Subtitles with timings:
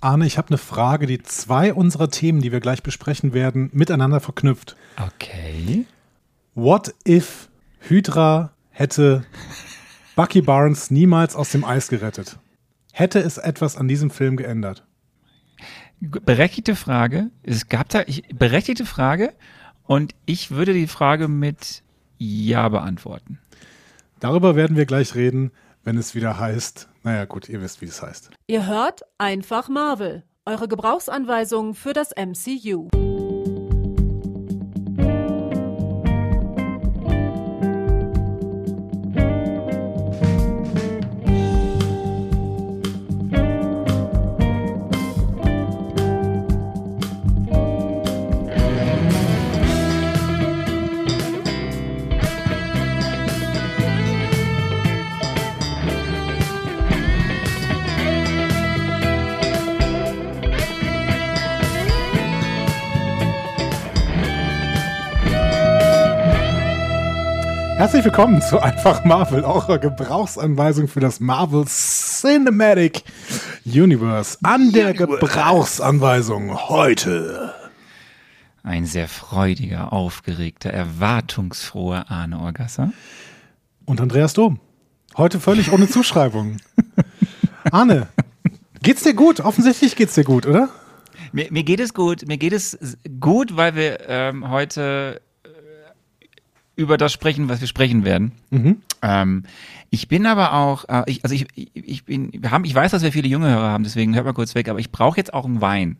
[0.00, 4.20] Arne, ich habe eine Frage, die zwei unserer Themen, die wir gleich besprechen werden, miteinander
[4.20, 4.76] verknüpft.
[4.96, 5.86] Okay.
[6.54, 7.48] What if
[7.80, 9.24] Hydra hätte
[10.14, 12.38] Bucky Barnes niemals aus dem Eis gerettet?
[12.92, 14.84] Hätte es etwas an diesem Film geändert?
[16.00, 17.30] Berechtigte Frage.
[17.42, 19.34] Es gab da ich, berechtigte Frage
[19.84, 21.82] und ich würde die Frage mit
[22.18, 23.40] Ja beantworten.
[24.20, 25.50] Darüber werden wir gleich reden,
[25.88, 26.86] wenn es wieder heißt.
[27.02, 28.28] Naja, gut, ihr wisst, wie es heißt.
[28.46, 32.90] Ihr hört einfach Marvel, eure Gebrauchsanweisung für das MCU.
[67.78, 73.04] Herzlich willkommen zu Einfach Marvel, eurer Gebrauchsanweisung für das Marvel Cinematic
[73.64, 74.36] Universe.
[74.42, 77.54] An der Gebrauchsanweisung heute.
[78.64, 82.92] Ein sehr freudiger, aufgeregter, erwartungsfroher Arne Orgasser.
[83.84, 84.58] Und Andreas Dom.
[85.16, 86.56] Heute völlig ohne Zuschreibung.
[87.70, 88.08] Arne,
[88.82, 89.38] geht's dir gut?
[89.38, 90.68] Offensichtlich geht's dir gut, oder?
[91.30, 92.26] Mir, mir geht es gut.
[92.26, 92.76] Mir geht es
[93.20, 95.20] gut, weil wir ähm, heute
[96.78, 98.32] über das sprechen, was wir sprechen werden.
[99.02, 99.42] Ähm,
[99.90, 103.02] ich bin aber auch, äh, ich, also ich, ich, bin, wir haben, ich weiß, dass
[103.02, 105.44] wir viele junge Hörer haben, deswegen hört mal kurz weg, aber ich brauche jetzt auch
[105.44, 105.96] einen Wein,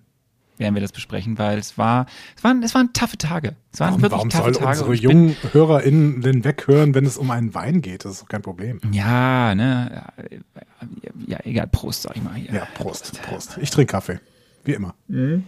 [0.56, 2.06] während wir das besprechen, weil es war,
[2.36, 3.56] es waren, es waren taffe Tage.
[3.72, 4.84] Es waren Warum, wirklich warum taffe soll Tage.
[4.84, 8.04] unsere jungen HörerInnen denn weghören, wenn es um einen Wein geht?
[8.04, 8.80] Das ist doch kein Problem.
[8.92, 12.54] Ja, ne, ja, ja, egal, Prost, sag ich mal hier.
[12.54, 13.58] Ja, Prost, Prost.
[13.60, 14.20] Ich trinke Kaffee.
[14.64, 14.94] Wie immer.
[15.10, 15.40] Ah,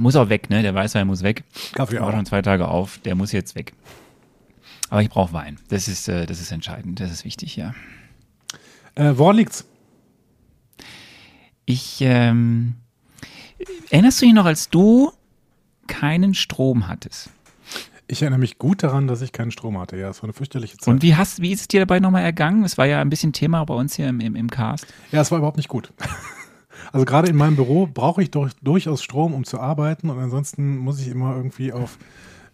[0.00, 0.62] Muss auch weg, ne?
[0.62, 1.44] Der Weißwein muss weg.
[1.74, 2.12] Kaffee War auch.
[2.12, 3.72] schon zwei Tage auf, der muss jetzt weg.
[4.88, 5.58] Aber ich brauche Wein.
[5.68, 7.74] Das ist, äh, das ist entscheidend, das ist wichtig, ja.
[8.96, 9.64] Äh, woran liegt's?
[11.64, 12.74] Ich, ähm,
[13.90, 15.12] erinnerst du dich noch, als du
[15.86, 17.30] keinen Strom hattest?
[18.08, 19.96] Ich erinnere mich gut daran, dass ich keinen Strom hatte.
[19.96, 20.88] Ja, es war eine fürchterliche Zeit.
[20.92, 22.64] Und wie hast, wie ist es dir dabei nochmal ergangen?
[22.64, 24.88] Es war ja ein bisschen Thema bei uns hier im, im, im Cast.
[25.12, 25.92] Ja, es war überhaupt nicht gut.
[26.92, 30.76] Also gerade in meinem Büro brauche ich doch durchaus Strom, um zu arbeiten und ansonsten
[30.78, 31.98] muss ich immer irgendwie auf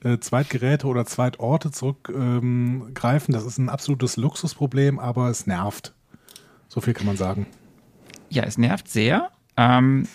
[0.04, 3.34] äh, Zweitgeräte oder Zweitorte zurückgreifen.
[3.34, 5.94] Ähm, das ist ein absolutes Luxusproblem, aber es nervt.
[6.68, 7.46] So viel kann man sagen.
[8.28, 9.30] Ja, es nervt sehr.
[9.56, 10.06] Ähm,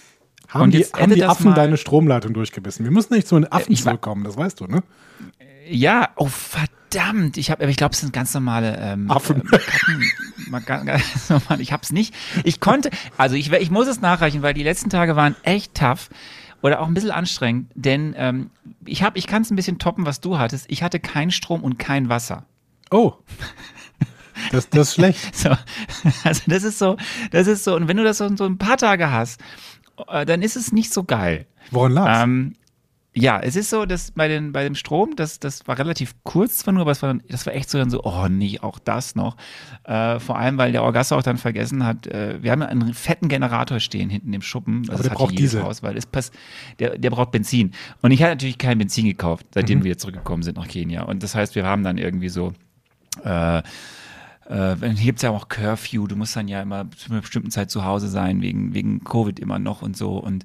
[0.48, 2.84] Haben die, haben die Affen mal- deine Stromleitung durchgebissen?
[2.86, 4.84] Wir müssen nicht zu den Affen wa- zurückkommen, das weißt du, ne?
[5.74, 9.42] Ja, oh verdammt, ich habe, ich glaube, es sind ganz normale ähm, Affen.
[9.42, 10.12] äh, Makaken,
[10.50, 11.62] Maka- ganz normal.
[11.62, 12.14] Ich hab's nicht.
[12.44, 16.09] Ich konnte, also ich, ich muss es nachreichen, weil die letzten Tage waren echt tough
[16.62, 18.52] oder auch ein bisschen anstrengend, denn ähm,
[18.86, 20.66] ich habe, ich kann es ein bisschen toppen, was du hattest.
[20.70, 22.46] Ich hatte keinen Strom und kein Wasser.
[22.92, 23.14] Oh.
[24.52, 25.36] Das, das ist schlecht.
[25.36, 25.50] So,
[26.24, 26.98] also das ist so,
[27.32, 27.76] das ist so.
[27.76, 29.40] Und wenn du das so, so ein paar Tage hast,
[30.08, 31.46] äh, dann ist es nicht so geil.
[31.70, 32.24] Woran lag's?
[32.24, 32.53] Ähm,
[33.14, 36.60] ja, es ist so, dass bei, den, bei dem Strom, das, das war relativ kurz
[36.60, 38.80] zwar nur, aber es war, dann- das war echt so dann so, oh nee, auch
[38.80, 39.36] das noch.
[39.84, 43.28] Äh, vor allem, weil der Orgasse auch dann vergessen hat, äh, wir haben einen fetten
[43.28, 44.82] Generator stehen hinten im Schuppen.
[44.82, 45.62] Also Aber das der hat braucht Diesel.
[45.64, 46.34] Haus, weil es passt,
[46.80, 47.72] der, der braucht Benzin.
[48.02, 49.84] Und ich hatte natürlich kein Benzin gekauft, seitdem Mhm.
[49.84, 51.04] wir jetzt zurückgekommen sind nach Kenia.
[51.04, 52.54] Und das heißt, wir haben dann irgendwie so,
[53.26, 53.62] äh,
[54.52, 57.52] äh, hier gibt es ja auch Curfew, du musst dann ja immer zu einer bestimmten
[57.52, 60.18] Zeit zu Hause sein, wegen, wegen Covid immer noch und so.
[60.18, 60.44] Und,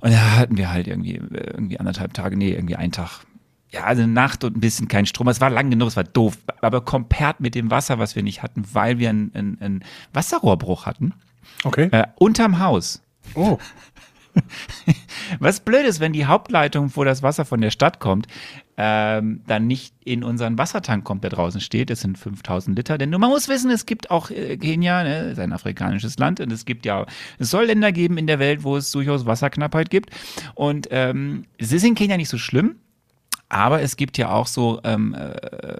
[0.00, 3.24] und da hatten wir halt irgendwie, irgendwie anderthalb Tage, nee, irgendwie einen Tag.
[3.70, 5.28] Ja, also eine Nacht und ein bisschen kein Strom.
[5.28, 6.38] Es war lang genug, es war doof.
[6.60, 10.86] Aber compared mit dem Wasser, was wir nicht hatten, weil wir einen, einen, einen Wasserrohrbruch
[10.86, 11.14] hatten,
[11.64, 11.88] Okay.
[11.92, 13.02] äh, unterm Haus.
[13.34, 13.58] Oh.
[15.38, 18.26] Was blöd ist, wenn die Hauptleitung, wo das Wasser von der Stadt kommt,
[18.76, 21.90] ähm, dann nicht in unseren Wassertank kommt, der draußen steht.
[21.90, 22.98] Das sind 5000 Liter.
[22.98, 26.50] Denn man muss wissen, es gibt auch äh, Kenia, ne, ist ein afrikanisches Land, und
[26.50, 27.06] es gibt ja,
[27.38, 30.10] es soll Länder geben in der Welt, wo es durchaus Wasserknappheit gibt.
[30.54, 32.76] Und ähm, es ist in Kenia nicht so schlimm.
[33.50, 35.36] Aber es gibt ja auch so ähm, äh,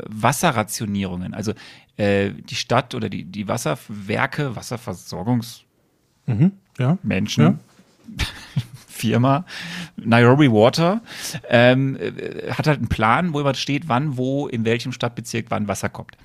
[0.08, 1.35] Wasserrationierungen.
[1.35, 1.55] Also
[1.96, 5.64] äh, die Stadt oder die, die Wasserwerke, Wasserversorgungs
[6.79, 6.99] Ja.
[7.02, 7.58] Menschen, Ja.
[8.94, 9.44] Firma,
[9.96, 11.02] Nairobi Water,
[11.49, 15.69] ähm, äh, hat halt einen Plan, wo immer steht, wann, wo, in welchem Stadtbezirk wann
[15.69, 16.17] Wasser kommt.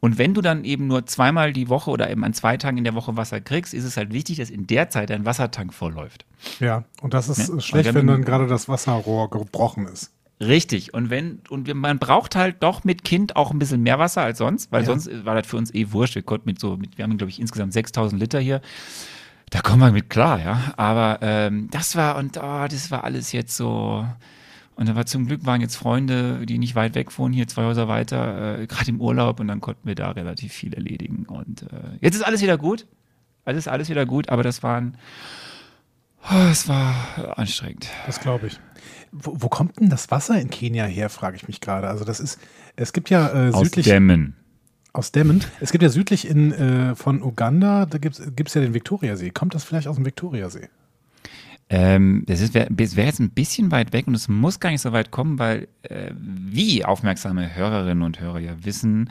[0.00, 2.84] Und wenn du dann eben nur zweimal die Woche oder eben an zwei Tagen in
[2.84, 6.26] der Woche Wasser kriegst, ist es halt wichtig, dass in der Zeit dein Wassertank vollläuft.
[6.60, 6.84] Ja.
[7.00, 7.60] Und das ist Ne?
[7.62, 10.10] schlecht, wenn dann- gerade das Wasserrohr gebrochen ist.
[10.40, 10.92] Richtig.
[10.92, 14.38] Und wenn, und man braucht halt doch mit Kind auch ein bisschen mehr Wasser als
[14.38, 14.86] sonst, weil Ja.
[14.88, 16.16] sonst war das für uns eh wurscht.
[16.16, 18.60] Wir konnten mit so, mit, wir haben, glaube ich, insgesamt 6000 Liter hier.
[19.54, 20.74] Da kommen wir mit klar, ja.
[20.76, 24.04] Aber ähm, das war und oh, das war alles jetzt so.
[24.74, 27.62] Und da war zum Glück waren jetzt Freunde, die nicht weit weg wohnen, hier zwei
[27.62, 31.26] Häuser weiter, äh, gerade im Urlaub und dann konnten wir da relativ viel erledigen.
[31.26, 31.66] Und äh,
[32.00, 32.88] jetzt ist alles wieder gut.
[33.44, 34.96] Alles ist alles wieder gut, aber das waren,
[36.28, 37.86] oh, es war anstrengend.
[38.06, 38.58] Das glaube ich.
[39.12, 41.86] Wo, wo, kommt denn das Wasser in Kenia her, frage ich mich gerade.
[41.86, 42.40] Also das ist,
[42.74, 43.86] es gibt ja äh, südlich.
[43.86, 44.34] Aus Dämmen.
[44.94, 45.44] Aus Dämmen.
[45.60, 49.30] Es gibt ja südlich in, äh, von Uganda, da gibt es ja den Viktoriasee.
[49.30, 50.68] Kommt das vielleicht aus dem Viktoriasee?
[51.68, 54.92] Ähm, das wäre wär jetzt ein bisschen weit weg und es muss gar nicht so
[54.92, 59.10] weit kommen, weil äh, wie aufmerksame Hörerinnen und Hörer ja wissen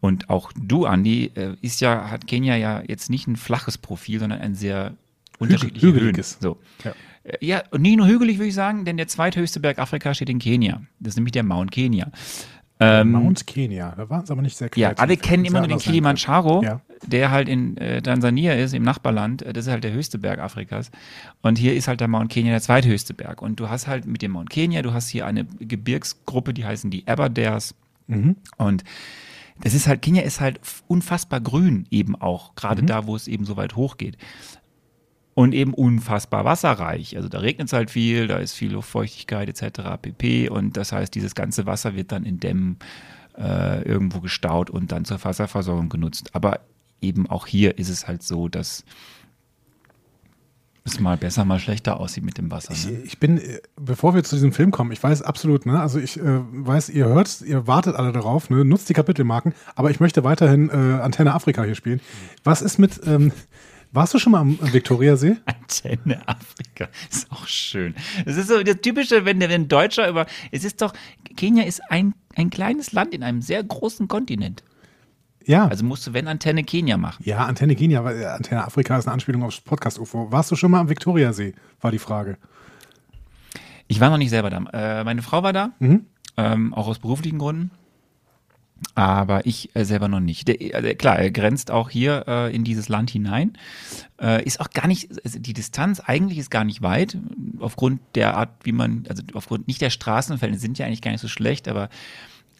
[0.00, 4.20] und auch du, Andi, äh, ist ja, hat Kenia ja jetzt nicht ein flaches Profil,
[4.20, 4.94] sondern ein sehr
[5.40, 5.88] unterschiedliches.
[5.88, 6.38] Hügeliges.
[6.40, 6.58] So.
[6.84, 6.92] Ja.
[7.24, 10.30] Äh, ja, und nicht nur hügelig, würde ich sagen, denn der zweithöchste Berg Afrika steht
[10.30, 10.82] in Kenia.
[11.00, 12.12] Das ist nämlich der Mount Kenia.
[12.78, 14.98] Ähm, Mount Kenia, da waren es aber nicht sehr kreativ.
[14.98, 16.80] Ja, alle kennen immer nur den Kilimanjaro, ja.
[17.06, 19.42] der halt in äh, Tansania ist, im Nachbarland.
[19.42, 20.90] Das ist halt der höchste Berg Afrikas.
[21.40, 23.40] Und hier ist halt der Mount Kenia der zweithöchste Berg.
[23.40, 26.90] Und du hast halt mit dem Mount Kenia, du hast hier eine Gebirgsgruppe, die heißen
[26.90, 27.74] die Aberdares.
[28.08, 28.36] Mhm.
[28.58, 28.84] Und
[29.62, 32.86] das ist halt, Kenia ist halt unfassbar grün eben auch, gerade mhm.
[32.88, 34.18] da, wo es eben so weit hoch geht
[35.36, 37.14] und eben unfassbar wasserreich.
[37.14, 39.82] Also da regnet es halt viel, da ist viel Luftfeuchtigkeit etc.
[40.00, 40.48] pp.
[40.48, 42.78] Und das heißt, dieses ganze Wasser wird dann in Dämmen
[43.36, 46.30] äh, irgendwo gestaut und dann zur Wasserversorgung genutzt.
[46.32, 46.60] Aber
[47.02, 48.86] eben auch hier ist es halt so, dass
[50.84, 52.72] es mal besser, mal schlechter aussieht mit dem Wasser.
[52.72, 53.00] Ne?
[53.00, 53.38] Ich, ich, bin,
[53.78, 57.08] bevor wir zu diesem Film kommen, ich weiß absolut, ne, also ich äh, weiß, ihr
[57.08, 61.34] hört, ihr wartet alle darauf, ne, nutzt die Kapitelmarken, aber ich möchte weiterhin äh, Antenne
[61.34, 62.00] Afrika hier spielen.
[62.42, 63.32] Was ist mit, ähm,
[63.96, 65.38] warst du schon mal am Viktoriasee?
[65.46, 67.94] Antenne Afrika ist auch schön.
[68.24, 70.26] Es ist so das Typische, wenn der ein Deutscher über.
[70.52, 70.92] Es ist doch,
[71.36, 74.62] Kenia ist ein, ein kleines Land in einem sehr großen Kontinent.
[75.44, 75.66] Ja.
[75.66, 77.22] Also musst du, wenn Antenne Kenia machen.
[77.24, 80.30] Ja, Antenne Kenia, weil äh, Antenne Afrika ist eine Anspielung aufs Podcast-UFO.
[80.30, 81.54] Warst du schon mal am Viktoriasee?
[81.80, 82.36] War die Frage.
[83.88, 84.64] Ich war noch nicht selber da.
[84.72, 86.06] Äh, meine Frau war da, mhm.
[86.36, 87.70] ähm, auch aus beruflichen Gründen
[88.94, 90.48] aber ich äh, selber noch nicht.
[90.48, 93.56] Der, also klar, er grenzt auch hier äh, in dieses Land hinein.
[94.20, 97.16] Äh, ist auch gar nicht, also die Distanz eigentlich ist gar nicht weit,
[97.58, 101.20] aufgrund der Art, wie man, also aufgrund nicht der Straßenfälle sind ja eigentlich gar nicht
[101.20, 101.88] so schlecht, aber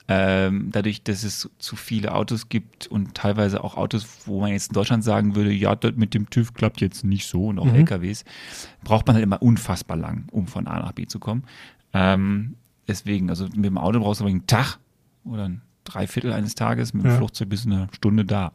[0.08, 4.68] ähm, dadurch, dass es zu viele Autos gibt und teilweise auch Autos, wo man jetzt
[4.68, 7.64] in Deutschland sagen würde, ja, das mit dem TÜV klappt jetzt nicht so und auch
[7.64, 7.74] mhm.
[7.74, 8.24] LKWs,
[8.84, 11.44] braucht man halt immer unfassbar lang, um von A nach B zu kommen.
[11.92, 12.54] Ähm,
[12.86, 14.78] deswegen, also mit dem Auto brauchst du aber einen Tag
[15.24, 17.16] oder ein drei Viertel eines Tages mit dem ja.
[17.16, 18.52] Flugzeug bis eine Stunde da.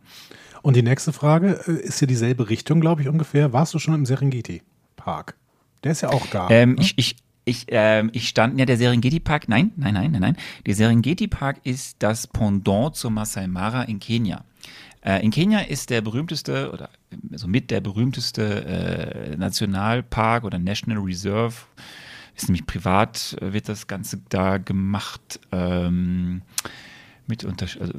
[0.61, 3.51] Und die nächste Frage äh, ist ja dieselbe Richtung, glaube ich, ungefähr.
[3.53, 5.35] Warst du schon im Serengeti-Park?
[5.83, 6.49] Der ist ja auch da.
[6.49, 6.81] Ähm, ne?
[6.81, 10.37] Ich, ich, ich, ähm, ich stand, ja, der Serengeti-Park, nein, nein, nein, nein, nein.
[10.65, 14.43] Der Serengeti-Park ist das Pendant zur Masai Mara in Kenia.
[15.03, 16.89] Äh, in Kenia ist der berühmteste oder
[17.31, 21.55] also mit der berühmteste äh, Nationalpark oder National Reserve,
[22.35, 25.39] ist nämlich privat, äh, wird das Ganze da gemacht.
[25.51, 26.43] Ähm,
[27.27, 27.93] mit unter also,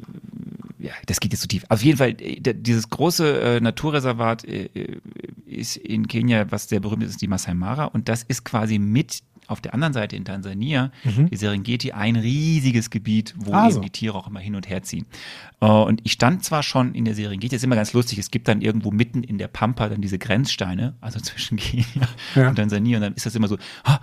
[0.79, 1.65] ja, das geht jetzt zu so tief.
[1.69, 4.97] Auf jeden Fall, äh, dieses große äh, Naturreservat äh, äh,
[5.45, 8.79] ist in Kenia, was sehr berühmt ist, ist die Masai Mara und das ist quasi
[8.79, 11.29] mit auf der anderen Seite in Tansania, mhm.
[11.29, 13.77] die Serengeti, ein riesiges Gebiet, wo also.
[13.77, 15.05] eben die Tiere auch immer hin und her ziehen.
[15.61, 18.31] Uh, und ich stand zwar schon in der Serengeti, das ist immer ganz lustig, es
[18.31, 22.49] gibt dann irgendwo mitten in der Pampa dann diese Grenzsteine, also zwischen Kenia ja.
[22.49, 23.95] und Tansania, und dann ist das immer so, oh,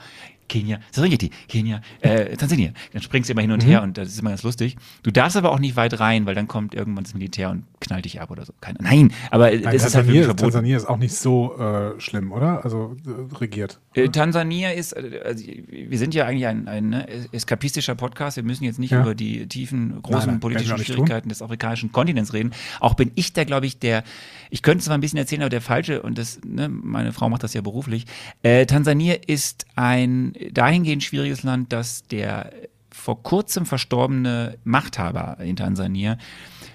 [0.50, 2.72] Kenia, Serengeti, Kenia, äh, Tansania.
[2.92, 3.68] Dann springst du immer hin und mhm.
[3.68, 4.76] her und das ist immer ganz lustig.
[5.02, 8.04] Du darfst aber auch nicht weit rein, weil dann kommt irgendwann das Militär und knallt
[8.04, 8.52] dich ab oder so.
[8.60, 10.52] Keine, nein, aber nein, das ist halt wirklich verboten.
[10.52, 12.64] Tansania ist auch nicht so äh, schlimm, oder?
[12.64, 13.78] Also äh, regiert.
[13.94, 18.36] Äh, Tansania ist, äh, also, wir sind ja eigentlich ein, ein ne, eskapistischer Podcast.
[18.36, 19.02] Wir müssen jetzt nicht ja.
[19.02, 22.50] über die tiefen, großen nein, nein, politischen Schwierigkeiten des afrikanischen Kontinents reden.
[22.80, 24.02] Auch bin ich da, glaube ich, der,
[24.50, 27.44] ich könnte zwar ein bisschen erzählen, aber der Falsche, und das, ne, meine Frau macht
[27.44, 28.06] das ja beruflich.
[28.42, 32.50] Äh, Tansania ist ein dahingehend schwieriges Land, dass der
[32.90, 36.18] vor kurzem verstorbene Machthaber in Tansania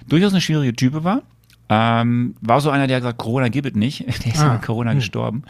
[0.08, 1.24] durchaus eine schwierige Type war.
[1.68, 4.02] Ähm, war so einer, der gesagt, Corona gibt es nicht.
[4.26, 5.00] Der ist ah, mit Corona hm.
[5.00, 5.44] gestorben.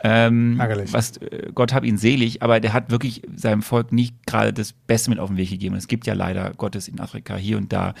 [0.00, 0.92] Ähm, Ärgerlich.
[0.92, 4.72] Was, äh, Gott hab ihn selig, aber der hat wirklich seinem Volk nicht gerade das
[4.72, 5.74] Beste mit auf den Weg gegeben.
[5.74, 7.94] Es gibt ja leider Gottes in Afrika hier und da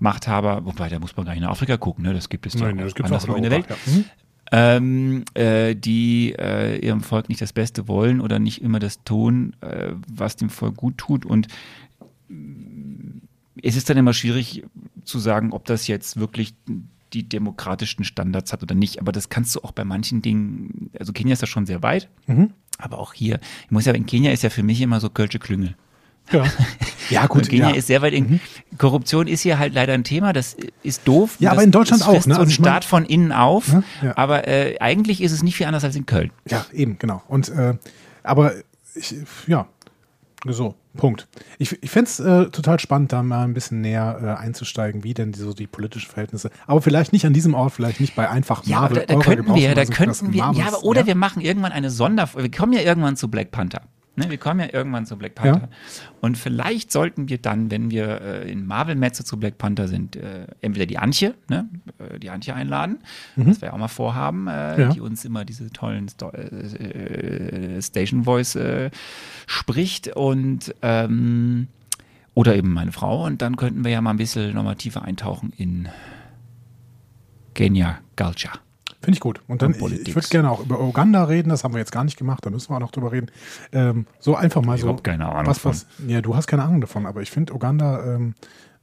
[0.00, 2.12] Machthaber, wobei da muss man gar nicht nach Afrika gucken, ne?
[2.12, 3.66] Das gibt es Nein, ja auch anderswo in der Welt.
[3.68, 3.76] Ja.
[3.86, 4.04] Mhm
[4.52, 9.56] ähm, äh, die äh, ihrem Volk nicht das Beste wollen oder nicht immer das tun,
[9.62, 11.24] äh, was dem Volk gut tut.
[11.24, 11.48] Und
[13.62, 14.64] es ist dann immer schwierig
[15.04, 16.54] zu sagen, ob das jetzt wirklich
[17.14, 19.00] die demokratischen Standards hat oder nicht.
[19.00, 22.08] Aber das kannst du auch bei manchen Dingen, also Kenia ist ja schon sehr weit,
[22.26, 22.50] mhm.
[22.78, 25.38] aber auch hier, ich muss ja, in Kenia ist ja für mich immer so Kölsche
[25.38, 25.76] Klüngel.
[26.30, 26.44] Ja,
[27.10, 27.48] ja gut.
[27.48, 27.74] Kenia ja.
[27.76, 28.40] ist sehr weit in.
[28.78, 31.36] Korruption ist hier halt leider ein Thema, das ist doof.
[31.40, 32.20] Ja, das aber in Deutschland auch, ne?
[32.22, 34.16] So Also ein ich mein- Staat von innen auf, Ja, ja.
[34.16, 36.30] aber äh, eigentlich ist es nicht viel anders als in Köln.
[36.48, 37.22] Ja, eben, genau.
[37.28, 37.74] Und äh,
[38.22, 38.52] aber
[38.94, 39.14] ich,
[39.46, 39.66] ja,
[40.46, 41.26] so, Punkt.
[41.58, 45.14] Ich, ich fände es äh, total spannend, da mal ein bisschen näher äh, einzusteigen, wie
[45.14, 46.50] denn die, so die politischen Verhältnisse.
[46.66, 48.98] Aber vielleicht nicht an diesem Ort, vielleicht nicht bei einfach Ja, Marvel.
[48.98, 51.90] aber da, da könnten wir, da könnten wir, ja, aber, oder wir machen irgendwann eine
[51.90, 52.50] Sonderfolge.
[52.50, 53.82] Wir kommen ja irgendwann zu Black Panther.
[54.14, 55.68] Ne, wir kommen ja irgendwann zu Black Panther.
[56.20, 60.46] Und vielleicht sollten wir dann, wenn wir äh, in Marvel-Metze zu Black Panther sind, äh,
[60.60, 61.66] entweder die Antje, ne,
[61.98, 62.98] äh, die Antje einladen,
[63.36, 64.80] was wir ja auch mal vorhaben, äh, Mhm.
[64.80, 64.88] Ja.
[64.90, 68.58] die uns immer diese tollen Sto äh, äh, Station Voice
[69.46, 71.68] spricht und ähm,
[72.34, 73.24] oder eben meine Frau.
[73.24, 75.88] Und dann könnten wir ja mal ein bisschen nochmal tiefer eintauchen in
[77.54, 78.54] Kenya Culture.
[79.02, 79.40] Finde ich gut.
[79.48, 81.90] Und dann, Und ich, ich würde gerne auch über Uganda reden, das haben wir jetzt
[81.92, 83.30] gar nicht gemacht, da müssen wir auch noch drüber reden.
[83.72, 84.84] Ähm, so einfach mal so.
[84.84, 85.72] Überhaupt keine Ahnung was, von.
[85.72, 88.34] was, Ja, du hast keine Ahnung davon, aber ich finde Uganda ähm,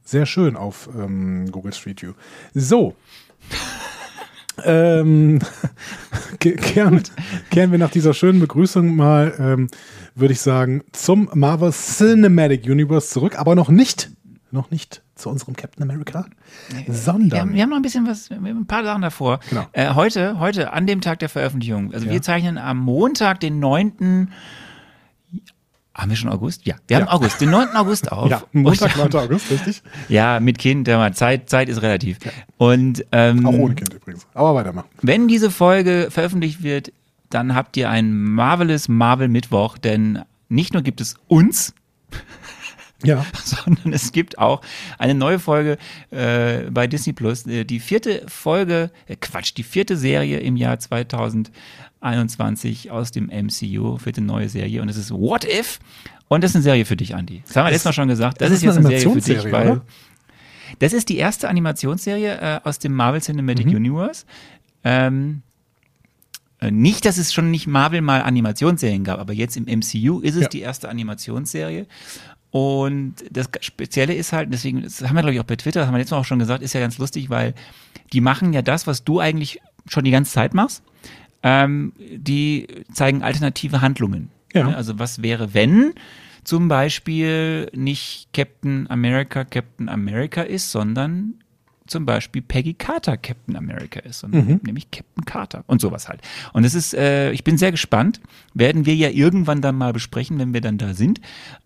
[0.04, 2.12] sehr schön auf ähm, Google Street View.
[2.54, 2.94] So.
[4.64, 5.38] ähm,
[6.40, 7.02] ke- kehren,
[7.50, 9.68] kehren wir nach dieser schönen Begrüßung mal, ähm,
[10.14, 14.10] würde ich sagen, zum Marvel Cinematic Universe zurück, aber noch nicht,
[14.50, 16.26] noch nicht zu unserem Captain America,
[16.86, 19.40] Wir sondern haben, wir haben noch ein bisschen was, wir haben ein paar Sachen davor.
[19.48, 19.66] Genau.
[19.72, 22.12] Äh, heute, heute, an dem Tag der Veröffentlichung, also Ja.
[22.12, 24.30] wir zeichnen am Montag, den 9.
[25.94, 26.64] Haben wir schon August?
[26.66, 27.12] Ja, wir haben Ja.
[27.12, 27.68] August, den 9.
[27.74, 28.30] August auf.
[28.30, 29.22] ja, Montag, Und- 9.
[29.24, 29.82] August, richtig?
[30.08, 32.18] Ja, mit Kind, ja, Zeit, Zeit ist relativ.
[32.56, 34.26] Und ähm, Auch ohne Kind übrigens.
[34.32, 34.88] Aber weitermachen.
[35.02, 36.92] wenn diese Folge veröffentlicht wird,
[37.28, 41.74] dann habt ihr einen marvelous Marvel Mittwoch, denn nicht nur gibt es uns,
[43.04, 43.24] Ja.
[43.44, 44.60] sondern es gibt auch
[44.98, 45.78] eine neue Folge
[46.10, 47.46] äh, bei Disney Plus.
[47.46, 50.78] Äh, die vierte Folge, äh, Quatsch, die vierte Serie im Jahr
[52.00, 54.82] 2021 aus dem MCU, vierte neue Serie.
[54.82, 55.78] Und es ist What If?
[56.28, 57.42] Und das ist eine Serie für dich, Andy.
[57.46, 58.40] Das haben wir letztes Mal schon gesagt.
[58.40, 59.84] Das, das ist ist jetzt eine eine Serie für dich, Animationsserie, weil oder?
[60.78, 63.74] das ist die erste Animationsserie äh, aus dem Marvel Cinematic Mhm.
[63.76, 64.24] Universe.
[64.84, 65.42] Ähm,
[66.60, 70.36] äh, nicht, dass es schon nicht Marvel mal Animationsserien gab, aber jetzt im MCU ist
[70.36, 70.48] es Ja.
[70.48, 71.86] die erste Animationsserie.
[72.50, 75.86] Und das Spezielle ist halt, deswegen, das haben wir glaube ich auch bei Twitter, das
[75.86, 77.54] haben wir letztes Mal auch schon gesagt, ist ja ganz lustig, weil
[78.12, 80.82] die machen ja das, was du eigentlich schon die ganze Zeit machst.
[81.42, 84.30] Ähm, die zeigen alternative Handlungen.
[84.52, 84.64] Ja.
[84.64, 84.76] Ne?
[84.76, 85.94] Also was wäre, wenn
[86.44, 91.34] zum Beispiel nicht Captain America Captain America ist, sondern
[91.90, 96.20] zum Beispiel Peggy Carter Captain America ist, sondern nämlich Captain Carter und sowas halt.
[96.52, 98.20] Und es ist, äh, ich bin sehr gespannt,
[98.54, 101.20] werden wir ja irgendwann dann mal besprechen, wenn wir dann da sind.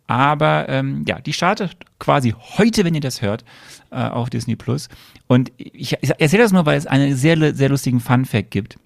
[0.07, 3.45] Aber ähm, ja, die startet quasi heute, wenn ihr das hört,
[3.91, 4.89] äh, auf Disney Plus.
[5.27, 8.79] Und ich, ich erzähle das nur, weil es einen sehr, sehr lustigen Fun Fact gibt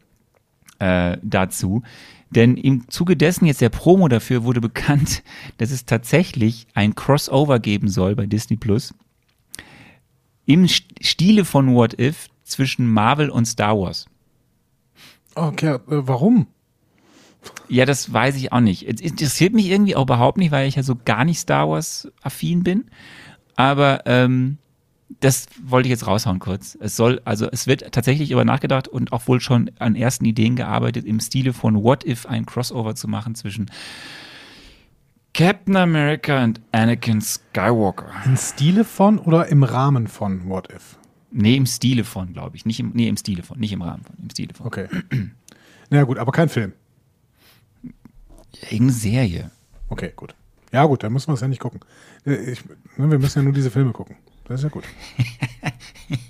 [0.79, 1.83] äh, dazu.
[2.31, 5.23] Denn im Zuge dessen jetzt der Promo dafür wurde bekannt,
[5.59, 8.95] dass es tatsächlich ein Crossover geben soll bei Disney Plus
[10.49, 14.07] im St- Stile von What If zwischen Marvel und Star Wars.
[15.35, 16.47] Okay, äh, warum?
[17.69, 18.83] Ja, das weiß ich auch nicht.
[18.83, 22.09] Es interessiert mich irgendwie auch überhaupt nicht, weil ich ja so gar nicht Star Wars
[22.23, 22.87] affin bin.
[23.57, 24.57] Aber ähm,
[25.21, 26.77] das wollte ich jetzt raushauen kurz.
[26.81, 30.57] Es soll, also es wird tatsächlich über nachgedacht und auch wohl schon an ersten Ideen
[30.57, 33.71] gearbeitet, im Stile von What If ein Crossover zu machen zwischen
[35.39, 38.11] Captain America und Anakin Skywalker.
[38.25, 40.99] Im Stile von oder im Rahmen von What If?
[41.31, 42.67] Nee, im Stile von, glaube ich.
[42.67, 44.67] Nicht im, nee, im Stile von, nicht im Rahmen von, im Stile von.
[44.67, 44.89] Okay.
[45.91, 46.73] Na ja, gut, aber kein Film.
[48.63, 49.51] Irgendeine Serie.
[49.89, 50.35] Okay, gut.
[50.73, 51.83] Ja, gut, dann müssen wir es ja nicht gucken.
[52.27, 52.65] Äh, Ich,
[52.97, 54.17] ne, wir müssen ja nur diese Filme gucken.
[54.47, 54.83] Das ist ja gut.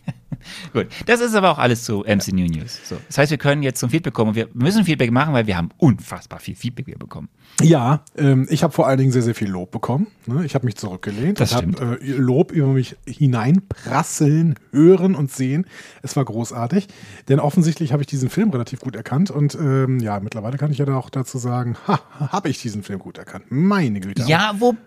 [0.73, 2.79] Gut, das ist aber auch alles zu MC New News.
[2.85, 5.47] So, das heißt, wir können jetzt zum Feedback kommen und wir müssen Feedback machen, weil
[5.47, 7.29] wir haben unfassbar viel Feedback hier bekommen.
[7.61, 10.09] Ja, ähm, ich habe vor allen Dingen sehr, sehr viel Lob bekommen.
[10.27, 10.45] Ne?
[10.45, 15.67] Ich habe mich zurückgelehnt Das und habe äh, Lob über mich hineinprasseln, hören und sehen.
[16.03, 16.89] Es war großartig,
[17.29, 20.79] denn offensichtlich habe ich diesen Film relativ gut erkannt und ähm, ja, mittlerweile kann ich
[20.79, 23.47] ja da auch dazu sagen, ha, habe ich diesen Film gut erkannt.
[23.51, 24.23] Meine Güte.
[24.27, 24.79] Ja, wobei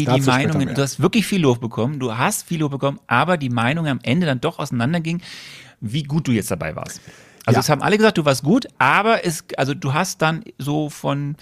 [0.00, 3.00] die Dazu später Meinungen, du hast wirklich viel Lob bekommen, du hast viel Lob bekommen,
[3.06, 5.22] aber die Meinungen am Ende dann doch auseinandergingen,
[5.80, 7.00] wie gut du jetzt dabei warst.
[7.46, 7.60] Also Ja.
[7.60, 11.36] es haben alle gesagt, du warst gut, aber es, also du hast dann so von,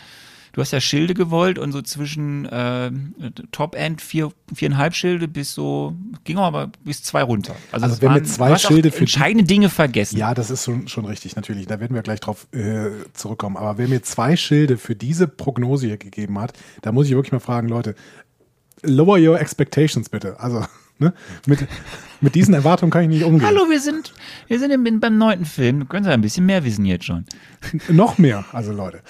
[0.57, 3.15] du hast ja Schilde gewollt und so zwischen ähm,
[3.53, 5.95] Top-End vier, viereinhalb Schilde bis so,
[6.25, 7.55] ging aber bis zwei runter.
[7.73, 10.17] Also es wenn wir waren- zwei Schilde für die- entscheidende Dinge vergessen.
[10.17, 11.67] Ja, das ist schon, schon richtig, natürlich.
[11.67, 13.59] Da werden wir gleich drauf äh, zurückkommen.
[13.59, 17.33] Aber wer mir zwei Schilde für diese Prognose hier gegeben hat, da muss ich wirklich
[17.33, 17.95] mal fragen, Leute,
[18.83, 20.41] lower your expectations bitte.
[20.41, 20.65] Also,
[20.99, 21.13] ne,
[21.47, 21.67] mit,
[22.21, 23.47] mit diesen Erwartungen kann ich nicht umgehen.
[23.47, 24.13] Hallo, wir sind,
[24.49, 25.89] wir sind im, beim neunten Film.
[25.89, 27.25] Könntest ja ein bisschen mehr wissen jetzt schon.
[27.89, 29.01] Noch mehr, also Leute.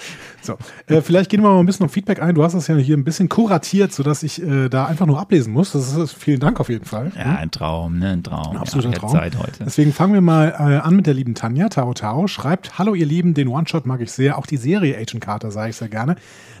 [0.41, 2.35] So, äh, vielleicht gehen wir mal ein bisschen auf Feedback ein.
[2.35, 5.53] Du hast das ja hier ein bisschen kuratiert, sodass ich äh, da einfach nur ablesen
[5.53, 5.71] muss.
[5.71, 7.11] Das ist, vielen Dank auf jeden Fall.
[7.15, 8.11] Ja, ein Traum, ne?
[8.11, 8.55] Ein Traum.
[8.55, 9.11] Ein absoluter ja, Traum.
[9.11, 9.63] Zeit heute.
[9.65, 11.69] Deswegen fangen wir mal äh, an mit der lieben Tanja.
[11.69, 14.37] Tao Tao schreibt: Hallo, ihr Lieben, den One-Shot mag ich sehr.
[14.37, 16.15] Auch die Serie Agent Carter sage ich sehr gerne.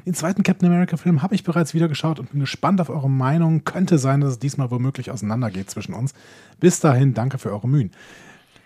[0.07, 3.65] Den zweiten Captain America-Film habe ich bereits wieder geschaut und bin gespannt auf eure Meinung.
[3.65, 6.13] Könnte sein, dass es diesmal womöglich auseinandergeht zwischen uns.
[6.61, 7.91] Bis dahin, danke für eure Mühen.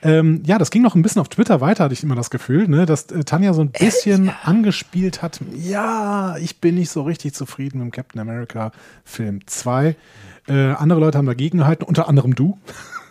[0.03, 2.67] Ähm, ja, das ging noch ein bisschen auf Twitter weiter, hatte ich immer das Gefühl,
[2.67, 4.35] ne, dass äh, Tanja so ein bisschen ja.
[4.43, 5.39] angespielt hat.
[5.55, 8.71] Ja, ich bin nicht so richtig zufrieden mit dem Captain America
[9.03, 9.95] Film 2.
[10.47, 12.59] Äh, andere Leute haben dagegen gehalten, unter anderem du.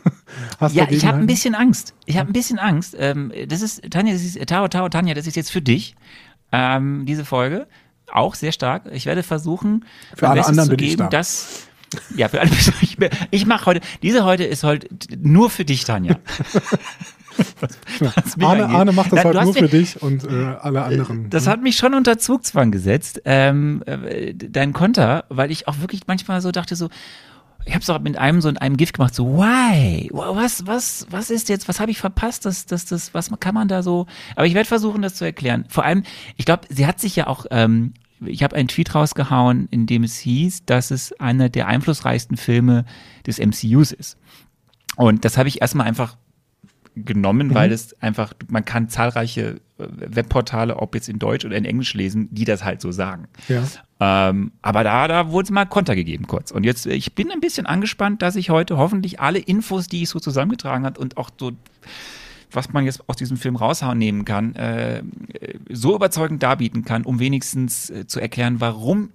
[0.70, 1.94] ja, ich habe ein bisschen Angst.
[2.06, 2.94] Ich habe ein bisschen Angst.
[2.96, 5.96] Ähm, das ist, Tanja, das ist, Tao, Tao, Tanja, das ist jetzt für dich,
[6.52, 7.66] ähm, diese Folge.
[8.12, 8.84] Auch sehr stark.
[8.92, 11.08] Ich werde versuchen, für alle anderen zu geben, da.
[11.08, 11.66] dass
[12.16, 12.50] ja, für alle
[12.80, 12.96] ich,
[13.30, 14.88] ich mache heute, diese heute ist heute
[15.18, 16.18] nur für dich, Tanja.
[17.60, 21.30] Was, was Arne, Arne, macht das ja, heute nur für dich und äh, alle anderen.
[21.30, 26.02] Das hat mich schon unter Zugzwang gesetzt, ähm, äh, dein Konter, weil ich auch wirklich
[26.06, 26.90] manchmal so dachte so,
[27.64, 31.06] ich habe es auch mit einem so in einem Gift gemacht, so why, was, was,
[31.10, 34.06] was ist jetzt, was habe ich verpasst, das, das, das, was kann man da so?
[34.34, 35.64] Aber ich werde versuchen, das zu erklären.
[35.68, 36.02] Vor allem,
[36.36, 37.92] ich glaube, sie hat sich ja auch ähm,
[38.26, 42.84] ich habe einen Tweet rausgehauen, in dem es hieß, dass es einer der einflussreichsten Filme
[43.26, 44.18] des MCUs ist.
[44.96, 46.16] Und das habe ich erstmal einfach
[46.94, 47.54] genommen, mhm.
[47.54, 51.94] weil es einfach, man kann zahlreiche äh, Webportale, ob jetzt in Deutsch oder in Englisch
[51.94, 53.28] lesen, die das halt so sagen.
[53.48, 53.62] Ja.
[54.00, 56.50] Ähm, aber da, da wurde es mal Konter gegeben kurz.
[56.50, 60.08] Und jetzt, ich bin ein bisschen angespannt, dass ich heute hoffentlich alle Infos, die ich
[60.08, 61.52] so zusammengetragen habe und auch so
[62.52, 65.02] was man jetzt aus diesem Film rausnehmen kann, äh,
[65.68, 69.10] so überzeugend darbieten kann, um wenigstens äh, zu erklären, warum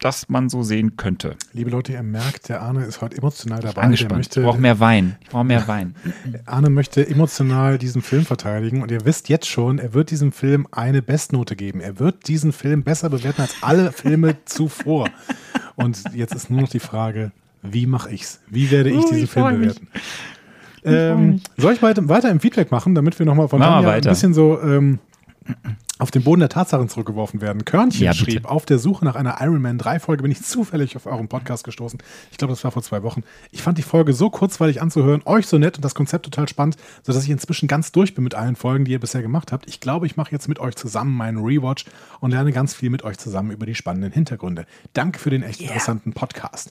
[0.00, 1.36] das man so sehen könnte.
[1.52, 3.82] Liebe Leute, ihr merkt, der Arne ist heute emotional dabei.
[3.82, 4.16] Angespannt.
[4.16, 5.16] Möchte, ich brauche mehr Wein.
[5.20, 5.94] Ich brauche mehr Wein.
[6.46, 10.66] Arne möchte emotional diesen Film verteidigen und ihr wisst jetzt schon, er wird diesem Film
[10.70, 11.80] eine Bestnote geben.
[11.80, 15.08] Er wird diesen Film besser bewerten als alle Filme zuvor.
[15.76, 18.40] Und jetzt ist nur noch die Frage, wie mache ich's?
[18.48, 19.88] Wie werde ich uh, diesen ich Film bewerten?
[20.82, 24.32] Ähm, soll ich weiter, weiter im Feedback machen, damit wir nochmal von Tanja ein bisschen
[24.32, 24.98] so ähm,
[26.00, 27.64] auf den Boden der Tatsachen zurückgeworfen werden.
[27.64, 30.96] Körnchen ja, schrieb, auf der Suche nach einer Iron Man 3 Folge bin ich zufällig
[30.96, 32.02] auf euren Podcast gestoßen.
[32.30, 33.22] Ich glaube, das war vor zwei Wochen.
[33.50, 36.76] Ich fand die Folge so kurzweilig anzuhören, euch so nett und das Konzept total spannend,
[37.02, 39.68] sodass ich inzwischen ganz durch bin mit allen Folgen, die ihr bisher gemacht habt.
[39.68, 41.84] Ich glaube, ich mache jetzt mit euch zusammen meinen Rewatch
[42.20, 44.66] und lerne ganz viel mit euch zusammen über die spannenden Hintergründe.
[44.94, 45.68] Danke für den echt yeah.
[45.68, 46.70] interessanten Podcast.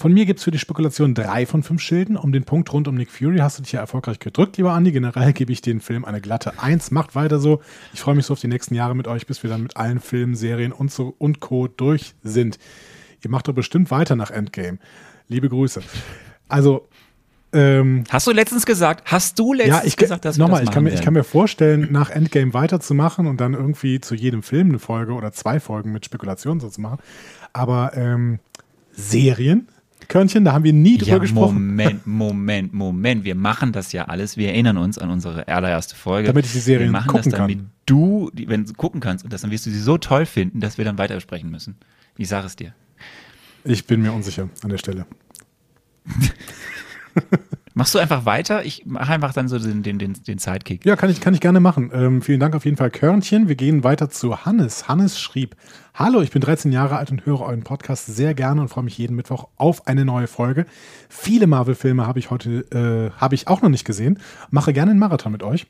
[0.00, 2.16] Von mir gibt es für die Spekulation drei von fünf Schilden.
[2.16, 4.92] Um den Punkt rund um Nick Fury hast du dich ja erfolgreich gedrückt, lieber Andi.
[4.92, 6.92] Generell gebe ich den Film eine glatte Eins.
[6.92, 7.60] Macht weiter so.
[7.92, 9.98] Ich freue mich so auf die nächsten Jahre mit euch, bis wir dann mit allen
[9.98, 11.66] Filmen, Serien und so und Co.
[11.66, 12.60] durch sind.
[13.24, 14.78] Ihr macht doch bestimmt weiter nach Endgame.
[15.26, 15.82] Liebe Grüße.
[16.48, 16.86] Also,
[17.52, 20.84] ähm, hast du letztens gesagt, hast du letztens ja, ich, gesagt, dass nochmal, ich kann,
[20.84, 24.78] mir, ich kann mir vorstellen, nach Endgame weiterzumachen und dann irgendwie zu jedem Film eine
[24.78, 26.98] Folge oder zwei Folgen mit Spekulationen so zu machen.
[27.52, 28.38] Aber ähm,
[28.92, 29.66] Serien
[30.08, 31.66] Körnchen, da haben wir nie drüber ja, gesprochen.
[31.66, 33.24] Moment, Moment, Moment.
[33.24, 34.38] Wir machen das ja alles.
[34.38, 36.28] Wir erinnern uns an unsere allererste Folge.
[36.28, 37.70] Damit ich die Serie gucken das, damit kann.
[37.84, 40.78] du, wenn du gucken kannst, und das, dann wirst du sie so toll finden, dass
[40.78, 41.76] wir dann weiter sprechen müssen.
[42.16, 42.74] Ich sage es dir.
[43.64, 45.06] Ich bin mir unsicher an der Stelle.
[47.74, 48.64] Machst du einfach weiter?
[48.64, 50.84] Ich mache einfach dann so den, den, den, den Sidekick.
[50.84, 51.90] Ja, kann ich, kann ich gerne machen.
[51.92, 53.46] Ähm, vielen Dank auf jeden Fall, Körnchen.
[53.46, 54.88] Wir gehen weiter zu Hannes.
[54.88, 55.54] Hannes schrieb:
[55.98, 58.96] Hallo, ich bin 13 Jahre alt und höre euren Podcast sehr gerne und freue mich
[58.96, 60.64] jeden Mittwoch auf eine neue Folge.
[61.08, 64.20] Viele Marvel-Filme habe ich heute, äh, habe ich auch noch nicht gesehen.
[64.48, 65.66] Mache gerne einen Marathon mit euch.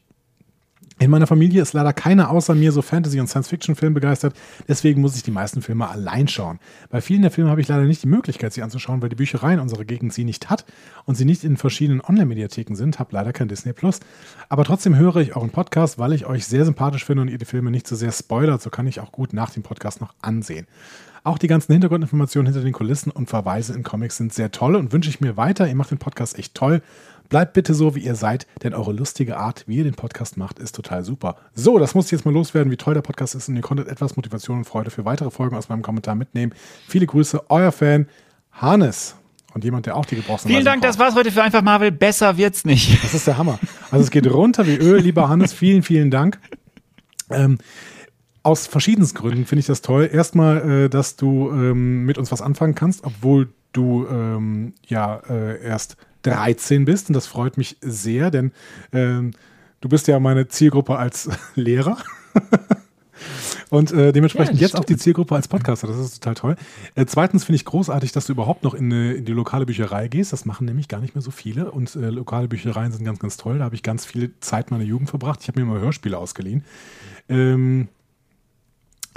[1.00, 4.34] In meiner Familie ist leider keiner außer mir so Fantasy- und Science-Fiction-Film begeistert,
[4.66, 6.58] deswegen muss ich die meisten Filme allein schauen.
[6.90, 9.54] Bei vielen der Filme habe ich leider nicht die Möglichkeit, sie anzuschauen, weil die Bücherei
[9.54, 10.64] in unserer Gegend sie nicht hat
[11.04, 14.00] und sie nicht in verschiedenen Online-Mediatheken sind, habe leider kein Disney Plus.
[14.48, 17.44] Aber trotzdem höre ich euren Podcast, weil ich euch sehr sympathisch finde und ihr die
[17.44, 20.66] Filme nicht so sehr spoilert, so kann ich auch gut nach dem Podcast noch ansehen.
[21.22, 24.92] Auch die ganzen Hintergrundinformationen hinter den Kulissen und Verweise in Comics sind sehr toll und
[24.92, 25.68] wünsche ich mir weiter.
[25.68, 26.80] Ihr macht den Podcast echt toll
[27.28, 30.58] Bleibt bitte so, wie ihr seid, denn eure lustige Art, wie ihr den Podcast macht,
[30.58, 31.36] ist total super.
[31.54, 33.88] So, das muss ich jetzt mal loswerden, wie toll der Podcast ist und ihr konntet
[33.88, 36.54] etwas Motivation und Freude für weitere Folgen aus meinem Kommentar mitnehmen.
[36.86, 38.08] Viele Grüße, euer Fan
[38.52, 39.14] Hannes.
[39.54, 40.90] Und jemand, der auch die Gebrauchsanweisung Vielen Dank, braucht.
[40.90, 41.90] das war's heute für Einfach Marvel.
[41.90, 43.02] Besser wird's nicht.
[43.02, 43.58] Das ist der Hammer.
[43.90, 45.52] Also es geht runter wie Öl, lieber Hannes.
[45.52, 46.38] Vielen, vielen Dank.
[47.30, 47.58] Ähm,
[48.42, 50.08] aus verschiedensten Gründen finde ich das toll.
[50.12, 55.62] Erstmal, äh, dass du ähm, mit uns was anfangen kannst, obwohl du ähm, ja äh,
[55.62, 58.52] erst 13 bist und das freut mich sehr, denn
[58.92, 59.33] ähm,
[59.81, 61.98] du bist ja meine Zielgruppe als Lehrer.
[63.70, 64.85] Und äh, dementsprechend ja, jetzt stimmt.
[64.85, 65.87] auch die Zielgruppe als Podcaster.
[65.87, 66.57] Das ist total toll.
[66.94, 70.33] Äh, zweitens finde ich großartig, dass du überhaupt noch in, in, die lokale Bücherei gehst.
[70.33, 71.70] Das machen nämlich gar nicht mehr so viele.
[71.70, 73.59] Und äh, lokale Büchereien sind ganz, ganz toll.
[73.59, 75.40] Da habe ich ganz viel Zeit meiner Jugend verbracht.
[75.42, 76.64] Ich habe mir immer Hörspiele ausgeliehen.
[77.28, 77.88] Ähm,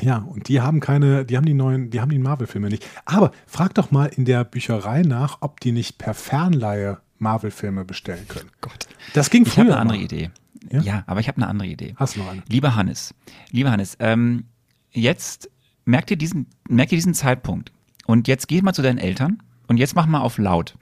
[0.01, 2.85] Ja, und die haben keine, die haben die neuen, die haben die Marvel-Filme nicht.
[3.05, 8.27] Aber frag doch mal in der Bücherei nach, ob die nicht per Fernleihe Marvel-Filme bestellen
[8.27, 8.49] können.
[8.61, 8.87] Gott.
[9.13, 9.65] Das ging Ich früher.
[9.65, 10.03] habe eine andere mal.
[10.03, 10.31] Idee.
[10.71, 10.81] Ja?
[10.81, 11.03] Ja?
[11.07, 11.93] aber ich habe eine andere Idee.
[11.97, 12.41] Hast du noch eine?
[12.49, 13.13] Lieber Hannes,
[13.51, 14.45] lieber Hannes, ähm,
[14.91, 15.49] jetzt
[15.85, 17.71] merk dir diesen, merk dir diesen Zeitpunkt
[18.05, 20.75] und jetzt geh mal zu deinen Eltern und jetzt mach mal auf laut.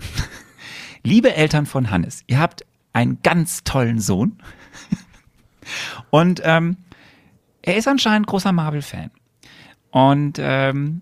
[1.03, 4.38] Liebe Eltern von Hannes, ihr habt einen ganz tollen Sohn
[6.10, 6.77] und ähm,
[7.62, 9.12] er ist anscheinend großer Marvel-Fan
[9.91, 11.02] und ähm,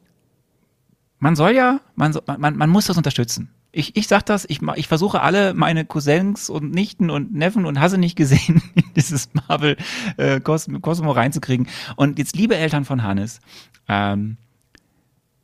[1.19, 3.49] man soll ja, man, man, man muss das unterstützen.
[3.71, 7.65] Ich, ich sag das, ich, ma- ich versuche alle meine Cousins und Nichten und Neffen
[7.65, 9.77] und Hasse nicht gesehen, in dieses Marvel
[10.17, 11.67] äh, Cosmo, Cosmo reinzukriegen.
[11.95, 13.39] Und jetzt, liebe Eltern von Hannes,
[13.87, 14.37] ähm,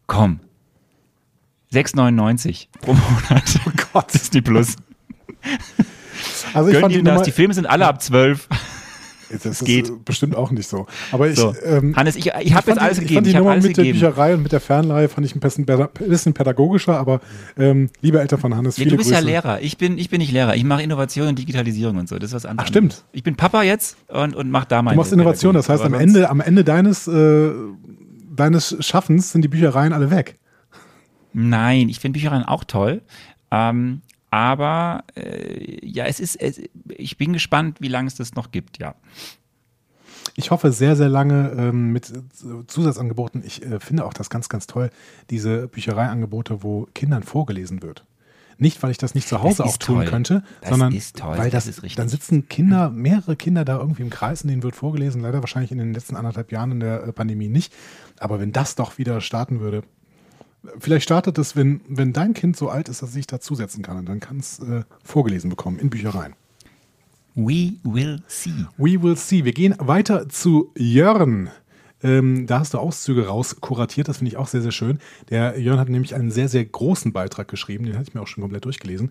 [0.08, 0.39] komm.
[1.73, 3.60] 6,99 pro Monat.
[3.67, 4.13] Oh Gott.
[4.13, 4.76] Disney Plus.
[6.54, 7.23] Also ich Gönn fand die dir das.
[7.23, 8.47] Die Filme sind alle ab 12.
[9.33, 9.89] das ist geht.
[9.89, 10.85] äh, bestimmt auch nicht so.
[11.11, 11.55] Aber ich, So.
[11.63, 13.15] ähm, Hannes, ich, ich habe jetzt alles die, ich gegeben.
[13.15, 13.99] fand die Ich Nummer mit der gegeben.
[13.99, 17.21] Bücherei und mit der Fernleihe fand ich ein bisschen, bisschen pädagogischer, aber
[17.57, 19.21] ähm, liebe Eltern von Hannes, Ja, viele du bist Grüße.
[19.21, 19.61] ja Lehrer.
[19.61, 20.55] Ich bin, ich bin nicht Lehrer.
[20.55, 22.17] Ich mache Innovation und Digitalisierung und so.
[22.19, 22.65] Das ist was anderes.
[22.67, 23.03] Ach, stimmt.
[23.11, 25.93] Ich bin Papa jetzt und, und mach da meine Du machst Innovation, das heißt, am.
[25.93, 27.51] Ende, am Ende deines, äh,
[28.35, 30.37] deines Schaffens sind die Büchereien alle weg.
[31.33, 33.01] Nein, ich finde Büchereien auch toll.
[33.51, 34.01] Ähm,
[34.33, 38.79] aber äh, ja, es ist, es, ich bin gespannt, wie lange es das noch gibt,
[38.79, 38.95] ja.
[40.35, 42.11] Ich hoffe sehr, sehr lange ähm, mit
[42.65, 43.43] Zusatzangeboten.
[43.45, 44.89] Ich äh, finde auch das ganz, ganz toll,
[45.29, 48.05] diese Büchereiangebote, wo Kindern vorgelesen wird.
[48.57, 50.05] Nicht, weil ich das nicht zu Hause auch tun toll.
[50.05, 51.97] könnte, Das sondern weil Das das, ist richtig.
[51.97, 55.21] dann sitzen Kinder, mehrere Kinder da irgendwie im Kreis, und denen wird vorgelesen.
[55.21, 57.71] Leider wahrscheinlich in den letzten anderthalb Jahren in der äh, Pandemie nicht.
[58.17, 59.83] Aber wenn das doch wieder starten würde,
[60.80, 63.97] vielleicht startet es, wenn, wenn dein Kind so alt ist, dass es sich dazusetzen kann,
[63.97, 66.34] und dann kann es äh, vorgelesen bekommen in Büchereien.
[67.36, 68.54] We will see.
[68.78, 69.43] We will see.
[69.43, 71.49] Wir gehen weiter zu Jörn.
[72.04, 74.99] Ähm, da hast du Auszüge raus kuratiert, das finde ich auch sehr, sehr schön.
[75.30, 78.28] Der Jörn hat nämlich einen sehr, sehr großen Beitrag geschrieben, den hatte ich mir auch
[78.28, 79.10] schon komplett durchgelesen.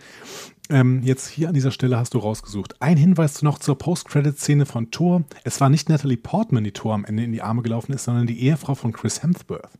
[0.69, 2.81] Ähm, jetzt hier an dieser Stelle hast du rausgesucht.
[2.81, 5.25] Ein Hinweis noch zur Post-Credit-Szene von Thor.
[5.43, 8.27] Es war nicht Natalie Portman, die Thor am Ende in die Arme gelaufen ist, sondern
[8.27, 9.71] die Ehefrau von Chris Hemsworth.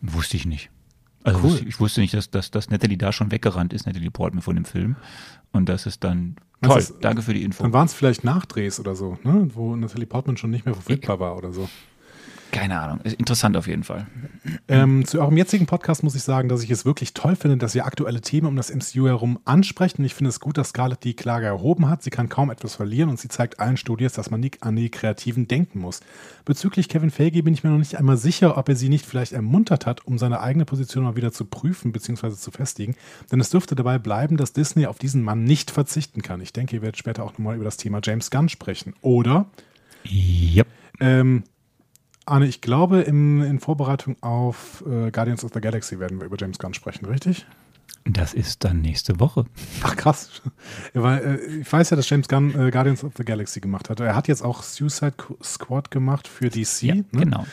[0.00, 0.70] Wusste ich nicht.
[1.22, 1.60] Also Cool.
[1.68, 4.64] ich wusste nicht, dass, dass, dass Natalie da schon weggerannt ist, Natalie Portman von dem
[4.64, 4.96] Film.
[5.52, 6.78] Und das ist dann toll.
[6.78, 7.62] ist- Danke für die Info.
[7.62, 9.48] Dann waren es vielleicht Nachdrehs oder so, ne?
[9.54, 11.68] wo Natalie Portman schon nicht mehr verfügbar war oder so.
[12.52, 13.00] Keine Ahnung.
[13.02, 14.06] Ist Interessant auf jeden Fall.
[14.66, 17.74] Ähm, zu eurem jetzigen Podcast muss ich sagen, dass ich es wirklich toll finde, dass
[17.74, 19.98] ihr aktuelle Themen um das MCU herum ansprecht.
[19.98, 22.02] Und ich finde es gut, dass Scarlett die Klage erhoben hat.
[22.02, 24.90] Sie kann kaum etwas verlieren und sie zeigt allen Studios, dass man nicht an die
[24.90, 26.00] Kreativen denken muss.
[26.44, 29.32] Bezüglich Kevin Feige bin ich mir noch nicht einmal sicher, ob er sie nicht vielleicht
[29.32, 32.30] ermuntert hat, um seine eigene Position mal wieder zu prüfen bzw.
[32.32, 32.96] zu festigen.
[33.30, 36.40] Denn es dürfte dabei bleiben, dass Disney auf diesen Mann nicht verzichten kann.
[36.40, 38.94] Ich denke, ihr werdet später auch nochmal über das Thema James Gunn sprechen.
[39.02, 39.46] Oder
[40.10, 40.66] Yep.
[41.00, 41.44] ähm,
[42.30, 46.36] Arne, ich glaube, im, in Vorbereitung auf äh, Guardians of the Galaxy werden wir über
[46.38, 47.46] James Gunn sprechen, richtig?
[48.04, 49.44] Das ist dann nächste Woche.
[49.82, 50.42] Ach krass.
[50.94, 53.90] Ja, Weil, äh, ich weiß ja, dass James Gunn äh, Guardians of the Galaxy gemacht
[53.90, 54.00] hat.
[54.00, 56.82] Er hat jetzt auch Suicide Squad gemacht für DC.
[56.82, 57.04] Ja, ne?
[57.12, 57.46] genau.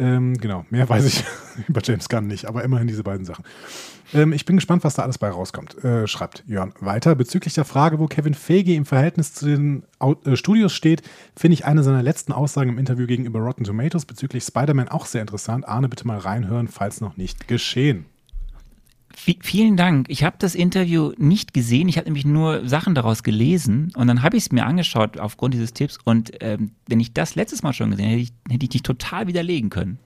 [0.00, 1.24] Ähm, genau, mehr weiß ich
[1.68, 3.44] über James Gunn nicht, aber immerhin diese beiden Sachen.
[4.14, 7.14] Ähm, ich bin gespannt, was da alles bei rauskommt, äh, schreibt Jörn weiter.
[7.14, 11.02] Bezüglich der Frage, wo Kevin Feige im Verhältnis zu den äh, Studios steht,
[11.36, 15.20] finde ich eine seiner letzten Aussagen im Interview gegenüber Rotten Tomatoes bezüglich Spider-Man auch sehr
[15.20, 15.68] interessant.
[15.68, 18.06] Arne, bitte mal reinhören, falls noch nicht geschehen.
[19.14, 20.06] V vielen Dank.
[20.08, 21.88] Ich habe das Interview nicht gesehen.
[21.88, 25.54] Ich habe nämlich nur Sachen daraus gelesen und dann habe ich es mir angeschaut aufgrund
[25.54, 25.98] dieses Tipps.
[26.04, 29.70] Und ähm, wenn ich das letztes Mal schon gesehen hätte, hätte ich dich total widerlegen
[29.70, 29.98] können.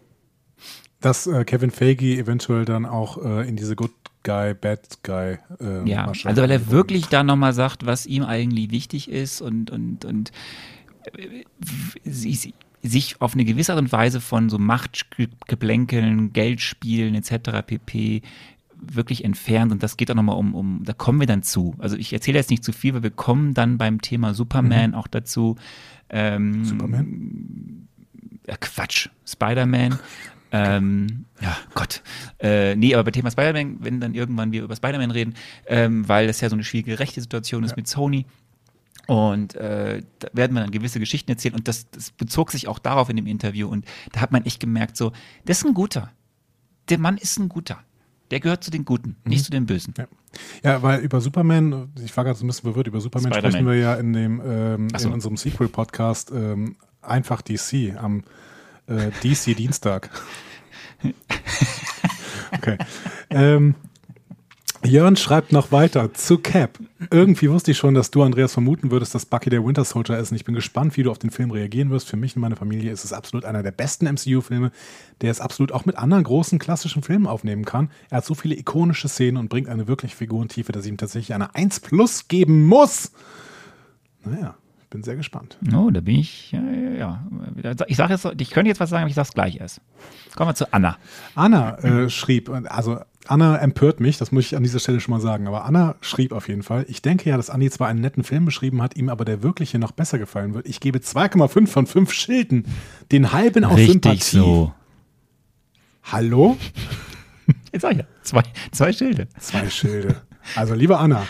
[1.03, 5.89] Dass äh, Kevin Feige eventuell dann auch äh, in diese Good Guy, Bad Guy äh,
[5.89, 9.71] Ja, Masche also weil er wirklich da nochmal sagt, was ihm eigentlich wichtig ist und,
[9.71, 10.33] und, und
[11.13, 11.45] äh,
[12.05, 12.55] sich,
[13.21, 17.65] auf eine gewisse Art und Weise von so Machtgeplänkeln, Geldspielen etc.
[17.67, 18.23] pp.
[18.81, 21.75] wirklich entfernt und das geht auch nochmal um, um, da kommen wir dann zu.
[21.79, 25.09] Also ich erzähle jetzt nicht zu viel, weil wir kommen dann beim Thema Superman auch
[25.09, 25.57] dazu.
[26.11, 27.89] Ähm, Superman?
[28.47, 29.99] ja, Quatsch, Spider-Man.
[30.53, 32.03] Ähm, ja, Gott.
[32.39, 35.35] Äh, nee, aber bei Thema Spider-Man, wenn dann irgendwann wir über Spider-Man reden,
[35.67, 37.77] ähm, weil das ja so eine schwierige rechte Situation ist Ja.
[37.77, 38.27] mit Sony.
[39.09, 41.55] Und äh, da werden wir dann gewisse Geschichten erzählen.
[41.55, 43.67] Und das, das bezog sich auch darauf in dem Interview.
[43.69, 45.13] Und da hat man echt gemerkt, so,
[45.45, 46.13] das ist ein guter.
[46.89, 47.79] Der Mann ist ein guter.
[48.31, 49.31] Der gehört zu den Guten, Mhm.
[49.31, 49.93] nicht zu den Bösen.
[49.99, 50.07] Ja.
[50.63, 53.75] ja, weil über Superman, ich war gerade so ein bisschen verwirrt, über Superman sprechen wir
[53.75, 55.09] ja in, dem, ähm, so.
[55.09, 58.23] in unserem Sequel-Podcast ähm, einfach DC am
[58.87, 60.11] äh, DC-Dienstag.
[62.53, 62.79] okay.
[63.31, 63.75] ähm,
[64.85, 66.81] Jörn schreibt noch weiter zu Cap.
[67.11, 70.33] Irgendwie wusste ich schon, dass du, Andreas, vermuten würdest, dass Bucky der Winter Soldier ist.
[70.33, 72.09] Und ich bin gespannt, wie du auf den Film reagieren wirst.
[72.09, 74.73] Für mich und meine Familie ist es absolut einer der besten MCU-Filme,
[75.21, 77.91] der es absolut auch mit anderen großen klassischen Filmen aufnehmen kann.
[78.11, 81.33] Er hat so viele ikonische Szenen und bringt eine wirkliche Figurentiefe, dass ich ihm tatsächlich
[81.33, 83.13] eine 1 Plus geben muss.
[84.25, 84.57] Naja,
[84.93, 85.59] bin sehr gespannt.
[85.75, 87.77] Oh, da bin ich, ja, ja, ja.
[87.87, 89.81] Ich sage jetzt, ich könnte jetzt was sagen, aber ich sage es gleich erst.
[90.37, 90.99] Kommen wir zu Anna.
[91.35, 95.21] Anna äh, schrieb, also Anna empört mich, das muss ich an dieser Stelle schon mal
[95.21, 98.23] sagen, aber Anna schrieb auf jeden Fall, ich denke ja, dass Anni zwar einen netten
[98.23, 100.69] Film beschrieben hat, ihm aber der wirkliche noch besser gefallen wird.
[100.69, 102.67] Ich gebe 2,5 von 5 Schilden,
[103.11, 104.37] den halben aus Richtig Sympathie.
[104.37, 104.75] so.
[106.05, 106.59] Hallo?
[107.73, 109.29] Jetzt sag ich ja, zwei, zwei Schilde.
[109.39, 110.17] Zwei Schilde.
[110.55, 111.25] Also, liebe Anna,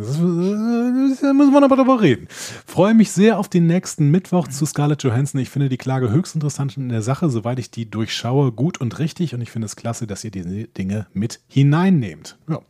[0.00, 2.26] das ist, äh, da müssen wir aber darüber reden.
[2.66, 5.40] Freue mich sehr auf den nächsten Mittwoch zu Scarlett Johansson.
[5.40, 8.98] Ich finde die Klage höchst interessant in der Sache, soweit ich die durchschaue, gut und
[8.98, 9.34] richtig.
[9.34, 12.38] Und ich finde es klasse, dass ihr diese Dinge mit hineinnehmt.
[12.48, 12.60] Ja.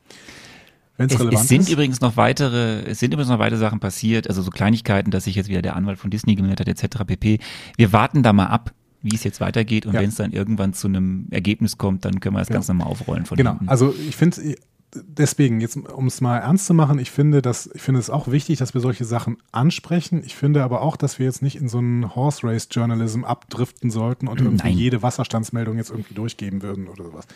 [0.97, 1.71] Wenn es Es, sind ist.
[1.71, 5.35] übrigens noch weitere, es sind übrigens noch weitere Sachen passiert, also so Kleinigkeiten, dass sich
[5.35, 7.05] jetzt wieder der Anwalt von Disney gemeldet hat, etc.
[7.07, 7.38] pp.
[7.79, 10.01] Wir warten da mal ab, wie es jetzt weitergeht und Ja.
[10.03, 12.55] wenn es dann irgendwann zu einem Ergebnis kommt, dann können wir das Ja.
[12.57, 13.71] Ganze nochmal aufrollen von Genau, hinten.
[13.71, 14.57] also ich finde
[14.94, 18.29] deswegen, jetzt um es mal ernst zu machen, ich finde, dass, ich finde es auch
[18.29, 20.22] wichtig, dass wir solche Sachen ansprechen.
[20.24, 23.90] Ich finde aber auch, dass wir jetzt nicht in so einen Horse Race Journalism abdriften
[23.90, 24.79] sollten und irgendwie Nein.
[24.79, 27.26] jede Wasserstandsmeldung jetzt irgendwie durchgeben würden oder sowas.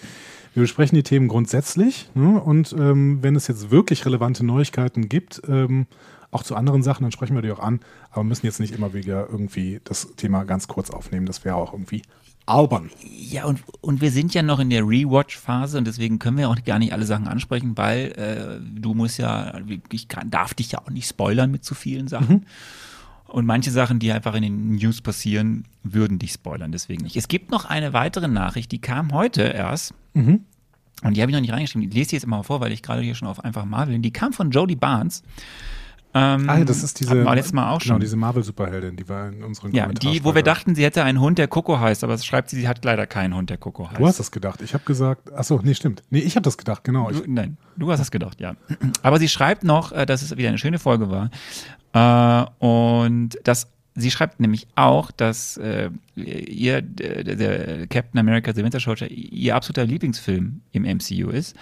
[0.55, 2.41] Wir besprechen die Themen grundsätzlich ne?
[2.41, 5.87] und ähm, wenn es jetzt wirklich relevante Neuigkeiten gibt, ähm,
[6.31, 8.93] auch zu anderen Sachen, dann sprechen wir die auch an, aber müssen jetzt nicht immer
[8.93, 11.27] wieder irgendwie das Thema ganz kurz aufnehmen.
[11.27, 12.03] Das wäre auch irgendwie
[12.47, 12.91] albern.
[13.03, 16.63] Ja, und, und wir sind ja noch in der Rewatch-Phase und deswegen können wir auch
[16.65, 19.59] gar nicht alle Sachen ansprechen, weil äh, du musst ja,
[19.91, 22.47] ich kann, darf dich ja auch nicht spoilern mit zu vielen Sachen.
[23.27, 27.17] Und manche Sachen, die einfach in den News passieren, würden dich spoilern, deswegen nicht.
[27.17, 29.95] Es gibt noch eine weitere Nachricht, die kam heute erst.
[31.03, 31.89] Und die habe ich noch nicht reingeschrieben.
[31.89, 33.95] Ich lese die jetzt immer mal vor, weil ich gerade hier schon auf einfach Marvel
[33.95, 34.03] bin.
[34.03, 35.23] Die kam von Jodie Barnes.
[36.17, 38.01] Ähm, Ah, das ist diese, letztes Mal auch genau, schon.
[38.01, 41.39] diese Marvel-Superheldin, die war in unseren ja, die, wo wir dachten, sie hätte einen Hund,
[41.39, 43.99] der Coco heißt, aber es schreibt sie, sie hat leider keinen Hund, der Coco heißt.
[43.99, 44.63] Du hast das gedacht.
[44.63, 46.05] Ich habe gesagt, achso, nee, stimmt.
[46.11, 47.11] Nee, ich habe das gedacht, genau.
[47.11, 48.55] Du, nein, du hast das gedacht, ja.
[49.03, 51.31] Aber sie schreibt noch, äh, dass es wieder eine schöne Folge war.
[51.93, 58.63] Äh, und dass sie schreibt nämlich auch, dass äh, ihr der, der Captain America The
[58.63, 61.57] Winter Soldier ihr absoluter Lieblingsfilm im MCU ist.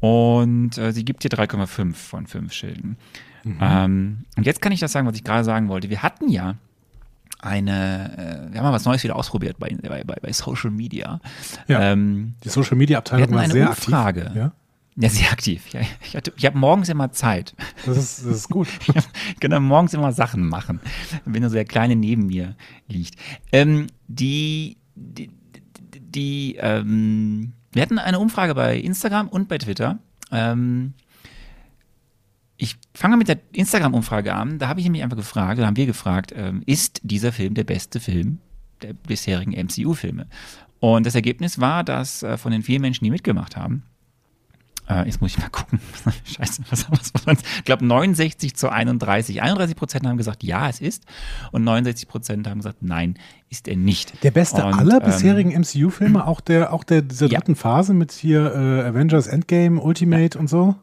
[0.00, 2.96] Und äh, sie gibt hier 3,5 von 5 Schilden.
[3.44, 5.90] Ähm, und jetzt kann ich das sagen, was ich gerade sagen wollte.
[5.90, 6.56] Wir hatten ja
[7.40, 11.20] eine, äh, wir haben mal was Neues wieder ausprobiert bei, bei, bei, Social Media.
[11.66, 11.92] Ja.
[11.92, 14.26] Ähm, die Social Media Abteilung war eine sehr Umfrage.
[14.26, 14.36] aktiv.
[14.36, 14.52] Ja,
[14.96, 15.68] Ja, sehr aktiv.
[15.70, 17.54] Ja, ich ich habe morgens immer Zeit.
[17.84, 18.68] das ist, das ist gut.
[19.34, 20.80] Ich kann dann morgens immer Sachen machen,
[21.24, 22.54] wenn so der Kleine neben mir
[22.86, 23.16] liegt.
[23.50, 25.30] Ähm, die, die,
[25.94, 29.98] die, die ähm, wir hatten eine Umfrage bei Instagram und bei Twitter.
[30.30, 30.94] Ähm,
[32.62, 34.58] ich fange mit der Instagram-Umfrage an.
[34.60, 37.64] Da habe ich nämlich einfach gefragt, da haben wir gefragt, ähm, ist dieser Film der
[37.64, 38.38] beste Film
[38.82, 40.26] der bisherigen MCU-Filme?
[40.78, 43.82] Und das Ergebnis war, dass äh, von den vier Menschen, die mitgemacht haben,
[44.88, 45.80] äh, jetzt muss ich mal gucken.
[46.24, 47.36] Scheiße, was haben wir?
[47.58, 49.42] Ich glaube 69 zu 31.
[49.42, 51.04] 31 Prozent haben gesagt, ja, es ist.
[51.50, 54.22] Und 69 Prozent haben gesagt, nein, ist er nicht.
[54.22, 57.38] Der beste Und, aller ähm, bisherigen MCU-Filme, auch der, auch der dieser Ja.
[57.40, 60.76] dritten Phase mit hier äh, Avengers Endgame, Ultimate und so.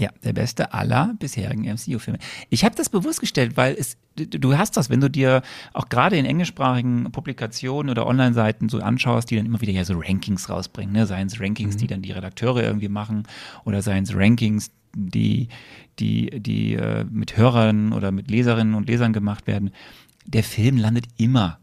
[0.00, 2.20] Ja, der beste aller bisherigen MCU-Filme.
[2.50, 6.16] Ich habe das bewusst gestellt, weil es, du, hast das, wenn du dir auch gerade
[6.16, 10.92] in englischsprachigen Publikationen oder Online-Seiten so anschaust, die dann immer wieder ja so Rankings rausbringen,
[10.92, 11.06] ne?
[11.06, 13.24] seien es Rankings, die dann die Redakteure irgendwie machen
[13.64, 15.48] oder seien es Rankings, die,
[15.98, 19.72] die, die äh, mit Hörern oder mit Leserinnen und Lesern gemacht werden.
[20.26, 21.58] Der Film landet immer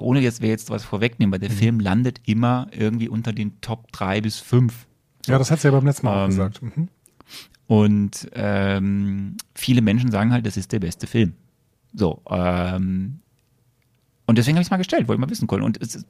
[0.00, 3.90] ohne jetzt wir jetzt was vorwegnehmen, weil der Film landet immer irgendwie unter den Top
[3.90, 4.86] 3 bis 5.
[5.28, 6.62] Ja, das hat sie ja beim letzten Mal auch Ähm, gesagt.
[6.62, 6.88] Mhm.
[7.66, 11.34] Und ähm, viele Menschen sagen halt, das ist der beste Film.
[11.92, 13.20] So, ähm,
[14.28, 15.62] und deswegen habe ich es mal gestellt, wollte ich mal wissen können.
[15.62, 16.04] Und es,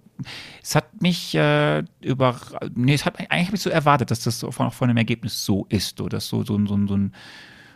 [0.61, 2.37] es hat mich äh, über,
[2.75, 4.97] nee, es hat eigentlich hab ich so erwartet, dass das so von, auch von dem
[4.97, 7.13] Ergebnis so ist, so, dass so, so, so, so, ein,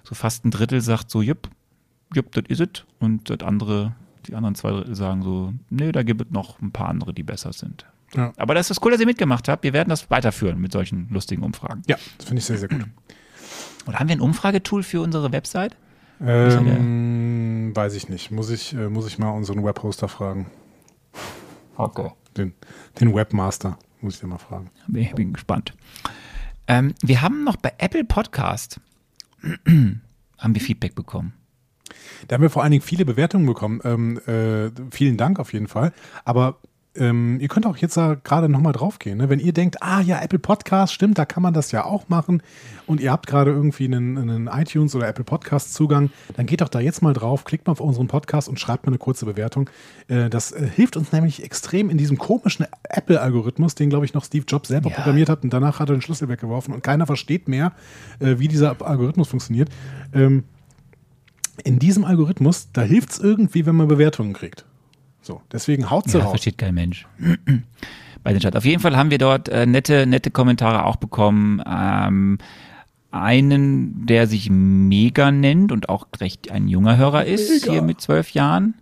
[0.02, 1.48] so fast ein Drittel sagt so, jupp,
[2.12, 2.84] jupp, das is it.
[2.98, 3.94] Und das andere,
[4.26, 7.22] die anderen zwei Drittel sagen so, nee, da gibt es noch ein paar andere, die
[7.22, 7.86] besser sind.
[8.14, 8.32] Ja.
[8.36, 9.64] Aber das ist cool, dass ihr mitgemacht habt.
[9.64, 11.82] Wir werden das weiterführen mit solchen lustigen Umfragen.
[11.86, 12.84] ja, das finde ich sehr, sehr gut.
[13.86, 15.76] Oder haben wir ein Umfragetool für unsere Website?
[16.24, 18.30] ähm, weiß ich nicht.
[18.30, 20.46] Muss ich, äh, muss ich mal unseren Webhoster fragen.
[21.76, 22.10] Okay.
[22.36, 22.54] Den,
[23.00, 24.70] den Webmaster muss ich dir mal fragen.
[24.86, 25.74] Bin, bin gespannt.
[26.68, 28.80] Ähm, wir haben noch bei Apple Podcast
[29.66, 30.00] haben
[30.54, 31.34] wir Feedback bekommen.
[32.28, 33.80] Da haben wir vor allen Dingen viele Bewertungen bekommen.
[33.84, 35.92] Ähm, äh, vielen Dank auf jeden Fall.
[36.24, 36.58] Aber
[36.94, 39.16] ähm, ihr könnt auch jetzt da gerade nochmal draufgehen.
[39.18, 39.28] Ne?
[39.30, 42.42] Wenn ihr denkt, ah ja, Apple Podcast, stimmt, da kann man das ja auch machen
[42.86, 46.68] und ihr habt gerade irgendwie einen, einen iTunes oder Apple Podcast Zugang, dann geht doch
[46.68, 49.70] da jetzt mal drauf, klickt mal auf unseren Podcast und schreibt mal eine kurze Bewertung.
[50.08, 54.24] Äh, das äh, hilft uns nämlich extrem in diesem komischen Apple-Algorithmus, den, glaube ich, noch
[54.24, 54.96] Steve Jobs selber Ja.
[54.96, 57.72] programmiert hat und danach hat er den Schlüssel weggeworfen und keiner versteht mehr,
[58.20, 59.70] äh, wie dieser Algorithmus funktioniert.
[60.12, 60.44] Ähm,
[61.64, 64.64] in diesem Algorithmus, da hilft es irgendwie, wenn man Bewertungen kriegt.
[65.22, 66.32] So, deswegen haut sie Ja, raus.
[66.32, 67.06] versteht kein Mensch.
[68.24, 68.54] Bei den Chat.
[68.56, 71.62] Auf jeden Fall haben wir dort äh, nette, nette Kommentare auch bekommen.
[71.66, 72.38] Ähm,
[73.10, 78.30] einen, der sich Mega nennt und auch recht ein junger Hörer ist, hier mit zwölf
[78.30, 78.74] Jahren.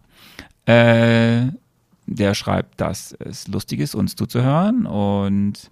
[0.67, 1.49] Äh,
[2.07, 5.71] der schreibt, dass es lustig ist, uns zuzuhören und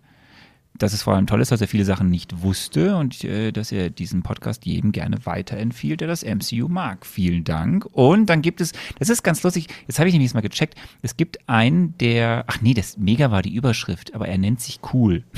[0.78, 3.72] dass es vor allem toll ist, dass er viele Sachen nicht wusste und äh, dass
[3.72, 7.04] er diesen Podcast jedem gerne weiterempfiehlt, der das MCU mag.
[7.04, 7.86] Vielen Dank.
[7.92, 11.16] Und dann gibt es, das ist ganz lustig, jetzt habe ich nämlich mal gecheckt, es
[11.16, 15.24] gibt einen, der, ach nee, das Mega war die Überschrift, aber er nennt sich cool.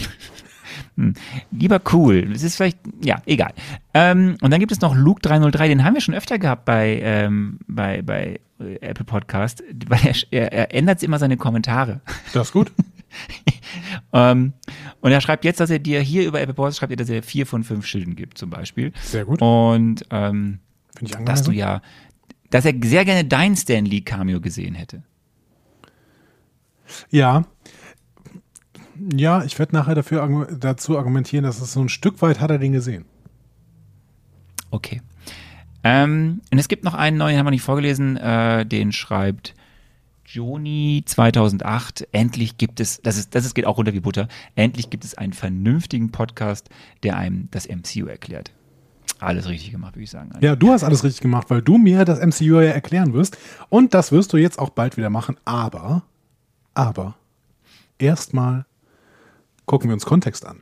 [0.96, 1.14] Hm.
[1.50, 2.26] Lieber cool.
[2.33, 3.53] Das ist vielleicht, ja, egal.
[3.94, 7.00] Ähm, und dann gibt es noch Luke 303, den haben wir schon öfter gehabt bei,
[7.03, 12.00] ähm, bei, bei äh, Apple Podcast, weil er, er, er ändert immer seine Kommentare.
[12.33, 12.72] Das ist gut.
[14.12, 14.53] Ähm,
[15.01, 17.23] und er schreibt jetzt, dass er dir hier über Apple Podcast schreibt, er, dass er
[17.23, 18.92] vier von fünf Schilden gibt, zum Beispiel.
[19.03, 19.40] Sehr gut.
[19.40, 20.59] Und ähm,
[21.01, 21.81] ich dass du ja,
[22.51, 25.03] dass er sehr gerne dein Stan Lee Cameo gesehen hätte.
[27.11, 27.44] Ja.
[29.14, 32.59] Ja, ich werde nachher dafür, dazu argumentieren, dass es so ein Stück weit hat er
[32.59, 33.05] den gesehen.
[34.70, 35.01] Okay.
[35.83, 39.55] Ähm, und es gibt noch einen neuen, haben wir nicht vorgelesen, äh, den schreibt
[40.33, 42.07] Joni 2008.
[42.12, 44.29] Endlich gibt es, das ist, das ist, geht auch runter wie Butter.
[44.55, 46.69] Endlich gibt es einen vernünftigen Podcast,
[47.03, 48.53] der einem das MCU erklärt.
[49.19, 50.31] Alles richtig gemacht, würde ich sagen.
[50.40, 53.38] Ja, du hast alles richtig gemacht, weil du mir das MCU ja erklären wirst.
[53.69, 55.37] Und das wirst du jetzt auch bald wieder machen.
[55.45, 56.05] Aber,
[56.75, 57.16] aber,
[57.99, 58.66] erstmal
[59.66, 60.61] gucken wir uns Kontext an.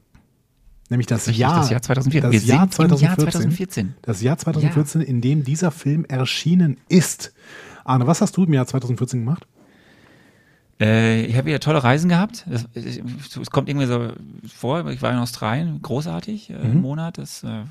[0.88, 2.32] Nämlich das, Richtig, Jahr, das Jahr 2014.
[2.32, 3.30] Das Jahr sind im Jahr 2014.
[3.42, 3.94] 2014.
[4.00, 7.34] Das Jahr 2014, in dem dieser Film erschienen ist.
[7.84, 9.46] Arne, was hast du im Jahr 2014 gemacht?
[10.80, 12.46] Äh, ich habe wieder tolle Reisen gehabt.
[12.74, 14.12] Es, kommt irgendwie so
[14.46, 17.64] vor, ich war in Australien, großartig, äh, einen Monat, das äh,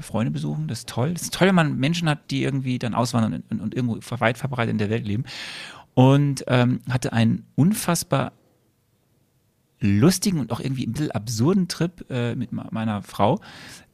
[0.00, 1.12] Freunde besuchen, das ist toll.
[1.12, 4.38] Das ist toll, wenn man Menschen hat, die irgendwie dann auswandern und, und irgendwo weit
[4.38, 5.24] verbreitet in der Welt leben.
[5.94, 8.32] Und ähm, hatte einen unfassbar
[9.80, 13.40] lustigen und auch irgendwie ein bisschen absurden Trip äh, mit meiner Frau,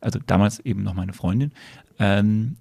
[0.00, 1.52] also damals eben noch meine Freundin,
[1.98, 2.56] ähm,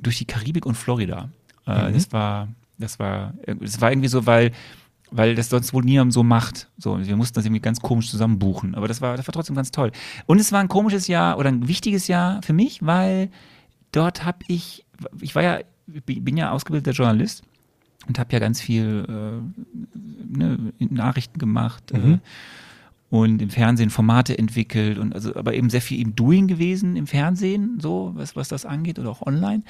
[0.00, 1.28] durch die Karibik und Florida.
[1.66, 4.52] Äh, Das war, das war, das war irgendwie so, weil,
[5.12, 6.68] weil das sonst wohl niemand so macht.
[6.78, 8.74] So, wir mussten das irgendwie ganz komisch zusammen buchen.
[8.74, 9.92] Aber das war, das war trotzdem ganz toll.
[10.26, 13.30] Und es war ein komisches Jahr oder ein wichtiges Jahr für mich, weil
[13.92, 14.84] dort habe ich,
[15.20, 17.42] ich war ja, bin ja ausgebildeter Journalist
[18.08, 22.18] und habe ja ganz viel äh, ne, Nachrichten gemacht äh,
[23.12, 27.06] und im Fernsehen Formate entwickelt und also aber eben sehr viel im Doing gewesen im
[27.06, 29.64] Fernsehen, so was, was das angeht oder auch online.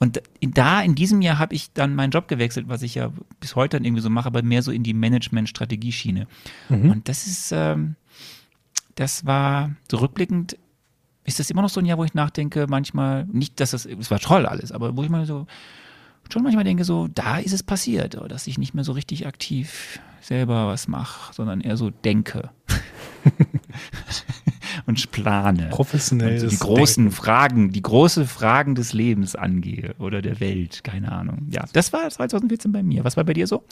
[0.00, 3.54] Und da in diesem Jahr habe ich dann meinen Job gewechselt, was ich ja bis
[3.54, 6.26] heute dann irgendwie so mache, aber mehr so in die Management-Strategieschiene.
[6.90, 7.94] Und das ist, ähm,
[8.96, 10.56] das war so rückblickend,
[11.24, 14.10] ist das immer noch so ein Jahr, wo ich nachdenke, manchmal, nicht, dass das, es
[14.10, 15.46] war toll alles, aber wo ich mal so,
[16.32, 20.00] schon manchmal denke, so, da ist es passiert, dass ich nicht mehr so richtig aktiv
[20.20, 22.50] selber was mache, sondern eher so denke.
[24.86, 25.68] und plane.
[25.70, 27.16] Professionelles Und die großen Denken.
[27.16, 31.48] Fragen, die große Fragen des Lebens angehe oder der Welt, keine Ahnung.
[31.50, 33.04] Ja, das war 2014 bei mir.
[33.04, 33.64] Was war bei dir so?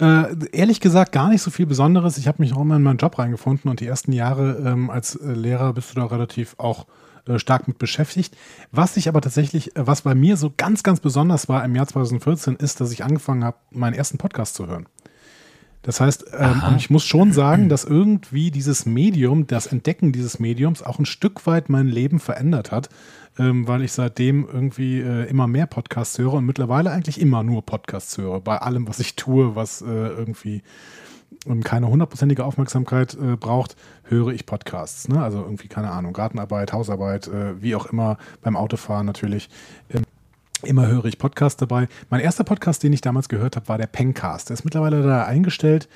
[0.00, 2.16] Äh, ehrlich gesagt gar nicht so viel Besonderes.
[2.16, 5.14] Ich habe mich auch immer in meinen Job reingefunden und die ersten Jahre ähm, als
[5.14, 6.86] äh, Lehrer bist du da relativ auch
[7.26, 8.34] äh, stark mit beschäftigt.
[8.72, 11.86] Was ich aber tatsächlich, äh, was bei mir so ganz, ganz besonders war im Jahr
[11.86, 14.86] 2014, ist, dass ich angefangen habe, meinen ersten Podcast zu hören.
[15.82, 20.82] Das heißt, ähm, ich muss schon sagen, dass irgendwie dieses Medium, das Entdecken dieses Mediums
[20.82, 22.90] auch ein Stück weit mein Leben verändert hat,
[23.38, 27.64] ähm, weil ich seitdem irgendwie äh, immer mehr Podcasts höre und mittlerweile eigentlich immer nur
[27.64, 28.40] Podcasts höre.
[28.40, 30.62] Bei allem, was ich tue, was äh, irgendwie
[31.46, 35.08] ähm, keine hundertprozentige Aufmerksamkeit äh, braucht, höre ich Podcasts.
[35.08, 35.22] Ne?
[35.22, 39.48] Also irgendwie, keine Ahnung, Gartenarbeit, Hausarbeit, äh, wie auch immer, beim Autofahren natürlich.
[39.88, 40.02] Ähm,
[40.62, 41.88] Immer höre ich Podcasts dabei.
[42.10, 44.50] Mein erster Podcast, den ich damals gehört habe, war der Pencast.
[44.50, 45.88] Der ist mittlerweile da eingestellt,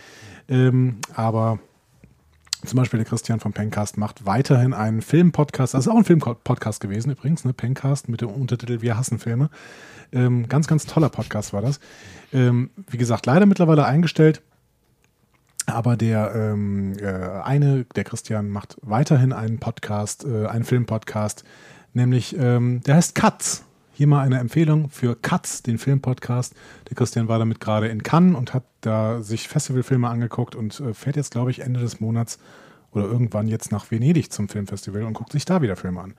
[0.49, 1.59] ähm, aber
[2.65, 5.75] zum Beispiel der Christian vom Pencast macht weiterhin einen Filmpodcast.
[5.75, 7.53] Das ist auch ein Filmpodcast gewesen übrigens, ne?
[7.53, 9.51] Pencast mit dem Untertitel Wir hassen Filme.
[10.13, 11.79] Ähm, ganz, ganz toller Podcast war das.
[12.33, 14.41] Ähm, wie gesagt, leider mittlerweile eingestellt.
[15.67, 17.07] Aber der ähm, äh,
[17.43, 21.45] eine, der Christian, macht weiterhin einen Podcast, äh, einen Filmpodcast,
[21.93, 23.65] nämlich ähm, der heißt Katz.
[23.95, 26.55] Hier mal eine Empfehlung für Katz, den Filmpodcast.
[26.89, 30.93] Der Christian war damit gerade in Cannes und hat da sich Festivalfilme angeguckt und äh,
[30.95, 32.39] fährt jetzt, glaube ich, Ende des Monats
[32.91, 36.15] oder irgendwann jetzt nach Venedig zum Filmfestival und guckt sich da wieder Filme an.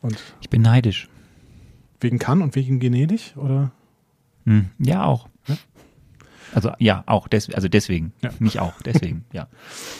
[0.00, 1.08] Und Ich bin neidisch.
[2.00, 3.72] wegen Cannes und wegen Venedig oder?
[4.44, 5.28] Hm, ja, auch.
[6.50, 6.56] Ja?
[6.56, 8.12] Also ja, auch des, also deswegen.
[8.22, 8.30] Ja.
[8.38, 9.48] Mich auch, deswegen, ja.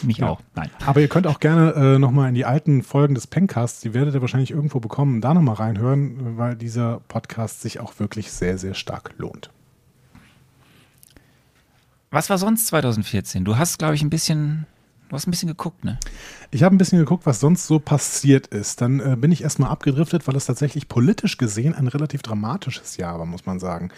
[0.01, 0.29] Mich Ja.
[0.29, 0.41] auch.
[0.55, 0.69] Nein.
[0.85, 4.13] Aber ihr könnt auch gerne äh, nochmal in die alten Folgen des Pencasts, die werdet
[4.15, 8.73] ihr wahrscheinlich irgendwo bekommen, da nochmal reinhören, weil dieser Podcast sich auch wirklich sehr, sehr
[8.73, 9.49] stark lohnt.
[12.11, 13.45] Was war sonst 2014?
[13.45, 14.65] Du hast, glaube ich, ein bisschen,
[15.09, 15.99] du hast ein bisschen geguckt, ne?
[16.51, 18.81] Ich habe ein bisschen geguckt, was sonst so passiert ist.
[18.81, 23.19] Dann äh, bin ich erstmal abgedriftet, weil es tatsächlich politisch gesehen ein relativ dramatisches Jahr
[23.19, 23.89] war, muss man sagen.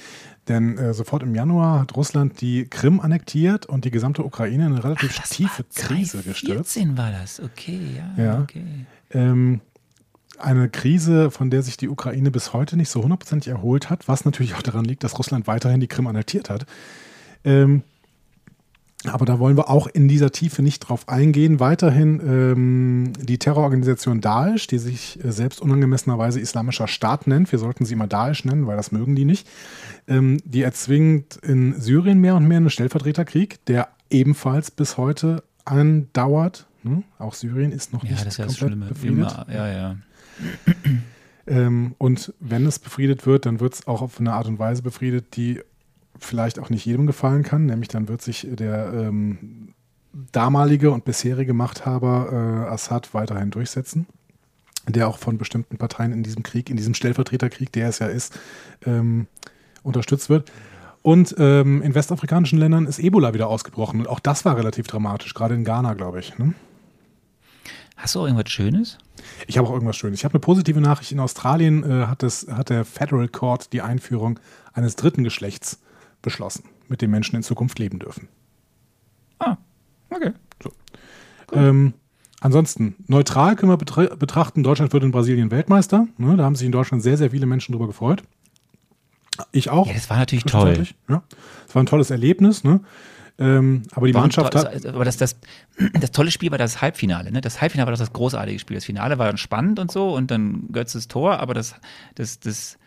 [0.48, 4.74] Denn äh, sofort im Januar hat Russland die Krim annektiert und die gesamte Ukraine in
[4.74, 6.74] eine relativ tiefe Krise gestürzt.
[6.74, 7.80] 2014 war das, okay,
[8.18, 8.42] ja, Ja.
[8.42, 8.66] okay.
[9.12, 9.62] Ähm,
[10.40, 14.26] eine Krise, von der sich die Ukraine bis heute nicht so hundertprozentig erholt hat, was
[14.26, 16.66] natürlich auch daran liegt, dass Russland weiterhin die Krim annektiert hat.
[17.44, 17.84] Ähm,
[19.06, 21.60] aber da wollen wir auch in dieser Tiefe nicht drauf eingehen.
[21.60, 27.52] Weiterhin ähm, die Terrororganisation Daesh, die sich äh, selbst unangemessenerweise Islamischer Staat nennt.
[27.52, 29.48] Wir sollten sie immer Daesh nennen, weil das mögen die nicht.
[30.08, 36.68] Ähm, die erzwingt in Syrien mehr und mehr einen Stellvertreterkrieg, der ebenfalls bis heute andauert.
[36.84, 37.04] Hm?
[37.18, 39.18] Auch Syrien ist noch Ja, nicht das das komplett befriedet.
[39.18, 39.96] Immer, ja, ja.
[41.48, 44.84] Ähm, und wenn es befriedet wird, dann wird es auch auf eine Art und Weise
[44.84, 45.62] befriedet, die
[46.24, 47.66] vielleicht auch nicht jedem gefallen kann.
[47.66, 49.74] Nämlich dann wird sich der ähm,
[50.32, 54.08] damalige und bisherige Machthaber äh, Assad weiterhin durchsetzen,
[54.88, 58.40] der auch von bestimmten Parteien in diesem Krieg, in diesem Stellvertreterkrieg, der es ja ist,
[58.86, 59.28] ähm,
[59.84, 60.52] unterstützt wird.
[61.02, 64.02] Und ähm, in westafrikanischen Ländern ist Ebola wieder ausgebrochen.
[64.02, 66.38] Und auch das war relativ dramatisch, gerade in Ghana, glaube ich.
[66.38, 66.54] Ne?
[67.98, 68.98] Hast du auch irgendwas Schönes?
[69.48, 70.20] Ich habe auch irgendwas Schönes.
[70.20, 71.12] Ich habe eine positive Nachricht.
[71.12, 74.40] In Australien äh, hat, das, hat der Federal Court die Einführung
[74.74, 75.80] eines dritten Geschlechts
[76.22, 78.28] beschlossen, mit dem Menschen in Zukunft leben dürfen.
[79.40, 79.58] Ah,
[80.10, 80.32] okay.
[81.54, 81.94] Ähm,
[82.40, 86.08] ansonsten, neutral können wir betra betrachten, Deutschland wird in Brasilien Weltmeister.
[86.18, 88.24] Ne, da haben sich in Deutschland sehr, sehr viele Menschen drüber gefreut.
[89.52, 89.88] Ich auch.
[89.88, 90.86] Ja, das war natürlich toll.
[91.10, 91.24] Ja.
[91.68, 92.64] Es war ein tolles Erlebnis.
[92.64, 92.82] Ne?
[93.40, 94.86] Ähm, aber die Warum- Mannschaft hat.
[94.86, 95.38] Aber das, das,
[96.00, 97.32] das tolle Spiel war das Halbfinale.
[97.32, 97.42] Ne?
[97.42, 98.76] Das Halbfinale war das, das großartige Spiel.
[98.76, 101.76] Das Finale war dann spannend und so und dann Götzes Tor, aber das,
[102.16, 102.78] das, das,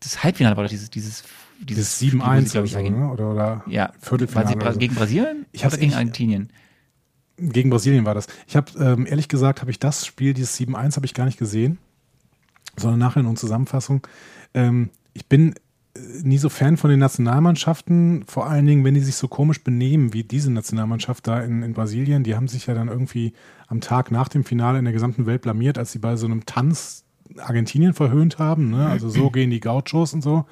[0.00, 1.24] das Halbfinale war doch dieses, dieses,
[1.60, 3.10] Dieses Spiel, wo sie, 7-1 glaub oder, ich, so, Argen- ne?
[3.10, 4.46] oder, oder Ja, Viertelfinale.
[4.46, 4.78] Waren sie oder so.
[4.78, 6.50] gegen Brasilien Ich oder gegen Argentinien?
[7.36, 8.26] Gegen Brasilien war das.
[8.46, 11.38] Ich habe, ähm, ehrlich gesagt, habe ich das Spiel, dieses 7-1, habe ich gar nicht
[11.38, 11.78] gesehen,
[12.76, 14.06] sondern nachher in einer Zusammenfassung.
[14.54, 15.54] Ähm, ich bin
[15.96, 19.62] äh, nie so Fan von den Nationalmannschaften, vor allen Dingen, wenn die sich so komisch
[19.64, 22.22] benehmen wie diese Nationalmannschaft da in, in Brasilien.
[22.22, 23.32] Die haben sich ja dann irgendwie
[23.66, 26.46] am Tag nach dem Finale in der gesamten Welt blamiert, als sie bei so einem
[26.46, 27.04] Tanz
[27.38, 28.70] Argentinien verhöhnt haben.
[28.70, 28.86] Ne?
[28.86, 30.44] Also so gehen die Gauchos und so.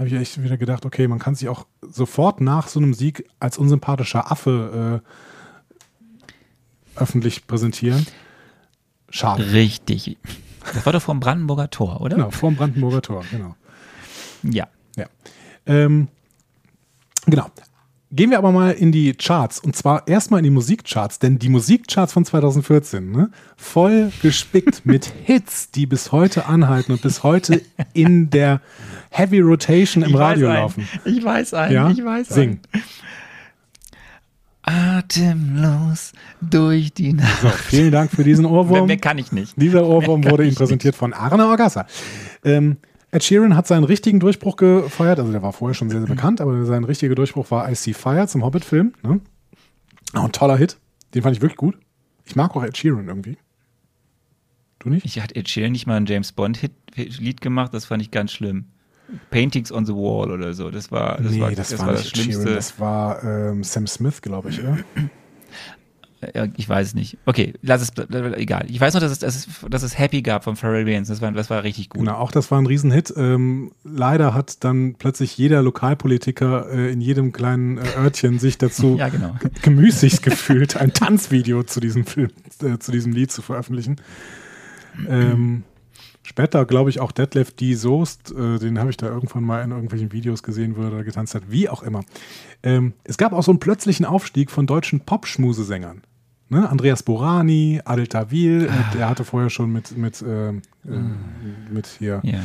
[0.00, 3.28] Habe ich echt wieder gedacht, okay, man kann sich auch sofort nach so einem Sieg
[3.38, 5.02] als unsympathischer Affe
[6.96, 8.06] äh, öffentlich präsentieren.
[9.10, 9.52] Schade.
[9.52, 10.16] Richtig.
[10.72, 12.16] Das war doch vom Brandenburger Tor, oder?
[12.16, 13.54] Genau, vor dem Brandenburger Tor, genau.
[14.42, 14.68] Ja.
[14.96, 15.04] Ja.
[15.66, 16.08] Ähm,
[17.26, 17.50] genau.
[18.12, 21.48] Gehen wir aber mal in die Charts und zwar erstmal in die Musikcharts, denn die
[21.48, 27.62] Musikcharts von 2014, ne, voll gespickt mit Hits, die bis heute anhalten und bis heute
[27.92, 28.60] in der
[29.10, 30.56] Heavy Rotation im Ich Radio einen.
[30.58, 30.88] laufen.
[31.04, 31.90] Ich weiß einen, Ja?
[31.90, 32.60] ich weiß Sing.
[32.72, 32.82] einen.
[34.62, 37.40] Atemlos durch die Nacht.
[37.42, 38.86] So, vielen Dank für diesen Ohrwurm.
[38.86, 39.54] mehr kann ich nicht.
[39.56, 41.86] Dieser Ohrwurm wurde Ihnen präsentiert von Arne Orgassa.
[42.44, 42.76] Ähm,
[43.12, 46.40] Ed Sheeran hat seinen richtigen Durchbruch gefeiert, also der war vorher schon sehr, sehr bekannt,
[46.40, 48.94] aber sein richtiger Durchbruch war I See Fire zum Hobbit-Film.
[49.02, 49.20] Ne?
[50.14, 50.78] Auch ein toller Hit,
[51.14, 51.76] den fand ich wirklich gut.
[52.24, 53.36] Ich mag auch Ed Sheeran irgendwie.
[54.78, 55.04] Du nicht?
[55.04, 58.66] Ich hatte Ed Sheeran nicht mal ein James Bond-Lied gemacht, das fand ich ganz schlimm.
[59.30, 62.16] Paintings on the Wall oder so, das war das, war, das, war das nicht Ed
[62.16, 62.54] Sheeran, Schlimmste.
[62.54, 64.78] das war ähm, Sam Smith, glaube ich, oder?
[66.56, 67.16] Ich weiß es nicht.
[67.24, 67.92] Okay, lass es,
[68.36, 68.66] egal.
[68.68, 71.22] Ich weiß noch, dass es, dass es, dass es Happy gab von Pharrell Williams, das
[71.22, 72.00] war, das war richtig gut.
[72.00, 73.12] Genau, auch das war ein Riesenhit.
[73.16, 78.96] Ähm, leider hat dann plötzlich jeder Lokalpolitiker äh, in jedem kleinen äh, Örtchen sich dazu
[78.98, 79.34] Ja, genau.
[79.40, 82.30] ge- gemüßigt gefühlt, ein Tanzvideo zu diesem Film,
[82.62, 83.96] äh, zu diesem Lied zu veröffentlichen.
[85.08, 85.62] Ähm,
[86.22, 87.74] später, glaube ich, auch Detlef D.
[87.74, 91.02] Soest, äh, den habe ich da irgendwann mal in irgendwelchen Videos gesehen, wo er da
[91.02, 92.02] getanzt hat, wie auch immer.
[92.62, 96.02] Ähm, es gab auch so einen plötzlichen Aufstieg von deutschen Pop-Schmusesängern.
[96.50, 96.68] Ne?
[96.68, 102.20] Andreas Borani, Adel Tawil, äh, der hatte vorher schon mit, mit, ähm, äh, mit hier
[102.24, 102.40] Ja.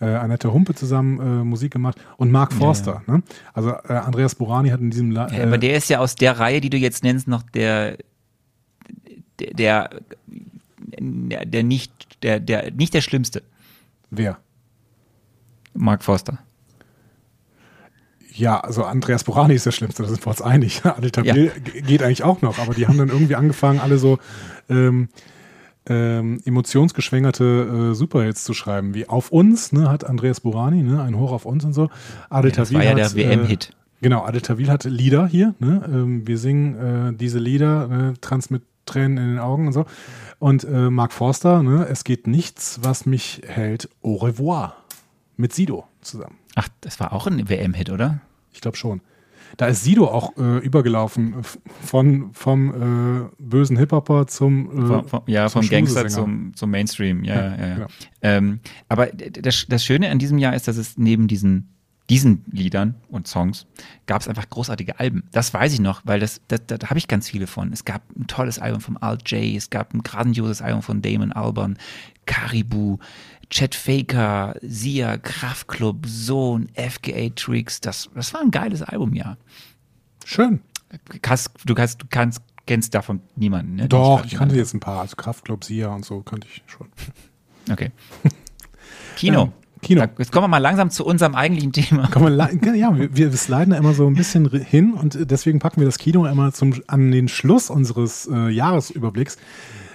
[0.00, 3.02] äh, Annette Humpe zusammen äh, Musik gemacht und Mark Forster.
[3.06, 3.22] Ne?
[3.52, 6.14] Also äh, Andreas Borani hat in diesem La Ja, aber äh, der ist ja aus
[6.14, 7.98] der Reihe, die du jetzt nennst, noch der,
[9.38, 9.90] der,
[10.98, 11.92] der, der nicht,
[12.22, 13.42] der, der, nicht der Schlimmste.
[14.10, 14.38] wer?
[15.74, 16.38] Mark Forster.
[18.40, 20.80] Ja, also Andreas Borani ist der Schlimmste, da sind wir uns einig.
[20.84, 21.80] Adel Tawil ja.
[21.82, 24.18] geht eigentlich auch noch, aber die haben dann irgendwie angefangen, alle so
[24.70, 25.08] ähm,
[25.86, 31.18] ähm, emotionsgeschwängerte äh, Superhits zu schreiben, wie Auf uns, ne, hat Andreas Borani, ne, ein
[31.18, 31.90] Hoch auf uns und so.
[32.30, 33.70] Adel ja, das war ja der WM-Hit.
[33.72, 38.14] Äh, genau, Adel Tawil hat Lieder hier, ne, ähm, wir singen äh, diese Lieder, ne,
[38.22, 39.84] trans mit Tränen in den Augen und so.
[40.38, 44.76] Und äh, Mark Forster, ne, es geht nichts, was mich hält, au revoir,
[45.36, 46.36] mit Sido zusammen.
[46.54, 48.20] Ach, das war auch ein WM-Hit, oder?
[48.52, 49.00] Ich glaube schon.
[49.56, 51.34] Da ist Sido auch äh, übergelaufen
[51.82, 56.70] von, vom äh, bösen Hip-Hopper zum äh, vom, vom, Ja, zum vom Gangster zum, zum
[56.70, 57.50] Mainstream, ja, ja.
[57.50, 57.74] ja.
[57.74, 57.86] Genau.
[58.22, 61.74] Ähm, aber das, das Schöne an diesem Jahr ist, dass es neben diesen
[62.10, 63.66] diesen Liedern und Songs
[64.06, 65.22] gab es einfach großartige Alben.
[65.30, 67.72] Das weiß ich noch, weil das, das, da habe ich ganz viele von.
[67.72, 71.30] Es gab ein tolles Album von Alt J, es gab ein grandioses Album von Damon
[71.30, 71.78] Albarn,
[72.26, 72.98] Caribou,
[73.50, 77.80] Chet Faker, Sia, Kraftklub, Sohn, FKA Tricks.
[77.80, 79.36] Das, das war ein geiles Album, ja.
[80.24, 80.60] Schön.
[81.26, 83.88] Hast, du, kannst, du kannst, kennst davon niemanden, ne?
[83.88, 85.00] Doch, ich kannte jetzt ein paar.
[85.00, 86.88] Also Kraftklub, Sia und so kannte ich schon.
[87.70, 87.90] Okay.
[89.16, 89.42] Kino.
[89.42, 90.04] Ähm, Kino.
[90.18, 92.08] Jetzt kommen wir mal langsam zu unserem eigentlichen Thema.
[92.14, 95.86] Wir, ja, wir, wir sliden da immer so ein bisschen hin und deswegen packen wir
[95.86, 99.38] das Kino immer zum, an den Schluss unseres äh, Jahresüberblicks.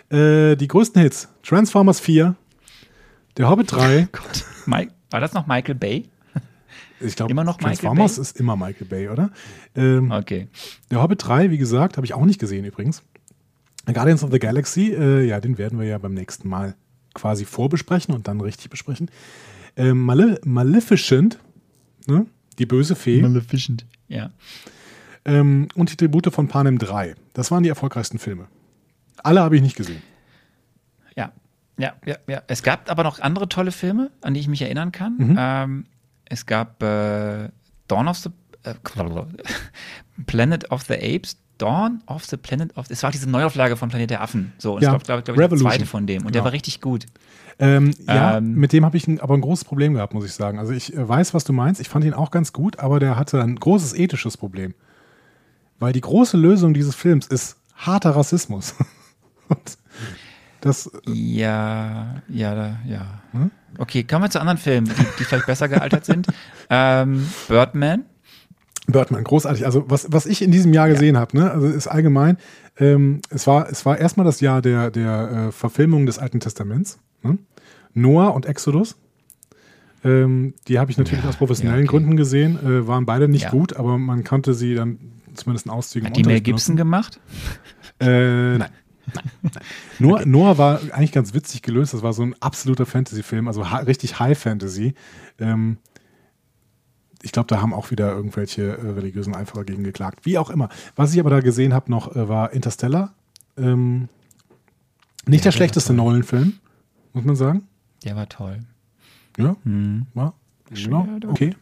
[0.09, 2.35] Äh, die größten Hits: Transformers 4,
[3.37, 4.07] der Hobbit 3.
[4.11, 4.45] Gott.
[4.65, 6.05] Mike, war das noch Michael Bay?
[7.01, 8.21] Ich glaube, immer noch Transformers Michael Bay?
[8.21, 9.31] ist immer Michael Bay, oder?
[9.75, 10.47] Ähm, okay.
[10.89, 13.03] Der Hobbit 3, wie gesagt, habe ich auch nicht gesehen übrigens.
[13.85, 16.75] Guardians of the Galaxy, äh, ja, den werden wir ja beim nächsten Mal
[17.13, 19.11] quasi vorbesprechen und dann richtig besprechen.
[19.75, 21.39] Ähm, Male Maleficent,
[22.07, 22.25] ne?
[22.57, 23.21] die böse Fee.
[23.21, 24.31] Maleficent, ja.
[25.25, 27.15] Ähm, und die Tribute von Panem 3.
[27.33, 28.47] Das waren die erfolgreichsten Filme.
[29.17, 30.01] Alle habe ich nicht gesehen.
[31.77, 32.41] Ja, ja, ja.
[32.47, 35.15] Es gab aber noch andere tolle Filme, an die ich mich erinnern kann.
[35.17, 35.35] Mhm.
[35.37, 35.85] Ähm,
[36.25, 37.49] es gab äh,
[37.87, 38.29] Dawn of the
[38.63, 38.73] äh,
[40.25, 42.89] Planet of the Apes, Dawn of the Planet of.
[42.89, 44.53] Es war diese Neuauflage von Planet der Affen.
[44.57, 46.17] So, und ja, ich glaube, glaub, glaub, der zweite von dem.
[46.17, 46.33] Und genau.
[46.33, 47.05] der war richtig gut.
[47.57, 50.33] Ähm, ja, ähm, mit dem habe ich ein, aber ein großes Problem gehabt, muss ich
[50.33, 50.59] sagen.
[50.59, 51.79] Also ich äh, weiß, was du meinst.
[51.79, 54.73] Ich fand ihn auch ganz gut, aber der hatte ein großes ethisches Problem.
[55.79, 58.75] Weil die große Lösung dieses Films ist harter Rassismus.
[59.47, 59.77] und
[60.65, 63.21] das, ja, ja, ja.
[63.33, 63.51] Hm?
[63.77, 66.27] Okay, kommen wir zu anderen Filmen, die, die vielleicht besser gealtert sind.
[66.67, 68.05] Ähm, Birdman.
[68.87, 69.67] Birdman, großartig.
[69.67, 71.21] Also was, was ich in diesem Jahr gesehen ja.
[71.21, 72.37] habe, ne, also ist allgemein,
[72.79, 76.97] ähm, es war, es war erstmal das Jahr der, der äh, Verfilmung des Alten Testaments.
[77.21, 77.37] Ne?
[77.93, 78.95] Noah und Exodus.
[80.03, 81.97] Ähm, die habe ich natürlich ja, aus professionellen ja, okay.
[81.97, 84.97] Gründen gesehen, äh, waren beide nicht gut, aber man konnte sie dann
[85.35, 87.19] zumindest in Auszügen Hat die Mel Gibson gemacht?
[87.99, 88.07] Äh,
[88.57, 88.69] nein.
[89.99, 91.93] Noah, Noah war eigentlich ganz witzig gelöst.
[91.93, 94.93] Das war so ein absoluter Fantasy-Film, also richtig High Fantasy.
[95.39, 95.77] Ähm,
[97.21, 100.25] ich glaube, da haben auch wieder irgendwelche äh, religiösen Eiferer gegen geklagt.
[100.25, 100.69] Wie auch immer.
[100.95, 103.13] Was ich aber da gesehen habe noch, äh, war Interstellar.
[103.57, 104.09] Ähm,
[105.25, 106.53] nicht ja, der schlechteste Nolan-Film,
[107.13, 107.67] muss man sagen.
[108.03, 108.59] Der war toll.
[109.37, 110.05] Ja, hm.
[110.13, 110.35] war.
[110.69, 111.07] Genau.
[111.27, 111.55] Okay.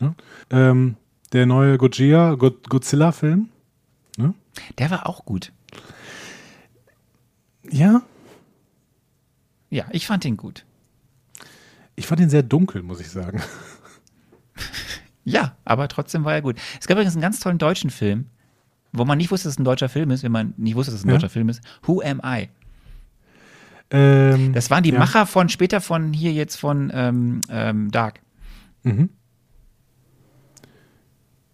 [0.00, 0.14] Ja.
[0.50, 0.96] Ähm,
[1.32, 3.48] der neue Godzilla-Film.
[4.16, 4.34] Ne?
[4.78, 5.52] Der war auch gut.
[7.70, 8.02] Ja?
[9.70, 10.64] Ja, ich fand ihn gut.
[11.96, 13.42] Ich fand ihn sehr dunkel, muss ich sagen.
[15.24, 16.56] ja, aber trotzdem war er gut.
[16.80, 18.26] Es gab übrigens einen ganz tollen deutschen Film,
[18.92, 21.00] wo man nicht wusste, dass es ein deutscher Film ist, wenn man nicht wusste, dass
[21.00, 21.14] es ein ja.
[21.14, 21.60] deutscher Film ist.
[21.82, 22.48] Who Am I?
[23.90, 24.98] Ähm, das waren die ja.
[24.98, 28.20] Macher von später von hier jetzt von ähm, ähm, Dark.
[28.82, 29.10] Mhm.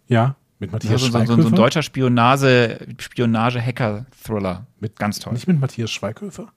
[0.06, 4.66] Ja, mit Matthias so, so, so, so ein deutscher Spionage, Spionage-Hacker-Thriller.
[4.80, 5.32] Mit ganz toll.
[5.32, 6.52] Nicht mit Matthias Schweighöfer?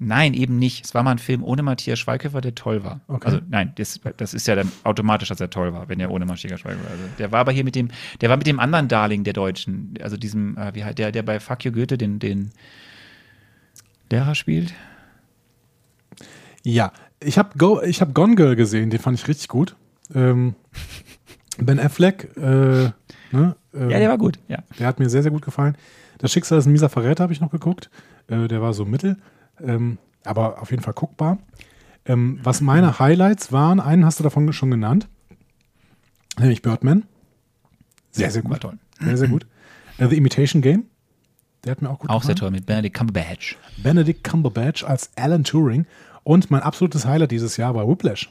[0.00, 0.84] Nein, eben nicht.
[0.84, 3.00] Es war mal ein Film ohne Matthias Schweighöfer, der toll war.
[3.08, 3.26] Okay.
[3.26, 6.24] Also nein, das, das, ist ja dann automatisch, dass er toll war, wenn er ohne
[6.24, 6.90] Matthias Schweighöfer war.
[6.92, 7.88] Also, der war aber hier mit dem,
[8.20, 11.24] der war mit dem anderen Darling der Deutschen, also diesem, äh, wie halt der, der
[11.24, 12.50] bei Fuck You Goethe den, den
[14.10, 14.72] Lehrer spielt.
[16.62, 19.74] Ja, ich habe Go, hab Gone Girl gesehen, den fand ich richtig gut.
[20.14, 20.54] Ähm,
[21.60, 24.58] Ben Affleck, äh, ne, äh, ja, der war gut, ja.
[24.78, 25.76] Der hat mir sehr, sehr gut gefallen.
[26.18, 27.90] Das Schicksal ist ein mieser Verräter, habe ich noch geguckt.
[28.28, 29.16] Äh, der war so mittel,
[29.60, 31.38] ähm, aber auf jeden Fall guckbar.
[32.06, 35.08] Ähm, was meine Highlights waren, einen hast du davon schon genannt,
[36.38, 37.04] nämlich Birdman.
[38.10, 38.52] Sehr, sehr gut.
[38.52, 38.78] War toll.
[39.00, 39.46] Sehr, sehr gut.
[40.00, 40.84] Uh, The Imitation Game.
[41.64, 42.36] Der hat mir auch gut Auch gefallen.
[42.36, 43.58] sehr toll mit Benedict Cumberbatch.
[43.82, 45.86] Benedict Cumberbatch als Alan Turing.
[46.24, 48.30] Und mein absolutes Highlight dieses Jahr war Whiplash.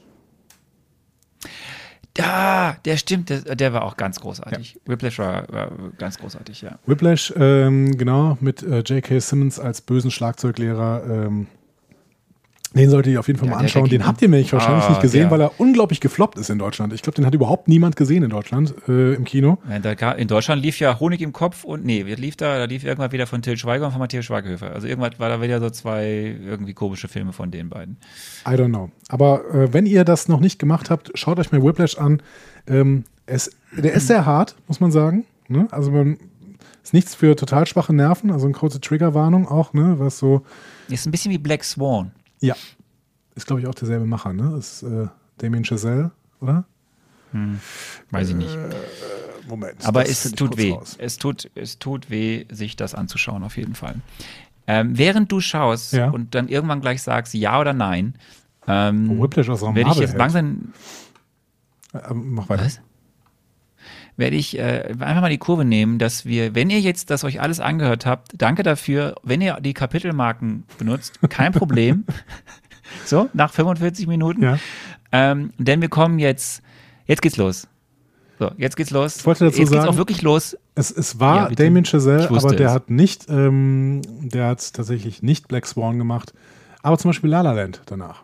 [2.17, 4.73] Ja, der stimmt, der, der war auch ganz großartig.
[4.73, 4.91] Ja.
[4.91, 6.79] Whiplash war, war, ganz großartig, ja.
[6.85, 9.19] Whiplash, ähm, genau, mit äh, J.K.
[9.19, 11.03] Simmons als bösen Schlagzeuglehrer.
[11.07, 11.47] Ähm,
[12.73, 13.85] Den solltet ihr auf jeden Fall Ja, mal anschauen.
[13.85, 16.49] Den geht- habt ihr nämlich wahrscheinlich Ah, nicht gesehen, der- weil er unglaublich gefloppt ist
[16.49, 16.91] in Deutschland.
[16.93, 19.57] Ich glaube, den hat überhaupt niemand gesehen in Deutschland äh, im Kino.
[19.69, 22.83] Ja, In Deutschland lief ja Honig im Kopf und nee, wer lief da, da lief
[22.83, 24.73] irgendwas wieder von Till Schweiger und von Matthias Schweighöfer.
[24.73, 27.97] Also irgendwas war da wieder so zwei irgendwie komische Filme von den beiden.
[28.45, 28.91] I don't know.
[29.07, 32.21] Aber äh, wenn ihr das noch nicht gemacht habt, schaut euch mal Whiplash an.
[32.67, 35.25] Ähm, es, der ist sehr hart, muss man sagen.
[35.47, 35.67] Ne?
[35.71, 36.17] Also man
[36.83, 39.95] ist nichts für total schwache Nerven, also eine kurze Triggerwarnung auch, ne?
[39.99, 40.43] Was so,
[40.89, 42.11] Ist ein bisschen wie Black Swan.
[42.39, 42.55] Ja,
[43.35, 44.55] ist glaube ich auch derselbe Macher, ne?
[44.57, 45.07] Ist äh,
[45.37, 46.11] Damien Chazelle,
[46.41, 46.65] oder?
[48.11, 48.57] Weiß ich nicht.
[49.47, 49.85] Moment.
[49.85, 50.71] Aber es tut weh.
[50.71, 50.95] raus.
[50.99, 53.95] Es tut, es tut weh, sich das anzuschauen, auf jeden Fall.
[54.65, 56.09] Ähm, während du schaust Ja.
[56.09, 58.15] und dann irgendwann gleich sagst, ja oder nein,
[58.67, 60.73] ähm, Oh, werde ich jetzt langsam,
[61.93, 62.65] Äh, mach weiter.
[62.65, 62.81] Was?
[64.17, 67.39] Werde ich äh, einfach mal die Kurve nehmen, dass wir, wenn ihr jetzt das euch
[67.39, 72.03] alles angehört habt, danke dafür, wenn ihr die Kapitelmarken benutzt, kein Problem.
[73.05, 74.41] so, nach 45 Minuten.
[74.43, 74.57] Ja.
[75.11, 76.61] Ähm, denn wir kommen jetzt,
[77.05, 77.67] jetzt geht's los.
[78.39, 79.17] So, jetzt geht's los.
[79.17, 80.57] Ich wollte dazu jetzt geht's sagen- auch wirklich los.
[80.75, 81.55] Es, es war Ja.
[81.55, 82.73] Damien Chazelle, aber der es.
[82.73, 86.33] hat nicht, ähm, der hat tatsächlich nicht Black Swan gemacht,
[86.83, 88.23] aber zum Beispiel La La Land danach.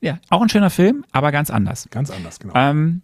[0.00, 1.88] Ja, auch ein schöner Film, aber ganz anders.
[1.90, 2.52] Ganz anders, genau.
[2.56, 3.00] Ähm,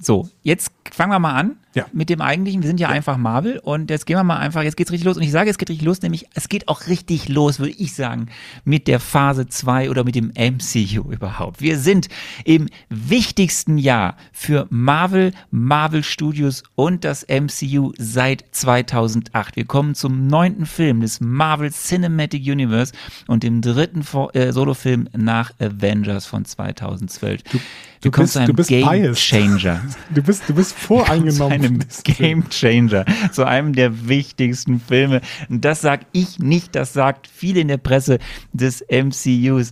[0.00, 1.86] so, jetzt fangen wir mal an Ja.
[1.92, 2.62] mit dem eigentlichen.
[2.62, 5.16] Wir sind ja, einfach Marvel und jetzt gehen wir mal einfach, jetzt geht's richtig los.
[5.16, 7.94] Und ich sage, es geht richtig los, nämlich es geht auch richtig los, würde ich
[7.94, 8.26] sagen,
[8.64, 11.60] mit der Phase 2 oder mit dem MCU überhaupt.
[11.60, 12.08] Wir sind
[12.44, 19.56] im wichtigsten Jahr für Marvel, Marvel Studios und das MCU seit 2008.
[19.56, 22.92] Wir kommen zum neunten Film des Marvel Cinematic Universe
[23.26, 27.42] und dem dritten äh, Solofilm nach Avengers von 2012.
[27.44, 27.58] Du,
[28.02, 29.16] du kommst bist- zu einem du bist Game biased.
[29.22, 29.82] Changer.
[30.14, 31.59] Du bist, du bist voreingenommen.
[31.64, 31.80] Einem.
[32.04, 35.20] Game Changer, zu einem der wichtigsten Filme.
[35.48, 38.18] Und das sag ich nicht, das sagt viele in der Presse
[38.52, 39.70] des MCUs.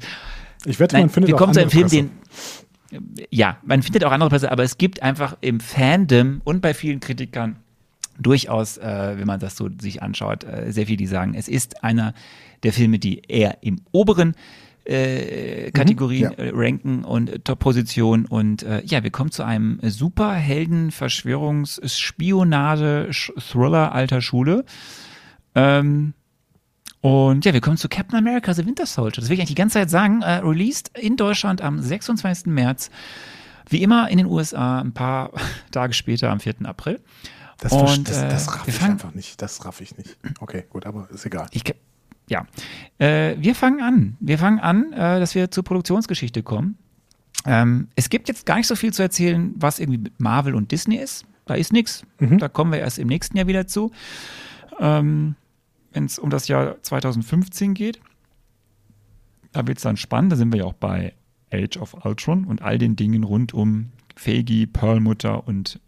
[0.64, 2.10] Ich wette, Nein, man findet wir auch kommen zu einem andere Film, den
[3.30, 7.00] ja, man findet auch andere Presse, aber es gibt einfach im Fandom und bei vielen
[7.00, 7.56] Kritikern
[8.18, 11.84] durchaus, äh, wenn man das so sich anschaut, äh, sehr viele, die sagen, es ist
[11.84, 12.14] einer
[12.62, 14.34] der Filme, die eher im oberen
[14.88, 16.44] äh, Kategorien Mhm, ja.
[16.46, 23.10] äh, ranken und äh, Top-Position und äh, ja, wir kommen zu einem Superhelden Verschwörungs Spionage
[23.38, 24.64] Thriller alter Schule.
[25.54, 26.14] Ähm,
[27.00, 29.20] und ja, wir kommen zu Captain America The Winter Soldier.
[29.20, 30.22] Das will ich eigentlich die ganze Zeit sagen.
[30.22, 32.46] Äh, released in Deutschland am 26.
[32.46, 32.90] März.
[33.68, 35.30] Wie immer in den USA ein paar
[35.70, 36.54] Tage später am 4.
[36.64, 37.00] April.
[37.60, 39.42] Das, Und, das, das raff ich einfach nicht.
[39.42, 40.16] Das raff ich nicht.
[40.40, 41.48] Okay, gut, aber ist egal.
[41.52, 41.64] Ich,
[42.28, 42.46] ja,
[42.98, 44.16] äh, wir fangen an.
[44.20, 46.78] Wir fangen an, äh, dass wir zur Produktionsgeschichte kommen.
[47.46, 50.70] Ähm, es gibt jetzt gar nicht so viel zu erzählen, was irgendwie mit Marvel und
[50.72, 51.24] Disney ist.
[51.46, 52.04] Da ist nichts.
[52.18, 53.90] Da kommen wir erst im nächsten Jahr wieder zu.
[54.78, 55.34] Ähm,
[55.92, 58.00] Wenn es um das Jahr 2015 geht,
[59.52, 60.32] da wird es dann spannend.
[60.32, 61.14] Da sind wir ja auch bei
[61.52, 65.80] Age of Ultron und all den Dingen rund um Feige, Perlmutter und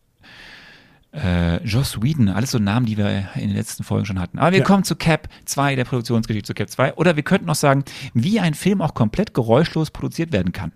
[1.12, 4.38] äh, Joss Whedon, alles so Namen, die wir in den letzten Folgen schon hatten.
[4.38, 4.64] Aber wir Ja.
[4.64, 6.94] kommen zu Cap 2, der Produktionsgeschichte zu Cap 2.
[6.94, 7.84] Oder wir könnten noch sagen,
[8.14, 10.72] wie ein Film auch komplett geräuschlos produziert werden kann.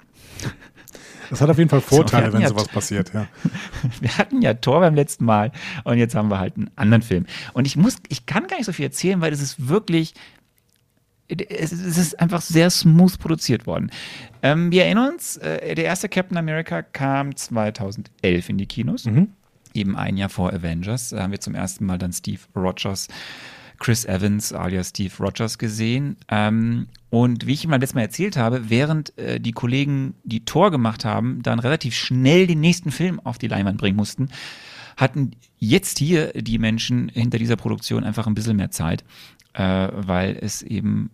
[1.31, 3.27] Das hat auf jeden Fall Vorteile, hatten wenn ja- sowas passiert, ja.
[4.01, 5.53] Wir hatten ja Thor beim letzten Mal
[5.85, 7.27] und jetzt haben wir halt einen anderen Film.
[7.55, 10.15] Und ich muss, ich kann gar nicht so viel erzählen, weil es ist wirklich,
[11.29, 13.91] es ist einfach sehr smooth produziert worden.
[14.43, 19.07] Ähm, wir erinnern uns, äh, der erste Captain America kam 2011 in die Kinos.
[19.75, 21.11] Eben ein Jahr vor Avengers.
[21.11, 23.09] Da haben wir zum ersten Mal dann Steve Rogers,
[23.79, 26.17] Chris Evans alias Steve Rogers gesehen.
[26.29, 30.45] Ähm, und wie ich ihm mal letztes Mal erzählt habe, während äh, die Kollegen, die
[30.45, 34.31] Tor gemacht haben, dann relativ schnell den nächsten Film auf die Leinwand bringen mussten,
[34.97, 39.05] hatten jetzt hier die Menschen hinter dieser Produktion einfach ein bisschen mehr Zeit,
[39.55, 41.11] äh, weil es eben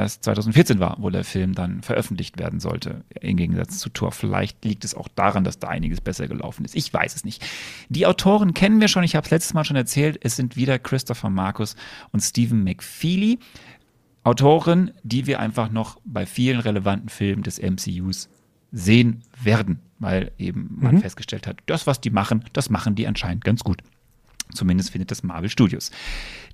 [0.00, 4.12] erst 2014 war, wo der Film dann veröffentlicht werden sollte, im Gegensatz zu Thor.
[4.12, 6.74] Vielleicht liegt es auch daran, dass da einiges besser gelaufen ist.
[6.74, 7.44] Ich weiß es nicht.
[7.88, 10.78] Die Autoren kennen wir schon, ich habe es letztes Mal schon erzählt, es sind wieder
[10.78, 11.76] Christopher Marcus
[12.12, 13.38] und Stephen McFeely.
[14.22, 18.30] Autoren, die wir einfach noch bei vielen relevanten Filmen des MCUs
[18.72, 23.44] sehen werden, weil eben man festgestellt hat, das, was die machen, das machen die anscheinend
[23.44, 23.82] ganz gut.
[24.54, 25.90] Zumindest findet das Marvel Studios.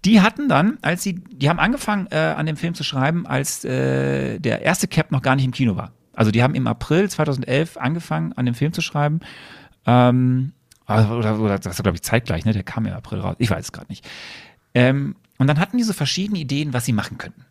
[0.05, 3.65] Die hatten dann, als sie, die haben angefangen, äh, an dem Film zu schreiben, als
[3.65, 5.93] äh, der erste Cap noch gar nicht im Kino war.
[6.15, 9.21] Also die haben im April 2011 angefangen, an dem Film zu schreiben.
[9.87, 10.53] Ähm,
[10.87, 12.53] oder, oder das war, glaube ich, zeitgleich, ne?
[12.53, 13.37] Der kam im April raus.
[13.39, 14.09] Ich weiß es gerade nicht.
[14.75, 17.45] Ähm, und dann hatten die so verschiedene Ideen, was sie machen könnten.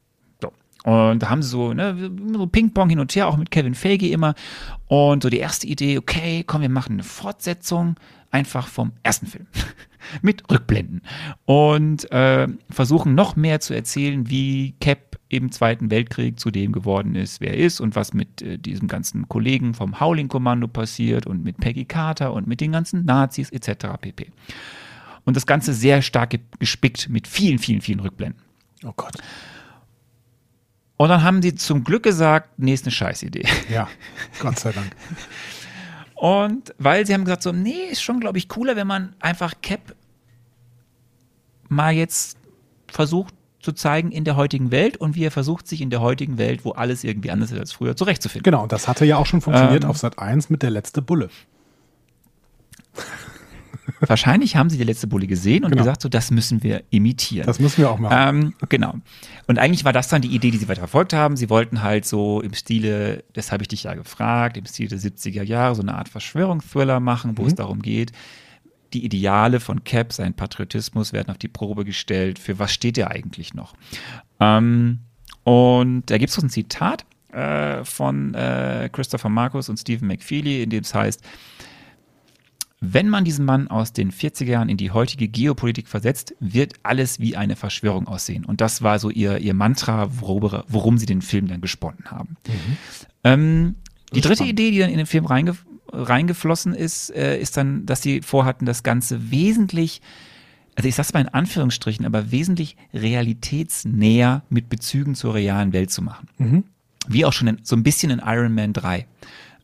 [0.83, 4.09] Und da haben sie so, ne, so Ping-Pong hin und her, auch mit Kevin Feige
[4.09, 4.33] immer.
[4.87, 7.95] Und so die erste Idee, okay, komm, wir machen eine Fortsetzung
[8.31, 9.47] einfach vom ersten Film.
[10.21, 11.01] mit Rückblenden.
[11.45, 17.15] Und äh, versuchen noch mehr zu erzählen, wie Cap im Zweiten Weltkrieg zu dem geworden
[17.15, 21.43] ist, wer er ist und was mit äh, diesem ganzen Kollegen vom Howling-Kommando passiert und
[21.43, 23.87] mit Peggy Carter und mit den ganzen Nazis etc.
[24.01, 24.31] pp.
[25.25, 28.41] Und das Ganze sehr stark ge- gespickt mit vielen, vielen, vielen Rückblenden.
[28.83, 29.13] Oh Gott.
[31.01, 33.45] Und dann haben sie zum Glück gesagt, nee, ist eine Scheißidee.
[33.69, 33.87] Ja,
[34.41, 34.91] Gott sei Dank.
[36.13, 39.53] Und weil sie haben gesagt, so, nee, ist schon, glaube ich, cooler, wenn man einfach
[39.61, 39.95] Cap
[41.69, 42.37] mal jetzt
[42.91, 46.37] versucht zu zeigen in der heutigen Welt und wie er versucht, sich in der heutigen
[46.37, 48.43] Welt, wo alles irgendwie anders ist als früher, zurechtzufinden.
[48.43, 49.89] Genau, und das hatte ja auch schon funktioniert Ähm.
[49.89, 51.29] auf Sat 1 mit der letzte Bulle.
[54.01, 55.83] Wahrscheinlich haben sie die letzte Bulle gesehen und Genau.
[55.83, 57.45] gesagt, so, das müssen wir imitieren.
[57.45, 58.35] Das müssen wir auch machen.
[58.37, 58.95] Ähm, genau.
[59.47, 61.35] Und eigentlich war das dann die Idee, die sie weiter verfolgt haben.
[61.37, 64.99] Sie wollten halt so im Stile, das habe ich dich ja gefragt, im Stil der
[64.99, 68.11] 70er Jahre so eine Art Verschwörungsthriller machen, wo es darum geht,
[68.93, 72.39] die Ideale von Cap, sein Patriotismus werden auf die Probe gestellt.
[72.39, 73.75] Für was steht er eigentlich noch?
[74.39, 74.99] Ähm,
[75.43, 80.63] und da gibt es so ein Zitat äh, von äh, Christopher Marcus und Stephen McFeely,
[80.63, 81.21] in dem es heißt,
[82.81, 87.19] wenn man diesen Mann aus den 40er Jahren in die heutige Geopolitik versetzt, wird alles
[87.19, 88.45] wie eine Verschwörung aussehen.
[88.45, 92.37] Und das war so ihr, ihr Mantra, worüber, worum sie den Film dann gesponnen haben.
[93.25, 93.75] Ähm,
[94.13, 94.53] die dritte spannend.
[94.53, 95.57] Idee, die dann in den Film reinge,
[95.91, 100.01] reingeflossen ist, äh, ist dann, dass sie vorhatten, das Ganze wesentlich,
[100.75, 106.01] also ich sag's mal in Anführungsstrichen, aber wesentlich realitätsnäher mit Bezügen zur realen Welt zu
[106.01, 106.29] machen.
[107.09, 109.05] Wie auch schon in, so ein bisschen in Iron Man 3.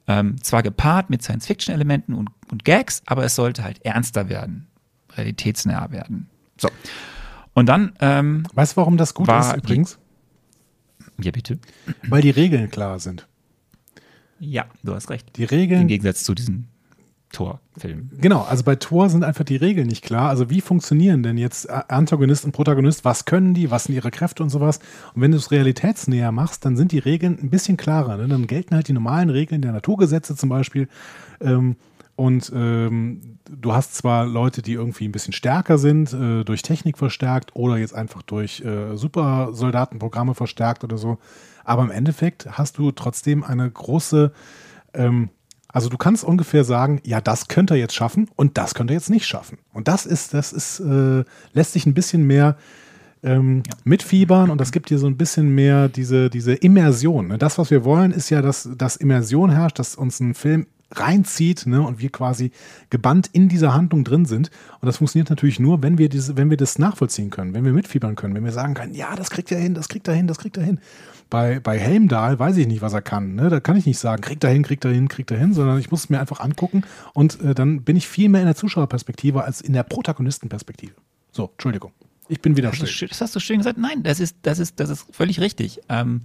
[0.08, 4.68] Ähm, zwar gepaart mit Science-Fiction-Elementen und, und Gags, aber es sollte halt ernster werden,
[5.16, 6.30] realitätsnäher werden.
[6.58, 6.70] So.
[7.54, 9.98] Und dann, ähm, Weißt du, warum das gut war ist übrigens?
[11.20, 11.58] ja bitte.
[12.08, 13.28] Weil die Regeln klar sind.
[14.40, 15.38] Ja, du hast recht.
[15.38, 16.68] Die Im Regeln, Gegensatz zu diesen
[17.36, 18.10] Torfilmen.
[18.20, 20.30] genau, also bei Tor sind einfach die Regeln nicht klar.
[20.30, 23.04] Also wie funktionieren denn jetzt Antagonist und Protagonist?
[23.04, 23.70] Was können die?
[23.72, 24.80] Was sind ihre Kräfte und sowas?
[25.14, 28.18] Und wenn du es realitätsnäher machst, dann sind die Regeln ein bisschen klarer.
[28.18, 28.28] Ne?
[28.28, 30.88] Dann gelten halt die normalen Regeln der Naturgesetze zum Beispiel.
[31.42, 31.76] Ähm,
[32.16, 36.98] und ähm, du hast zwar Leute, die irgendwie ein bisschen stärker sind, äh, durch Technik
[36.98, 41.18] verstärkt oder jetzt einfach durch äh, Supersoldatenprogramme verstärkt oder so.
[41.66, 44.32] Aber im Endeffekt hast du trotzdem eine große,
[44.94, 45.30] ähm,
[45.76, 48.98] also du kannst ungefähr sagen, ja, das könnte er jetzt schaffen und das könnte er
[48.98, 49.58] jetzt nicht schaffen.
[49.74, 52.56] Und das ist, das ist, äh, lässt sich ein bisschen mehr
[53.24, 57.28] ähm, mitfiebern und das gibt dir so ein bisschen mehr diese, diese Immersion.
[57.28, 57.38] Ne?
[57.38, 61.66] Das, was wir wollen, ist ja, dass, dass Immersion herrscht, dass uns ein Film reinzieht
[61.66, 61.82] ne?
[61.82, 62.52] und wir quasi
[62.90, 64.52] gebannt in dieser Handlung drin sind.
[64.80, 67.74] Und das funktioniert natürlich nur, wenn wir, diese, wenn wir das nachvollziehen können, wenn wir
[67.74, 70.28] mitfiebern können, wenn wir sagen können, ja, das kriegt er hin, das kriegt er hin,
[70.28, 70.80] das kriegt er hin.
[71.30, 73.36] Bei, bei Helmdahl weiß ich nicht, was er kann.
[73.36, 73.50] Ne?
[73.50, 75.80] Da kann ich nicht sagen, kriegt er hin, kriegt er hin, kriegt er hin, sondern
[75.80, 78.56] ich muss es mir einfach angucken und äh, dann bin ich viel mehr in der
[78.56, 80.94] Zuschauerperspektive als in der Protagonistenperspektive.
[81.32, 81.92] So, Entschuldigung.
[82.28, 83.08] Ich bin wieder Das, still.
[83.10, 83.78] das hast du schön gesagt.
[83.78, 85.80] Nein, das ist, das ist, das ist völlig richtig.
[85.90, 86.22] Ähm,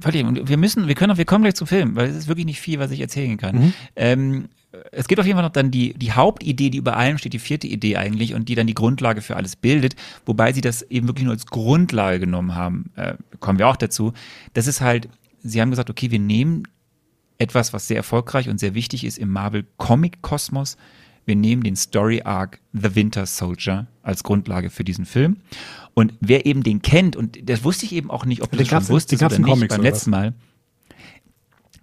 [0.00, 0.24] völlig.
[0.24, 2.46] Und wir müssen, wir können, auch- wir kommen gleich zum Film, weil es ist wirklich
[2.46, 3.72] nicht viel, was ich erzählen kann.
[3.96, 4.48] Ähm,
[4.92, 7.38] es gibt auf jeden Fall noch dann die, die Hauptidee, die über allem steht, die
[7.38, 9.96] vierte Idee eigentlich und die dann die Grundlage für alles bildet,
[10.26, 12.90] wobei sie das eben wirklich nur als Grundlage genommen haben.
[12.96, 14.12] Äh, kommen wir auch dazu.
[14.54, 15.08] Das ist halt,
[15.42, 16.68] sie haben gesagt, okay, wir nehmen
[17.38, 20.76] etwas, was sehr erfolgreich und sehr wichtig ist im Marvel-Comic-Kosmos.
[21.24, 25.38] Wir nehmen den Story Arc The Winter Soldier als Grundlage für diesen Film.
[25.94, 28.68] Und wer eben den kennt, und das wusste ich eben auch nicht, ob du das
[28.68, 30.34] schon wusstest oder nicht Comics beim letzten Mal.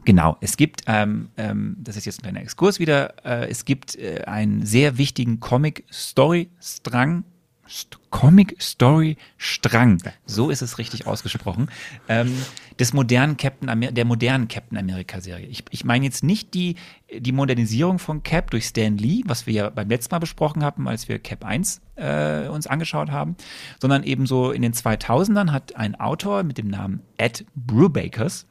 [0.08, 3.98] Genau, es gibt, ähm, ähm, das ist jetzt ein kleiner Exkurs wieder, äh, es gibt
[3.98, 7.26] äh, einen sehr wichtigen Comic-Story-Strang,
[7.70, 11.68] St Comic-Story-Strang, so ist es richtig ausgesprochen,
[12.08, 12.34] ähm,
[12.80, 15.46] des modernen Captain Amer der modernen Captain America-Serie.
[15.48, 16.76] Ich, ich meine jetzt nicht die,
[17.14, 20.88] die Modernisierung von Cap durch Stan Lee, was wir ja beim letzten Mal besprochen haben,
[20.88, 23.36] als wir Cap 1 äh, uns angeschaut haben,
[23.82, 28.46] sondern eben so in den 2000ern hat ein Autor mit dem Namen Ed Brubakers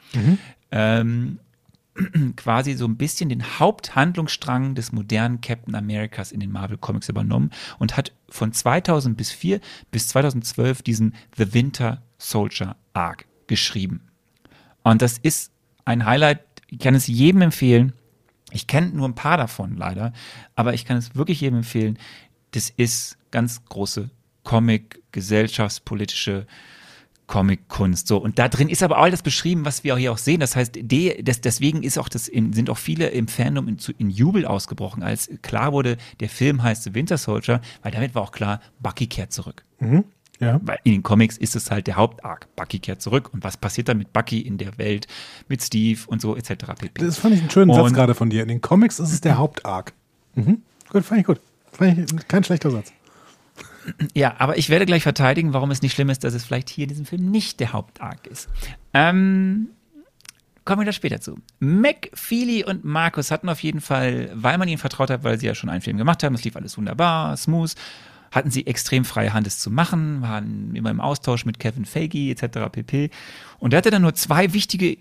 [0.71, 1.39] ähm,
[2.37, 7.51] quasi so ein bisschen den Haupthandlungsstrang des modernen Captain Americas in den Marvel Comics übernommen
[7.79, 14.01] und hat von 2000 bis 4 bis 2012 diesen The Winter Soldier Arc geschrieben.
[14.83, 15.53] Und das ist
[15.85, 17.93] ein Highlight, ich kann es jedem empfehlen.
[18.53, 20.13] Ich kenne nur ein paar davon leider,
[20.55, 21.99] aber ich kann es wirklich jedem empfehlen.
[22.53, 24.11] Das ist ganz große
[24.45, 26.47] Comic, gesellschaftspolitische
[27.27, 28.07] Comic-Kunst.
[28.07, 30.41] So, und da drin ist aber all das beschrieben, was wir auch hier auch sehen.
[30.41, 33.79] Das heißt, de, das, deswegen ist auch das in, sind auch viele im Fandom in,
[33.99, 38.23] in Jubel ausgebrochen, als klar wurde, der Film heißt The Winter Soldier, weil damit war
[38.23, 39.65] auch klar, Bucky kehrt zurück.
[40.39, 40.61] Ja.
[40.63, 42.47] Weil in den Comics ist es halt der Hauptarc.
[42.57, 43.31] Bucky kehrt zurück.
[43.33, 45.07] Und was passiert dann mit Bucky in der Welt,
[45.49, 46.51] mit Steve und so etc.
[46.79, 47.03] pp.
[47.05, 48.43] Das fand ich einen schönen Satz Und- gerade von dir.
[48.43, 49.93] In den Comics ist es der Hauptarc.
[50.35, 50.63] Mhm.
[50.91, 51.41] Gut, fand ich gut.
[51.73, 52.93] Fand ich kein schlechter Satz.
[54.15, 56.85] Ja, aber ich werde gleich verteidigen, warum es nicht schlimm ist, dass es vielleicht hier
[56.85, 58.49] in diesem Film nicht der Hauptarg ist.
[58.95, 59.69] Ähm,
[60.65, 61.39] kommen wir da später zu.
[61.61, 65.47] Mac, Feely und Markus hatten auf jeden Fall, weil man ihnen vertraut hat, weil sie
[65.47, 67.75] ja schon einen Film gemacht haben, es lief alles wunderbar, smooth,
[68.33, 72.31] hatten sie extrem freie Hand, es zu machen, waren immer im Austausch mit Kevin Feige
[72.31, 72.71] etc.
[72.71, 73.11] pp.
[73.59, 74.99] Und er hatte dann nur zwei wichtige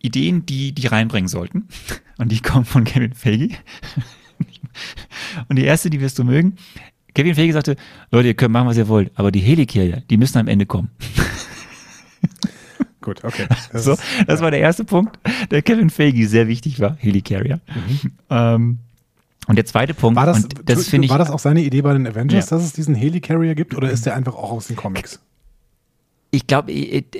[0.00, 1.68] Ideen, die die reinbringen sollten.
[2.18, 3.50] Und die kommen von Kevin Feige.
[5.48, 6.56] Und die erste, die wirst du mögen.
[7.14, 7.76] Kevin Feige sagte,
[8.10, 10.90] Leute, ihr könnt machen, was ihr wollt, aber die Helicarrier, die müssen am Ende kommen.
[13.00, 13.46] Gut, okay.
[13.72, 13.96] Das, so,
[14.26, 15.18] das war der erste Punkt,
[15.50, 17.60] der Kevin Feige sehr wichtig war, Helicarrier.
[17.66, 18.12] Mhm.
[18.30, 18.78] Ähm,
[19.48, 22.06] und der zweite Punkt, war das, das ich, war das auch seine Idee bei den
[22.06, 22.56] Avengers, ja.
[22.56, 25.20] dass es diesen Helicarrier gibt, oder ist der einfach auch aus den Comics?
[26.30, 26.72] Ich glaube,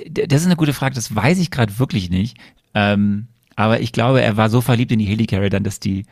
[0.09, 2.37] das ist eine gute Frage, das weiß ich gerade wirklich nicht.
[2.73, 6.05] Ähm, aber ich glaube, er war so verliebt in die Helicarrier dann, dass die,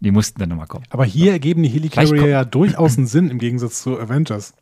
[0.00, 0.84] die mussten dann nochmal kommen.
[0.90, 4.54] Aber hier ergeben die Helicarrier ja durchaus einen Sinn im Gegensatz zu Avengers.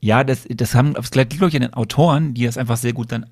[0.00, 2.92] Ja, das, das haben, das liegt, glaube ich, an den Autoren, die das einfach sehr
[2.92, 3.26] gut dann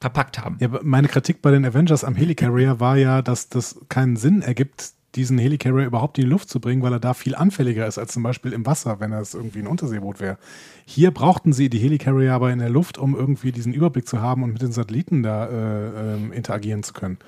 [0.00, 0.56] verpackt haben.
[0.60, 4.92] Ja, meine Kritik bei den Avengers am Helicarrier war ja, dass das keinen Sinn ergibt,
[5.14, 8.12] diesen Helicarrier überhaupt in die Luft zu bringen, weil er da viel anfälliger ist als
[8.12, 10.38] zum Beispiel im Wasser, wenn es irgendwie ein Unterseeboot wäre.
[10.84, 14.42] Hier brauchten sie die Helicarrier aber in der Luft, um irgendwie diesen Überblick zu haben
[14.42, 17.18] und mit den Satelliten da äh, äh, interagieren zu können.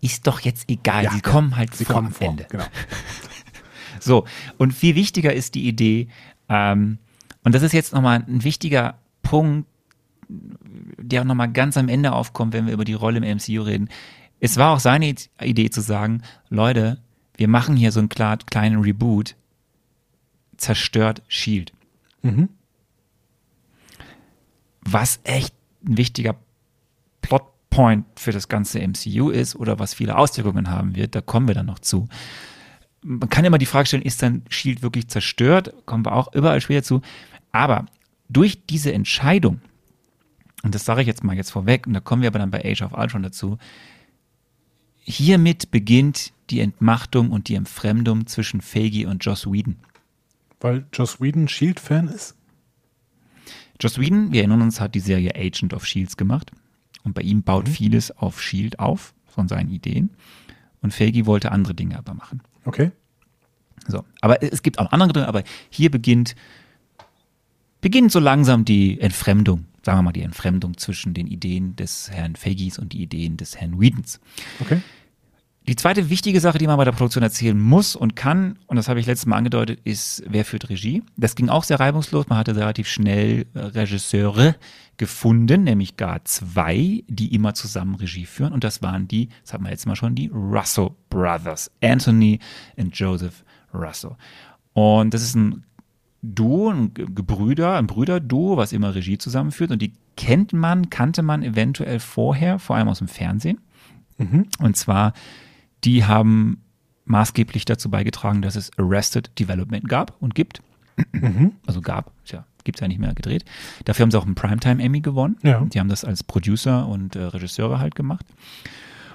[0.00, 2.46] Ist doch jetzt egal, ja, sie kommen halt sie vor kommen vor, Ende.
[2.48, 2.64] Genau.
[4.00, 4.26] so,
[4.56, 6.08] und viel wichtiger ist die Idee,
[6.48, 6.98] ähm,
[7.42, 9.66] und das ist jetzt nochmal ein wichtiger Punkt,
[10.28, 13.88] der auch nochmal ganz am Ende aufkommt, wenn wir über die Rolle im MCU reden.
[14.40, 17.00] Es war auch seine Idee zu sagen, Leute,
[17.36, 19.36] wir machen hier so einen kleinen Reboot,
[20.56, 21.72] zerstört Shield.
[22.22, 22.48] Mhm.
[24.82, 26.36] Was echt ein wichtiger
[27.70, 31.54] Plotpoint für das ganze MCU ist oder was viele Auswirkungen haben wird, da kommen wir
[31.54, 32.08] dann noch zu
[33.02, 35.72] man kann immer die Frage stellen, ist dann Shield wirklich zerstört?
[35.86, 37.00] Kommen wir auch überall später zu.
[37.52, 37.86] Aber
[38.28, 39.60] durch diese Entscheidung,
[40.62, 42.64] und das sage ich jetzt mal jetzt vorweg, und da kommen wir aber dann bei
[42.64, 43.58] Age of Ultron dazu,
[44.98, 49.76] hiermit beginnt die Entmachtung und die Entfremdung zwischen Feige und Joss Whedon.
[50.60, 52.36] Weil Joss Whedon Shield-Fan ist?
[53.80, 56.52] Joss Whedon, wir erinnern uns, hat die Serie Agent of Shields gemacht.
[57.04, 57.72] Und bei ihm baut mhm.
[57.72, 60.10] vieles auf Shield auf, von seinen Ideen.
[60.82, 62.42] Und Feige wollte andere Dinge aber machen.
[62.64, 62.90] Okay.
[63.86, 66.36] So, aber es gibt auch andere drin, aber hier beginnt,
[67.80, 72.36] beginnt so langsam die Entfremdung, sagen wir mal die Entfremdung zwischen den Ideen des Herrn
[72.36, 74.20] Fagis und die Ideen des Herrn Whedons.
[74.60, 74.82] Okay.
[75.70, 78.88] Die zweite wichtige Sache, die man bei der Produktion erzählen muss und kann, und das
[78.88, 81.04] habe ich letztes Mal angedeutet, ist, wer führt Regie.
[81.16, 82.28] Das ging auch sehr reibungslos.
[82.28, 84.56] Man hatte relativ schnell äh, Regisseure
[84.96, 88.52] gefunden, nämlich gar zwei, die immer zusammen Regie führen.
[88.52, 92.40] Und das waren die, das haben wir jetzt mal schon, die Russell Brothers, Anthony
[92.76, 94.16] und Joseph Russell.
[94.72, 95.62] Und das ist ein
[96.20, 99.70] Duo, ein Gebrüder, ein Brüderduo, was immer Regie zusammenführt.
[99.70, 103.60] Und die kennt man, kannte man eventuell vorher, vor allem aus dem Fernsehen.
[104.18, 104.48] Mhm.
[104.58, 105.12] Und zwar
[105.84, 106.62] die haben
[107.04, 110.62] maßgeblich dazu beigetragen, dass es Arrested Development gab und gibt.
[111.12, 111.52] Mhm.
[111.66, 113.44] Also gab, ja, gibt es ja nicht mehr gedreht.
[113.84, 115.36] Dafür haben sie auch einen Primetime Emmy gewonnen.
[115.42, 115.60] Ja.
[115.64, 118.26] Die haben das als Producer und äh, Regisseure halt gemacht.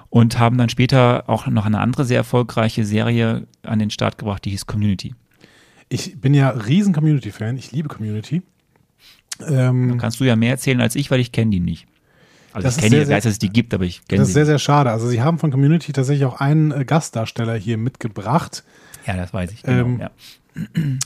[0.09, 4.45] Und haben dann später auch noch eine andere sehr erfolgreiche Serie an den Start gebracht,
[4.45, 5.13] die hieß Community.
[5.89, 7.57] Ich bin ja riesen Community-Fan.
[7.57, 8.41] Ich liebe Community.
[9.47, 11.85] Ähm, kannst du ja mehr erzählen als ich, weil ich kenne die nicht.
[12.55, 14.21] Also das ich kenne die, weiß, dass es die gibt, aber ich kenne sie.
[14.21, 14.89] Das ist sehr, sehr schade.
[14.89, 18.63] Also sie haben von Community tatsächlich auch einen äh, Gastdarsteller hier mitgebracht.
[19.05, 19.63] Ja, das weiß ich.
[19.63, 20.11] Genau, ähm, ja.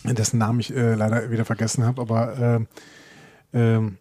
[0.13, 2.67] Dessen Namen ich äh, leider wieder vergessen habe, aber
[3.53, 3.91] äh, äh,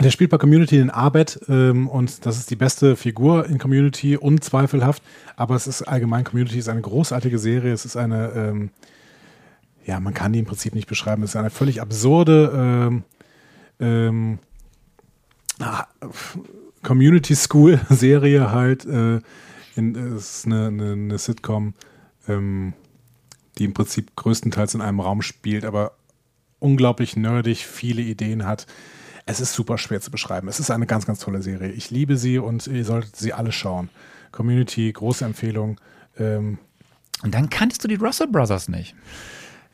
[0.00, 4.16] der spielt bei Community in Arbeit ähm, und das ist die beste Figur in Community,
[4.16, 5.00] unzweifelhaft.
[5.36, 7.72] Aber es ist allgemein, Community ist eine großartige Serie.
[7.72, 8.70] Es ist eine, ähm,
[9.86, 11.22] ja, man kann die im Prinzip nicht beschreiben.
[11.22, 13.04] Es ist eine völlig absurde ähm,
[13.78, 14.38] ähm
[16.82, 18.84] Community School Serie halt.
[18.84, 19.20] Äh,
[19.74, 21.74] in, es ist eine, eine, eine Sitcom,
[22.28, 22.74] ähm,
[23.58, 25.92] die im Prinzip größtenteils in einem Raum spielt, aber
[26.58, 28.66] unglaublich nerdig, viele Ideen hat.
[29.24, 30.48] Es ist super schwer zu beschreiben.
[30.48, 31.70] Es ist eine ganz, ganz tolle Serie.
[31.70, 33.88] Ich liebe sie und ihr solltet sie alle schauen.
[34.32, 35.80] Community, große Empfehlung.
[36.18, 36.58] Ähm,
[37.22, 38.94] und dann kanntest du die Russell Brothers nicht.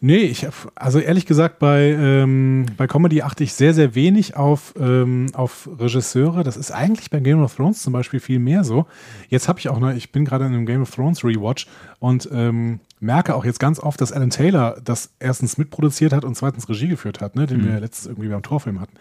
[0.01, 4.37] Nee, ich hab, also ehrlich gesagt, bei, ähm, bei Comedy achte ich sehr, sehr wenig
[4.37, 6.45] auf, ähm, auf Regisseure.
[6.45, 8.87] Das ist eigentlich bei Game of Thrones zum Beispiel viel mehr so.
[9.29, 11.67] Jetzt habe ich auch noch, ich bin gerade in einem Game of Thrones Rewatch
[11.99, 16.37] und ähm, merke auch jetzt ganz oft, dass Alan Taylor das erstens mitproduziert hat und
[16.37, 17.67] zweitens Regie geführt hat, ne, den mhm.
[17.67, 18.95] wir letztes irgendwie beim Torfilm hatten.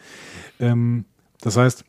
[0.59, 1.05] Ähm,
[1.41, 1.85] das heißt,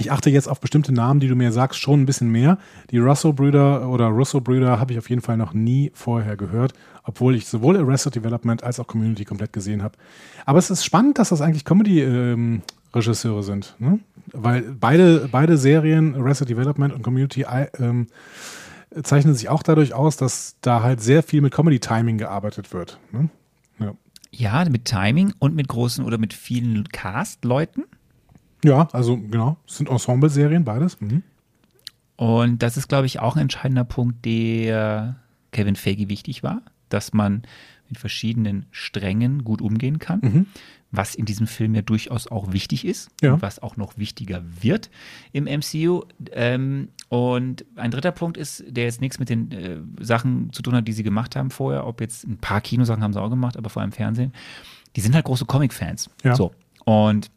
[0.00, 2.58] ich achte jetzt auf bestimmte Namen, die du mir sagst, schon ein bisschen mehr.
[2.92, 6.72] Die Russo-Brüder oder Russo-Brüder habe ich auf jeden Fall noch nie vorher gehört,
[7.02, 9.98] obwohl ich sowohl Arrested Development als auch Community komplett gesehen habe.
[10.46, 13.98] Aber es ist spannend, dass das eigentlich Comedy-Regisseure sind, ne?
[14.32, 17.44] weil beide, beide Serien, Arrested Development und Community,
[17.78, 18.06] ähm,
[19.02, 23.00] zeichnen sich auch dadurch aus, dass da halt sehr viel mit Comedy-Timing gearbeitet wird.
[23.10, 23.30] Ne?
[23.80, 23.94] Ja.
[24.30, 27.84] ja, mit Timing und mit großen oder mit vielen Cast-Leuten.
[28.64, 31.00] Ja, also genau, es sind Ensemble-Serien, beides.
[31.00, 31.22] Mhm.
[32.16, 35.16] Und das ist, glaube ich, auch ein entscheidender Punkt, der
[35.52, 37.42] Kevin Feige wichtig war, dass man
[37.88, 40.46] mit verschiedenen Strängen gut umgehen kann, mhm.
[40.90, 43.34] was in diesem Film ja durchaus auch wichtig ist ja.
[43.34, 44.90] und was auch noch wichtiger wird
[45.32, 46.02] im MCU.
[46.32, 50.74] Ähm, und ein dritter Punkt ist, der jetzt nichts mit den äh, Sachen zu tun
[50.74, 53.56] hat, die sie gemacht haben vorher, ob jetzt ein paar Kinosachen haben sie auch gemacht,
[53.56, 54.32] aber vor allem Fernsehen.
[54.96, 56.10] Die sind halt große Comic-Fans.
[56.24, 56.34] Ja.
[56.34, 56.52] So.
[56.84, 57.30] Und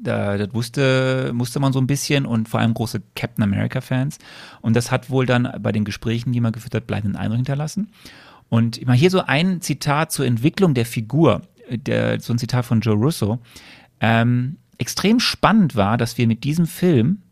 [0.00, 4.18] da, das wusste, musste man so ein bisschen und vor allem große Captain America-Fans.
[4.60, 7.90] Und das hat wohl dann bei den Gesprächen, die man geführt hat, bleibenden Eindruck hinterlassen.
[8.48, 12.80] Und mal hier so ein Zitat zur Entwicklung der Figur, der, so ein Zitat von
[12.80, 13.38] Joe Russo.
[14.00, 17.22] Ähm, extrem spannend war, dass wir mit diesem Film,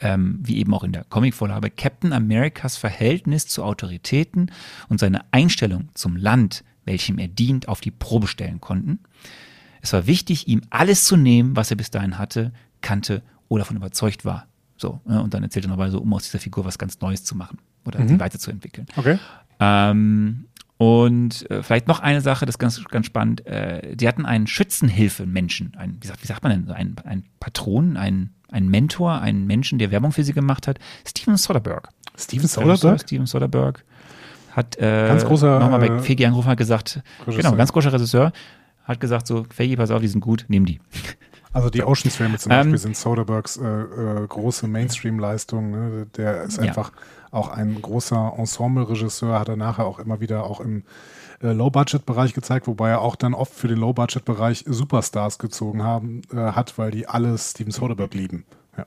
[0.00, 4.50] ähm, wie eben auch in der Comicvorlage, Captain Americas Verhältnis zu Autoritäten
[4.88, 9.00] und seine Einstellung zum Land, welchem er dient, auf die Probe stellen konnten.
[9.80, 13.76] Es war wichtig, ihm alles zu nehmen, was er bis dahin hatte, kannte oder davon
[13.76, 14.46] überzeugt war.
[14.76, 15.22] So, ne?
[15.22, 17.58] und dann erzählt er nochmal so, um aus dieser Figur was ganz Neues zu machen
[17.84, 18.08] oder mhm.
[18.08, 18.86] sie weiterzuentwickeln.
[18.96, 19.18] Okay.
[19.58, 20.44] Ähm,
[20.76, 23.44] und äh, vielleicht noch eine Sache, das ist ganz, ganz spannend.
[23.46, 27.96] Äh, die hatten einen Schützenhilfe-Menschen, ein, wie, sagt, wie sagt man denn, ein, ein Patron,
[27.96, 31.88] ein, ein Mentor, einen Menschen, der Werbung für sie gemacht hat, Steven Soderbergh.
[32.16, 33.00] Steven Soderbergh?
[33.00, 33.82] Steven Soderbergh
[34.52, 37.42] hat äh, ganz großer, nochmal bei Fegi angerufen, hat gesagt, Regisseur.
[37.42, 38.32] genau, ganz großer Regisseur,
[38.88, 40.80] hat gesagt so, Fegi, pass auf, die sind gut, nimm die.
[41.52, 45.70] Also die Ocean's Filme zum Beispiel ähm, sind Soderberghs äh, äh, große Mainstream-Leistung.
[45.70, 46.06] Ne?
[46.16, 47.38] Der ist einfach ja.
[47.38, 50.84] auch ein großer Ensemble-Regisseur, hat er nachher auch immer wieder auch im
[51.42, 56.36] äh, Low-Budget-Bereich gezeigt, wobei er auch dann oft für den Low-Budget-Bereich Superstars gezogen haben, äh,
[56.36, 58.44] hat, weil die alle Steven Soderbergh lieben.
[58.76, 58.86] Ja.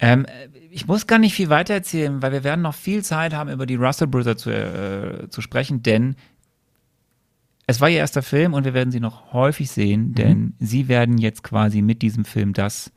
[0.00, 0.26] Ähm,
[0.70, 3.66] ich muss gar nicht viel weiter erzählen, weil wir werden noch viel Zeit haben, über
[3.66, 6.16] die Russell Brothers zu, äh, zu sprechen, denn
[7.70, 10.14] es war ihr erster Film und wir werden sie noch häufig sehen, mhm.
[10.14, 10.54] denn mhm.
[10.58, 12.92] sie werden jetzt quasi mit diesem Film das,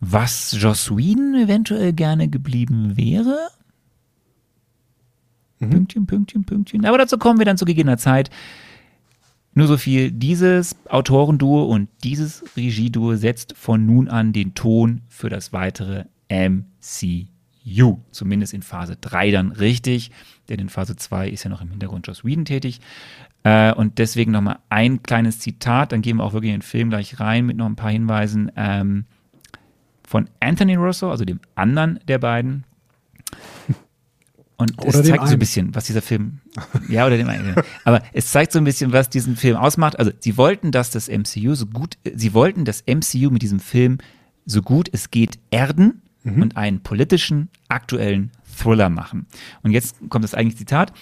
[0.00, 3.48] was Joss Whedon eventuell gerne geblieben wäre.
[5.60, 5.70] Mhm.
[5.70, 6.84] Pünktchen, Pünktchen, Pünktchen.
[6.84, 8.30] Aber dazu kommen wir dann zu gegebener Zeit.
[9.54, 15.28] Nur so viel, dieses Autorenduo und dieses Regieduo setzt von nun an den Ton für
[15.28, 17.98] das weitere MCU.
[18.10, 20.10] Zumindest in Phase 3 dann richtig,
[20.48, 22.80] denn in Phase 2 ist ja noch im Hintergrund Joss Whedon tätig.
[23.44, 26.90] Äh, und deswegen nochmal ein kleines Zitat, dann gehen wir auch wirklich in den Film
[26.90, 29.04] gleich rein mit noch ein paar Hinweisen ähm,
[30.06, 32.64] von Anthony Russo, also dem anderen der beiden.
[34.56, 36.40] Und es zeigt so ein bisschen, was dieser Film,
[36.88, 39.98] ja, oder dem einen, aber es zeigt so ein bisschen, was diesen Film ausmacht.
[39.98, 43.98] Also, sie wollten, dass das MCU so gut, sie wollten das MCU mit diesem Film
[44.46, 46.42] so gut es geht erden mhm.
[46.42, 49.26] und einen politischen, aktuellen Thriller machen.
[49.62, 50.92] Und jetzt kommt das eigentliche Zitat.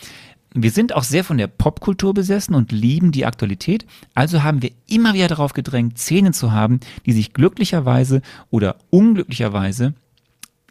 [0.54, 4.70] Wir sind auch sehr von der Popkultur besessen und lieben die Aktualität, also haben wir
[4.88, 9.94] immer wieder darauf gedrängt, Szenen zu haben, die sich glücklicherweise oder unglücklicherweise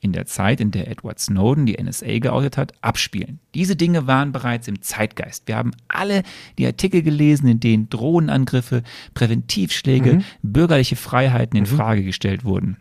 [0.01, 3.39] in der Zeit, in der Edward Snowden die NSA geoutet hat, abspielen.
[3.53, 5.47] Diese Dinge waren bereits im Zeitgeist.
[5.47, 6.23] Wir haben alle
[6.57, 8.81] die Artikel gelesen, in denen Drohnenangriffe,
[9.13, 10.23] Präventivschläge, mhm.
[10.41, 11.77] bürgerliche Freiheiten in mhm.
[11.77, 12.77] Frage gestellt wurden.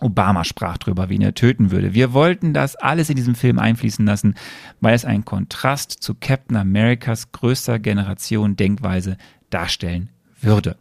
[0.00, 1.94] Obama sprach drüber, wen er töten würde.
[1.94, 4.34] Wir wollten das alles in diesem Film einfließen lassen,
[4.80, 9.16] weil es einen Kontrast zu Captain Americas größter Generation Denkweise
[9.50, 10.76] darstellen würde.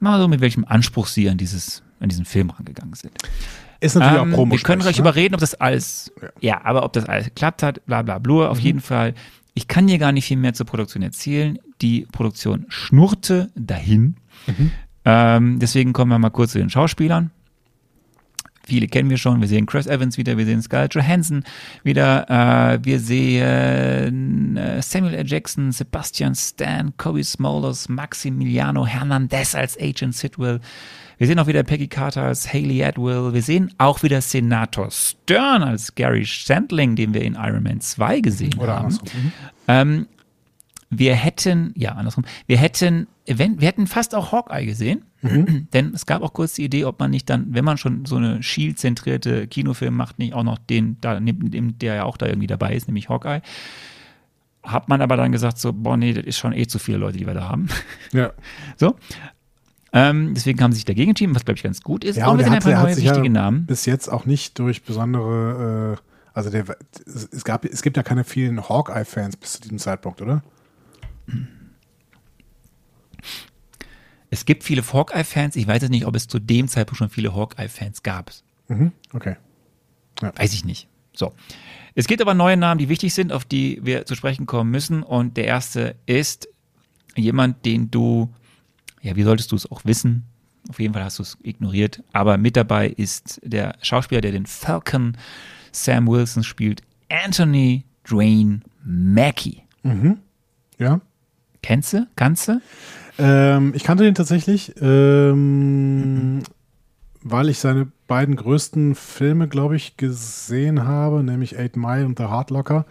[0.00, 3.12] Mal so, mit welchem Anspruch Sie an, dieses, an diesen Film rangegangen sind.
[3.80, 4.54] Ist natürlich ähm, auch Promo.
[4.54, 5.02] Wir können gleich ne?
[5.02, 6.28] überreden, ob das alles, ja.
[6.40, 6.64] ja.
[6.64, 8.48] aber ob das alles geklappt hat, bla bla bla.
[8.48, 8.64] Auf mhm.
[8.64, 9.14] jeden Fall,
[9.54, 11.58] ich kann hier gar nicht viel mehr zur Produktion erzählen.
[11.80, 14.16] Die Produktion schnurrte dahin.
[14.46, 14.70] Mhm.
[15.04, 17.30] Ähm, deswegen kommen wir mal kurz zu den Schauspielern.
[18.68, 19.40] Viele kennen wir schon.
[19.40, 21.42] Wir sehen Chris Evans wieder, wir sehen Scarlett Johansson
[21.84, 25.26] wieder, äh, wir sehen äh, Samuel L.
[25.26, 30.60] Jackson, Sebastian Stan, Kobe Smulders, Maximiliano Hernandez als Agent Sidwell.
[31.16, 33.32] Wir sehen auch wieder Peggy Carter als Haley Atwell.
[33.32, 38.20] Wir sehen auch wieder Senator Stern als Gary Shandling, den wir in Iron Man 2
[38.20, 38.92] gesehen Oder haben.
[38.92, 39.32] Mhm.
[39.66, 40.06] Ähm,
[40.90, 45.04] wir hätten, ja, andersrum, wir hätten, wir hätten fast auch Hawkeye gesehen.
[45.20, 45.68] Mhm.
[45.72, 48.16] Denn es gab auch kurz die Idee, ob man nicht dann, wenn man schon so
[48.16, 52.46] eine Shield-zentrierte Kinofilm macht, nicht auch noch den da nimmt, der ja auch da irgendwie
[52.46, 53.40] dabei ist, nämlich Hawkeye.
[54.62, 57.18] Hat man aber dann gesagt, so, boah, nee, das ist schon eh zu viele Leute,
[57.18, 57.68] die wir da haben.
[58.12, 58.32] Ja.
[58.76, 58.94] So.
[59.92, 62.16] Ähm, deswegen haben sie sich dagegen entschieden, was glaube ich ganz gut ist.
[62.16, 63.64] Ja, und wir sind hat, einfach neue wichtige ja Namen.
[63.64, 66.02] bis jetzt auch nicht durch besondere, äh,
[66.34, 66.64] also der,
[67.06, 70.42] es, es, gab, es gibt ja keine vielen Hawkeye-Fans bis zu diesem Zeitpunkt, oder?
[74.30, 75.56] Es gibt viele Hawkeye-Fans.
[75.56, 78.30] Ich weiß jetzt nicht, ob es zu dem Zeitpunkt schon viele Hawkeye-Fans gab.
[78.68, 79.36] Mhm, okay.
[80.20, 80.88] Weiß ich nicht.
[81.14, 81.32] So.
[81.94, 85.02] Es gibt aber neue Namen, die wichtig sind, auf die wir zu sprechen kommen müssen.
[85.02, 86.48] Und der erste ist
[87.16, 88.32] jemand, den du,
[89.00, 90.24] ja, wie solltest du es auch wissen?
[90.68, 92.02] Auf jeden Fall hast du es ignoriert.
[92.12, 95.16] Aber mit dabei ist der Schauspieler, der den Falcon
[95.72, 99.62] Sam Wilson spielt, Anthony Dwayne Mackie.
[100.78, 101.00] Ja.
[101.62, 102.06] Kennst du?
[102.16, 102.60] Kannst du?
[103.18, 106.42] Ähm, ich kannte den tatsächlich, ähm,
[107.22, 112.24] weil ich seine beiden größten Filme, glaube ich, gesehen habe, nämlich Eight Mile und The
[112.24, 112.86] Hard Locker.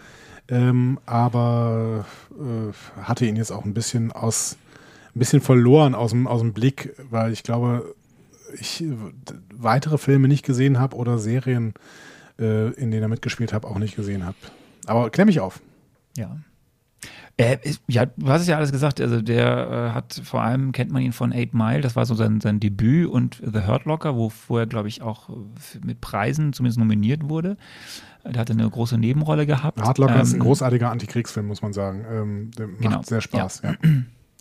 [0.50, 4.58] Ähm, aber äh, hatte ihn jetzt auch ein bisschen aus,
[5.16, 7.96] ein bisschen verloren aus dem, aus dem Blick, weil ich glaube,
[8.60, 8.84] ich
[9.54, 11.74] weitere Filme nicht gesehen habe oder Serien,
[12.40, 14.38] äh, in denen er mitgespielt hat, auch nicht gesehen habe.
[14.86, 15.60] Aber klär mich auf.
[16.16, 16.38] Ja.
[17.38, 19.00] Äh, ja, du hast es ja alles gesagt.
[19.00, 21.82] Also der äh, hat vor allem kennt man ihn von Eight Mile.
[21.82, 25.30] Das war so sein, sein Debüt und The Hurt Locker, wo vorher glaube ich auch
[25.30, 25.34] äh,
[25.86, 27.58] mit Preisen zumindest nominiert wurde.
[28.26, 29.80] Der hatte eine große Nebenrolle gehabt.
[29.82, 32.04] Hard Locker ist ein Ähm, großartiger Antikriegsfilm, muss man sagen.
[32.12, 33.02] Ähm, der macht Genau.
[33.04, 33.62] sehr Spaß.
[33.64, 33.76] Ja.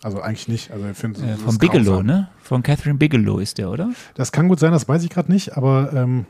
[0.02, 0.70] Also eigentlich nicht.
[0.72, 2.07] Also ich finde, Äh, von Bigelow, grausam.
[2.07, 2.28] ne?
[2.42, 3.90] Von Catherine Bigelow ist der, oder?
[4.14, 6.24] Das kann gut sein, das weiß ich gerade nicht, aber ähm,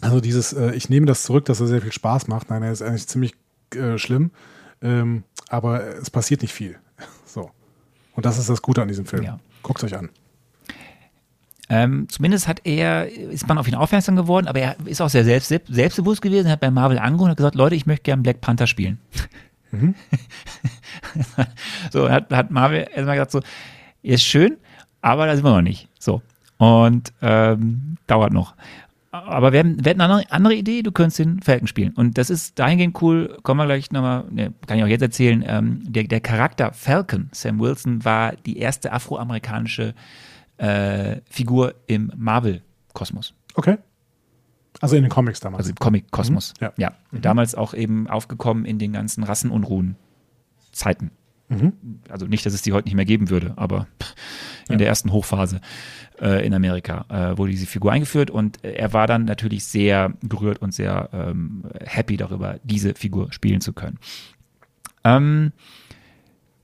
[0.00, 2.50] also dieses, äh, ich nehme das zurück, dass er sehr viel Spaß macht.
[2.50, 3.34] Nein, er ist eigentlich ziemlich
[3.76, 4.30] äh, schlimm,
[4.82, 6.78] ähm, aber es passiert nicht viel.
[7.26, 7.50] So.
[8.14, 9.22] Und das ist das Gute an diesem Film.
[9.22, 9.38] Ja.
[9.62, 10.10] Guckt euch an.
[11.70, 15.24] Ähm, zumindest hat er, ist man auf ihn aufmerksam geworden, aber er ist auch sehr
[15.24, 18.20] selbst, selbst, selbstbewusst gewesen, hat bei Marvel angerufen und hat gesagt, Leute, ich möchte gerne
[18.20, 18.98] Black Panther spielen.
[21.90, 23.40] so, hat, hat Marvel erstmal gesagt, so,
[24.02, 24.58] ist schön,
[25.00, 25.88] aber da sind wir noch nicht.
[25.98, 26.20] So.
[26.58, 28.54] Und ähm, dauert noch.
[29.12, 31.92] Aber wir hatten eine andere, andere Idee, du könntest den Falcon spielen.
[31.92, 35.44] Und das ist dahingehend cool, kommen wir gleich nochmal, ne, kann ich auch jetzt erzählen,
[35.46, 39.94] ähm, der, der Charakter Falcon, Sam Wilson, war die erste afroamerikanische
[40.56, 43.76] äh, Figur im Marvel-Kosmos, Okay.
[44.80, 45.58] Also in den Comics damals.
[45.60, 46.54] also im Comic-Kosmos.
[46.58, 46.92] Mhm, ja.
[47.12, 51.10] Damals auch eben aufgekommen in den ganzen Rassenunruhen-Zeiten.
[51.52, 51.72] Mhm.
[52.08, 53.86] Also nicht, dass es die heute nicht mehr geben würde, aber
[54.68, 55.60] in der ersten Hochphase
[56.20, 60.12] äh, in Amerika äh, wurde diese Figur eingeführt und äh, er war dann natürlich sehr
[60.22, 63.98] gerührt und sehr ähm, happy darüber, diese Figur spielen zu können.
[65.04, 65.52] Ähm,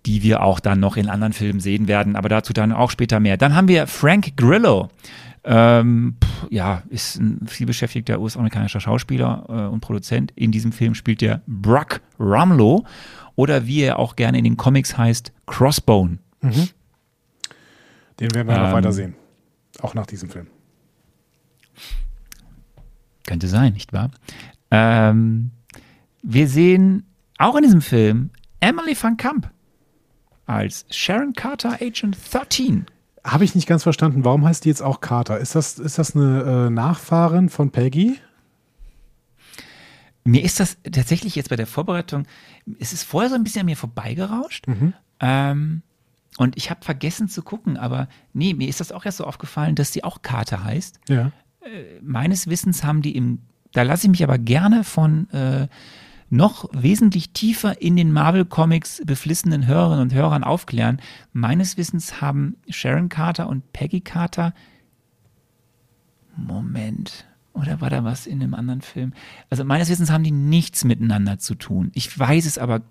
[0.07, 3.20] die wir auch dann noch in anderen Filmen sehen werden, aber dazu dann auch später
[3.20, 3.36] mehr.
[3.36, 4.89] Dann haben wir Frank Grillo.
[5.45, 6.16] Ähm,
[6.51, 10.32] ja, ist ein vielbeschäftigter US-amerikanischer Schauspieler äh, und Produzent.
[10.34, 12.84] In diesem Film spielt er Brock Rumlow
[13.39, 16.18] oder wie er auch gerne in den Comics heißt, Crossbone.
[16.43, 19.14] Den werden wir noch Ähm, weiter sehen.
[19.80, 20.49] Auch nach diesem Film.
[23.28, 24.11] Könnte sein, nicht wahr?
[24.72, 25.53] Ähm,
[26.22, 27.07] wir sehen
[27.39, 29.49] auch in diesem Film Emily van Kamp
[30.47, 32.86] als Sharon Carter Agent 13.
[33.22, 35.39] Habe ich nicht ganz verstanden, warum heißt die jetzt auch Carter?
[35.39, 38.16] Ist das, ist das eine äh, Nachfahrin von Peggy?
[40.29, 42.26] Mir ist das tatsächlich jetzt bei der Vorbereitung,
[42.79, 44.66] es ist vorher so ein bisschen an mir vorbeigerauscht.
[45.20, 45.83] Ähm,
[46.37, 49.74] und ich habe vergessen zu gucken, aber nee, mir ist das auch erst so aufgefallen,
[49.74, 51.01] dass sie auch Carter heißt.
[51.09, 51.33] Ja.
[52.03, 53.41] meines Wissens haben die im,
[53.72, 55.66] da lasse ich mich aber gerne von äh,
[56.31, 61.01] noch wesentlich tiefer in den Marvel-Comics beflissenen Hörerinnen und Hörern aufklären.
[61.33, 64.53] Meines Wissens haben Sharon Carter und Peggy Carter
[66.37, 67.24] Moment.
[67.61, 69.13] Oder war da was in einem anderen Film?
[69.51, 71.91] Also meines Wissens haben die nichts miteinander zu tun.
[71.95, 72.83] Ich weiß es aber,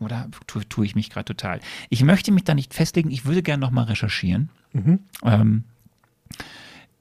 [0.00, 1.60] oder tue, tue ich mich gerade total.
[1.90, 3.10] Ich möchte mich da nicht festlegen.
[3.10, 4.50] Ich würde gerne nochmal recherchieren.
[5.24, 5.64] Ähm,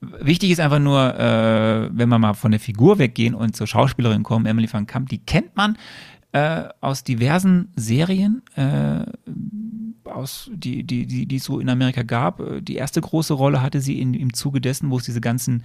[0.01, 4.23] Wichtig ist einfach nur, äh, wenn wir mal von der Figur weggehen und zur Schauspielerin
[4.23, 5.77] kommen, Emily van Kamp, die kennt man
[6.31, 9.05] äh, aus diversen Serien, äh,
[10.03, 12.39] aus, die, die, die, die es so in Amerika gab.
[12.39, 15.63] Äh, Die erste große Rolle hatte sie in, im Zuge dessen, wo es diese ganzen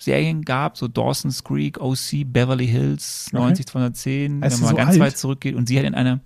[0.00, 3.42] Jugendserien gab, so Dawson's Creek, OC, Beverly Hills, Okay.
[3.42, 5.00] 90 210, Ist wenn man so ganz alt?
[5.00, 5.54] weit zurückgeht.
[5.54, 6.20] Und sie hat in einer,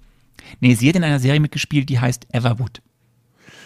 [0.61, 2.81] nee, sie hat in einer Serie mitgespielt, die heißt Everwood.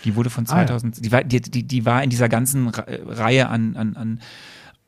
[0.05, 0.67] Die wurde von Ah, ja.
[0.67, 4.21] 2000, die, war, die, die, die war in dieser ganzen Reihe an, an, an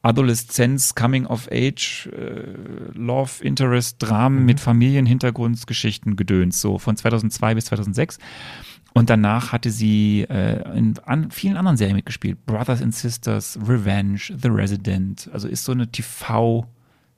[0.03, 7.67] Adoleszenz, Coming of Age, äh, Love, Interest, Dramen mit Familienhintergrundgeschichten gedöns, so von 2002 bis
[7.67, 8.19] 2006.
[8.93, 12.45] Und danach hatte sie äh, in an vielen anderen Serien mitgespielt.
[12.47, 15.31] Brothers and Sisters, Revenge, The Resident.
[15.33, 15.89] Also ist so eine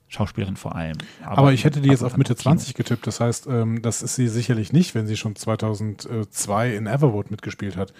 [0.07, 0.97] Schauspielerin vor allem.
[1.23, 2.51] Aber, ich hätte die jetzt auf Mitte ab- Kino.
[2.55, 3.07] 20 getippt.
[3.07, 7.75] Das heißt, ähm, das ist sie sicherlich nicht, wenn sie schon 2002 in Everwood mitgespielt
[7.77, 7.93] hat.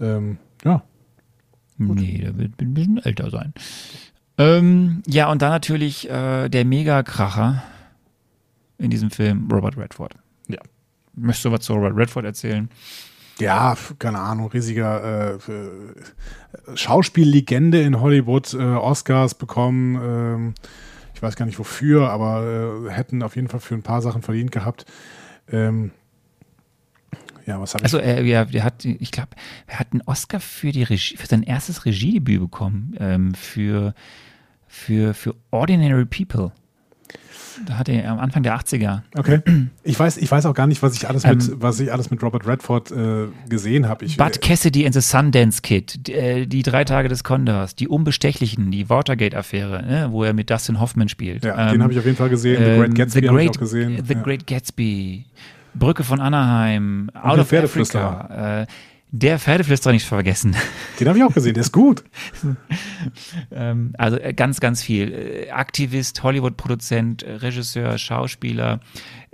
[0.00, 0.82] Ähm, ja,
[1.76, 3.54] Nee, der wird ein bisschen älter sein.
[4.36, 7.62] Ähm, ja, und dann natürlich äh, der Mega-Kracher
[8.76, 10.14] in diesem Film, Robert Redford.
[10.48, 10.58] Ja.
[11.14, 12.68] Möchtest du was zu Robert Redford erzählen?
[13.40, 20.54] Ja, keine Ahnung, riesiger äh, äh, Schauspiellegende in Hollywood, äh, Oscars bekommen, ähm,
[21.14, 24.22] ich weiß gar nicht wofür, aber äh, hätten auf jeden Fall für ein paar Sachen
[24.22, 24.86] verdient gehabt.
[25.50, 25.90] Ähm,
[27.46, 27.92] ja, was habe ich?
[27.92, 29.30] Also, er, ja, der hat, ich glaube,
[29.66, 33.94] er hat einen Oscar für, die Regie, für sein erstes Regiedebüt bekommen, ähm, für,
[34.66, 36.52] für, für Ordinary People.
[37.66, 39.00] Da hat er am Anfang der 80er.
[39.16, 39.40] Okay.
[39.82, 42.10] Ich weiß, ich weiß auch gar nicht, was ich alles Ähm, mit, was ich alles
[42.10, 44.06] mit Robert Redford äh, gesehen habe.
[44.06, 48.70] Bud Cassidy and the Sundance Kid, die, äh, die drei Tage des Condors, die Unbestechlichen,
[48.70, 51.44] die Watergate-Affäre, ne, wo er mit Dustin Hoffman spielt.
[51.44, 52.62] ja, Ähm, den habe ich auf jeden Fall gesehen.
[52.62, 54.04] The ähm, Great Gatsby habe ich auch gesehen.
[54.06, 54.22] The ja.
[54.22, 55.26] Great Gatsby,
[55.74, 57.52] Brücke von Anaheim, Out of.
[57.52, 58.66] Africa, äh,
[59.12, 60.54] der Pferdeflüsterer nicht vergessen.
[61.00, 62.04] Den habe ich auch gesehen, der ist gut.
[63.50, 65.12] ähm, also äh, ganz, ganz viel.
[65.12, 68.80] Äh, Aktivist, Hollywood-Produzent, äh, Regisseur, Schauspieler,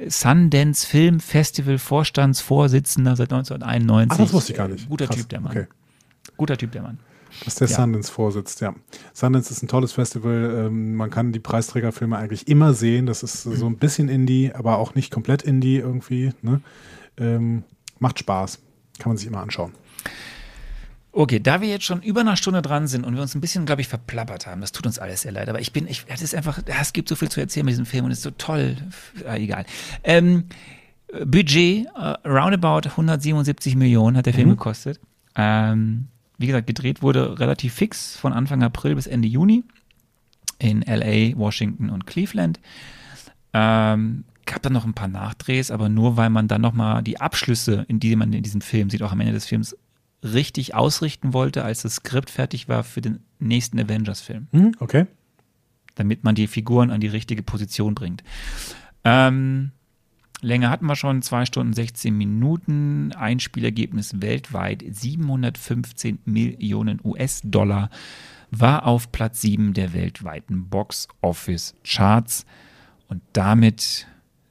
[0.07, 4.13] Sundance Film Festival Vorstandsvorsitzender seit 1991.
[4.13, 4.89] Ah, das wusste ich gar nicht.
[4.89, 5.53] Guter Krass, Typ, der Mann.
[5.53, 5.67] Okay.
[6.37, 6.99] Guter Typ, der Mann.
[7.45, 7.77] Dass der Ja.
[7.77, 8.75] Sundance vorsitzt, ja.
[9.13, 10.67] Sundance ist ein tolles Festival.
[10.69, 13.05] Ähm, man kann die Preisträgerfilme eigentlich immer sehen.
[13.07, 16.33] Das ist so ein bisschen Indie, aber auch nicht komplett Indie irgendwie.
[16.41, 16.61] Ne?
[17.19, 17.65] Ähm,
[17.99, 18.61] macht Spaß.
[18.99, 19.73] Kann man sich immer anschauen.
[21.13, 23.65] Okay, da wir jetzt schon über eine Stunde dran sind und wir uns ein bisschen,
[23.65, 26.21] glaube ich, verplappert haben, das tut uns alles sehr leid, aber ich bin, ich, es
[26.21, 28.33] ist einfach, es gibt so viel zu erzählen mit diesem Film und es ist so
[28.33, 28.77] toll.
[29.27, 29.65] Äh, egal.
[30.05, 30.45] Ähm,
[31.25, 35.01] Budget, äh, roundabout 177 Millionen hat der Film gekostet.
[35.37, 36.09] Ähm,
[36.39, 39.65] wie gesagt, gedreht wurde relativ fix von Anfang April bis Ende Juni
[40.59, 42.61] in LA, Washington und Cleveland.
[43.55, 47.85] Ähm, gab dann noch ein paar Nachdrehs, aber nur weil man dann nochmal die Abschlüsse,
[47.89, 49.77] in die man in diesem Film sieht, auch am Ende des Films
[50.23, 54.73] richtig ausrichten wollte, als das Skript fertig war für den nächsten Avengers-Film, Hm?
[54.81, 55.07] Okay.
[55.97, 58.23] damit man die Figuren an die richtige Position bringt.
[59.05, 59.73] Ähm,
[60.43, 67.91] Länge hatten wir schon, 2 Stunden 16 Minuten, Einspielergebnis weltweit 715 Millionen US-Dollar,
[68.51, 72.47] war auf Platz 7 der weltweiten Box-Office-Charts
[73.09, 74.07] und damit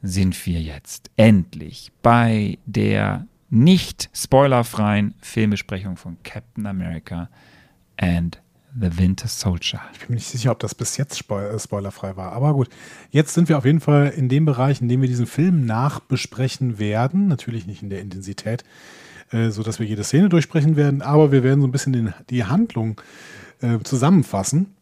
[0.06, 7.30] sind wir jetzt endlich bei der nicht spoilerfreien Filmbesprechung von Captain America
[7.98, 8.42] and
[8.80, 9.82] the Winter Soldier.
[9.94, 12.34] Ich bin mir nicht sicher, ob das bis jetzt äh, spoilerfrei war.
[12.34, 12.70] Aber gut,
[13.10, 16.78] jetzt sind wir auf jeden Fall in dem Bereich, in dem wir diesen Film nachbesprechen
[16.78, 17.28] werden.
[17.28, 18.64] Natürlich nicht in der Intensität,
[19.32, 22.44] äh, sodass wir jede Szene durchsprechen werden, aber wir werden so ein bisschen den, die
[22.44, 23.00] Handlung
[23.62, 24.76] äh, zusammenfassen.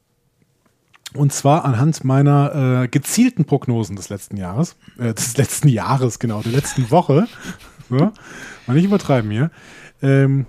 [1.14, 6.42] Und zwar anhand meiner äh, gezielten Prognosen des letzten Jahres, äh, des letzten Jahres, genau,
[6.42, 7.28] der letzten Woche.
[7.90, 8.12] So,
[8.66, 9.52] mal nicht übertreiben hier.
[10.02, 10.48] Ähm,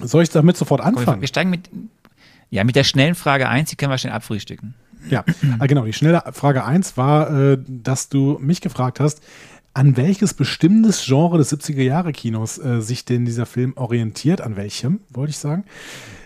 [0.00, 1.20] soll ich damit sofort anfangen?
[1.20, 1.70] Wir steigen mit,
[2.50, 4.74] ja, mit der schnellen Frage 1, die können wir schnell abfrühstücken.
[5.08, 5.24] Ja,
[5.58, 5.84] ah, genau.
[5.84, 9.22] Die schnelle Frage 1 war, äh, dass du mich gefragt hast,
[9.72, 14.40] an welches bestimmtes Genre des 70er-Jahre-Kinos äh, sich denn dieser Film orientiert.
[14.40, 15.64] An welchem, wollte ich sagen.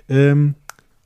[0.09, 0.55] Ähm,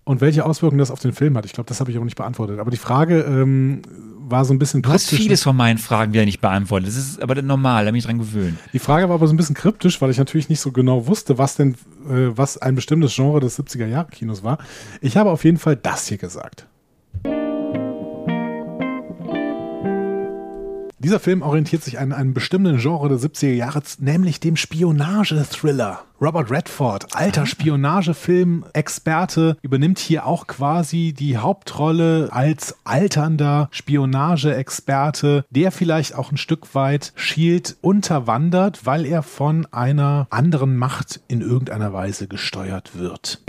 [0.05, 1.45] und welche Auswirkungen das auf den Film hat.
[1.45, 2.59] Ich glaube, das habe ich auch nicht beantwortet.
[2.59, 3.83] Aber die Frage ähm,
[4.19, 6.89] war so ein bisschen Du hast vieles von meinen Fragen wieder nicht beantwortet.
[6.89, 8.59] Das ist aber normal, da bin ich dran gewöhnt.
[8.73, 11.39] Die Frage war aber so ein bisschen kryptisch, weil ich natürlich nicht so genau wusste,
[11.39, 11.75] was denn,
[12.09, 14.59] äh, was ein bestimmtes Genre des 70er-Jahre-Kinos war.
[15.01, 16.67] Ich habe auf jeden Fall das hier gesagt.
[21.03, 26.05] Dieser Film orientiert sich an einem bestimmten Genre der 70er Jahre, nämlich dem Spionage-Thriller.
[26.21, 36.15] Robert Redford, alter Spionagefilm-Experte, übernimmt hier auch quasi die Hauptrolle als alternder Spionage-Experte, der vielleicht
[36.15, 42.29] auch ein Stück weit Shield unterwandert, weil er von einer anderen Macht in irgendeiner Weise
[42.29, 43.43] gesteuert wird.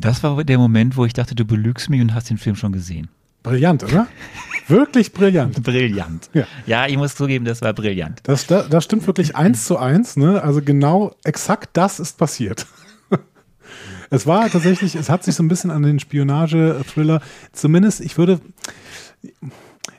[0.00, 2.72] Das war der Moment, wo ich dachte, du belügst mich und hast den Film schon
[2.72, 3.08] gesehen.
[3.42, 4.08] Brillant, oder?
[4.68, 5.62] Wirklich brillant.
[5.62, 6.28] Brillant.
[6.34, 6.46] Ja.
[6.66, 8.20] Ja, ich muss zugeben, das war brillant.
[8.24, 10.16] Das, das, das stimmt wirklich eins zu eins.
[10.16, 10.42] Ne?
[10.42, 12.66] Also genau exakt das ist passiert.
[14.08, 17.20] Es war tatsächlich, es hat sich so ein bisschen an den Spionage-Thriller,
[17.50, 18.40] zumindest, ich würde,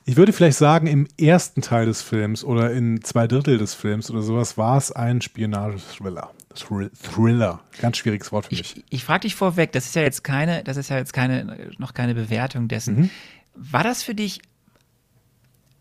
[0.06, 4.10] ich würde vielleicht sagen, im ersten Teil des Films oder in zwei Drittel des Films
[4.10, 6.32] oder sowas war es ein Spionage-Thriller.
[6.60, 7.62] Thrill- Thriller.
[7.80, 8.78] Ganz schwieriges Wort für mich.
[8.78, 11.72] Ich, ich frage dich vorweg, das ist ja jetzt keine, das ist ja jetzt keine,
[11.78, 12.96] noch keine Bewertung dessen.
[13.00, 13.10] Mhm.
[13.56, 14.42] War das für dich,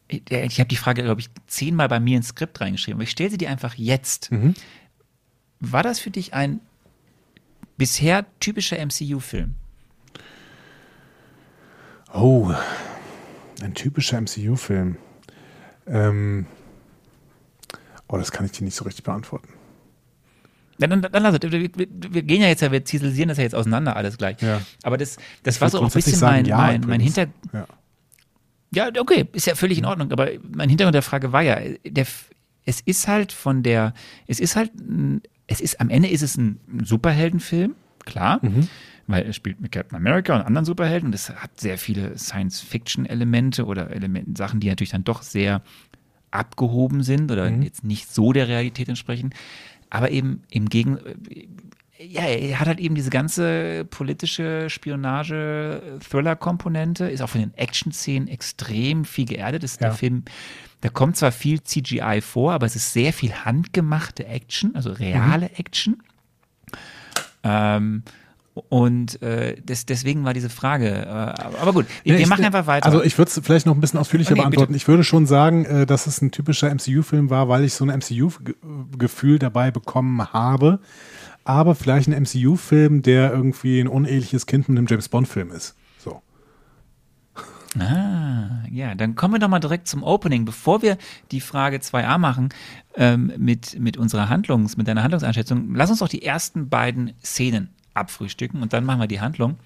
[0.08, 3.10] ich, ich habe die Frage, glaube ich, zehnmal bei mir ins Skript reingeschrieben, aber ich
[3.10, 4.30] stelle sie dir einfach jetzt.
[4.32, 4.54] Mhm.
[5.60, 6.60] War das für dich ein
[7.76, 9.54] bisher typischer MCU-Film?
[12.14, 12.52] Oh,
[13.62, 14.96] ein typischer MCU-Film.
[15.86, 16.46] Ähm,
[18.08, 19.48] oh, das kann ich dir nicht so richtig beantworten.
[20.78, 21.50] Dann, dann, dann lass es.
[21.50, 24.40] Wir, wir, gehen ja jetzt, ja, wir ziselisieren das ja jetzt auseinander alles gleich.
[24.42, 24.60] Ja.
[24.82, 27.14] Aber das, das Ich war so auch ein bisschen sagen, mein, ja, mein, mein übrigens.
[27.16, 27.32] Hinter...
[27.52, 27.66] Ja.
[28.74, 30.12] Ja, okay, ist ja völlig in Ordnung.
[30.12, 32.06] Aber mein Hintergrund der Frage war ja, der,
[32.64, 33.94] es ist halt von der,
[34.26, 34.72] es ist halt,
[35.46, 37.74] es ist, am Ende ist es ein Superheldenfilm,
[38.04, 38.40] klar,
[39.06, 43.64] weil er spielt mit Captain America und anderen Superhelden und es hat sehr viele Science-Fiction-Elemente
[43.64, 45.62] oder Elementen, Sachen, die natürlich dann doch sehr
[46.32, 49.30] abgehoben sind oder jetzt nicht so der Realität entsprechen.
[49.96, 50.98] Aber eben im Gegen,
[51.98, 59.04] ja, er hat halt eben diese ganze politische Spionage-Thriller-Komponente, ist auch von den Action-Szenen extrem
[59.04, 59.64] viel geerdet.
[59.64, 59.88] Ist Ja.
[59.88, 60.24] der Film,
[60.82, 65.50] da kommt zwar viel CGI vor, aber es ist sehr viel handgemachte Action, also reale
[65.56, 66.02] Action.
[67.42, 68.02] Ähm,
[68.68, 70.88] und äh, des, deswegen war diese Frage.
[70.88, 71.06] Äh,
[71.60, 72.86] aber gut, wir, Ja, wir ich- machen einfach weiter.
[72.86, 74.72] Also ich würde es vielleicht noch ein bisschen ausführlicher Okay, beantworten.
[74.72, 74.76] bitte.
[74.82, 77.90] Ich würde schon sagen, äh, dass es ein typischer MCU-Film war, weil ich so ein
[77.90, 80.80] MCU-Gefühl dabei bekommen habe.
[81.44, 85.76] Aber vielleicht ein MCU-Film, der irgendwie ein uneheliches Kind mit einem James-Bond-Film ist.
[85.98, 86.22] So.
[87.78, 90.44] Ah, ja, dann kommen wir doch mal direkt zum Opening.
[90.46, 90.96] Bevor wir
[91.30, 92.48] die Frage 2a machen
[92.96, 97.68] ähm, mit, mit unserer Handlungs-, mit deiner Handlungseinschätzung, lass uns doch die ersten beiden Szenen
[97.96, 99.56] abfrühstücken und dann machen wir die Handlung.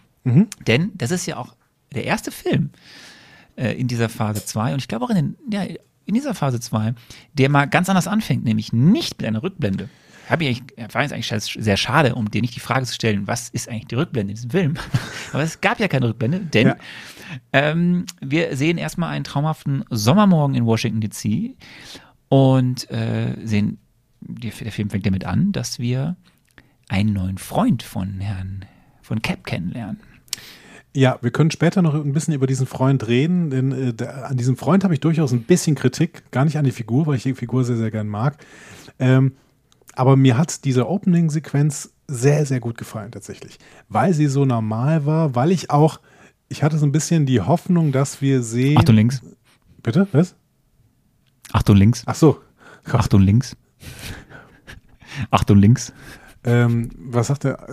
[0.66, 1.54] Denn das ist ja auch
[1.94, 2.70] der erste Film
[3.56, 5.62] äh, in dieser Phase 2 und ich glaube auch in, den, ja,
[6.04, 6.94] in dieser Phase 2,
[7.34, 9.88] der mal ganz anders anfängt, nämlich nicht mit einer Rückblende.
[10.28, 11.28] Habe ich eigentlich, war jetzt eigentlich
[11.58, 14.36] sehr schade, um dir nicht die Frage zu stellen, was ist eigentlich die Rückblende in
[14.36, 14.74] diesem Film?
[15.32, 16.76] Aber es gab ja keine Rückblende, denn Ja.
[17.52, 21.56] ähm, wir sehen erstmal einen traumhaften Sommermorgen in Washington DC
[22.28, 23.78] und äh, sehen,
[24.20, 26.16] die, der Film fängt damit an, dass wir
[26.90, 28.64] einen neuen Freund von Herrn
[29.00, 30.00] von Cap kennenlernen.
[30.92, 34.36] Ja, wir können später noch ein bisschen über diesen Freund reden, denn äh, der, an
[34.36, 37.22] diesem Freund habe ich durchaus ein bisschen Kritik, gar nicht an die Figur, weil ich
[37.22, 38.44] die Figur sehr, sehr gern mag.
[38.98, 39.36] Ähm,
[39.94, 43.58] aber mir hat diese Opening-Sequenz sehr, sehr gut gefallen tatsächlich,
[43.88, 46.00] weil sie so normal war, weil ich auch,
[46.48, 48.78] ich hatte so ein bisschen die Hoffnung, dass wir sehen.
[48.78, 49.22] Achtung links.
[49.84, 50.34] Bitte, was?
[51.52, 52.02] Achtung links.
[52.06, 52.40] Ach so.
[52.84, 53.56] Achtung links.
[55.30, 55.92] Achtung links.
[56.44, 57.66] Ähm, was sagt er?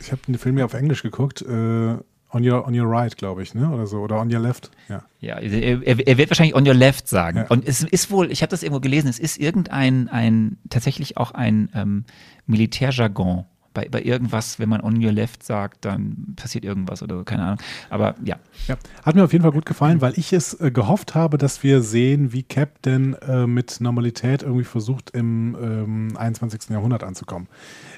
[0.00, 1.42] Ich habe den Film ja auf Englisch geguckt.
[1.42, 1.96] Äh,
[2.34, 3.70] on your on your right, glaube ich, ne?
[3.70, 4.00] Oder so.
[4.00, 4.70] Oder on your left.
[4.88, 5.04] Ja.
[5.20, 7.38] Ja, er, er wird wahrscheinlich on your left sagen.
[7.38, 7.46] Ja.
[7.48, 11.30] Und es ist wohl, ich habe das irgendwo gelesen, es ist irgendein, ein, tatsächlich auch
[11.30, 12.04] ein ähm,
[12.46, 13.44] Militärjargon.
[13.72, 17.42] Bei, bei irgendwas, wenn man on your left sagt, dann passiert irgendwas oder so, keine
[17.42, 17.58] Ahnung.
[17.90, 18.36] Aber ja.
[18.68, 21.64] Ja, hat mir auf jeden Fall gut gefallen, weil ich es äh, gehofft habe, dass
[21.64, 26.70] wir sehen, wie Cap denn äh, mit Normalität irgendwie versucht, im ähm, 21.
[26.70, 27.48] Jahrhundert anzukommen.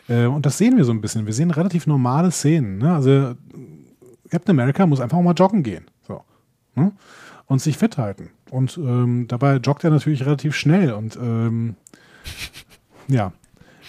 [0.09, 1.27] Äh, und das sehen wir so ein bisschen.
[1.27, 2.79] Wir sehen relativ normale Szenen.
[2.79, 2.95] Ne?
[2.95, 3.35] Also
[4.31, 5.87] Captain America muss einfach mal joggen gehen.
[6.07, 6.23] So.
[6.75, 6.93] Ne?
[7.47, 8.31] Und sich fit halten.
[8.51, 10.93] Und ähm, dabei joggt er natürlich relativ schnell.
[10.93, 11.77] Und ähm,
[13.09, 13.33] ja,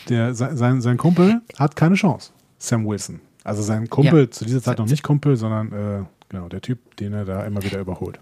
[0.09, 2.31] der, sein, sein, sein Kumpel hat keine Chance.
[2.57, 3.19] Sam Wilson.
[3.43, 4.31] Also sein Kumpel, Ja.
[4.31, 7.63] zu dieser Zeit noch nicht Kumpel, sondern äh, genau der Typ, den er da immer
[7.63, 8.19] wieder überholt.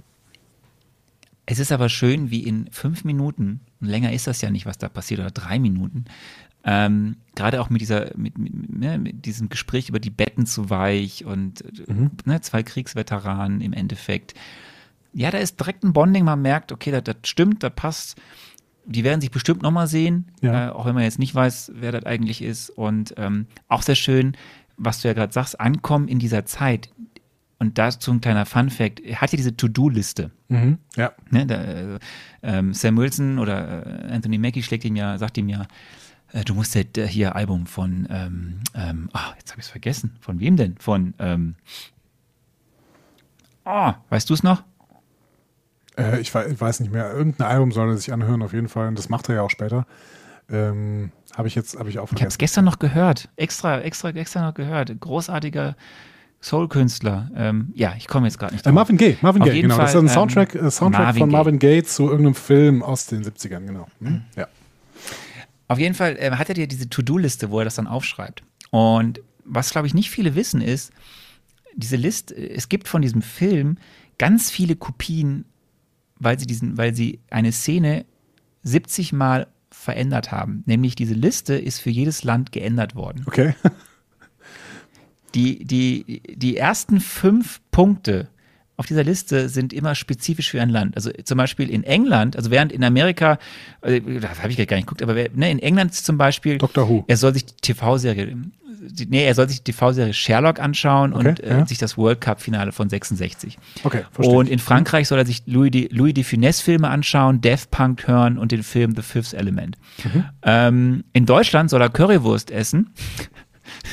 [1.48, 4.78] Es ist aber schön, wie in fünf Minuten, und länger ist das ja nicht, was
[4.80, 6.06] da passiert, oder drei Minuten,
[6.66, 10.70] ähm, gerade auch mit dieser, mit, mit, ne, mit diesem Gespräch über die Betten zu
[10.70, 14.34] weich und äh, ne, zwei Kriegsveteranen im Endeffekt.
[15.14, 18.18] Ja, da ist direkt ein Bonding, man merkt, okay, das, das stimmt, das passt.
[18.88, 20.68] Die werden sich bestimmt nochmal sehen, Ja.
[20.68, 22.70] äh, auch wenn man jetzt nicht weiß, wer das eigentlich ist.
[22.70, 24.36] Und ähm, auch sehr schön,
[24.78, 26.90] was du ja gerade sagst, ankommen in dieser Zeit.
[27.58, 30.32] Und dazu ein kleiner Fun-Fact: Er hat ja diese To-Do-Liste.
[30.98, 31.14] Ja.
[31.32, 32.00] Ne, da, äh,
[32.44, 35.66] ähm, Sam Wilson oder äh, Anthony Mackie schlägt ihm ja, sagt ihm ja,
[36.36, 39.72] äh, du musst halt, äh, hier Album von, ähm, ähm, ah, jetzt habe ich es
[39.72, 40.18] vergessen.
[40.20, 40.76] Von wem denn?
[40.78, 41.56] Von, ähm,
[43.64, 44.64] oh, weißt du es noch?
[45.98, 47.12] Äh, ich, ich weiß nicht mehr.
[47.14, 48.90] Irgendein Album soll er sich anhören, auf jeden Fall.
[48.90, 49.88] Und das macht er ja auch später.
[50.50, 52.38] Ähm, habe ich jetzt, habe ich auch Ich habe es vergessen.
[52.38, 53.30] gestern noch gehört.
[53.38, 54.94] Extra, extra, extra noch gehört.
[55.00, 55.78] Großartiger
[56.42, 57.32] Soul-Künstler.
[57.34, 59.78] Ähm, ja, ich komme jetzt gerade nicht Äh, Marvin Gaye, Marvin Gaye, genau.
[59.78, 61.32] das ist Fall, ein ähm, Soundtrack, äh, Soundtrack Marvin von.
[61.32, 63.88] Marvin Gaye zu irgendeinem Film aus den 70ern, genau.
[64.02, 64.22] Hm?
[64.36, 64.48] Ja.
[65.68, 68.44] Auf jeden Fall äh, hat er dir diese To-Do-Liste, wo er das dann aufschreibt.
[68.72, 70.92] Und was, glaube ich, nicht viele wissen, ist,
[71.76, 73.78] diese Liste, es gibt von diesem Film
[74.18, 75.46] ganz viele Kopien,
[76.18, 78.06] weil sie diesen, weil sie eine Szene
[78.64, 80.64] 70 Mal verändert haben.
[80.66, 83.24] Nämlich diese Liste ist für jedes Land geändert worden.
[83.28, 83.56] Okay.
[85.34, 88.30] Die, die, die ersten fünf Punkte
[88.78, 90.96] auf dieser Liste sind immer spezifisch für ein Land.
[90.96, 93.38] Also zum Beispiel in England, also während in Amerika,
[93.82, 97.06] äh, da habe ich gar nicht geguckt, aber ne, in England zum Beispiel, Doctor Who.
[97.08, 98.36] er soll sich die TV-Serie,
[99.08, 101.66] nee, er soll sich die TV-Serie Sherlock anschauen Okay, und äh, ja.
[101.66, 103.58] sich das World Cup-Finale von 66.
[103.84, 104.36] Okay, verstehe.
[104.36, 108.38] Und in Frankreich soll er sich Louis de, Louis de Funès-Filme anschauen, Death Punk hören
[108.38, 109.78] und den Film The Fifth Element.
[110.04, 110.26] Mhm.
[110.44, 112.92] Ähm, in Deutschland soll er Currywurst essen.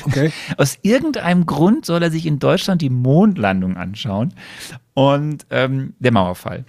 [0.05, 0.31] Okay.
[0.57, 4.33] Aus irgendeinem Grund soll er sich in Deutschland die Mondlandung anschauen
[4.93, 6.65] und ähm, der Mauerfall.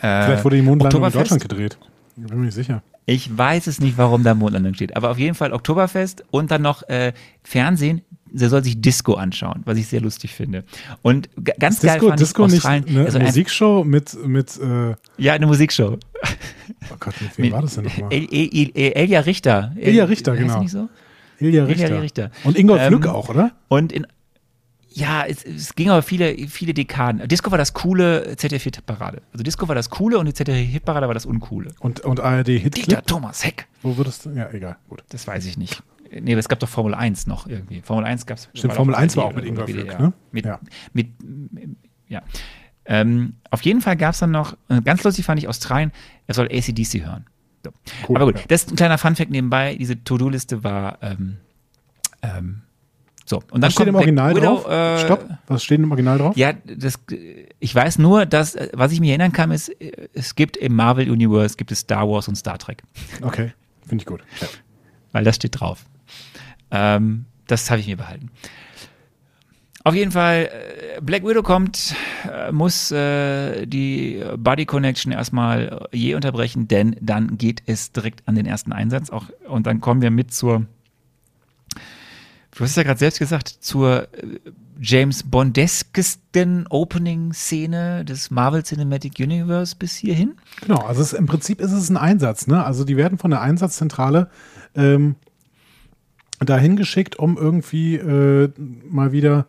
[0.00, 1.12] Äh, Vielleicht wurde die Mondlandung in?
[1.12, 1.78] Deutschland gedreht.
[2.16, 2.82] Ich bin mir nicht sicher.
[3.06, 6.60] Ich weiß es nicht, warum da Mondlandung steht, aber auf jeden Fall Oktoberfest und dann
[6.60, 7.12] noch äh,
[7.42, 8.02] Fernsehen.
[8.30, 10.64] Der soll sich Disco anschauen, was ich sehr lustig finde.
[11.00, 15.32] Und ganz geil Disco, fand Disco ich nicht eine also Musikshow mit, mit äh, ja,
[15.32, 15.96] eine Musikshow.
[16.22, 18.12] oh Gott, mit wem war das denn nochmal?
[18.12, 19.72] El, El, El, Elja Richter.
[19.76, 20.60] Ilja Richter, genau.
[20.60, 20.90] nicht so?
[21.38, 22.02] Ilja Ilja Richter.
[22.02, 22.30] Richter.
[22.44, 23.52] Und Ingolf Ähm, Lück auch, oder?
[23.68, 24.06] Und in
[24.90, 27.28] ja, es, es ging aber viele, viele Dekaden.
[27.28, 29.22] Disco war das coole ZDF-Hitparade.
[29.32, 31.72] Also Disco war das coole und die ZDF-Hitparade war das uncoole.
[31.78, 33.06] Und, und ARD Dieter Hitclip?
[33.06, 33.68] Thomas Heck.
[33.82, 34.30] Wo würdest du?
[34.30, 35.04] Ja, egal, gut.
[35.10, 35.82] Das weiß ich nicht.
[36.10, 37.82] Nee, aber es gab doch Formel 1 noch irgendwie.
[37.82, 38.48] Formel 1 gab es.
[38.54, 40.12] Stimmt, Formel 1 war auch mit Ingolf Lück, ne?
[40.32, 40.58] Mit, Ja.
[40.94, 41.08] mit,
[42.08, 42.22] ja.
[42.86, 45.92] Ähm, auf jeden Fall gab es dann noch, äh, ganz lustig fand ich Australien,
[46.26, 47.26] er soll ACDC hören.
[47.64, 47.72] So.
[48.08, 48.44] Cool, Aber gut, ja.
[48.48, 49.76] das ist ein kleiner Funfact nebenbei.
[49.76, 51.38] Diese To-Do-Liste war ähm,
[52.22, 52.62] ähm,
[53.24, 53.38] so.
[53.50, 54.68] Und dann Was steht im Original Widow, drauf?
[54.70, 55.28] äh, Stopp.
[55.48, 56.36] Was steht im Original drauf?
[56.36, 56.98] Ja, das,
[57.58, 60.74] ich weiß nur, dass, äh, was ich mir erinnern kann, ist, äh, es gibt im
[60.74, 62.82] Marvel Universe, gibt es Star Wars und Star Trek.
[63.22, 63.52] Okay,
[63.86, 64.22] finde ich gut.
[64.40, 64.46] Ja.
[65.12, 65.84] Weil das steht drauf.
[66.70, 68.30] Ähm, das habe ich mir behalten.
[69.84, 70.50] Auf jeden Fall,
[70.96, 71.94] äh, Black Widow kommt,
[72.30, 78.26] äh, muss äh, die Body Connection erstmal äh, je unterbrechen, denn dann geht es direkt
[78.26, 79.10] an den ersten Einsatz.
[79.10, 80.66] Auch, und dann kommen wir mit zur,
[82.54, 84.08] du hast es ja gerade selbst gesagt, zur
[84.80, 90.34] James Bondeskesten Opening-Szene des Marvel Cinematic Universe bis hierhin.
[90.60, 92.46] Genau, also es, im Prinzip ist es ein Einsatz.
[92.46, 92.64] Ne?
[92.64, 94.28] Also die werden von der Einsatzzentrale
[94.74, 95.16] ähm,
[96.40, 98.50] dahin geschickt, um irgendwie äh,
[98.88, 99.46] mal wieder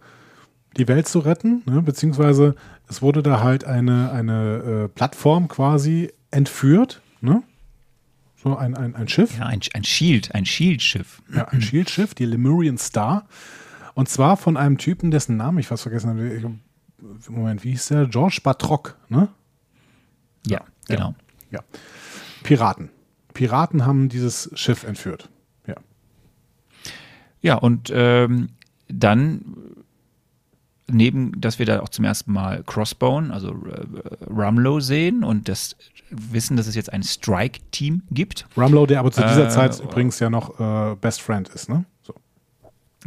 [0.77, 1.63] die Welt zu retten.
[1.65, 1.81] Ne?
[1.81, 2.55] Beziehungsweise
[2.87, 7.01] es wurde da halt eine, eine äh, Plattform quasi entführt.
[7.21, 7.43] Ne?
[8.35, 9.37] So ein, ein, ein Schiff.
[9.37, 11.21] Ja, ein, ein Shield, ein Shield-Schiff.
[11.33, 13.27] Ja, ein Shield-Schiff, die Lemurian Star.
[13.95, 16.53] Und zwar von einem Typen, dessen Namen ich fast vergessen habe.
[17.27, 18.07] Moment, wie hieß der?
[18.07, 19.29] George Batrock, ne?
[20.47, 21.15] Ja, genau.
[21.51, 21.61] Ja.
[22.43, 22.89] Piraten.
[23.33, 25.29] Piraten haben dieses Schiff entführt.
[25.67, 25.75] Ja.
[27.41, 28.49] Ja, und ähm,
[28.87, 29.68] dann
[30.91, 35.75] neben, dass wir da auch zum ersten Mal Crossbone, also äh, Rumlow sehen und das
[36.09, 38.47] wissen, dass es jetzt ein Strike-Team gibt.
[38.57, 41.85] Rumlow, der aber zu dieser Äh, Zeit übrigens ja noch äh, Best Friend ist, ne?
[42.01, 42.13] So.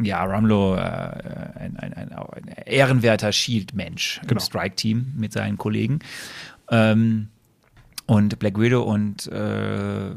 [0.01, 4.33] Ja, Rumlow, äh, ein, ein, ein, ein ehrenwerter Shield-Mensch Genau.
[4.33, 5.99] im Strike-Team mit seinen Kollegen.
[6.69, 7.27] Ähm,
[8.05, 10.11] und Black Widow und äh,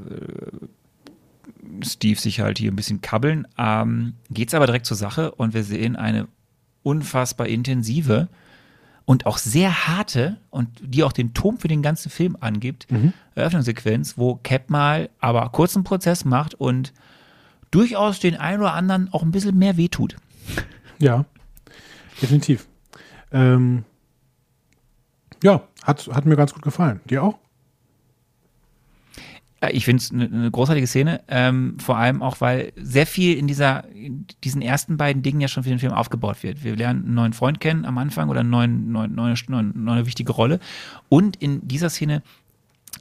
[1.84, 3.46] Steve sich halt hier ein bisschen kabbeln.
[3.58, 6.26] Ähm, geht's aber direkt zur Sache und wir sehen eine
[6.86, 8.28] unfassbar intensive
[9.04, 12.86] und auch sehr harte und die auch den Ton für den ganzen Film angibt,
[13.34, 16.92] Eröffnungssequenz, wo Cap mal aber kurzen Prozess macht und
[17.72, 20.16] durchaus den einen oder anderen auch ein bisschen mehr wehtut.
[20.98, 21.24] Ja,
[22.22, 22.68] definitiv.
[23.32, 23.84] Ähm,
[25.42, 27.00] ja, hat, hat mir ganz gut gefallen.
[27.10, 27.38] Dir auch?
[29.72, 33.46] Ich finde es eine ne großartige Szene, ähm, vor allem auch, weil sehr viel in
[33.46, 36.64] dieser, in diesen ersten beiden Dingen ja schon für den Film aufgebaut wird.
[36.64, 40.60] Wir lernen einen neuen Freund kennen am Anfang oder eine neue, neue, neue wichtige Rolle.
[41.08, 42.22] Und in dieser Szene,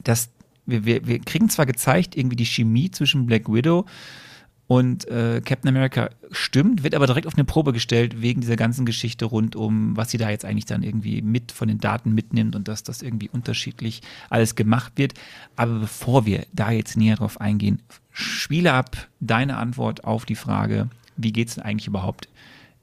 [0.04, 0.30] dass
[0.66, 3.86] wir, wir, wir kriegen zwar gezeigt, irgendwie die Chemie zwischen Black Widow
[4.68, 9.24] äh, Captain America stimmt, wird aber direkt auf eine Probe gestellt wegen dieser ganzen Geschichte
[9.24, 12.66] rund um, was sie da jetzt eigentlich dann irgendwie mit von den Daten mitnimmt und
[12.66, 15.14] dass das irgendwie unterschiedlich alles gemacht wird.
[15.54, 17.80] Aber bevor wir da jetzt näher drauf eingehen,
[18.10, 22.28] spiele ab deine Antwort auf die Frage, wie geht es denn eigentlich überhaupt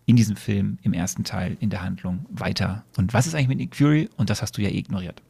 [0.05, 2.85] in diesem Film im ersten Teil in der Handlung weiter?
[2.97, 4.09] Und was ist eigentlich mit Nick Fury?
[4.15, 5.21] Und das hast du ja eh ignoriert.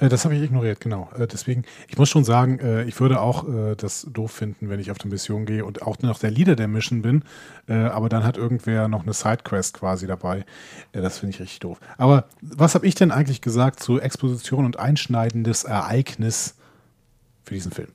[0.00, 1.10] Äh, das habe ich ignoriert, genau.
[1.16, 3.44] Äh, deswegen, ich muss schon sagen, äh, ich würde auch
[3.76, 6.68] das doof finden, wenn ich auf die Mission gehe und auch noch der Leader der
[6.68, 7.24] Mission bin,
[7.66, 10.44] aber dann hat irgendwer noch eine Sidequest quasi dabei.
[10.92, 11.80] Das finde ich richtig doof.
[11.98, 16.56] Aber was habe ich denn eigentlich gesagt zu Exposition und einschneidendes Ereignis
[17.42, 17.88] für diesen Film?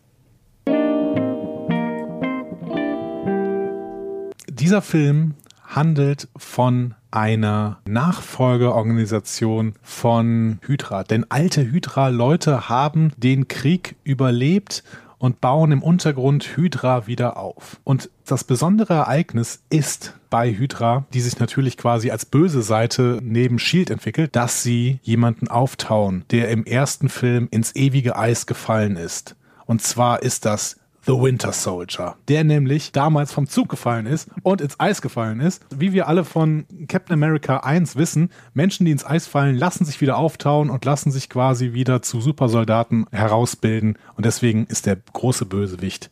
[4.50, 5.36] Dieser Film
[5.68, 11.04] handelt von einer Nachfolgeorganisation von Hydra.
[11.04, 14.84] Denn alte Hydra-Leute haben den Krieg überlebt
[15.18, 17.80] und bauen im Untergrund Hydra wieder auf.
[17.84, 23.58] Und das besondere Ereignis ist bei Hydra, die sich natürlich quasi als böse Seite neben
[23.58, 29.36] Shield entwickelt, dass sie jemanden auftauen, der im ersten Film ins ewige Eis gefallen ist.
[29.66, 34.60] Und zwar ist das The Winter Soldier, der nämlich damals vom Zug gefallen ist und
[34.60, 35.64] ins Eis gefallen ist.
[35.76, 40.02] Wie wir alle von Captain America 1 wissen, Menschen, die ins Eis fallen, lassen sich
[40.02, 44.00] wieder auftauen und lassen sich quasi wieder zu Supersoldaten herausbilden.
[44.16, 46.10] Und deswegen ist der große Bösewicht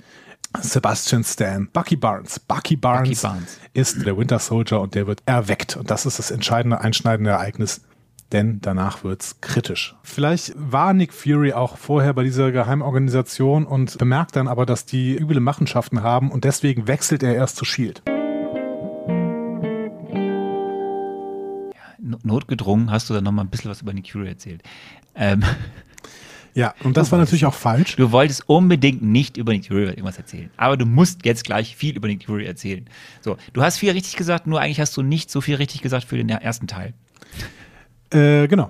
[0.61, 2.39] Sebastian Stan, Bucky Barnes.
[2.39, 5.75] Bucky Barnes, Bucky Barnes, ist der Winter Soldier und der wird erweckt.
[5.75, 7.81] Und das ist das entscheidende, einschneidende Ereignis
[8.33, 9.95] denn danach wird's kritisch.
[10.03, 15.15] Vielleicht war Nick Fury auch vorher bei dieser Geheimorganisation und bemerkt dann aber, dass die
[15.15, 18.01] üble Machenschaften haben und deswegen wechselt er erst zu Shield.
[22.23, 24.61] notgedrungen hast du dann noch mal ein bisschen was über Nick Fury erzählt.
[25.15, 25.43] Ähm,
[26.53, 27.95] ja, und das war natürlich auch falsch.
[27.95, 30.49] Du wolltest unbedingt nicht über Nick Fury irgendwas erzählen.
[30.57, 32.85] Aber du musst jetzt gleich viel über Nick Fury erzählen.
[33.21, 36.05] So, du hast viel richtig gesagt, nur eigentlich hast du nicht so viel richtig gesagt
[36.05, 36.93] für den ersten Teil.
[38.13, 38.69] Äh, genau.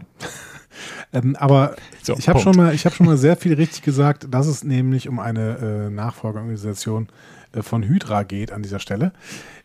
[1.14, 4.48] ähm, aber so, ich habe schon, mal, hab schon mal sehr viel richtig gesagt, dass
[4.48, 7.08] es nämlich um eine äh, Nachfolgeorganisation
[7.54, 9.14] äh, von Hydra geht an dieser Stelle.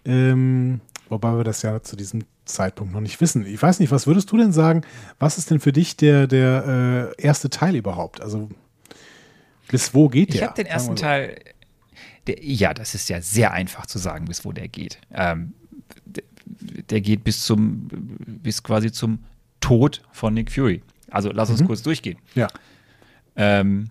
[0.05, 3.47] Ähm, wobei wir das ja zu diesem Zeitpunkt noch nicht wissen.
[3.47, 4.83] Ich weiß nicht, was würdest du denn sagen?
[5.19, 8.21] Was ist denn für dich der, der äh, erste Teil überhaupt?
[8.21, 8.49] Also
[9.69, 10.37] bis wo geht der?
[10.37, 11.03] Ich habe den ersten so.
[11.03, 11.39] Teil.
[12.27, 14.99] Der, ja, das ist ja sehr einfach zu sagen, bis wo der geht.
[15.13, 15.55] Ähm,
[16.05, 16.25] der,
[16.91, 19.21] der geht bis zum, bis quasi zum
[19.61, 20.83] Tod von Nick Fury.
[21.11, 21.67] Also lass uns mhm.
[21.67, 22.19] kurz durchgehen.
[22.35, 22.49] Ja.
[23.37, 23.91] Ähm,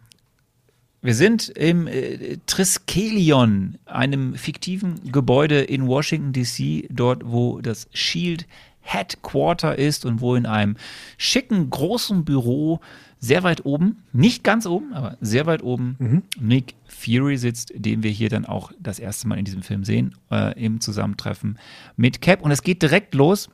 [1.01, 8.45] wir sind im äh, Triskelion, einem fiktiven Gebäude in Washington, D.C., dort, wo das Shield
[8.81, 10.77] Headquarter ist und wo in einem
[11.17, 12.79] schicken, großen Büro
[13.19, 16.23] sehr weit oben, nicht ganz oben, aber sehr weit oben, mhm.
[16.39, 20.15] Nick Fury sitzt, den wir hier dann auch das erste Mal in diesem Film sehen,
[20.31, 21.57] äh, im Zusammentreffen
[21.95, 22.41] mit Cap.
[22.41, 23.49] Und es geht direkt los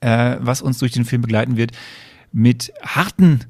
[0.00, 1.72] äh, was uns durch den Film begleiten wird,
[2.32, 3.40] mit harten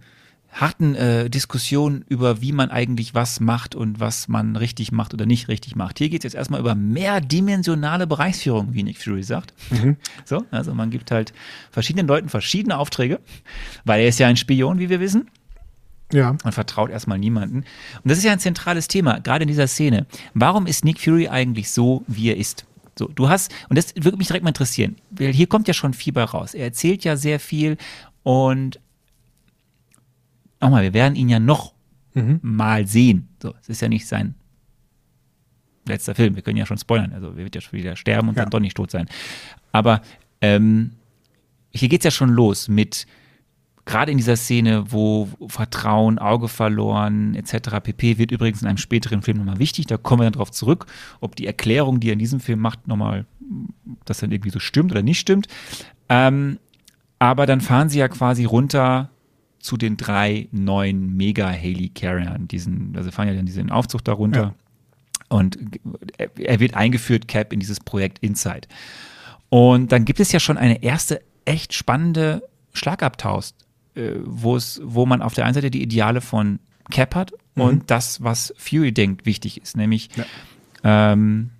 [0.53, 5.25] harten äh, Diskussionen über, wie man eigentlich was macht und was man richtig macht oder
[5.25, 5.99] nicht richtig macht.
[5.99, 9.55] Hier geht es jetzt erstmal über mehrdimensionale Bereichsführung, wie Nick Fury sagt.
[9.71, 9.97] Mhm.
[10.25, 11.33] So, also man gibt halt
[11.71, 13.21] verschiedenen Leuten verschiedene Aufträge,
[13.85, 15.31] weil er ist ja ein Spion, wie wir wissen.
[16.13, 16.37] Ja.
[16.45, 17.59] Und vertraut erstmal niemanden.
[17.59, 20.07] Und das ist ja ein zentrales Thema, gerade in dieser Szene.
[20.35, 22.67] Warum ist Nick Fury eigentlich so, wie er ist?
[22.99, 25.95] So, du hast, und das würde mich direkt mal interessieren, weil hier kommt ja schon
[25.95, 26.55] viel bei raus.
[26.55, 27.79] Er erzählt ja sehr viel
[28.23, 28.81] und
[30.61, 31.75] nochmal, wir werden ihn ja noch
[32.15, 32.39] mhm.
[32.43, 33.29] mal sehen.
[33.41, 34.35] So, es ist ja nicht sein
[35.87, 36.37] letzter Film.
[36.37, 37.13] Wir können ja schon spoilern.
[37.13, 38.43] Also, er wird ja schon wieder sterben und ja.
[38.43, 39.09] dann doch nicht tot sein.
[39.73, 40.03] Aber
[40.41, 40.93] ähm,
[41.71, 43.07] hier geht es ja schon los mit
[43.85, 47.81] gerade in dieser Szene, wo Vertrauen, Auge verloren etc.
[47.83, 48.19] pp.
[48.19, 49.87] wird übrigens in einem späteren Film nochmal wichtig.
[49.87, 50.87] Da kommen wir dann drauf zurück,
[51.21, 53.27] ob die Erklärung, die er in diesem Film macht, nochmal,
[54.05, 55.49] das dann irgendwie so stimmt oder nicht stimmt.
[56.09, 56.59] Ähm,
[57.19, 59.11] aber dann fahren sie ja quasi runter
[59.59, 62.49] zu den drei neuen Mega-Haley-Carriern.
[62.49, 64.43] Diesen, also fahren ja dann diesen Aufzug da runter.
[64.43, 64.55] Ja.
[65.29, 65.59] Und
[66.37, 68.69] er wird eingeführt, Cap, in dieses Projekt Inside.
[69.49, 72.43] Und dann gibt es ja schon eine erste echt spannende
[72.75, 73.51] Schlagabtausch
[73.95, 76.59] äh, wo es, wo man auf der einen Seite die Ideale von
[76.91, 77.63] Cap hat mhm.
[77.63, 81.13] und das, was Fury denkt, wichtig ist, nämlich ja.
[81.13, 81.51] ähm,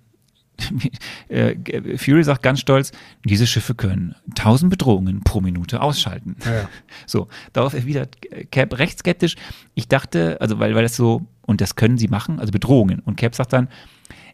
[1.29, 2.91] äh, Fury sagt ganz stolz,
[3.25, 6.35] diese Schiffe können tausend Bedrohungen pro Minute ausschalten.
[6.45, 6.69] Ja, ja.
[7.05, 8.17] So, darauf erwidert
[8.51, 9.35] Cap recht skeptisch.
[9.73, 12.99] Ich dachte, also weil, weil das so, und das können sie machen, also Bedrohungen.
[12.99, 13.67] Und Cap sagt dann,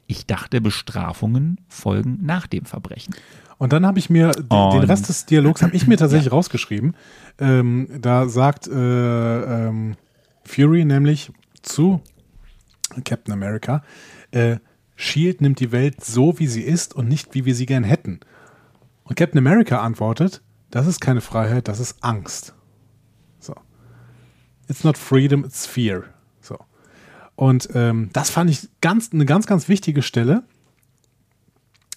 [0.08, 3.16] ich dachte, Bestrafungen folgen nach dem Verbrechen.
[3.60, 6.32] Und dann habe ich mir, und, den Rest des Dialogs habe ich mir tatsächlich ja.
[6.32, 6.96] rausgeschrieben.
[7.40, 9.96] Ähm, da sagt äh, ähm,
[10.44, 12.02] Fury nämlich zu
[13.06, 13.84] Captain America,
[14.32, 14.58] äh,
[14.96, 18.20] Shield nimmt die Welt so, wie sie ist und nicht, wie wir sie gern hätten.
[19.04, 20.42] Und Captain America antwortet,
[20.72, 22.54] das ist keine Freiheit, das ist Angst.
[23.40, 23.56] So.
[24.68, 26.04] It's not freedom, it's fear.
[26.42, 26.58] So.
[27.36, 30.44] Und ähm, das fand ich ganz, eine ganz, ganz wichtige Stelle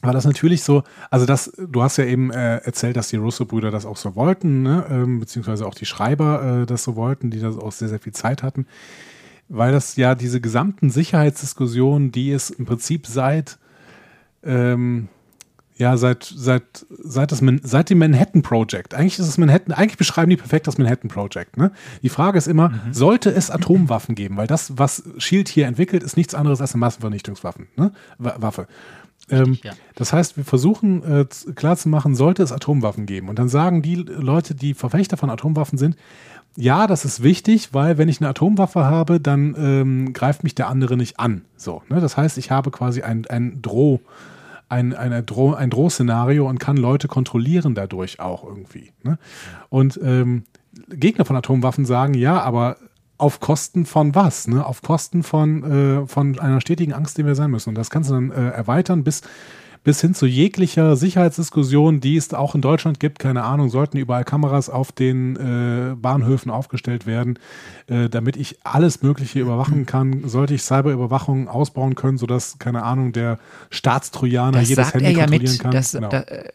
[0.02, 3.70] war das natürlich so, also das, du hast ja eben äh, erzählt, dass die Russo-Brüder
[3.70, 4.84] das auch so wollten, ne?
[4.90, 8.12] ähm, beziehungsweise auch die Schreiber äh, das so wollten, die da auch sehr, sehr viel
[8.12, 8.66] Zeit hatten,
[9.48, 13.58] weil das ja diese gesamten Sicherheitsdiskussionen, die es im Prinzip seit,
[14.42, 15.08] ähm,
[15.76, 20.30] ja, seit, seit, seit, das, seit dem Manhattan Project, eigentlich ist es Manhattan, eigentlich beschreiben
[20.30, 21.70] die perfekt das Manhattan Project, ne?
[22.02, 22.92] Die Frage ist immer, mhm.
[22.92, 24.36] sollte es Atomwaffen geben?
[24.36, 27.92] Weil das, was Shield hier entwickelt, ist nichts anderes als eine Massenvernichtungswaffe, ne?
[28.18, 28.66] Waffe
[29.32, 29.72] Ähm, ja.
[29.94, 33.28] Das heißt, wir versuchen äh, klarzumachen, sollte es Atomwaffen geben.
[33.28, 35.96] Und dann sagen die Leute, die Verfechter von Atomwaffen sind,
[36.56, 40.68] ja, das ist wichtig, weil wenn ich eine Atomwaffe habe, dann ähm, greift mich der
[40.68, 41.42] andere nicht an.
[41.56, 42.00] So, ne?
[42.00, 44.00] Das heißt, ich habe quasi ein, ein Droh,
[44.68, 48.92] ein, ein, Droh, ein Drohszenario und kann Leute kontrollieren dadurch auch irgendwie.
[49.02, 49.18] Ne?
[49.70, 50.44] Und ähm,
[50.88, 52.76] Gegner von Atomwaffen sagen, ja, aber
[53.22, 54.48] auf Kosten von was?
[54.48, 54.66] Ne?
[54.66, 55.62] Auf Kosten von,
[56.02, 57.68] äh, von einer stetigen Angst, die wir sein müssen.
[57.68, 59.22] Und das kannst du dann äh, erweitern bis,
[59.84, 63.20] bis hin zu jeglicher Sicherheitsdiskussion, die es auch in Deutschland gibt.
[63.20, 67.38] Keine Ahnung, sollten überall Kameras auf den äh, Bahnhöfen aufgestellt werden,
[67.86, 70.28] äh, damit ich alles Mögliche überwachen kann.
[70.28, 73.38] Sollte ich Cyberüberwachung ausbauen können, sodass, keine Ahnung, der
[73.70, 75.70] Staatstrojaner Das jedes Handy ja kontrollieren mit, kann.
[75.70, 76.08] das, Genau.
[76.08, 76.48] da, äh,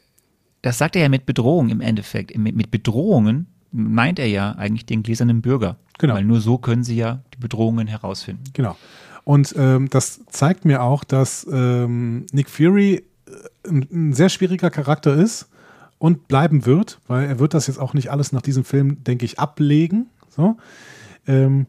[0.62, 2.38] das sagt er ja mit Bedrohung im Endeffekt.
[2.38, 5.78] Mit, mit Bedrohungen meint er ja eigentlich den gläsernen Bürger.
[5.98, 6.16] Genau.
[6.16, 8.44] Weil nur so können sie ja die Bedrohungen herausfinden.
[8.54, 8.76] Genau.
[9.24, 14.70] Und ähm, das zeigt mir auch, dass ähm, Nick Fury äh, ein, ein sehr schwieriger
[14.70, 15.50] Charakter ist
[15.98, 19.26] und bleiben wird, weil er wird das jetzt auch nicht alles nach diesem Film, denke
[19.26, 20.08] ich, ablegen.
[20.30, 20.58] So.
[21.28, 21.66] Ähm,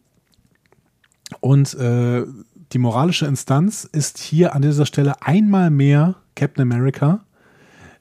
[1.40, 2.24] und äh,
[2.72, 7.24] die moralische Instanz ist hier an dieser Stelle einmal mehr Captain America.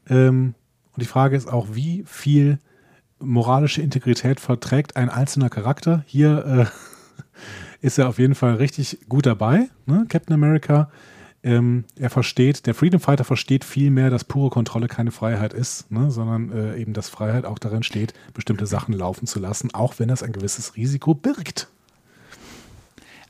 [0.09, 0.53] Ähm,
[0.93, 2.59] und die Frage ist auch, wie viel
[3.19, 6.03] moralische Integrität verträgt ein einzelner Charakter.
[6.05, 6.65] Hier äh,
[7.85, 10.05] ist er auf jeden Fall richtig gut dabei, ne?
[10.09, 10.89] Captain America.
[11.43, 15.89] Ähm, er versteht, der Freedom Fighter versteht viel mehr, dass pure Kontrolle keine Freiheit ist,
[15.91, 16.09] ne?
[16.09, 20.09] sondern äh, eben, dass Freiheit auch darin steht, bestimmte Sachen laufen zu lassen, auch wenn
[20.09, 21.67] das ein gewisses Risiko birgt.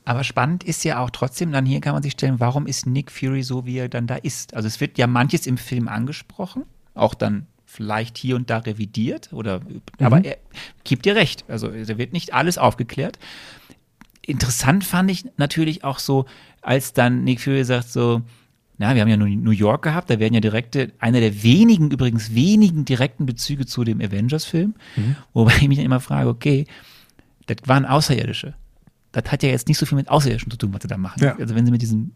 [0.05, 3.11] Aber spannend ist ja auch trotzdem, dann hier kann man sich stellen, warum ist Nick
[3.11, 4.53] Fury so, wie er dann da ist?
[4.55, 6.63] Also es wird ja manches im Film angesprochen,
[6.95, 7.45] auch dann
[7.77, 9.61] vielleicht hier und da revidiert, oder
[9.99, 10.37] aber er
[10.83, 11.45] gibt dir recht.
[11.47, 13.19] Also da wird nicht alles aufgeklärt.
[14.23, 16.25] Interessant fand ich natürlich auch so,
[16.63, 18.23] als dann Nick Fury sagt so,
[18.79, 21.91] na, wir haben ja nur New York gehabt, da werden ja direkte, einer der wenigen,
[21.91, 24.73] übrigens wenigen direkten Bezüge zu dem Avengers-Film,
[25.33, 26.65] wobei ich mich dann immer frage, okay,
[27.45, 28.55] das waren Außerirdische.
[29.11, 31.23] Das hat ja jetzt nicht so viel mit Außerirdischen zu tun, was sie da machen.
[31.23, 31.35] Ja.
[31.37, 32.13] Also wenn sie mit diesem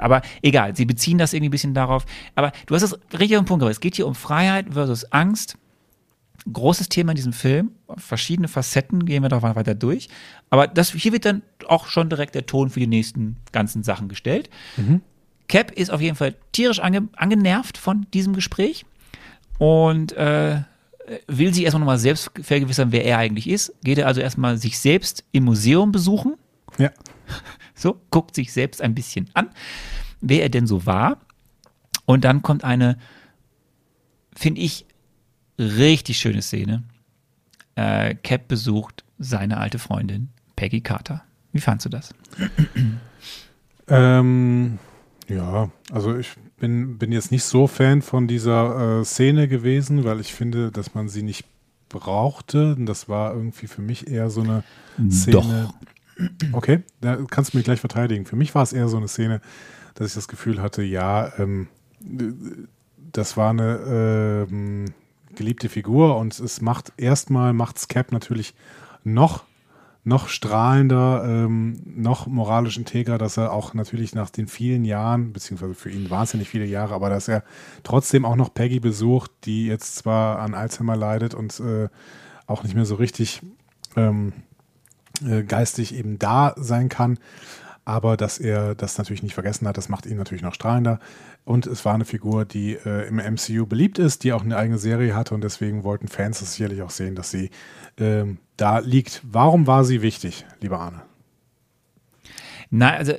[0.00, 2.04] aber egal, sie beziehen das irgendwie ein bisschen darauf.
[2.34, 3.76] Aber du hast es richtig auf den Punkt gebracht.
[3.76, 5.56] Es geht hier um Freiheit versus Angst.
[6.50, 7.72] Großes Thema in diesem Film.
[7.96, 10.08] Verschiedene Facetten gehen wir doch weiter durch.
[10.48, 14.08] Aber das, hier wird dann auch schon direkt der Ton für die nächsten ganzen Sachen
[14.08, 14.48] gestellt.
[15.48, 18.86] Cap ist auf jeden Fall tierisch ange, angenervt von diesem Gespräch
[19.58, 20.62] und äh,
[21.26, 23.74] will sich erstmal nochmal selbst vergewissern, wer er eigentlich ist.
[23.82, 26.36] Geht er also erstmal sich selbst im Museum besuchen.
[26.78, 26.90] Ja.
[27.80, 29.50] So, guckt sich selbst ein bisschen an,
[30.20, 31.18] wer er denn so war.
[32.04, 32.98] Und dann kommt eine,
[34.34, 34.84] finde ich,
[35.58, 36.82] richtig schöne Szene.
[37.76, 41.22] Äh, Cap besucht seine alte Freundin Peggy Carter.
[41.52, 42.14] Wie fandst du das?
[43.88, 44.78] Ähm,
[45.28, 50.20] ja, also ich bin, bin jetzt nicht so Fan von dieser äh, Szene gewesen, weil
[50.20, 51.44] ich finde, dass man sie nicht
[51.88, 52.76] brauchte.
[52.78, 54.62] Das war irgendwie für mich eher so eine
[55.10, 55.68] Szene.
[55.68, 55.74] Doch.
[56.52, 58.26] Okay, da kannst du mich gleich verteidigen.
[58.26, 59.40] Für mich war es eher so eine Szene,
[59.94, 61.68] dass ich das Gefühl hatte, ja, ähm,
[63.12, 64.86] das war eine ähm,
[65.34, 68.54] geliebte Figur und es macht erstmal macht's Cap natürlich
[69.04, 69.44] noch
[70.02, 75.74] noch strahlender, ähm, noch moralisch integrer, dass er auch natürlich nach den vielen Jahren, beziehungsweise
[75.74, 77.44] für ihn nicht viele Jahre, aber dass er
[77.82, 81.88] trotzdem auch noch Peggy besucht, die jetzt zwar an Alzheimer leidet und äh,
[82.46, 83.42] auch nicht mehr so richtig
[83.94, 84.32] ähm,
[85.26, 87.18] äh, geistig eben da sein kann,
[87.84, 91.00] aber dass er das natürlich nicht vergessen hat, das macht ihn natürlich noch strahlender.
[91.44, 94.78] Und es war eine Figur, die äh, im MCU beliebt ist, die auch eine eigene
[94.78, 97.50] Serie hatte und deswegen wollten Fans das sicherlich auch sehen, dass sie
[97.98, 99.22] ähm, da liegt.
[99.24, 101.02] Warum war sie wichtig, lieber Arne?
[102.70, 103.14] Na, also,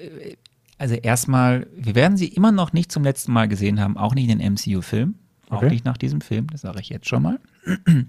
[0.78, 4.30] also erstmal, wir werden sie immer noch nicht zum letzten Mal gesehen haben, auch nicht
[4.30, 5.15] in den MCU-Film,
[5.49, 5.69] auch Okay.
[5.69, 7.40] nicht nach diesem Film, das sage ich jetzt schon mal.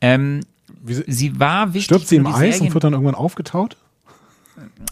[0.00, 0.40] ähm,
[0.82, 1.84] Wie, sie- war wichtig.
[1.84, 3.76] stirbt sie im Eis Serien- und wird dann irgendwann aufgetaut?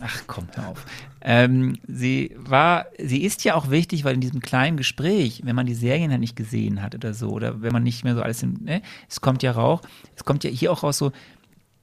[0.00, 0.84] Ach komm, hör auf.
[1.20, 5.66] Ähm, sie war, sie ist ja auch wichtig, weil in diesem kleinen Gespräch, wenn man
[5.66, 8.42] die Serien ja nicht gesehen hat oder so, oder wenn man nicht mehr so alles
[8.42, 9.80] im, ne, es kommt ja raus,
[10.16, 11.12] es kommt ja hier auch raus so,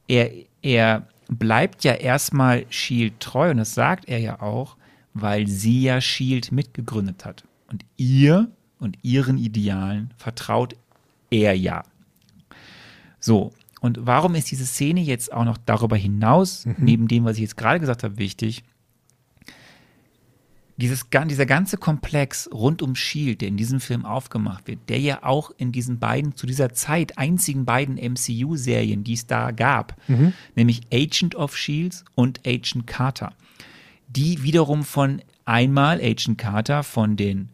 [0.09, 0.29] er,
[0.61, 4.75] er bleibt ja erstmal Shield treu und das sagt er ja auch,
[5.13, 7.43] weil sie ja Shield mitgegründet hat.
[7.71, 8.49] Und ihr
[8.79, 10.75] und ihren Idealen vertraut
[11.29, 11.83] er ja.
[13.19, 13.51] So,
[13.81, 17.57] und warum ist diese Szene jetzt auch noch darüber hinaus, neben dem, was ich jetzt
[17.57, 18.63] gerade gesagt habe, wichtig?
[20.77, 25.23] Dieses, dieser ganze Komplex rund um Shield, der in diesem Film aufgemacht wird, der ja
[25.23, 29.97] auch in diesen beiden, zu dieser Zeit einzigen beiden MCU-Serien, die es da gab,
[30.55, 33.33] nämlich Agent of Shields und Agent Carter,
[34.07, 37.49] die wiederum von einmal Agent Carter von den,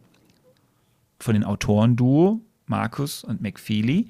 [1.18, 4.08] von den Autoren-Duo Marcus und McFeely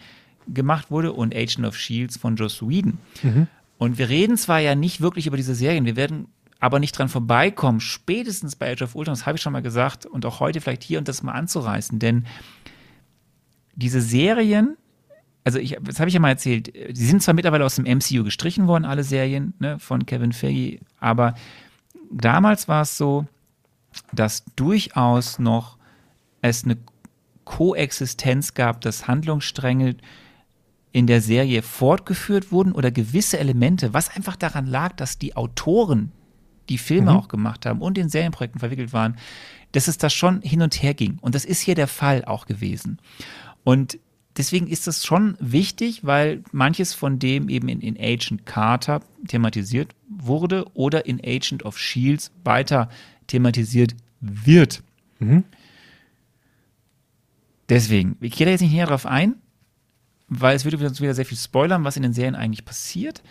[0.52, 2.98] gemacht wurde und Agent of Shields von Joss Whedon.
[3.78, 6.28] Und wir reden zwar ja nicht wirklich über diese Serien, wir werden
[6.59, 10.06] aber nicht dran vorbeikommen, spätestens bei Age of Ultron, das habe ich schon mal gesagt,
[10.06, 12.24] und auch heute vielleicht hier und das mal anzureißen, denn
[13.74, 14.77] diese Serien,
[15.44, 18.24] also ich, das habe ich ja mal erzählt, die sind zwar mittlerweile aus dem MCU
[18.24, 21.35] gestrichen worden, alle Serien ne, von Kevin Feige, aber
[22.10, 23.27] damals war es so,
[24.12, 25.77] dass durchaus noch
[26.40, 26.78] es eine
[27.44, 29.97] Koexistenz gab, dass Handlungsstränge
[30.97, 36.10] in der Serie fortgeführt wurden oder gewisse Elemente, was einfach daran lag, dass die Autoren,
[36.70, 39.16] die Filme auch gemacht haben und in Serienprojekten verwickelt waren,
[39.73, 41.18] dass es da schon hin und her ging.
[41.20, 42.97] Und das ist hier der Fall auch gewesen.
[43.62, 43.98] Und
[44.39, 49.94] deswegen ist das schon wichtig, weil manches von dem eben in, in Agent Carter thematisiert
[50.09, 52.89] wurde oder in Agent of Shields weiter
[53.27, 54.82] thematisiert wird.
[57.68, 59.35] Deswegen, ich gehe da jetzt nicht näher drauf ein,
[60.28, 63.22] weil es würde uns wieder sehr viel spoilern, was in den Serien eigentlich passiert.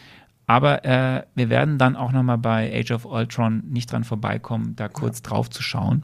[0.47, 4.87] Aber äh, wir werden dann auch nochmal bei Age of Ultron nicht dran vorbeikommen, da
[4.87, 6.03] kurz drauf zu schauen.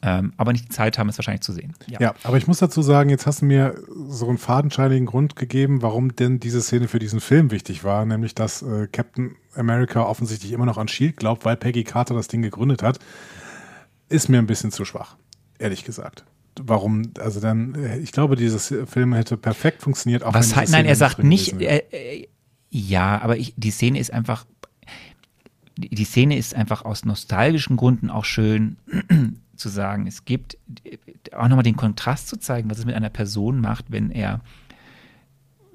[0.00, 1.74] Ähm, aber nicht die Zeit haben, es wahrscheinlich zu sehen.
[1.88, 3.74] Ja, aber ich muss dazu sagen, jetzt hast du mir
[4.06, 8.34] so einen fadenscheinigen Grund gegeben, warum denn diese Szene für diesen Film wichtig war, nämlich
[8.34, 12.42] dass äh, Captain America offensichtlich immer noch an Shield glaubt, weil Peggy Carter das Ding
[12.42, 13.00] gegründet hat,
[14.08, 15.16] ist mir ein bisschen zu schwach,
[15.58, 16.24] ehrlich gesagt.
[16.62, 20.22] Warum, also dann, äh, ich glaube, dieses Film hätte perfekt funktioniert.
[20.24, 22.28] Auch Was wenn diese nein, er sagt nicht, äh, äh,
[22.70, 24.46] ja, aber ich, die Szene ist einfach,
[25.76, 28.76] die die Szene ist einfach aus nostalgischen Gründen auch schön
[29.56, 30.06] zu sagen.
[30.06, 30.98] Es gibt äh,
[31.34, 34.40] auch nochmal den Kontrast zu zeigen, was es mit einer Person macht, wenn er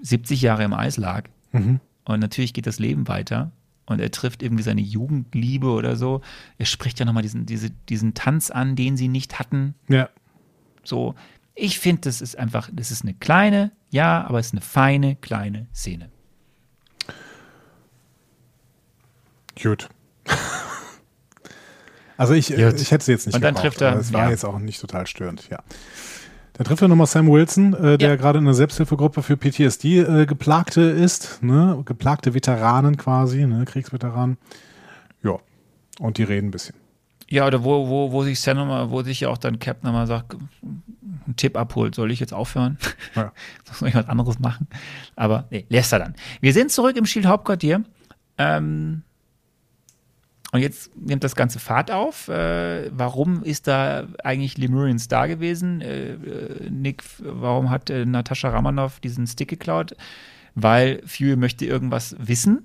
[0.02, 1.80] 70 Jahre im Eis lag Mhm.
[2.06, 3.52] und natürlich geht das Leben weiter
[3.86, 6.22] und er trifft irgendwie seine Jugendliebe oder so.
[6.58, 9.76] Er spricht ja nochmal diesen, diese, diesen Tanz an, den sie nicht hatten.
[9.88, 10.10] Ja,
[10.84, 11.16] So,
[11.56, 15.16] ich finde, das ist einfach, das ist eine kleine, ja, aber es ist eine feine,
[15.16, 16.10] kleine Szene.
[19.62, 19.90] Gut.
[22.16, 22.80] Also ich, Gut.
[22.80, 24.30] ich hätte sie jetzt nicht Und dann gebraucht, trifft er- Es war ja.
[24.30, 25.60] jetzt auch nicht total störend, ja.
[26.54, 28.16] Dann trifft er nochmal Sam Wilson, äh, der Ja.
[28.18, 31.82] gerade in einer Selbsthilfegruppe für PTSD äh, Geplagte ist, ne?
[31.86, 33.66] Geplagte Veteranen quasi, ne?
[33.66, 34.38] Kriegsveteranen.
[35.24, 35.40] Ja.
[36.00, 36.76] Und die reden ein bisschen.
[37.34, 40.06] Ja, oder wo, wo, wo sich Sam nochmal, wo sich ja auch dann Cap nochmal
[40.06, 42.78] sagt, einen Tipp abholt, soll ich jetzt aufhören?
[43.16, 43.34] Ja.
[43.74, 44.68] Soll ich was anderes machen?
[45.16, 46.14] Aber nee, lässt er dann.
[46.42, 47.86] Wir sind zurück im Shield-Hauptquartier.
[48.38, 49.02] Ähm,
[50.52, 52.28] und jetzt nimmt das ganze Fahrt auf.
[52.28, 55.82] Äh, warum ist da eigentlich Lemurian Star gewesen?
[55.82, 59.96] Äh, äh, Nick, warum hat äh, Natascha Romanoff diesen Stick geklaut?
[60.54, 62.64] Weil Fury möchte irgendwas wissen.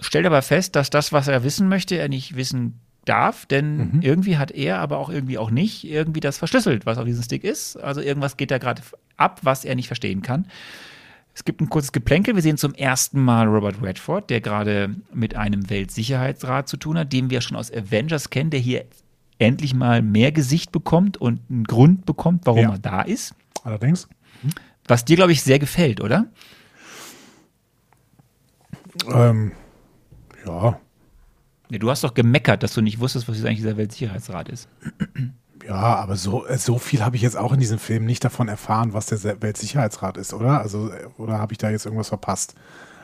[0.00, 4.36] Stellt aber fest, dass das, was er wissen möchte, er nicht wissen darf, denn irgendwie
[4.36, 7.76] hat er, aber auch irgendwie auch nicht, irgendwie das verschlüsselt, was auf diesem Stick ist.
[7.76, 8.82] Also irgendwas geht da gerade
[9.16, 10.46] ab, was er nicht verstehen kann.
[11.32, 12.34] Es gibt ein kurzes Geplänkel.
[12.34, 17.12] Wir sehen zum ersten Mal Robert Redford, der gerade mit einem Weltsicherheitsrat zu tun hat,
[17.12, 18.84] den wir schon aus Avengers kennen, der hier
[19.38, 22.72] endlich mal mehr Gesicht bekommt und einen Grund bekommt, warum Ja.
[22.72, 23.34] er da ist.
[23.64, 24.08] Allerdings.
[24.86, 26.26] Was dir, glaube ich, sehr gefällt, oder?
[29.12, 29.52] Ähm,
[30.46, 30.78] ja.
[31.70, 34.68] Nee, du hast doch gemeckert, dass du nicht wusstest, was eigentlich dieser Weltsicherheitsrat ist.
[35.66, 38.48] Ja, aber so, äh, so viel habe ich jetzt auch in diesem Film nicht davon
[38.48, 40.60] erfahren, was der Weltsicherheitsrat ist, oder?
[40.60, 42.54] Also, äh, oder habe ich da jetzt irgendwas verpasst?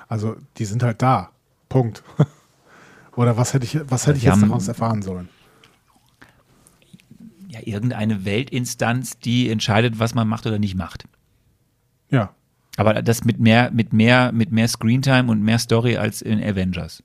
[0.09, 1.30] Also, die sind halt da.
[1.68, 2.02] Punkt.
[3.16, 5.28] oder was hätte ich, was hätte ich jetzt daraus erfahren sollen?
[7.48, 11.06] Ja, irgendeine Weltinstanz, die entscheidet, was man macht oder nicht macht.
[12.10, 12.34] Ja.
[12.76, 17.02] Aber das mit mehr, mit mehr, mit mehr Screentime und mehr Story als in Avengers.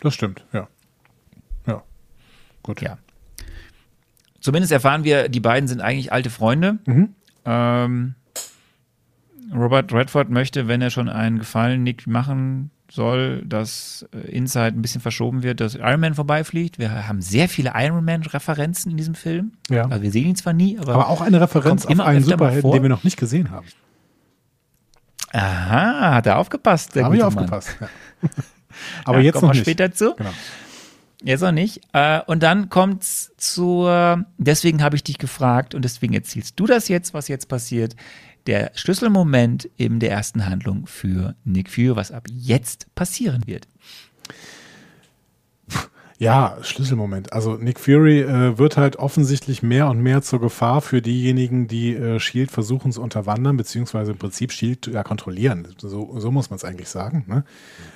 [0.00, 0.44] Das stimmt.
[0.52, 0.68] Ja.
[2.64, 2.80] Gut.
[2.80, 2.98] Ja.
[4.40, 6.78] Zumindest erfahren wir, die beiden sind eigentlich alte Freunde.
[6.86, 7.10] Mhm.
[7.44, 8.14] Ähm,
[9.54, 14.82] Robert Redford möchte, wenn er schon einen Gefallen Nick machen soll, dass äh, Inside ein
[14.82, 16.78] bisschen verschoben wird, dass Iron Man vorbeifliegt.
[16.78, 19.52] Wir haben sehr viele Iron Man-Referenzen in diesem Film.
[19.70, 19.86] Ja.
[19.86, 22.30] Also wir sehen ihn zwar nie, aber, Aber auch eine Referenz auf immer einen mal
[22.30, 23.66] Superhelden, den wir noch nicht gesehen haben.
[25.32, 26.94] aha, hat er aufgepasst.
[26.94, 27.76] Der Habe ich aufgepasst.
[27.80, 27.88] Ja.
[29.04, 29.60] Aber Ja, jetzt noch wir nicht.
[29.60, 30.14] später zu.
[30.14, 30.30] Genau.
[31.24, 31.80] Jetzt noch nicht.
[31.94, 36.88] Äh, und dann kommt's zur, deswegen habe ich dich gefragt und deswegen erzählst du das
[36.88, 37.96] jetzt, was jetzt passiert.
[38.46, 43.66] Der Schlüsselmoment in der ersten Handlung für Nick Fury, was ab jetzt passieren wird.
[46.18, 47.32] Ja, Schlüsselmoment.
[47.32, 51.94] Also Nick Fury äh, wird halt offensichtlich mehr und mehr zur Gefahr für diejenigen, die
[51.94, 55.66] äh, Shield versuchen zu unterwandern, beziehungsweise im Prinzip Shield ja kontrollieren.
[55.78, 57.24] So, so muss man es eigentlich sagen.
[57.26, 57.44] Ne?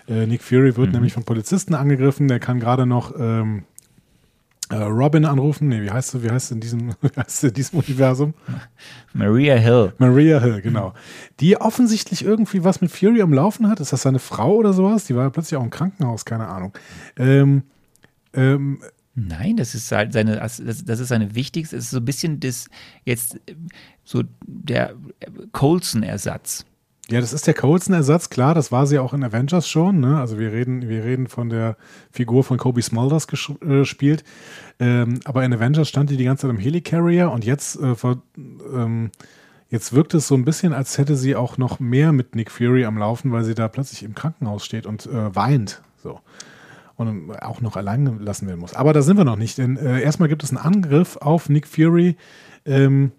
[0.09, 2.27] Äh, Nick Fury wird nämlich von Polizisten angegriffen.
[2.27, 3.62] Der kann gerade noch ähm,
[4.70, 5.69] äh, Robin anrufen.
[5.69, 8.35] Nee, wie heißt sie, wie heißt sie in diesem, wie heißt in diesem Universum?
[9.12, 9.93] Maria Hill.
[9.99, 10.93] Maria Hill, genau.
[11.39, 13.78] Die offensichtlich irgendwie was mit Fury am Laufen hat.
[13.78, 15.05] Ist das seine Frau oder sowas?
[15.05, 16.73] Die war ja plötzlich auch im Krankenhaus, keine Ahnung.
[17.16, 17.62] Ähm,
[18.39, 18.81] ähm,
[19.15, 22.69] Nein, das ist halt seine, das, ist seine wichtigste, das ist so ein bisschen das
[23.05, 23.40] jetzt
[24.05, 24.94] so der
[25.51, 26.65] Colson-Ersatz.
[27.10, 29.98] Ja, das ist der Coulson-Ersatz, klar, das war sie auch in Avengers schon.
[29.98, 30.20] Ne?
[30.20, 31.78] Also wir reden, wir reden von der
[32.10, 34.24] Figur von Kobe Smulders gespielt.
[34.78, 37.94] Äh, ähm, aber in Avengers stand die die ganze Zeit im Helicarrier und jetzt, äh,
[37.94, 39.10] vor, ähm,
[39.70, 42.85] jetzt wirkt es so ein bisschen, als hätte sie auch noch mehr mit Nick Fury
[42.85, 45.82] am Laufen, weil sie da plötzlich im Krankenhaus steht und äh, weint.
[46.02, 46.20] So.
[46.98, 48.74] Und auch noch allein gelassen werden muss.
[48.74, 51.68] Aber da sind wir noch nicht, denn äh, erstmal gibt es einen Angriff auf Nick
[51.68, 52.16] Fury.
[52.66, 53.12] Ähm,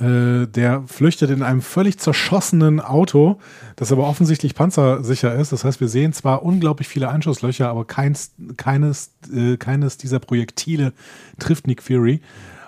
[0.00, 3.38] äh, der flüchtet in einem völlig zerschossenen Auto,
[3.76, 5.52] das aber offensichtlich panzersicher ist.
[5.52, 10.92] Das heißt, wir sehen zwar unglaublich viele Einschusslöcher, aber keins, keines, äh, keines dieser Projektile
[11.38, 12.20] trifft Nick Fury.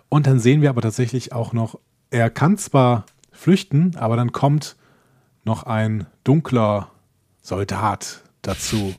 [0.08, 1.78] Und dann sehen wir aber tatsächlich auch noch,
[2.10, 4.76] er kann zwar flüchten, aber dann kommt
[5.44, 6.92] noch ein dunkler
[7.42, 8.94] Soldat dazu.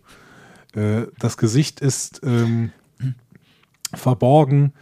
[0.76, 2.72] Äh, das Gesicht ist ähm,
[3.94, 4.74] verborgen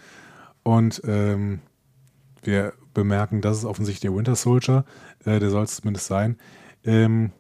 [0.64, 1.60] und ähm,
[2.44, 4.86] wir bemerken, das ist offensichtlich der Winter Soldier.
[5.26, 6.38] Äh, der soll es zumindest sein.
[6.84, 7.32] Ähm,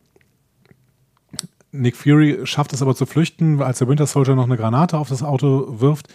[1.71, 5.09] Nick Fury schafft es aber zu flüchten, als der Winter Soldier noch eine Granate auf
[5.09, 6.07] das Auto wirft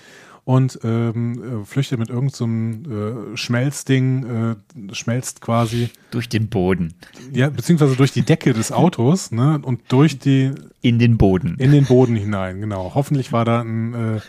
[0.44, 4.56] und ähm, äh, flüchtet mit irgendeinem so äh, Schmelzding,
[4.90, 5.90] äh, schmelzt quasi.
[6.10, 6.94] Durch den Boden.
[7.32, 10.52] Ja, beziehungsweise durch die Decke des Autos ne, und durch die.
[10.82, 11.56] In den Boden.
[11.58, 12.92] In den Boden hinein, genau.
[12.94, 14.20] Hoffentlich war da ein, äh,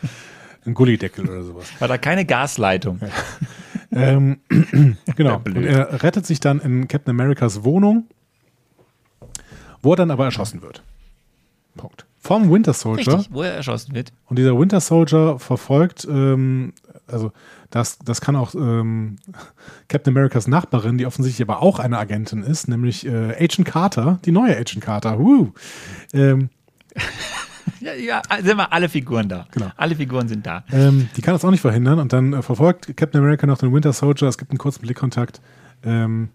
[0.66, 1.68] ein Gullideckel oder sowas.
[1.80, 3.00] War da keine Gasleitung.
[3.02, 3.10] Ja.
[3.92, 4.38] Ähm,
[5.16, 5.42] genau.
[5.44, 8.08] Und er rettet sich dann in Captain Americas Wohnung,
[9.82, 10.82] wo er dann aber erschossen wird.
[11.76, 12.06] Punkt.
[12.26, 13.19] Vom Winter Soldier.
[13.19, 14.11] Richtig, wo er erschossen wird.
[14.26, 16.73] Und dieser Winter Soldier verfolgt, ähm,
[17.06, 17.31] also
[17.69, 19.18] das, das kann auch ähm,
[19.89, 24.31] Captain Americas Nachbarin, die offensichtlich aber auch eine Agentin ist, nämlich äh, Agent Carter, die
[24.31, 25.19] neue Agent Carter.
[25.19, 25.53] Woo.
[26.14, 26.49] Ähm,
[27.80, 29.45] ja, ja, sind wir alle Figuren da.
[29.52, 29.69] Genau.
[29.77, 30.64] Alle Figuren sind da.
[30.72, 33.72] Ähm, die kann das auch nicht verhindern und dann äh, verfolgt Captain America noch den
[33.72, 34.30] Winter Soldier.
[34.30, 35.41] Es gibt einen kurzen Blickkontakt,
[35.84, 36.30] ähm,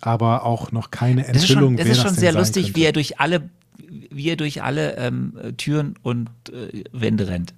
[0.00, 1.76] aber auch noch keine Enthüllung.
[1.76, 3.50] Das ist schon, das ist schon sehr lustig, wie er durch alle,
[4.14, 7.54] wie er durch alle ähm, Türen und äh, Wände rennt.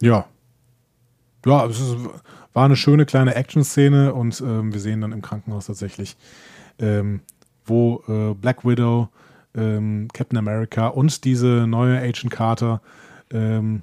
[0.00, 0.26] Ja.
[1.46, 1.96] Ja, es ist,
[2.52, 6.16] war eine schöne kleine Action-Szene und ähm, wir sehen dann im Krankenhaus tatsächlich,
[6.78, 7.20] ähm,
[7.66, 9.08] wo äh, Black Widow
[9.54, 12.80] ähm, Captain America und diese neue Agent Carter
[13.30, 13.82] ähm,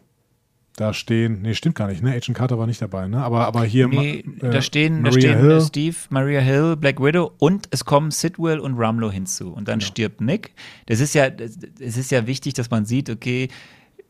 [0.76, 1.41] da stehen.
[1.41, 2.11] Nee, stimmt gar nicht, ne?
[2.11, 3.23] Agent Carter war nicht dabei, ne?
[3.23, 3.88] Aber, aber hier.
[3.88, 5.61] Nee, äh, da stehen, da stehen Hill.
[5.61, 9.52] Steve, Maria Hill, Black Widow und es kommen Sidwell und Ramlo hinzu.
[9.52, 9.85] Und dann ja.
[9.85, 10.53] stirbt Nick.
[10.85, 13.49] Das ist ja, es ist ja wichtig, dass man sieht, okay,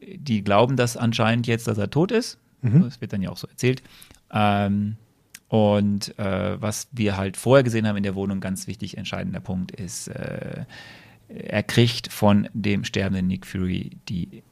[0.01, 2.37] die glauben das anscheinend jetzt, dass er tot ist.
[2.61, 2.83] Mhm.
[2.83, 3.81] Das wird dann ja auch so erzählt.
[4.31, 4.97] Ähm,
[5.47, 9.71] und äh, was wir halt vorher gesehen haben in der Wohnung, ganz wichtig, entscheidender Punkt
[9.71, 10.65] ist, äh,
[11.27, 14.43] er kriegt von dem sterbenden Nick Fury die,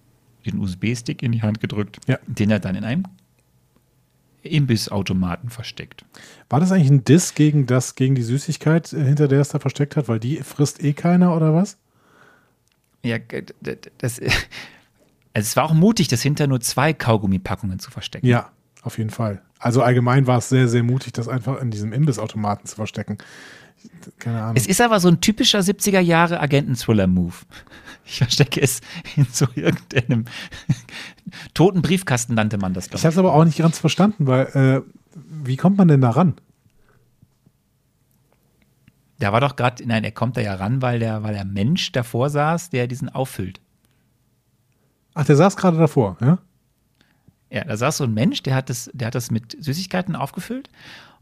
[0.46, 2.18] den USB-Stick in die Hand gedrückt, ja.
[2.28, 3.04] den er dann in einem
[4.42, 6.06] Imbissautomaten versteckt.
[6.50, 9.60] War das eigentlich ein Diss gegen das, gegen die Süßigkeit, äh, hinter der es da
[9.60, 10.08] versteckt hat?
[10.08, 11.78] Weil die frisst eh keiner oder was?
[13.04, 13.18] Ja,
[13.98, 14.28] das, also
[15.34, 18.28] es war auch mutig, das hinter nur zwei Kaugummipackungen zu verstecken.
[18.28, 18.52] Ja,
[18.82, 19.42] auf jeden Fall.
[19.60, 23.18] Also allgemein war es sehr, sehr mutig, das einfach in diesem Imbissautomaten zu verstecken.
[24.18, 24.56] Keine Ahnung.
[24.56, 27.34] Es ist aber so ein typischer 70er Jahre Agenten-Thriller-Move.
[28.06, 28.82] Ich verstecke es
[29.16, 30.26] in so irgendeinem
[31.54, 32.88] toten Briefkasten, nannte man das.
[32.88, 34.82] Ich habe es aber auch nicht ganz verstanden, weil äh,
[35.44, 36.34] wie kommt man denn da ran?
[39.20, 41.92] Da war doch gerade, nein, er kommt da ja ran, weil der, weil der Mensch
[41.92, 43.60] davor saß, der diesen auffüllt.
[45.14, 46.40] Ach, der saß gerade davor, ja?
[47.52, 50.70] Ja, da saß so ein Mensch, der hat das, der hat das mit Süßigkeiten aufgefüllt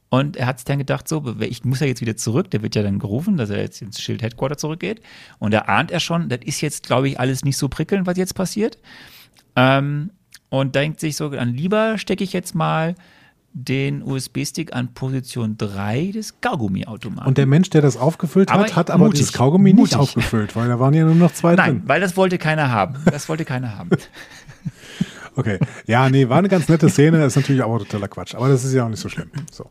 [0.09, 2.49] und er hat sich dann gedacht, so, ich muss ja jetzt wieder zurück.
[2.51, 5.01] Der wird ja dann gerufen, dass er jetzt ins Schild Headquarter zurückgeht.
[5.39, 8.17] Und da ahnt er schon, das ist jetzt, glaube ich, alles nicht so prickelnd, was
[8.17, 8.77] jetzt passiert.
[9.55, 10.11] Ähm,
[10.49, 12.95] und denkt sich so, dann lieber stecke ich jetzt mal
[13.51, 17.27] den USB-Stick an Position 3 des Kaugummi-Automaten.
[17.27, 19.93] Und der Mensch, der das aufgefüllt hat, aber hat aber mutig, dieses Kaugummi mutig.
[19.93, 21.83] nicht aufgefüllt, weil da waren ja nur noch zwei Nein, drin.
[21.85, 22.97] weil das wollte keiner haben.
[23.05, 23.89] Das wollte keiner haben.
[25.37, 25.59] Okay.
[25.85, 28.73] Ja, nee, war eine ganz nette Szene, ist natürlich auch totaler Quatsch, aber das ist
[28.73, 29.29] ja auch nicht so schlimm.
[29.51, 29.69] So.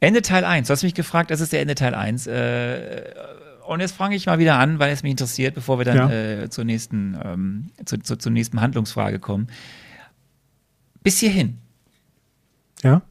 [0.00, 0.66] Ende Teil 1.
[0.66, 2.26] Du hast mich gefragt, das ist der Ende Teil 1.
[2.26, 3.02] Äh,
[3.66, 6.10] und jetzt fange ich mal wieder an, weil es mich interessiert, bevor wir dann ja.
[6.10, 9.48] äh, zur, nächsten, ähm, zu, zu, zur nächsten Handlungsfrage kommen.
[11.02, 11.58] Bis hierhin.
[12.82, 13.02] Ja.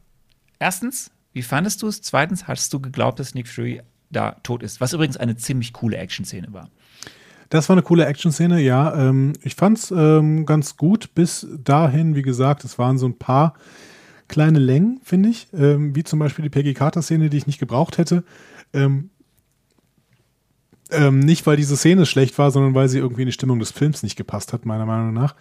[0.58, 2.02] Erstens, wie fandest du es?
[2.02, 4.80] Zweitens, hast du geglaubt, dass Nick Fury da tot ist?
[4.80, 6.68] Was übrigens eine ziemlich coole Action-Szene war.
[7.52, 8.94] Das war eine coole Action-Szene, ja.
[8.94, 13.52] Ähm, ich fand's ähm, ganz gut bis dahin, wie gesagt, es waren so ein paar
[14.26, 17.98] kleine Längen, finde ich, ähm, wie zum Beispiel die Peggy Carter-Szene, die ich nicht gebraucht
[17.98, 18.24] hätte.
[18.72, 19.10] Ähm,
[20.92, 23.70] ähm, nicht, weil diese Szene schlecht war, sondern weil sie irgendwie in die Stimmung des
[23.70, 25.34] Films nicht gepasst hat, meiner Meinung nach.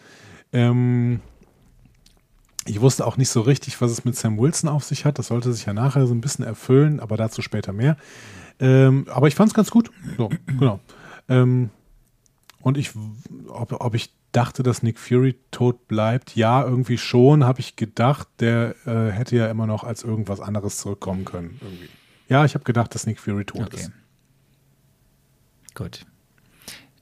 [0.51, 1.21] Ähm,
[2.65, 5.17] ich wusste auch nicht so richtig, was es mit Sam Wilson auf sich hat.
[5.17, 7.95] Das sollte sich ja nachher so ein bisschen erfüllen, aber dazu später mehr.
[8.59, 9.89] Aber ich fand es ganz gut.
[10.17, 10.79] So, genau.
[11.27, 11.71] Ähm,
[12.61, 12.91] und ich,
[13.47, 18.27] ob, ob ich dachte, dass Nick Fury tot bleibt, ja, irgendwie schon, habe ich gedacht,
[18.39, 21.59] der äh, hätte ja immer noch als irgendwas anderes zurückkommen können.
[21.61, 21.89] Irgendwie.
[22.29, 23.77] Ja, ich habe gedacht, dass Nick Fury tot Okay.
[23.77, 23.91] ist.
[25.75, 26.05] Gut.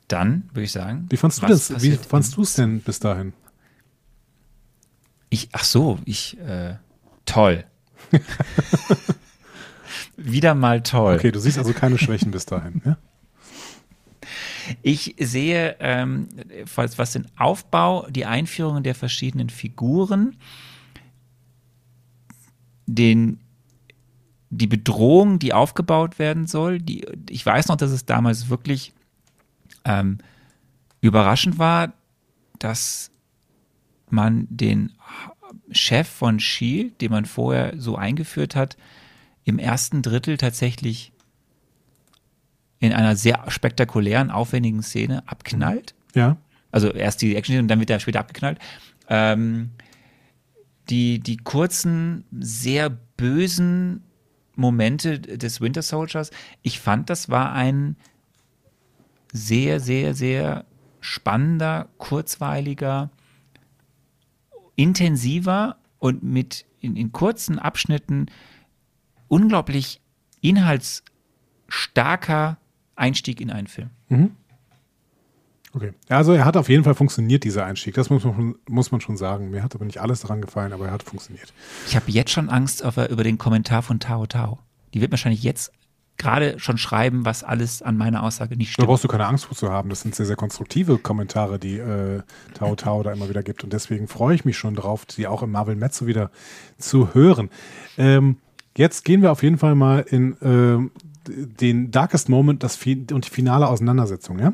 [0.07, 1.05] Dann würde ich sagen.
[1.09, 1.81] Wie fandst du das?
[1.83, 3.33] Wie fandst du es denn bis dahin?
[5.29, 6.75] Ich, ach so, ich, äh,
[7.25, 7.63] toll.
[10.17, 11.15] Wieder mal toll.
[11.15, 12.81] Okay, du siehst also keine Schwächen bis dahin.
[12.83, 12.97] Ja?
[14.81, 16.27] Ich sehe, ähm,
[16.75, 20.35] was, den Aufbau, die Einführung der verschiedenen Figuren,
[22.85, 23.39] den,
[24.49, 26.79] die Bedrohung, die aufgebaut werden soll.
[26.79, 28.93] Die, ich weiß noch, dass es damals wirklich
[29.85, 30.17] ähm,
[31.01, 31.93] überraschend war,
[32.57, 33.11] dass
[34.09, 34.93] man den
[35.71, 38.77] Chef von Shield, den man vorher so eingeführt hat,
[39.43, 41.11] im ersten Drittel tatsächlich
[42.79, 45.93] in einer sehr spektakulären, aufwendigen Szene abknallt.
[46.15, 46.37] ja.
[46.71, 48.59] Also erst die Action und dann wird er später abgeknallt.
[49.07, 49.71] Ähm,
[50.89, 54.03] die, die kurzen, sehr bösen
[54.55, 56.29] Momente des Winter Soldiers,
[56.61, 57.95] ich fand, das war ein
[59.31, 60.65] sehr, sehr, sehr
[60.99, 63.09] spannender, kurzweiliger,
[64.75, 68.27] intensiver und mit in, in kurzen Abschnitten
[69.27, 70.01] unglaublich
[70.41, 72.58] inhaltsstarker
[72.99, 73.89] Einstieg in einen Film.
[75.73, 75.91] Okay.
[76.07, 77.93] Also er hat auf jeden Fall funktioniert, dieser Einstieg.
[77.93, 79.51] Das muss man, schon- muss man schon sagen.
[79.51, 81.53] Mir hat aber nicht alles daran gefallen, aber er hat funktioniert.
[81.87, 84.57] Ich habe jetzt schon Angst auf, über den Kommentar von Tao Tao.
[84.95, 85.71] Die wird wahrscheinlich jetzt
[86.17, 88.87] gerade schon schreiben, was alles an meiner Aussage nicht Da stimmt.
[88.87, 89.89] brauchst du keine Angst vor zu haben.
[89.89, 92.23] Das sind sehr, sehr konstruktive Kommentare, die äh,
[92.55, 93.63] Tao Tao da immer wieder gibt.
[93.63, 96.31] Und deswegen freue ich mich schon drauf, die auch im Marvel Mezzo wieder
[96.79, 97.49] zu hören.
[97.97, 98.37] Ähm,
[98.75, 100.91] jetzt gehen wir auf jeden Fall mal in ähm,
[101.29, 104.53] den Darkest Moment das und die finale Auseinandersetzung, ja?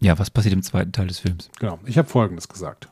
[0.00, 1.50] Ja, was passiert im zweiten Teil des Films?
[1.58, 1.78] Genau.
[1.86, 2.88] Ich habe Folgendes gesagt.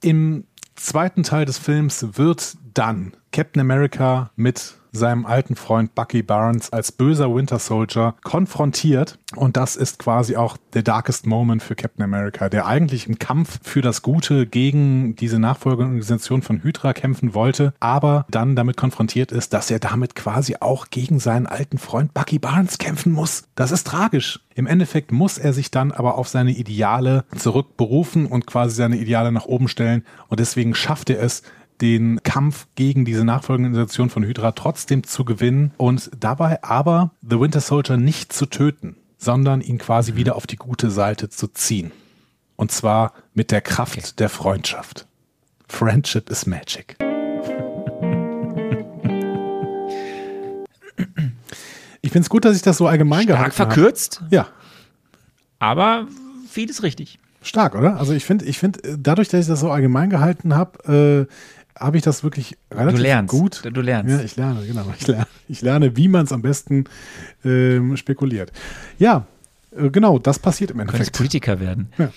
[0.00, 0.44] Im
[0.74, 6.92] zweiten Teil des Films wird dann Captain America mit seinem alten Freund Bucky Barnes als
[6.92, 9.18] böser Winter Soldier konfrontiert.
[9.34, 13.58] Und das ist quasi auch der darkest Moment für Captain America, der eigentlich im Kampf
[13.62, 19.52] für das Gute gegen diese Nachfolgeorganisation von Hydra kämpfen wollte, aber dann damit konfrontiert ist,
[19.52, 23.44] dass er damit quasi auch gegen seinen alten Freund Bucky Barnes kämpfen muss.
[23.54, 24.40] Das ist tragisch.
[24.54, 29.32] Im Endeffekt muss er sich dann aber auf seine Ideale zurückberufen und quasi seine Ideale
[29.32, 30.04] nach oben stellen.
[30.28, 31.42] Und deswegen schafft er es,
[31.80, 37.38] den Kampf gegen diese nachfolgende Organisation von Hydra trotzdem zu gewinnen und dabei aber The
[37.40, 41.92] Winter Soldier nicht zu töten, sondern ihn quasi wieder auf die gute Seite zu ziehen.
[42.56, 44.08] Und zwar mit der Kraft Okay.
[44.18, 45.06] der Freundschaft.
[45.68, 46.96] Friendship is magic.
[52.02, 53.72] Ich finde es gut, dass ich das so allgemein Stark gehalten habe.
[53.74, 54.46] verkürzt, Ja,
[55.58, 56.06] aber
[56.48, 57.18] vieles richtig.
[57.42, 57.98] stark, oder?
[57.98, 61.32] Also ich finde, ich finde, äh, dadurch, dass ich das so allgemein gehalten habe, äh,
[61.78, 63.30] habe ich das wirklich relativ Du lernst.
[63.30, 63.62] gut.
[63.72, 64.10] Du lernst.
[64.12, 64.86] Ja, ich lerne, genau.
[64.98, 66.84] Ich lerne, ich lerne wie man es am besten
[67.44, 68.50] ähm, spekuliert.
[68.98, 69.26] Ja,
[69.76, 71.16] äh, genau, das passiert im Du Endeffekt.
[71.16, 71.88] Politiker werden.
[71.98, 72.10] Ja.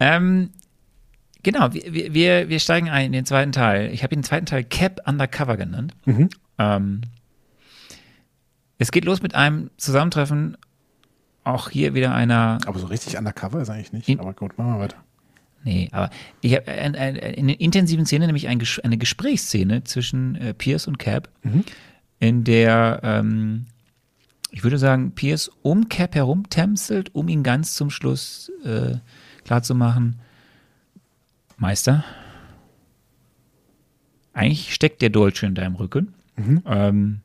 [0.00, 0.50] Ähm,
[1.42, 3.90] genau, wir, wir- wir, wir steigen ein in den zweiten Teil.
[3.92, 5.94] Ich habe den zweiten Teil Cap Undercover genannt.
[6.06, 6.28] Mhm.
[6.58, 7.00] Ähm,
[8.78, 10.56] es geht los mit einem Zusammentreffen,
[11.44, 14.08] auch hier wieder einer Aber so richtig undercover ist eigentlich nicht.
[14.08, 14.96] In- Aber gut, machen wir weiter.
[15.62, 16.10] Nee, aber
[16.40, 20.98] ich habe ein, ein, in der intensiven Szene, nämlich eine Gesprächsszene zwischen äh, Pierce und
[20.98, 21.28] Cap,
[22.18, 23.66] in der ähm,
[24.50, 28.96] ich würde sagen, Pierce um Cap herumtänzelt, um ihn ganz zum Schluss äh,
[29.44, 30.20] klarzumachen.
[31.56, 32.04] Meister,
[34.32, 36.14] eigentlich steckt der Deutsche in deinem Rücken.
[36.66, 37.20] Ähm,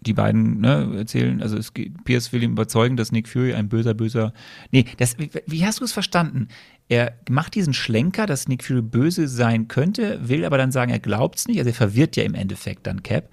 [0.00, 3.68] die beiden ne, erzählen, also es geht, Pierce will ihm überzeugen, dass Nick Fury ein
[3.68, 4.32] böser, böser.
[4.70, 6.48] Nee, das, wie, wie hast du es verstanden?
[6.88, 11.00] Er macht diesen Schlenker, dass Nick Fury böse sein könnte, will aber dann sagen, er
[11.00, 11.58] glaubt es nicht.
[11.58, 13.30] Also er verwirrt ja im Endeffekt dann Cap.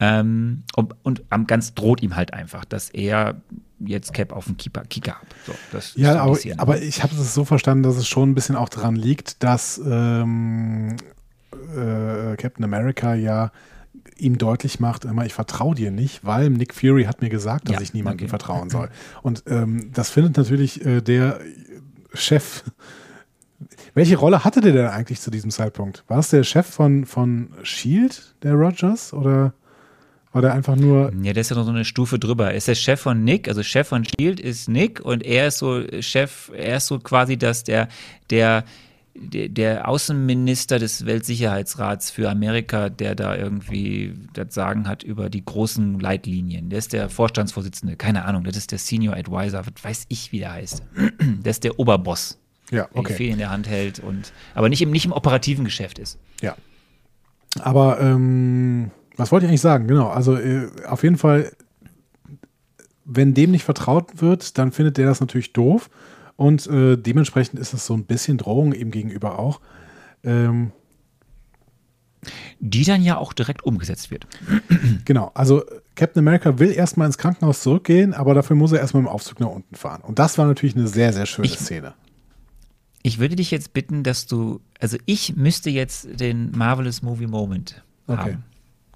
[0.00, 3.42] Ähm, und, und am ganz droht ihm halt einfach, dass er
[3.78, 5.26] jetzt Cap auf den Keeper, Kicker hat.
[5.46, 5.52] So,
[5.96, 8.96] Ja, aber, aber ich habe es so verstanden, dass es schon ein bisschen auch daran
[8.96, 10.96] liegt, dass ähm,
[11.52, 13.52] äh, Captain America ja
[14.20, 17.76] ihm deutlich macht, immer, ich vertraue dir nicht, weil Nick Fury hat mir gesagt, dass
[17.76, 18.28] Ja, ich niemandem okay.
[18.30, 18.88] vertrauen soll.
[19.22, 21.40] Und ähm, das findet natürlich äh, der
[22.14, 22.64] Chef.
[23.94, 26.04] Welche Rolle hatte der denn eigentlich zu diesem Zeitpunkt?
[26.08, 29.12] War es der Chef von, von Shield, der Rogers?
[29.12, 29.52] Oder
[30.32, 31.12] war der einfach nur.
[31.22, 32.50] Ja, der ist ja noch so eine Stufe drüber.
[32.52, 35.58] Er ist der Chef von Nick, also Chef von Shield ist Nick und er ist
[35.58, 37.88] so Chef, er ist so quasi das, der,
[38.30, 38.64] der,
[39.14, 45.44] der, der Außenminister des Weltsicherheitsrats für Amerika, der da irgendwie das Sagen hat über die
[45.44, 46.70] großen Leitlinien.
[46.70, 50.38] Der ist der Vorstandsvorsitzende, keine Ahnung, das ist der Senior Advisor, was weiß ich, wie
[50.38, 50.82] der heißt.
[51.42, 52.38] Der ist der Oberboss,
[52.70, 53.14] Ja, der die okay.
[53.14, 56.18] Fäden in der Hand hält und aber nicht im, nicht im operativen Geschäft ist.
[56.40, 56.56] Ja.
[57.58, 59.86] Aber ähm, was wollte ich eigentlich sagen?
[59.86, 61.52] Genau, also äh, auf jeden Fall,
[63.04, 65.90] wenn dem nicht vertraut wird, dann findet der das natürlich doof.
[66.40, 69.60] Und äh, dementsprechend ist es so ein bisschen Drohung ihm gegenüber auch.
[70.24, 70.72] Ähm,
[72.60, 74.26] Die dann ja auch direkt umgesetzt wird.
[75.04, 75.62] genau, also
[75.96, 79.48] Captain America will erstmal ins Krankenhaus zurückgehen, aber dafür muss er erstmal im Aufzug nach
[79.48, 80.00] unten fahren.
[80.00, 81.92] Und das war natürlich eine sehr, sehr schöne Ich- Szene.
[83.02, 87.82] Ich würde dich jetzt bitten, dass du, also ich müsste jetzt den Marvelous Movie Moment
[88.06, 88.44] Okay, haben.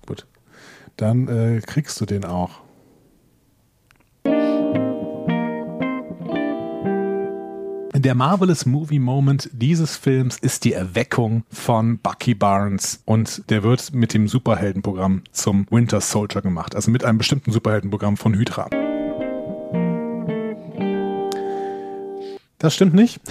[0.07, 0.27] gut.
[0.97, 2.61] Dann äh, kriegst du den auch.
[8.05, 13.95] Der Marvelous Movie Moment dieses Films ist die Erweckung von Bucky Barnes und der wird
[13.95, 18.69] mit dem Superheldenprogramm zum Winter Soldier gemacht, also mit einem bestimmten Superheldenprogramm von Hydra.
[22.59, 23.23] Das stimmt nicht,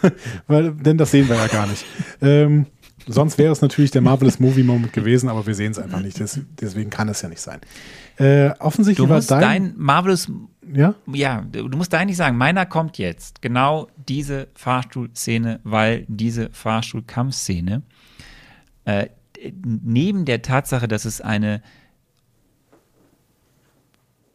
[0.46, 1.84] weil, denn das sehen wir ja gar nicht.
[2.22, 2.64] Ähm,
[3.06, 6.18] sonst wäre es natürlich der Marvelous Movie Moment gewesen, aber wir sehen es einfach nicht.
[6.18, 7.60] Das, deswegen kann es ja nicht sein.
[8.16, 10.30] Äh, offensichtlich Du war musst dein, dein Marvelous,
[10.72, 13.42] ja, ja, du musst dein nicht sagen, meiner kommt jetzt.
[13.42, 17.82] Genau diese Fahrstuhlszene, weil diese Fahrstuhlkampfszene
[18.84, 19.08] äh,
[19.64, 21.62] neben der Tatsache, dass es eine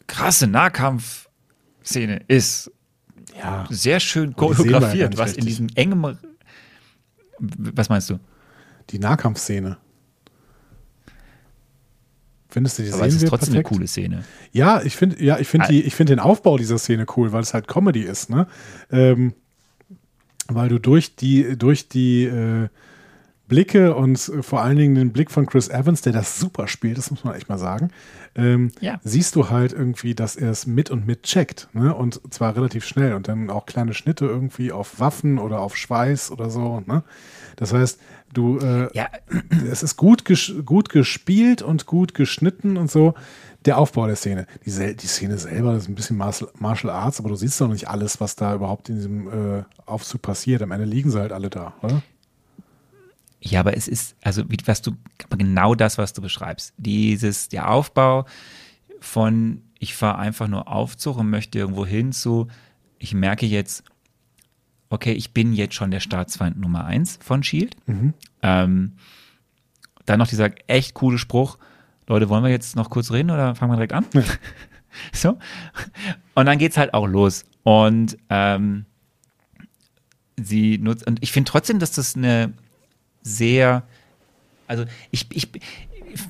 [0.08, 2.72] krasse Nahkampfszene ist,
[3.38, 5.46] ja, sehr schön choreografiert, was in richtig.
[5.46, 6.18] diesem engem
[7.40, 8.20] was meinst du?
[8.90, 9.78] die Nahkampfszene.
[12.58, 13.68] Findest du die Aber es ist trotzdem perfekt?
[13.70, 14.24] eine coole Szene.
[14.52, 15.70] Ja, ich finde, ja, ich finde Ah.
[15.70, 18.48] die, ich finde den Aufbau dieser Szene cool, weil es halt Comedy ist, ne?
[18.92, 19.34] Ähm,
[20.48, 22.70] weil du durch die, durch die äh,
[23.48, 27.12] Blicke und vor allen Dingen den Blick von Chris Evans, der das super spielt, das
[27.12, 27.92] muss man echt mal sagen,
[28.36, 29.00] ähm, Ja.
[29.04, 31.94] siehst du halt irgendwie, dass er es mit und mit checkt, ne?
[31.94, 36.32] Und zwar relativ schnell und dann auch kleine Schnitte irgendwie auf Waffen oder auf Schweiß
[36.32, 37.04] oder so, ne?
[37.58, 38.00] Das heißt,
[38.34, 39.10] du, äh, Ja,
[39.70, 43.16] es ist gut, ges gut gespielt und gut geschnitten und so.
[43.66, 44.48] Der Aufbau der Szene.
[44.66, 47.90] Die, die Szene selber ist ein bisschen Martial, Martial Arts, aber du siehst doch nicht
[47.90, 50.62] alles, was da überhaupt in diesem äh, Aufzug passiert.
[50.62, 52.02] Am Ende liegen sie halt alle da, oder?
[53.42, 54.92] Ja, aber es ist, also wie, was du,
[55.26, 56.74] aber genau das, was du beschreibst.
[56.78, 58.26] Dieses, der Aufbau
[59.00, 62.48] von, ich fahre einfach nur Aufzug und möchte irgendwo hin zu,
[63.00, 63.84] ich merke jetzt,
[64.90, 67.76] okay, ich bin jetzt schon der Staatsfeind Nummer eins von Shield.
[68.42, 68.94] Ähm,
[70.06, 71.58] dann noch dieser echt coole Spruch,
[72.08, 74.06] Leute, wollen wir jetzt noch kurz reden oder fangen wir direkt an?
[75.12, 75.38] so.
[76.36, 77.44] Und dann geht's halt auch los.
[77.64, 78.86] Und ähm,
[80.38, 82.54] sie nutzt, und ich finde trotzdem, dass das eine
[83.22, 83.84] sehr,
[84.68, 85.50] also ich, ich,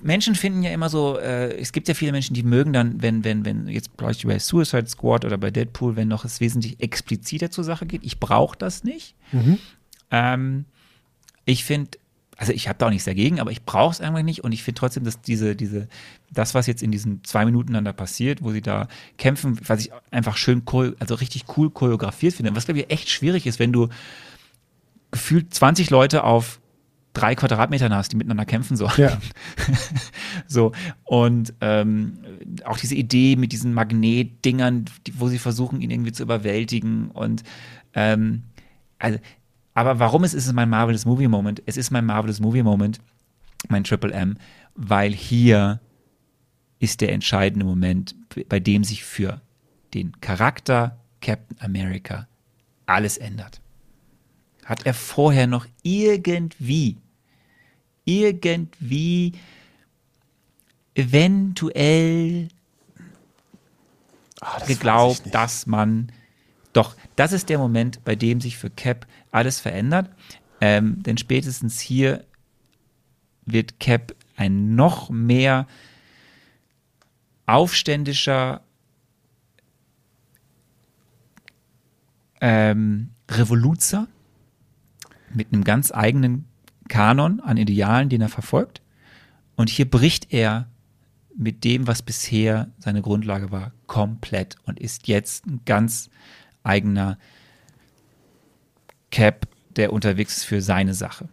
[0.03, 3.23] Menschen finden ja immer so, äh, es gibt ja viele Menschen, die mögen dann, wenn,
[3.23, 7.51] wenn, wenn jetzt vielleicht bei Suicide Squad oder bei Deadpool, wenn noch es wesentlich expliziter
[7.51, 8.03] zur Sache geht.
[8.03, 9.15] Ich brauche das nicht.
[10.11, 10.65] Ähm,
[11.45, 11.91] ich finde,
[12.38, 14.64] also ich habe da auch nichts dagegen, aber ich brauche es einfach nicht und ich
[14.64, 15.88] finde trotzdem, dass diese, diese,
[16.31, 18.88] das, was jetzt in diesen zwei Minuten dann da passiert, wo sie da
[19.18, 20.61] kämpfen, was ich einfach schön,
[20.99, 23.89] also richtig cool choreografiert finde, was glaube ich echt schwierig ist, wenn du
[25.11, 26.59] gefühlt 20 Leute auf
[27.18, 28.94] drei Quadratmetern hast, die miteinander kämpfen sollen.
[28.98, 29.18] Ja.
[30.48, 30.72] So,
[31.03, 32.19] und ähm,
[32.64, 37.10] auch diese Idee mit diesen Magnetdingern, die, wo sie versuchen, ihn irgendwie zu überwältigen.
[37.10, 37.44] Und
[37.94, 38.44] ähm,
[38.99, 39.19] also,
[39.73, 41.61] aber warum es ist es mein Marvelous Movie Moment?
[41.65, 42.99] Es ist mein Marvelous Movie Moment,
[43.68, 44.38] mein Triple M,
[44.76, 45.80] weil hier
[46.80, 48.15] ist der entscheidende Moment,
[48.48, 49.41] bei dem sich für
[49.94, 52.27] den Charakter Captain America
[52.85, 53.61] alles ändert.
[54.65, 56.98] Hat er vorher noch irgendwie,
[58.08, 59.34] irgendwie
[60.96, 62.48] eventuell
[64.40, 66.12] Ah, das geglaubt, dass man
[66.74, 70.12] doch, das ist der Moment, bei dem sich für Cap alles verändert.
[70.62, 72.24] Ähm, denn spätestens hier
[73.46, 75.66] wird Cap ein noch mehr
[77.48, 78.62] aufständischer
[82.42, 84.08] ähm, Revoluzer
[85.34, 86.46] mit einem ganz eigenen
[86.88, 88.81] Kanon an Idealen, den er verfolgt.
[89.55, 90.68] Und hier bricht er
[91.35, 96.09] mit dem, was bisher seine Grundlage war, komplett und ist jetzt ein ganz
[96.64, 97.18] eigener
[99.11, 101.30] Cap, der unterwegs ist für seine Sache.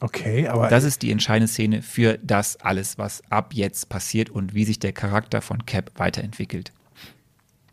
[0.00, 4.54] Okay, aber Das ist die entscheidende Szene für das alles, was ab jetzt passiert und
[4.54, 6.72] wie sich der Charakter von Cap weiterentwickelt.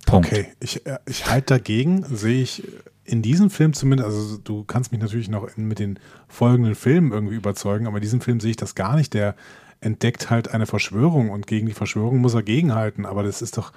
[0.06, 0.32] Punkt.
[0.32, 2.64] Okay, ich, äh, ich halte dagegen, sehe ich
[3.06, 7.12] in diesem Film zumindest, also du kannst mich natürlich noch in, mit den folgenden Filmen
[7.12, 9.14] irgendwie überzeugen, aber in diesem Film sehe ich das gar nicht.
[9.14, 9.36] Der
[9.80, 13.72] entdeckt halt eine Verschwörung und gegen die Verschwörung muss er gegenhalten, aber das ist doch,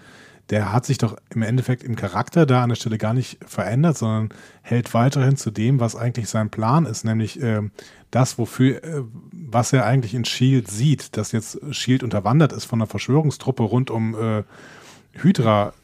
[0.49, 3.99] der hat sich doch im Endeffekt im Charakter da an der Stelle gar nicht verändert,
[3.99, 4.31] sondern
[4.63, 7.71] hält weiterhin zu dem, was eigentlich sein Plan ist, nämlich ähm,
[8.11, 9.03] das, wofür, äh,
[9.33, 13.91] was er eigentlich in Shield sieht, dass jetzt Shield unterwandert ist von einer Verschwörungstruppe rund
[13.91, 14.45] um äh,
[15.13, 15.75] Hydra,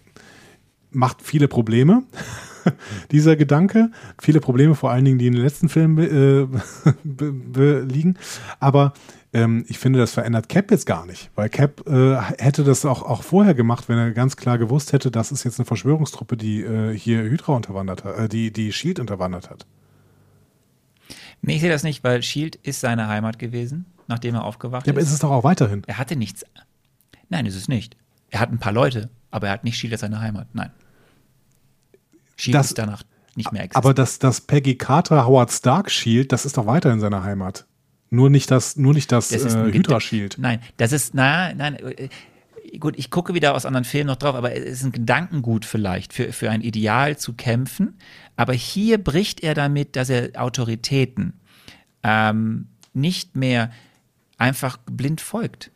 [0.95, 2.03] macht viele Probleme.
[3.11, 3.91] dieser Gedanke.
[4.19, 6.47] Viele Probleme, vor allen Dingen, die in den letzten Filmen äh,
[7.05, 8.17] be- be- liegen.
[8.59, 8.95] Aber
[9.35, 13.03] ähm, ich finde, das verändert Cap jetzt gar nicht, weil Cap äh, hätte das auch,
[13.03, 16.63] auch vorher gemacht, wenn er ganz klar gewusst hätte, das ist jetzt eine Verschwörungstruppe, die
[16.63, 19.67] äh, hier Hydra unterwandert hat, äh, die, die Shield unterwandert hat.
[21.43, 24.93] Nee, ich sehe das nicht, weil Shield ist seine Heimat gewesen, nachdem er aufgewacht Ja,
[24.95, 25.09] aber ist.
[25.09, 25.83] ist es doch auch weiterhin.
[25.87, 26.45] Er hatte nichts.
[27.29, 27.97] Nein, ist es nicht.
[28.31, 30.47] Er hat ein paar Leute, aber er hat nicht Shield als seine Heimat.
[30.55, 30.71] Nein.
[32.37, 33.03] Shield Das- ist danach
[33.37, 33.85] nicht mehr existent.
[33.85, 37.67] Aber das, das Peggy Carter Howard Stark Shield, das ist doch weiterhin seine Heimat.
[38.11, 40.37] Nur nicht das, nur nicht das, Das äh, Hydra Shield.
[40.39, 42.09] Nein, das ist, na, nein, äh,
[42.79, 46.13] gut, ich gucke wieder aus anderen Filmen noch drauf, aber es ist ein Gedankengut vielleicht,
[46.13, 47.99] für, für ein Ideal zu kämpfen.
[48.37, 51.33] Aber hier bricht er damit, dass er Autoritäten
[52.05, 53.73] ähm, nicht mehr
[54.39, 55.71] einfach blind folgt.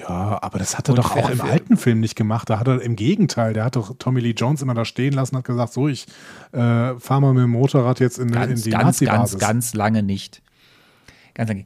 [0.00, 2.50] Ja, aber das hat er Und doch auch im alten Film nicht gemacht.
[2.50, 5.34] Da hat er im Gegenteil, der hat doch Tommy Lee Jones immer da stehen lassen
[5.34, 6.06] und hat gesagt, so, ich
[6.52, 6.58] äh,
[6.98, 9.38] fahre mal mit dem Motorrad jetzt in, in Ganz, die ganz, ganz, Nazi-Basis.
[9.38, 10.42] ganz lange nicht.
[11.34, 11.64] Ganz lange.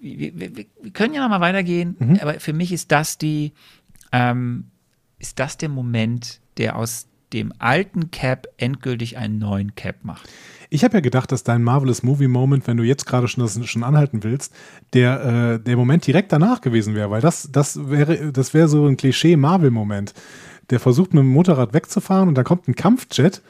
[0.00, 2.18] Wir, wir, wir wir können ja noch mal weitergehen, Mhm.
[2.20, 3.52] aber für mich ist das die,
[4.12, 4.66] ähm,
[5.18, 10.28] ist das der Moment, der aus dem alten Cap endgültig einen neuen Cap macht.
[10.74, 13.64] Ich habe ja gedacht, dass dein Marvelous Movie Moment, wenn du jetzt gerade schon das
[13.64, 14.52] schon anhalten willst,
[14.92, 18.84] der, äh, der Moment direkt danach gewesen wäre, weil das, das wäre, das wäre so
[18.84, 20.14] ein Klischee-Marvel-Moment.
[20.70, 23.40] Der versucht mit dem Motorrad wegzufahren und da kommt ein Kampfjet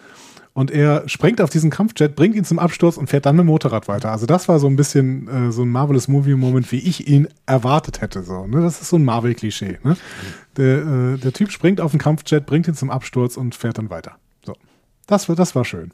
[0.52, 3.46] und er springt auf diesen Kampfjet, bringt ihn zum Absturz und fährt dann mit dem
[3.46, 4.12] Motorrad weiter.
[4.12, 7.28] Also das war so ein bisschen äh, so ein Marvelous Movie Moment, wie ich ihn
[7.46, 8.22] erwartet hätte.
[8.22, 8.60] So, ne?
[8.60, 9.78] Das ist so ein Marvel-Klischee.
[9.82, 9.96] Ne?
[10.58, 13.88] Der, äh, der Typ springt auf den Kampfjet, bringt ihn zum Absturz und fährt dann
[13.88, 14.16] weiter.
[14.44, 14.52] So.
[15.06, 15.90] Das, das war schön.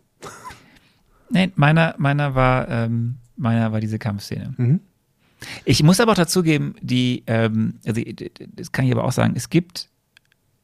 [1.31, 4.55] Nein, meiner, meiner war, ähm, meiner war diese Kampfszene.
[4.57, 4.81] Mhm.
[5.65, 8.03] Ich muss aber auch dazugeben, die, ähm, also
[8.55, 9.89] das kann ich aber auch sagen, es gibt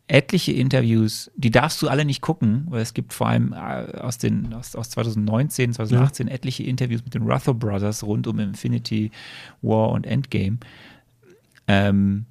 [0.08, 3.56] etliche Interviews, die darfst du alle nicht gucken, weil es gibt vor allem äh,
[3.98, 9.10] aus, den, aus, aus 2019, 2018 etliche Interviews mit den Ruther Brothers rund um Infinity
[9.62, 10.58] War und Endgame.
[11.66, 12.26] Ähm,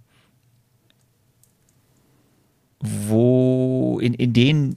[2.79, 4.75] wo in, in denen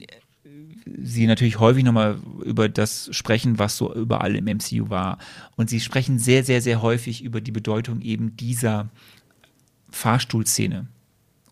[1.01, 5.17] sie natürlich häufig nochmal über das sprechen, was so überall im MCU war.
[5.55, 8.89] Und sie sprechen sehr, sehr, sehr häufig über die Bedeutung eben dieser
[9.91, 10.87] Fahrstuhlszene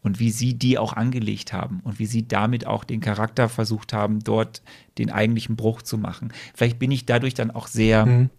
[0.02, 3.94] und wie sie die auch angelegt haben und wie sie damit auch den Charakter versucht
[3.94, 4.62] haben, dort
[4.98, 6.32] den eigentlichen Bruch zu machen.
[6.56, 8.30] Vielleicht bin ich dadurch dann auch sehr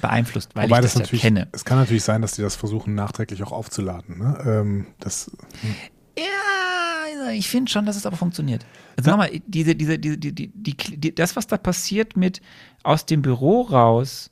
[0.00, 1.48] beeinflusst, weil Wobei ich das, ja natürlich, kenne.
[1.52, 4.18] es kann natürlich sein, dass die das versuchen, nachträglich auch aufzuladen.
[4.18, 4.38] Ne?
[4.46, 5.30] Ähm, das,
[6.18, 8.64] Ja, ich finde schon, dass es aber funktioniert.
[8.96, 12.40] Also nochmal, diese, diese, diese, die, die, die, das, was da passiert mit
[12.82, 14.30] aus dem Büro raus,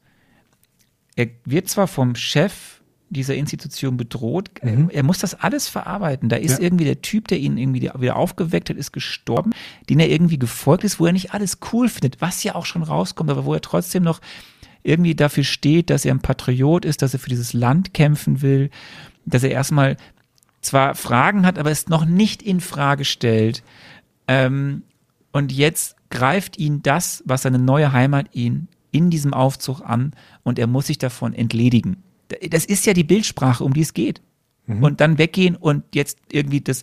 [1.16, 2.80] er wird zwar vom Chef
[3.10, 6.28] dieser Institution bedroht, er muss das alles verarbeiten.
[6.28, 6.60] Da ist Ja.
[6.60, 9.52] irgendwie der Typ, der ihn irgendwie wieder aufgeweckt hat, ist gestorben,
[9.88, 12.82] den er irgendwie gefolgt ist, wo er nicht alles cool findet, was ja auch schon
[12.82, 14.20] rauskommt, aber wo er trotzdem noch
[14.82, 18.70] irgendwie dafür steht, dass er ein Patriot ist, dass er für dieses Land kämpfen will,
[19.26, 19.96] dass er erstmal
[20.64, 23.62] zwar Fragen hat, aber es noch nicht in Frage stellt.
[24.26, 24.82] Ähm,
[25.32, 30.12] und jetzt greift ihn das, was seine neue Heimat ihn in diesem Aufzug an
[30.44, 32.02] und er muss sich davon entledigen.
[32.50, 34.22] Das ist ja die Bildsprache, um die es geht.
[34.66, 36.82] Und dann weggehen und jetzt irgendwie das.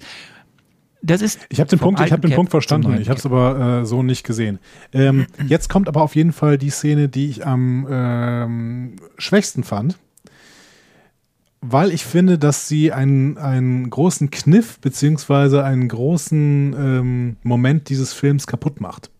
[1.01, 1.39] Das ist.
[1.49, 2.95] ich habe den, Punkt, ich hab alten den Punkt verstanden.
[3.01, 4.59] Ich habe es aber äh, so nicht gesehen.
[4.93, 9.97] Ähm, jetzt kommt aber auf jeden Fall die Szene, die ich am ähm, schwächsten fand.
[11.61, 18.13] Weil ich finde, dass sie einen, einen großen Kniff beziehungsweise einen großen ähm, Moment dieses
[18.13, 19.11] Films kaputt macht.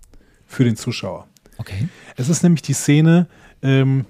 [0.47, 1.27] Für den Zuschauer.
[1.59, 1.88] Okay.
[2.18, 3.27] Es ist nämlich die Szene,
[3.61, 4.05] ähm,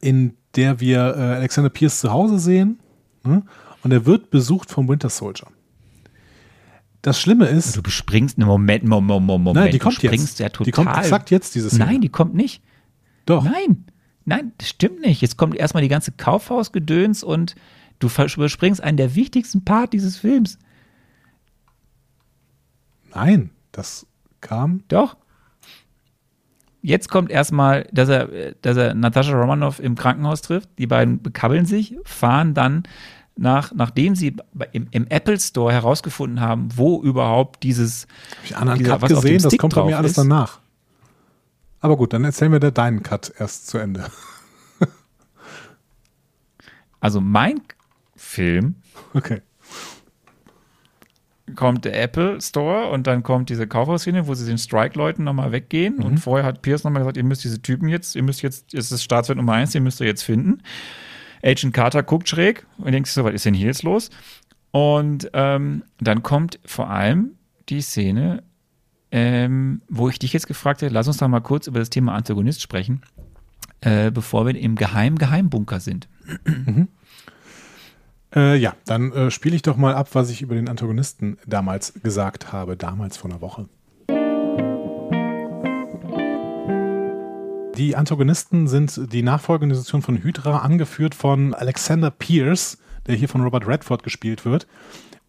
[0.00, 2.78] in der wir äh, Alexander Pierce zu Hause sehen.
[3.24, 3.42] Ne?
[3.82, 5.48] Und er wird besucht vom Winter Soldier.
[7.02, 9.54] Das Schlimme ist, Du bespringst einen Moment, Moment, Moment.
[9.56, 10.38] nein, die du kommt springst jetzt.
[10.38, 10.64] ja total.
[10.66, 11.86] die kommt exakt jetzt, diese Szene.
[11.86, 12.62] Nein, die kommt nicht.
[13.26, 13.42] Doch.
[13.44, 13.84] Nein,
[14.30, 15.20] nein, das stimmt nicht.
[15.20, 17.54] Jetzt kommt erstmal die ganze Kaufhausgedöns und
[18.00, 20.58] Du überspringst einen der wichtigsten Part dieses Films.
[23.14, 24.06] Nein, das
[24.40, 24.82] kam.
[24.88, 25.16] Doch.
[26.82, 30.70] Jetzt kommt erstmal, dass er, dass er Natascha Romanoff im Krankenhaus trifft.
[30.78, 32.84] Die beiden bekabbeln sich, fahren dann
[33.36, 34.34] nach, nachdem sie
[34.72, 38.06] im, im, Apple Store herausgefunden haben, wo überhaupt dieses.
[38.36, 39.42] Habe ich anderen Cut gesehen?
[39.42, 40.18] Das kommt bei mir alles ist.
[40.18, 40.59] danach.
[41.80, 44.06] Aber gut, dann erzählen wir dir deinen Cut erst zu Ende.
[47.00, 47.60] also mein
[48.16, 48.76] Film.
[49.14, 49.42] Okay
[51.54, 55.96] kommt der Apple Store und dann kommt diese Kaufhausszene, wo sie den Strike-Leuten nochmal weggehen.
[55.96, 56.04] Mhm.
[56.04, 58.92] Und vorher hat Pierce nochmal gesagt, ihr müsst diese Typen jetzt, ihr müsst jetzt, es
[58.92, 60.62] ist Staatswert Nummer eins, ihr müsst ihr jetzt finden.
[61.42, 64.10] Agent Carter guckt schräg und denkt sich so, was ist denn hier jetzt los?
[64.72, 67.32] Und ähm, dann kommt vor allem
[67.68, 68.42] die Szene,
[69.12, 72.14] ähm, wo ich dich jetzt gefragt hätte, lass uns doch mal kurz über das Thema
[72.14, 73.02] Antagonist sprechen,
[73.80, 76.08] äh, bevor wir im Geheim-Geheimbunker sind.
[76.44, 76.88] Mhm.
[78.34, 81.94] Äh, ja, dann äh, spiele ich doch mal ab, was ich über den Antagonisten damals
[82.02, 83.68] gesagt habe, damals vor einer Woche.
[87.76, 93.66] Die Antagonisten sind die Nachfolgeorganisation von Hydra, angeführt von Alexander Pierce, der hier von Robert
[93.66, 94.66] Redford gespielt wird.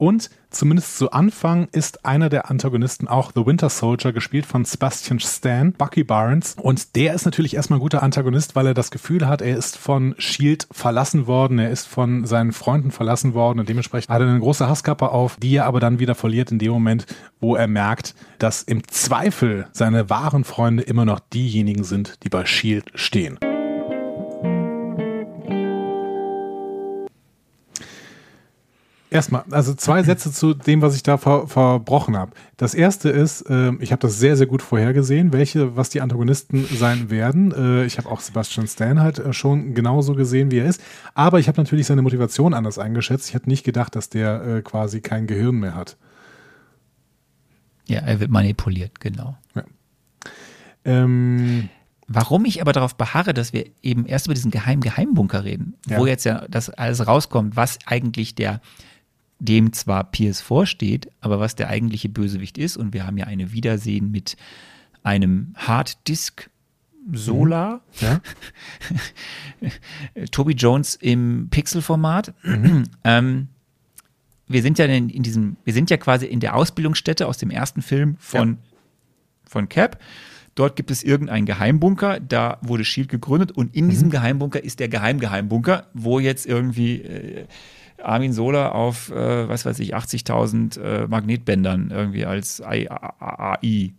[0.01, 5.19] Und zumindest zu Anfang ist einer der Antagonisten auch The Winter Soldier, gespielt von Sebastian
[5.19, 6.55] Stan, Bucky Barnes.
[6.59, 9.77] Und der ist natürlich erstmal ein guter Antagonist, weil er das Gefühl hat, er ist
[9.77, 14.27] von Shield verlassen worden, er ist von seinen Freunden verlassen worden und dementsprechend hat er
[14.27, 17.05] eine große Hasskappe auf, die er aber dann wieder verliert in dem Moment,
[17.39, 22.47] wo er merkt, dass im Zweifel seine wahren Freunde immer noch diejenigen sind, die bei
[22.47, 23.37] Shield stehen.
[29.13, 32.31] Erstmal, also zwei Sätze zu dem, was ich da ver verbrochen habe.
[32.55, 36.65] Das erste ist, äh, ich habe das sehr, sehr gut vorhergesehen, welche, was die Antagonisten
[36.65, 37.51] sein werden.
[37.51, 40.81] Äh, ich habe auch Sebastian Stan halt äh, schon genauso gesehen, wie er ist.
[41.13, 43.27] Aber ich habe natürlich seine Motivation anders eingeschätzt.
[43.27, 45.97] Ich hätte nicht gedacht, dass der äh, quasi kein Gehirn mehr hat.
[47.87, 49.35] Ja, er wird manipuliert, genau.
[49.55, 49.63] Ja.
[50.85, 51.67] Ähm,
[52.07, 55.97] Warum ich aber darauf beharre, dass wir eben erst über diesen geheimen Geheimbunker reden, ja.
[55.97, 58.61] wo jetzt ja das alles rauskommt, was eigentlich der
[59.41, 62.77] dem zwar Pierce vorsteht, aber was der eigentliche Bösewicht ist.
[62.77, 64.37] Und wir haben ja eine Wiedersehen mit
[65.03, 66.49] einem Harddisk
[67.11, 67.81] Solar.
[67.99, 68.07] Mhm.
[68.07, 68.21] Ja.
[70.31, 72.35] Toby Jones im Pixel-Format.
[72.43, 72.83] Mhm.
[73.03, 73.47] ähm,
[74.47, 77.49] wir sind ja in, in, diesem, wir sind ja quasi in der Ausbildungsstätte aus dem
[77.49, 78.57] ersten Film von, ja.
[79.45, 79.99] von Cap.
[80.53, 83.89] Dort gibt es irgendeinen Geheimbunker, da wurde Shield gegründet und in mhm.
[83.89, 87.45] diesem Geheimbunker ist der Geheim-Geheimbunker, wo jetzt irgendwie äh,
[88.03, 93.93] Armin Sola auf, äh, was weiß ich, 80.000 äh, Magnetbändern irgendwie als AI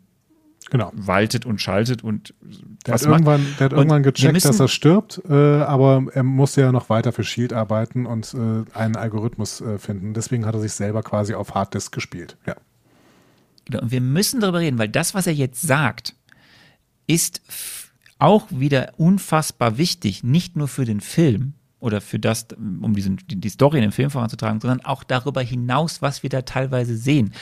[0.70, 0.91] genau.
[0.95, 2.35] waltet und schaltet und
[2.87, 6.62] der hat irgendwann, der hat irgendwann gecheckt, müssen, dass er stirbt, äh, aber er musste
[6.62, 10.15] ja noch weiter für Shield arbeiten und äh, einen Algorithmus äh, finden.
[10.15, 12.37] Deswegen hat er sich selber quasi auf Harddisk gespielt.
[12.47, 12.57] Ja.
[13.66, 16.16] Genau, und wir müssen darüber reden, weil das, was er jetzt sagt,
[17.07, 17.43] ist
[18.19, 23.48] auch wieder unfassbar wichtig, nicht nur für den Film, oder für das, um diesen, die
[23.48, 27.32] Story in dem Film voranzutragen, sondern auch darüber hinaus, was wir da teilweise sehen.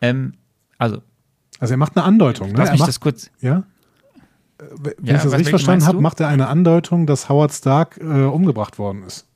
[0.00, 0.34] Ähm,
[0.78, 1.00] also,
[1.60, 2.48] also er macht eine Andeutung.
[2.48, 2.58] Ne?
[2.58, 3.30] Lass mich macht, das kurz.
[3.40, 3.62] Ja.
[4.58, 8.04] Wenn ja, ich das richtig verstanden habe, macht er eine Andeutung, dass Howard Stark äh,
[8.04, 9.26] umgebracht worden ist.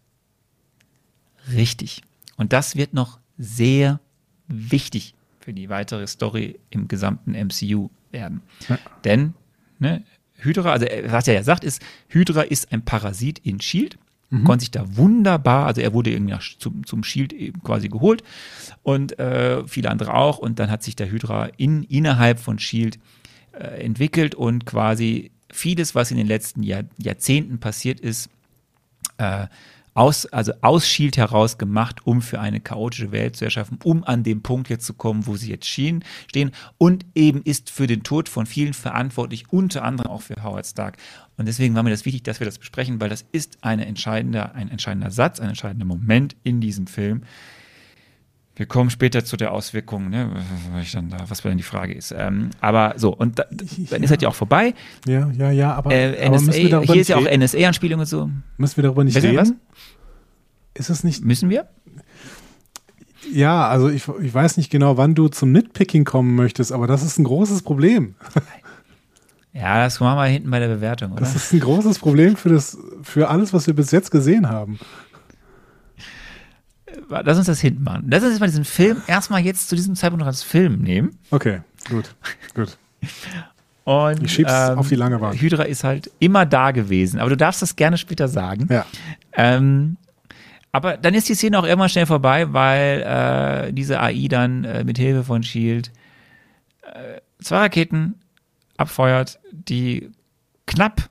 [1.52, 2.02] Richtig.
[2.36, 4.00] Und das wird noch sehr
[4.48, 8.42] wichtig für die weitere Story im gesamten MCU werden.
[8.68, 8.78] Ja.
[9.04, 9.34] Denn
[9.78, 10.02] ne,
[10.34, 13.98] Hydra, also was er ja sagt, ist, Hydra ist ein Parasit in Shield
[14.32, 14.44] mhm.
[14.44, 18.22] konnte sich da wunderbar, also er wurde irgendwie zum, zum Shield quasi geholt
[18.82, 20.38] und äh, viele andere auch.
[20.38, 22.98] Und dann hat sich der Hydra in, innerhalb von Shield
[23.52, 28.30] äh, entwickelt und quasi vieles, was in den letzten Jahr, Jahrzehnten passiert ist,
[29.18, 29.46] äh,
[29.94, 34.22] aus, also aus Shield heraus gemacht, um für eine chaotische Welt zu erschaffen, um an
[34.22, 38.02] dem Punkt jetzt zu kommen, wo sie jetzt stehen, stehen und eben ist für den
[38.02, 40.96] Tod von vielen verantwortlich, unter anderem auch für Howard Stark.
[41.36, 44.54] Und deswegen war mir das wichtig, dass wir das besprechen, weil das ist eine entscheidender,
[44.54, 47.22] ein entscheidender Satz, ein entscheidender Moment in diesem Film.
[48.54, 50.30] Wir kommen später zu der Auswirkung, ne,
[50.74, 52.14] was, dann da, was dann die Frage ist.
[52.16, 54.74] Ähm, aber so, und da, dann ist halt ja auch vorbei.
[55.06, 58.30] Ja, ja, ja, aber, äh, NSA, aber hier ist ja auch NSA-Anspielung und so.
[58.58, 59.38] Müssen wir darüber nicht Wissen reden?
[59.38, 59.52] Was?
[60.74, 61.24] Ist es nicht.
[61.24, 61.66] Müssen wir?
[63.32, 67.02] Ja, also ich, ich weiß nicht genau, wann du zum Nitpicking kommen möchtest, aber das
[67.02, 68.16] ist ein großes Problem.
[69.52, 71.20] Ja, das machen wir hinten bei der Bewertung, oder?
[71.20, 74.78] Das ist ein großes Problem für, das, für alles, was wir bis jetzt gesehen haben.
[77.08, 78.06] Lass uns das hinten machen.
[78.08, 81.18] Lass uns jetzt mal diesen Film erstmal jetzt zu diesem Zeitpunkt noch als Film nehmen.
[81.30, 81.60] Okay,
[81.90, 82.14] gut,
[82.54, 82.76] gut.
[83.84, 85.36] Und, ich schieb's ähm, auf die lange Bahn.
[85.36, 88.68] Hydra ist halt immer da gewesen, aber du darfst das gerne später sagen.
[88.70, 88.86] Ja.
[89.32, 89.96] Ähm,
[90.70, 93.02] Aber dann ist die Szene auch irgendwann schnell vorbei, weil
[93.68, 95.90] äh, diese AI dann äh, mit Hilfe von Shield
[96.82, 98.14] äh, zwei Raketen
[98.82, 100.10] abfeuert, die
[100.66, 101.08] knapp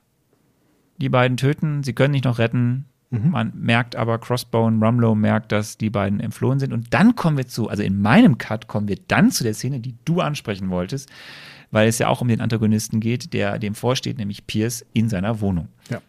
[0.98, 1.82] die beiden töten.
[1.82, 2.86] Sie können nicht noch retten.
[3.10, 3.30] Mhm.
[3.30, 6.72] Man merkt aber, Crossbone, Rumlow merkt, dass die beiden entflohen sind.
[6.72, 9.80] Und dann kommen wir zu, also in meinem Cut kommen wir dann zu der Szene,
[9.80, 11.10] die du ansprechen wolltest,
[11.70, 15.40] weil es ja auch um den Antagonisten geht, der dem vorsteht, nämlich Pierce in seiner
[15.40, 15.68] Wohnung.
[15.90, 16.00] Ja.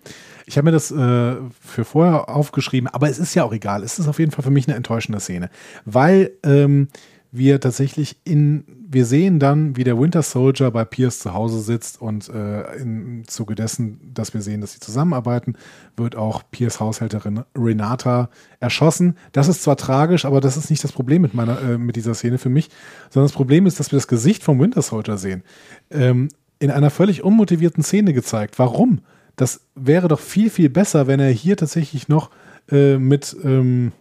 [0.45, 3.84] Ich habe mir das äh, für vorher aufgeschrieben, aber es ist ja auch egal.
[3.84, 5.49] Es ist auf jeden Fall für mich eine enttäuschende Szene,
[5.85, 6.90] weil ähm,
[7.35, 11.99] wir tatsächlich in, wir sehen dann, wie der Winter Soldier bei Pierce zu Hause sitzt
[11.99, 15.55] und äh, im Zuge dessen, dass wir sehen, dass sie zusammenarbeiten,
[15.97, 18.30] wird auch Pierce Haushälterin Renata
[18.60, 19.18] erschossen.
[19.31, 22.14] Das ist zwar tragisch, aber das ist nicht das Problem mit meiner, äh, mit dieser
[22.14, 22.69] Szene für mich,
[23.10, 25.41] sondern das Problem ist, dass wir das Gesicht vom Winter Soldier sehen.
[25.89, 26.30] Ähm,
[26.60, 28.60] in einer völlig unmotivierten Szene gezeigt.
[28.60, 28.99] Warum?
[29.35, 32.30] Das wäre doch viel, viel besser, wenn er hier tatsächlich noch
[32.72, 33.91] äh, mit, ähm,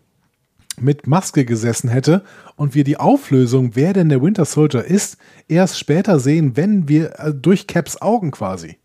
[0.80, 2.22] mit Maske gesessen hätte
[2.56, 5.16] und wir die Auflösung, wer denn der Winter Soldier ist,
[5.48, 8.78] erst später sehen, wenn wir äh, durch Caps Augen quasi.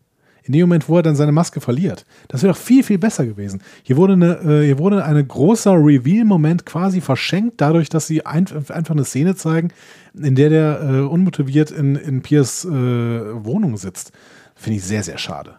[0.44, 2.06] In dem Moment, wo er dann seine Maske verliert.
[2.30, 3.62] Das wäre doch viel, viel besser gewesen.
[3.84, 8.48] Hier wurde, eine, äh, hier wurde ein großer Reveal-Moment quasi verschenkt, dadurch, dass sie ein,
[8.70, 9.74] einfach eine Szene zeigen,
[10.14, 14.14] in der der äh, unmotiviert in, in Piers äh, Wohnung sitzt.
[14.56, 15.56] Finde ich sehr, sehr schade.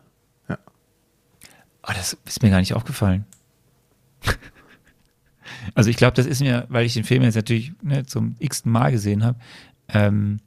[1.88, 3.24] Oh, das ist mir gar nicht aufgefallen.
[5.74, 8.73] also ich glaube, das ist mir, weil ich den Film jetzt natürlich ne, zum x-ten
[8.73, 9.39] Mal gesehen habe,
[9.89, 10.39] ähm,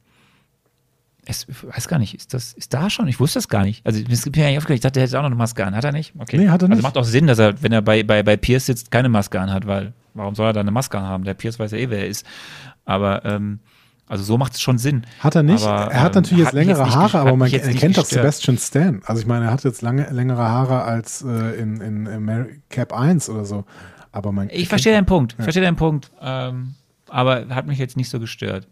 [1.26, 3.07] es, ich weiß gar nicht, ist das, ist da schon?
[3.07, 3.85] Ich wusste das gar nicht.
[3.85, 5.76] Also es gibt mir eigentlich aufgeregt, ich dachte, der hätte auch noch eine Maske an.
[5.76, 6.14] Hat er nicht?
[6.18, 6.38] Okay.
[6.38, 6.84] Nee, hat er also nicht.
[6.84, 9.52] macht auch Sinn, dass er, wenn er bei, bei, bei Pierce sitzt, keine Maske an
[9.52, 11.23] hat, weil warum soll er da eine Maske haben?
[11.23, 12.26] Der Pierce weiß ja eh, wer er ist.
[12.85, 13.60] Aber ähm,
[14.07, 15.06] also so macht es schon Sinn.
[15.19, 15.65] Hat er nicht.
[15.65, 18.06] Aber, er hat ähm, natürlich jetzt längere nicht Haare, aber man jetzt nicht kennt doch.
[18.06, 19.02] Sebastian Stan.
[19.06, 23.30] Also ich meine, er hat jetzt lange, längere Haare als äh, in, in, Cap 1
[23.30, 23.64] oder so.
[24.11, 25.33] Aber man Ich verstehe deinen Punkt.
[25.33, 25.43] Ich Ja.
[25.45, 26.11] verstehe deinen Punkt.
[26.21, 26.75] Ähm,
[27.07, 28.67] aber hat mich jetzt nicht so gestört.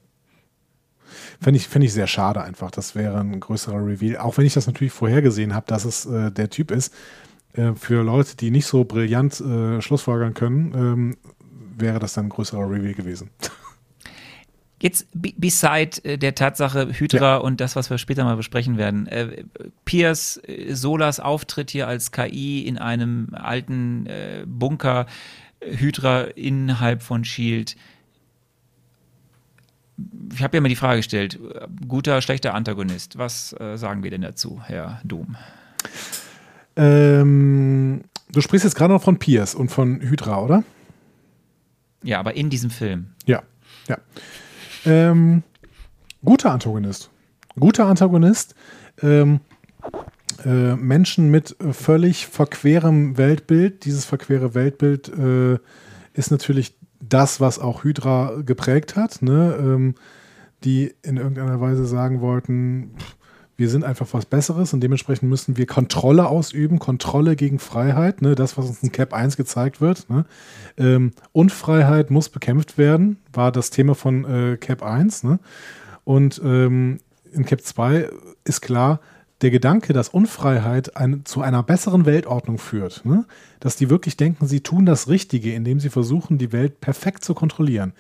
[1.42, 2.72] Finde ich, finde ich sehr schade einfach.
[2.72, 4.18] Das wäre ein größerer Reveal.
[4.18, 6.94] Auch wenn ich das natürlich vorhergesehen habe, dass es äh, der Typ ist.
[7.54, 11.18] Äh, für Leute, die nicht so brillant äh, Schlussfolgern können, ähm,
[11.78, 13.30] wäre das dann ein größerer Reveal gewesen.
[14.82, 19.08] Jetzt be- beside äh, der Tatsache Hydra und das, was wir später mal besprechen werden.
[19.08, 19.44] Äh,
[19.86, 25.06] Piers äh, Solas Auftritt hier als KI in einem alten äh, Bunker,
[25.62, 27.76] Hydra innerhalb von Shield.
[30.34, 31.38] Ich habe ja mal die Frage gestellt,
[31.86, 33.18] guter, schlechter Antagonist.
[33.18, 35.36] Was äh, sagen wir denn dazu, Herr Doom?
[36.78, 38.02] Ähm,
[38.32, 40.64] du sprichst jetzt gerade noch von Pierce und von Hydra, oder?
[42.04, 43.08] Ja, aber in diesem Film.
[43.26, 43.44] Ja,
[43.90, 43.98] ja.
[44.86, 45.44] Ähm,
[46.24, 47.10] guter Antagonist.
[47.60, 48.56] Guter Antagonist.
[49.02, 49.40] Ähm,
[50.46, 53.86] äh, Menschen mit völlig verquerem Weltbild.
[53.86, 55.58] Dieses verquere Weltbild äh,
[56.14, 59.58] ist natürlich das, was auch Hydra geprägt hat, ne?
[59.60, 59.96] ähm,
[60.64, 63.16] die in irgendeiner Weise sagen wollten, pff,
[63.60, 68.34] wir sind einfach was Besseres und dementsprechend müssen wir Kontrolle ausüben, Kontrolle gegen Freiheit, ne?
[68.34, 70.10] das, was uns in Cap 1 gezeigt wird.
[70.10, 70.26] Ne?
[70.78, 75.24] Ähm, Unfreiheit muss bekämpft werden, war das Thema von äh, Cap 1.
[75.24, 75.40] Ne?
[76.06, 77.00] Und ähm,
[77.34, 78.10] in Cap 2
[78.46, 79.02] ist klar,
[79.42, 83.26] der Gedanke, dass Unfreiheit ein, zu einer besseren Weltordnung führt, ne?
[83.60, 87.34] dass die wirklich denken, sie tun das Richtige, indem sie versuchen, die Welt perfekt zu
[87.34, 87.92] kontrollieren.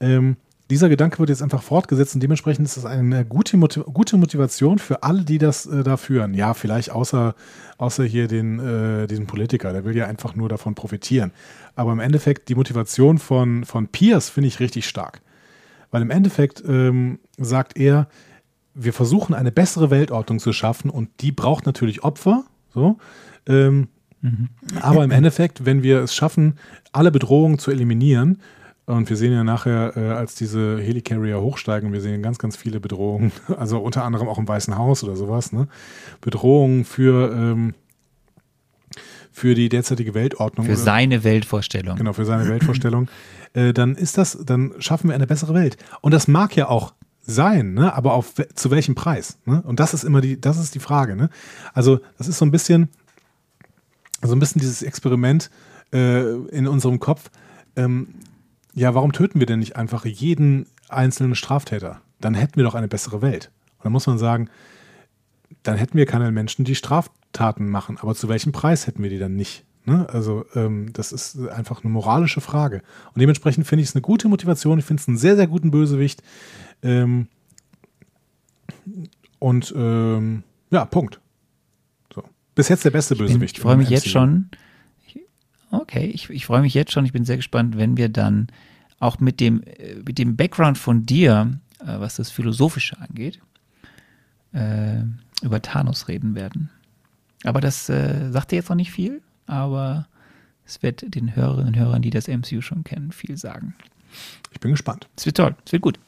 [0.00, 0.36] Ähm,
[0.70, 5.02] dieser Gedanke wird jetzt einfach fortgesetzt und dementsprechend ist das eine gute, gute Motivation für
[5.02, 6.34] alle, die das äh, da führen.
[6.34, 7.34] Ja, vielleicht außer,
[7.78, 11.32] außer hier den, äh, diesen Politiker, der will ja einfach nur davon profitieren.
[11.74, 15.22] Aber im Endeffekt, die Motivation von, von Pierce finde ich richtig stark.
[15.90, 18.08] Weil im Endeffekt ähm, sagt er,
[18.74, 22.44] wir versuchen eine bessere Weltordnung zu schaffen und die braucht natürlich Opfer.
[22.74, 22.98] So.
[23.46, 23.88] Ähm,
[24.80, 26.58] Aber im Endeffekt, wenn wir es schaffen,
[26.92, 28.38] alle Bedrohungen zu eliminieren,
[28.88, 32.80] und wir sehen ja nachher, äh, als diese Helicarrier hochsteigen, wir sehen ganz, ganz viele
[32.80, 35.68] Bedrohungen, also unter anderem auch im Weißen Haus oder sowas, ne?
[36.20, 37.74] Bedrohungen für, ähm,
[39.30, 40.66] für die derzeitige Weltordnung.
[40.66, 41.96] Für oder- seine Weltvorstellung.
[41.96, 43.08] Genau, für seine Weltvorstellung.
[43.52, 45.76] äh, dann ist das, dann schaffen wir eine bessere Welt.
[46.00, 47.94] Und das mag ja auch sein, ne?
[47.94, 49.38] aber auf, zu welchem Preis?
[49.44, 49.62] Ne?
[49.66, 51.14] Und das ist immer die, das ist die Frage.
[51.14, 51.28] Ne?
[51.74, 52.88] Also, das ist so ein bisschen,
[54.22, 55.50] so ein bisschen dieses Experiment
[55.92, 57.30] äh, in unserem Kopf.
[57.76, 58.08] Ähm,
[58.74, 62.00] ja, warum töten wir denn nicht einfach jeden einzelnen Straftäter?
[62.20, 63.50] Dann hätten wir doch eine bessere Welt.
[63.78, 64.50] Und dann muss man sagen,
[65.62, 67.98] dann hätten wir keine Menschen, die Straftaten machen.
[68.00, 69.64] Aber zu welchem Preis hätten wir die dann nicht?
[69.84, 70.06] Ne?
[70.10, 72.82] Also ähm, das ist einfach eine moralische Frage.
[73.14, 74.78] Und dementsprechend finde ich es eine gute Motivation.
[74.78, 76.22] Ich finde es einen sehr, sehr guten Bösewicht.
[76.82, 77.28] Ähm,
[79.38, 81.20] und ähm, ja, Punkt.
[82.14, 82.22] So.
[82.54, 83.56] Bis jetzt der beste Bösewicht.
[83.56, 84.50] ich freue mich jetzt schon.
[85.70, 87.04] Okay, ich, ich freue mich jetzt schon.
[87.04, 88.48] Ich bin sehr gespannt, wenn wir dann
[89.00, 93.40] auch mit dem, äh, mit dem Background von dir, äh, was das Philosophische angeht,
[94.52, 95.02] äh,
[95.42, 96.70] über Thanos reden werden.
[97.44, 100.06] Aber das äh, sagt dir jetzt noch nicht viel, aber
[100.64, 103.74] es wird den Hörerinnen und Hörern, die das MCU schon kennen, viel sagen.
[104.52, 105.08] Ich bin gespannt.
[105.16, 105.98] Es wird toll, es wird gut.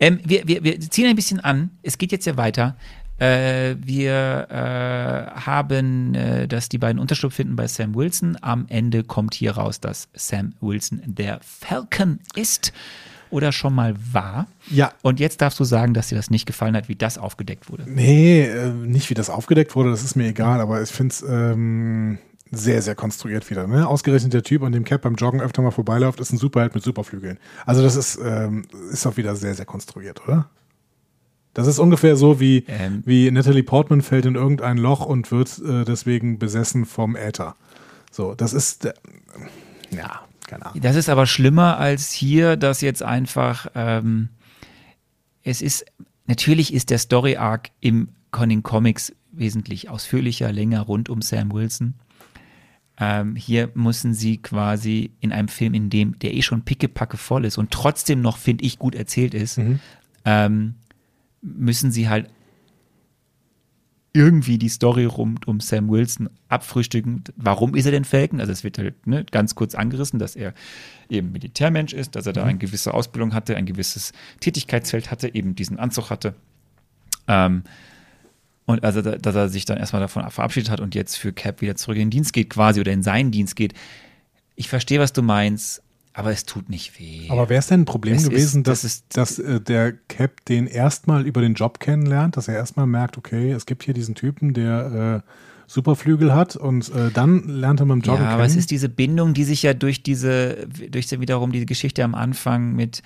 [0.00, 1.70] Ähm, wir, wir, wir ziehen ein bisschen an.
[1.82, 2.76] Es geht jetzt ja weiter.
[3.18, 8.36] Äh, wir äh, haben, äh, dass die beiden Unterschlupf finden bei Sam Wilson.
[8.40, 12.72] Am Ende kommt hier raus, dass Sam Wilson der Falcon ist
[13.30, 14.46] oder schon mal war.
[14.70, 14.92] Ja.
[15.02, 17.84] Und jetzt darfst du sagen, dass dir das nicht gefallen hat, wie das aufgedeckt wurde.
[17.86, 21.24] Nee, äh, nicht wie das aufgedeckt wurde, das ist mir egal, aber ich finde es
[21.28, 22.18] ähm,
[22.50, 23.66] sehr, sehr konstruiert wieder.
[23.66, 23.86] Ne?
[23.86, 26.84] Ausgerechnet der Typ, an dem Cap beim Joggen öfter mal vorbeiläuft, ist ein Superheld mit
[26.84, 27.38] Superflügeln.
[27.66, 30.48] Also das ist, ähm, ist auch wieder sehr, sehr konstruiert, oder?
[31.54, 33.02] Das ist ungefähr so wie, Ähm.
[33.06, 37.56] wie Natalie Portman fällt in irgendein Loch und wird äh, deswegen besessen vom Äther.
[38.10, 38.92] So, das ist, äh,
[39.90, 40.80] ja, keine Ahnung.
[40.82, 44.28] Das ist aber schlimmer als hier, dass jetzt einfach, ähm,
[45.42, 45.84] es ist,
[46.26, 51.94] natürlich ist der Story Arc im Conning Comics wesentlich ausführlicher, länger rund um Sam Wilson.
[52.98, 57.44] Ähm, hier müssen sie quasi in einem Film, in dem der eh schon pickepacke voll
[57.44, 59.60] ist und trotzdem noch, finde ich, gut erzählt ist,
[60.24, 60.74] ähm,
[61.44, 62.28] müssen sie halt
[64.16, 67.24] irgendwie die Story rund um Sam Wilson abfrühstücken.
[67.36, 68.38] Warum ist er denn Falcon?
[68.40, 70.54] Also es wird halt ne, ganz kurz angerissen, dass er
[71.08, 75.56] eben Militärmensch ist, dass er da eine gewisse Ausbildung hatte, ein gewisses Tätigkeitsfeld hatte, eben
[75.56, 76.34] diesen Anzug hatte.
[77.26, 77.64] Ähm,
[78.66, 81.60] und also, da- dass er sich dann erstmal davon verabschiedet hat und jetzt für Cap
[81.60, 83.74] wieder zurück in den Dienst geht, quasi, oder in seinen Dienst geht.
[84.54, 85.82] Ich verstehe, was du meinst,
[86.14, 87.28] aber es tut nicht weh.
[87.28, 89.92] Aber wäre es denn ein Problem Es ist- gewesen, das dass, ist- dass äh, der
[89.92, 93.94] Cap den erstmal über den Job kennenlernt, dass er erstmal merkt, okay, es gibt hier
[93.94, 95.30] diesen Typen, der äh,
[95.66, 98.34] Superflügel hat und äh, dann lernt er mit dem Joggen Ja, kennen?
[98.34, 102.04] aber es ist diese Bindung, die sich ja durch diese, durch die- wiederum die Geschichte
[102.04, 103.02] am Anfang mit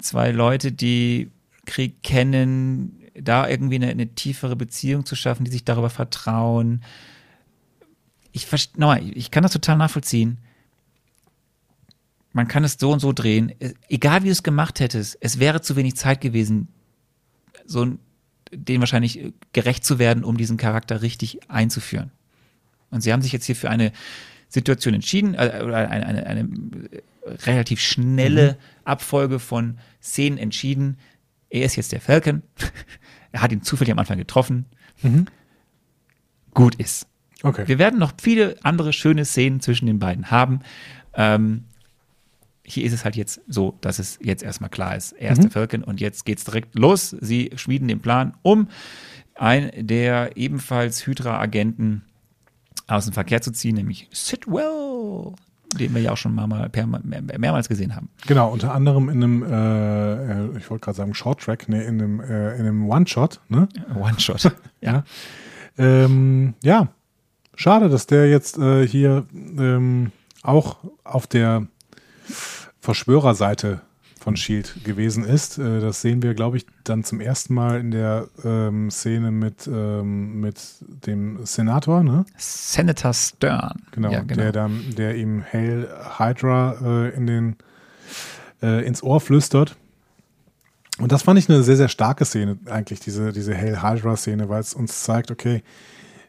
[0.00, 1.30] zwei Leute, die
[1.66, 6.82] Krieg kennen, da irgendwie eine, eine tiefere Beziehung zu schaffen, die sich darüber vertrauen.
[8.32, 8.46] Ich,
[8.76, 10.38] nochmal, ich kann das total nachvollziehen.
[12.32, 13.52] Man kann es so und so drehen.
[13.58, 16.68] Es- Egal wie du es gemacht hättest, es wäre zu wenig Zeit gewesen,
[17.66, 17.86] so
[18.52, 22.10] den wahrscheinlich äh, gerecht zu werden, um diesen Charakter richtig einzuführen.
[22.90, 23.92] Und sie haben sich jetzt hier für eine
[24.48, 27.00] Situation entschieden, äh, oder eine, eine, eine äh,
[27.46, 30.98] relativ schnelle Abfolge von Szenen entschieden.
[31.48, 32.42] Er ist jetzt der Falcon.
[33.32, 34.66] er hat ihn zufällig am Anfang getroffen.
[36.54, 37.06] Gut ist.
[37.42, 37.66] Okay.
[37.68, 40.60] Wir werden noch viele andere schöne Szenen zwischen den beiden haben.
[41.14, 41.64] Ähm,
[42.70, 45.12] hier ist es halt jetzt so, dass es jetzt erstmal klar ist.
[45.12, 47.16] Er ist der Falcon und jetzt geht's direkt los.
[47.20, 48.68] Sie schmieden den Plan, um
[49.34, 52.02] ein der ebenfalls Hydra-Agenten
[52.86, 55.32] aus dem Verkehr zu ziehen, nämlich Sidwell,
[55.78, 58.08] den wir ja auch schon mal, mal per, mehr, mehrmals gesehen haben.
[58.26, 62.00] Genau, unter anderem in einem, äh, äh, ich wollte gerade sagen Short Track, nee, in
[62.00, 63.68] einem, äh, in einem One-Shot, ne?
[63.94, 64.54] One-Shot.
[64.82, 65.04] Ja.
[65.76, 66.88] Ähm, ja,
[67.54, 70.10] schade, dass der jetzt äh, hier ähm,
[70.42, 71.66] auch auf der
[72.80, 73.82] Verschwörerseite
[74.20, 75.58] von Shield gewesen ist.
[75.58, 79.66] Äh, das sehen wir, glaube ich, dann zum ersten Mal in der ähm, Szene mit,
[79.66, 80.60] ähm, mit
[81.06, 82.26] dem Senator, ne?
[82.36, 83.82] Senator Stern.
[83.92, 84.42] Genau, ja, genau.
[84.42, 85.88] der dann, der ihm Hail
[86.18, 87.56] Hydra äh, in den,
[88.62, 89.76] äh, ins Ohr flüstert.
[90.98, 94.60] Und das fand ich eine sehr, sehr starke Szene, eigentlich, diese, diese Hail Hydra-Szene, weil
[94.60, 95.62] es uns zeigt, okay,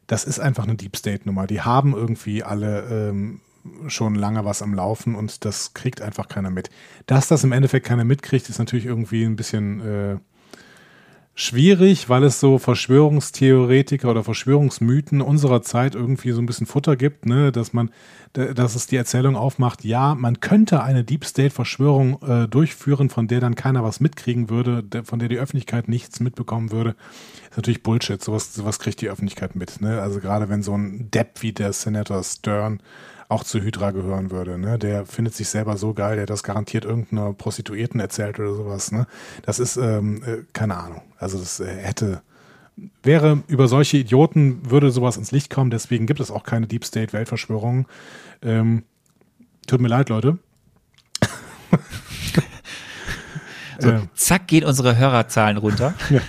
[0.07, 1.45] das ist einfach eine Deep State-Nummer.
[1.45, 3.41] Die haben irgendwie alle ähm,
[3.87, 6.69] schon lange was am Laufen und das kriegt einfach keiner mit.
[7.05, 10.17] Dass das im Endeffekt keiner mitkriegt, ist natürlich irgendwie ein bisschen äh,
[11.33, 17.25] schwierig, weil es so Verschwörungstheoretiker oder Verschwörungsmythen unserer Zeit irgendwie so ein bisschen Futter gibt,
[17.25, 17.51] ne?
[17.51, 17.89] dass man,
[18.33, 23.27] dass es die Erzählung aufmacht, ja, man könnte eine Deep State Verschwörung äh, durchführen, von
[23.27, 26.95] der dann keiner was mitkriegen würde, von der die Öffentlichkeit nichts mitbekommen würde.
[27.49, 30.01] Ist natürlich Bullshit, sowas, sowas kriegt die Öffentlichkeit mit, ne?
[30.01, 32.81] Also gerade wenn so ein Depp wie der Senator Stern
[33.31, 34.77] auch zu Hydra gehören würde, ne?
[34.77, 39.07] Der findet sich selber so geil, der das garantiert irgendeiner Prostituierten erzählt oder sowas, ne?
[39.43, 41.01] Das ist, ähm, äh, keine Ahnung.
[41.17, 42.21] Also das äh, hätte,
[43.03, 46.83] wäre über solche Idioten würde sowas ins Licht kommen, deswegen gibt es auch keine Deep
[46.83, 47.85] State Weltverschwörungen.
[48.41, 48.83] Ähm,
[49.65, 50.37] tut mir leid, Leute.
[53.79, 55.95] So, Ähm, zack, gehen unsere Hörerzahlen runter.
[56.11, 56.19] ja,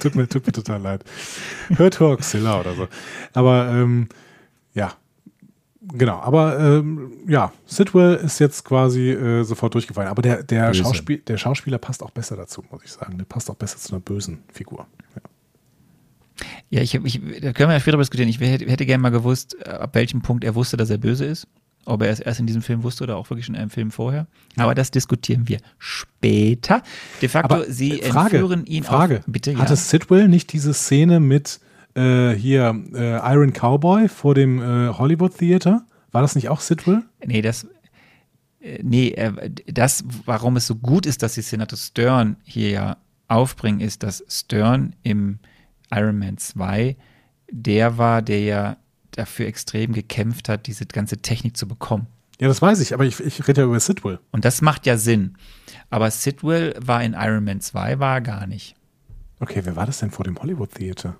[0.00, 1.04] tut mir, tut mir total leid.
[1.68, 2.88] Hört Hoaxilla oder so.
[3.34, 4.08] Aber ähm,
[4.72, 4.94] ja,
[5.92, 6.20] genau.
[6.20, 10.08] Aber ähm, ja, Sidwell ist jetzt quasi äh, sofort durchgefallen.
[10.08, 10.74] Aber der, der.
[10.74, 13.18] Schauspiel, der Schauspieler passt auch besser dazu, muss ich sagen.
[13.18, 14.86] Der passt auch besser zu einer bösen Figur.
[15.14, 15.22] Ja.
[16.70, 18.28] Ja, ich, ich, da können wir ja später diskutieren.
[18.28, 21.24] Ich hätte, hätte gerne mal gewusst, äh, ab welchem Punkt er wusste, dass er böse
[21.24, 21.46] ist.
[21.84, 24.28] Ob er es erst in diesem Film wusste oder auch wirklich in einem Film vorher.
[24.56, 26.82] Aber das diskutieren wir später.
[27.20, 29.18] De facto, Aber sie äh, Frage, entführen ihn Frage.
[29.18, 29.24] auf.
[29.26, 29.76] Bitte, Hatte ja.
[29.76, 31.60] Sidwell nicht diese Szene mit
[31.94, 35.84] äh, hier äh, Iron Cowboy vor dem äh, Hollywood Theater?
[36.10, 37.02] War das nicht auch Sidwell?
[37.24, 37.66] Nee, das.
[38.60, 42.96] äh, Nee, äh, das, warum es so gut ist, dass sie Senator Stern hier ja
[43.28, 45.38] aufbringen, ist, dass Stern im
[45.90, 46.96] Iron Man 2
[47.52, 48.76] der war, der ja
[49.10, 52.06] dafür extrem gekämpft hat, diese ganze Technik zu bekommen.
[52.40, 54.18] Ja, das weiß ich, aber ich, ich rede ja über Sidwell.
[54.32, 55.36] Und das macht ja Sinn.
[55.90, 58.74] Aber Sidwell war in Iron Man 2, war er gar nicht.
[59.38, 61.16] Okay, wer war das denn vor dem Hollywood Theater?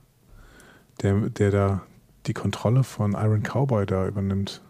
[1.01, 1.83] Der, der da
[2.27, 4.61] die Kontrolle von Iron Cowboy da übernimmt.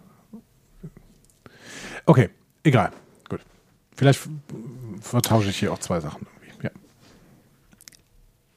[2.07, 2.31] Okay,
[2.65, 2.91] egal.
[3.29, 3.41] Gut.
[3.95, 4.29] Vielleicht
[5.01, 6.65] vertausche ich hier auch zwei Sachen irgendwie.
[6.67, 6.71] Ja.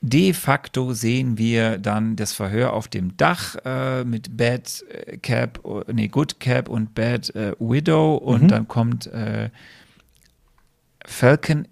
[0.02, 5.60] De facto sehen wir dann das Verhör auf dem Dach äh, mit Bad äh, Cap,
[5.66, 8.48] äh, nee, Good Cap und Bad äh, Widow und Mhm.
[8.48, 9.50] dann kommt äh,
[11.06, 11.68] Falcon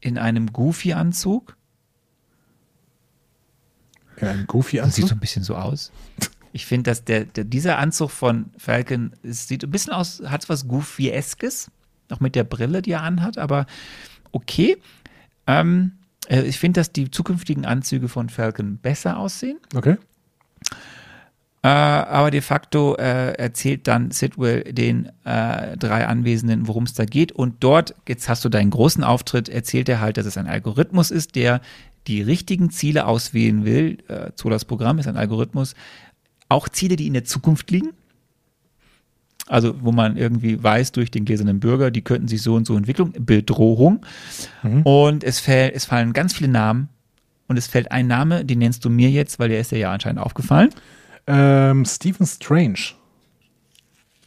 [0.00, 1.55] in einem Goofy-Anzug.
[4.16, 5.92] In einem goofy Das sieht so ein bisschen so aus.
[6.52, 10.48] Ich finde, dass der, der, dieser Anzug von Falcon es sieht ein bisschen aus, hat
[10.48, 11.70] was Goofy-eskes,
[12.10, 13.66] auch mit der Brille, die er anhat, aber
[14.32, 14.78] okay.
[15.46, 15.92] Ähm,
[16.28, 19.58] äh, ich finde, dass die zukünftigen Anzüge von Falcon besser aussehen.
[19.74, 19.96] Okay.
[21.62, 27.04] Äh, aber de facto äh, erzählt dann Sidwell den äh, drei Anwesenden, worum es da
[27.04, 27.32] geht.
[27.32, 31.10] Und dort, jetzt hast du deinen großen Auftritt, erzählt er halt, dass es ein Algorithmus
[31.10, 31.60] ist, der
[32.06, 33.98] die richtigen Ziele auswählen will.
[34.08, 35.74] Äh, Zolas Programm ist ein Algorithmus.
[36.48, 37.90] Auch Ziele, die in der Zukunft liegen.
[39.48, 42.76] Also, wo man irgendwie weiß durch den gläsernen Bürger, die könnten sich so und so
[42.76, 43.12] entwickeln.
[43.18, 44.04] Bedrohung.
[44.84, 46.88] Und es, fäll, es fallen ganz viele Namen.
[47.48, 49.92] Und es fällt ein Name, den nennst du mir jetzt, weil der ist dir ja
[49.92, 50.70] anscheinend aufgefallen.
[51.28, 52.78] Ähm, Stephen Strange.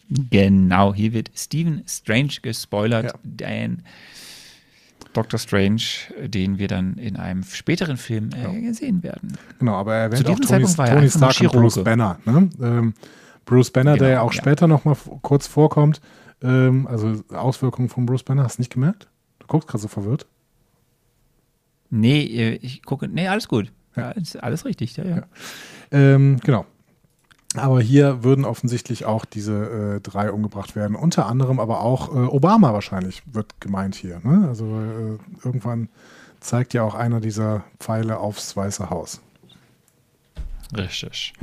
[0.09, 3.13] Genau, hier wird Stephen Strange gespoilert, Ja.
[3.23, 3.83] den
[5.13, 5.39] Dr.
[5.39, 5.81] Strange,
[6.27, 9.37] den wir dann in einem späteren Film äh, sehen werden.
[9.57, 10.77] Genau, aber er Zu erwähnt auch diesem Tony, Zeitpunkt
[11.21, 11.83] war Tony Stark und Bruce.
[11.83, 12.19] Banner.
[12.25, 12.49] Ne?
[12.61, 12.93] Ähm,
[13.45, 14.41] Bruce Banner, der Genau, ja auch ja.
[14.41, 15.99] später noch mal f- kurz vorkommt.
[16.43, 19.07] Ähm, also Auswirkungen von Bruce Banner, hast du nicht gemerkt?
[19.39, 20.27] Du guckst gerade so verwirrt.
[21.89, 23.71] Nee, äh, ich gucke, nee, alles gut.
[23.95, 24.95] Ja, ist alles richtig.
[24.97, 25.15] Ja, ja.
[25.17, 25.23] Ja.
[25.91, 26.65] Ähm, genau.
[27.55, 30.95] Aber hier würden offensichtlich auch diese äh, drei umgebracht werden.
[30.95, 34.21] Unter anderem aber auch äh, Obama wahrscheinlich wird gemeint hier.
[34.23, 34.47] Ne?
[34.47, 35.89] Also äh, irgendwann
[36.39, 39.21] zeigt ja auch einer dieser Pfeile aufs Weiße Haus.
[40.77, 41.33] Richtig.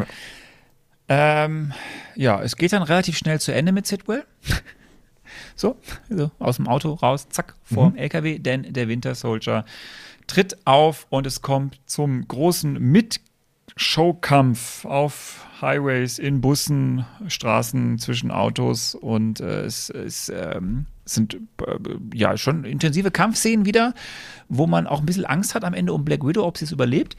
[1.08, 1.72] Ähm,
[2.14, 4.24] ja, es geht dann relativ schnell zu Ende mit Sidwell.
[5.56, 5.76] so,
[6.08, 9.64] also aus dem Auto raus, zack, vor dem LKW, denn der Winter Soldier
[10.26, 12.74] tritt auf und es kommt zum großen
[13.76, 21.78] Mit-Showkampf auf Highways, in Bussen, Straßen, zwischen Autos und äh, es, es ähm, sind äh,
[22.14, 23.92] ja schon intensive Kampfszenen wieder,
[24.48, 26.72] wo man auch ein bisschen Angst hat am Ende um Black Widow, ob sie es
[26.72, 27.18] überlebt.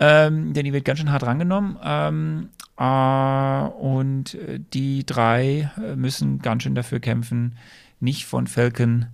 [0.00, 1.76] Ähm, denn die wird ganz schön hart rangenommen.
[1.84, 2.48] Ähm,
[2.78, 7.56] äh, und äh, die drei äh, müssen ganz schön dafür kämpfen,
[8.00, 9.06] nicht von Falcon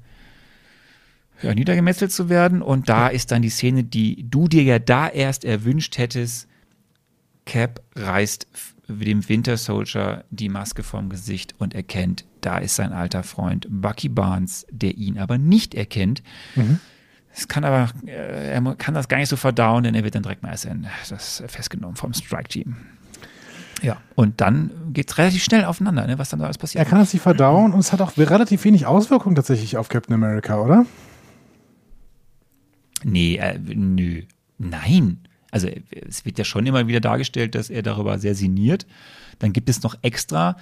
[1.43, 2.63] ja, niedergemetzelt zu werden.
[2.63, 6.48] Und da ist dann die Szene, die du dir ja da erst erwünscht hättest.
[7.49, 8.47] Cap reißt
[8.89, 14.09] dem Winter Soldier die Maske vom Gesicht und erkennt, da ist sein alter Freund Bucky
[14.09, 16.23] Barnes, der ihn aber nicht erkennt.
[17.35, 20.23] Es kann aber, äh, er kann das gar nicht so verdauen, denn er wird dann
[20.23, 20.51] direkt mal
[21.09, 22.77] das festgenommen vom Strike-Team.
[23.83, 26.89] Ja, und dann geht es relativ schnell aufeinander, ne, was dann da alles Er passiert.
[26.89, 30.61] kann das nicht verdauen und es hat auch relativ wenig Auswirkungen tatsächlich auf Captain America,
[30.61, 30.85] oder?
[33.05, 34.23] Nee, äh, nö.
[34.59, 35.21] Nein.
[35.51, 38.87] Also äh, es wird ja schon immer wieder dargestellt, dass er darüber sehr sinniert.
[39.39, 40.57] Dann gibt es noch extra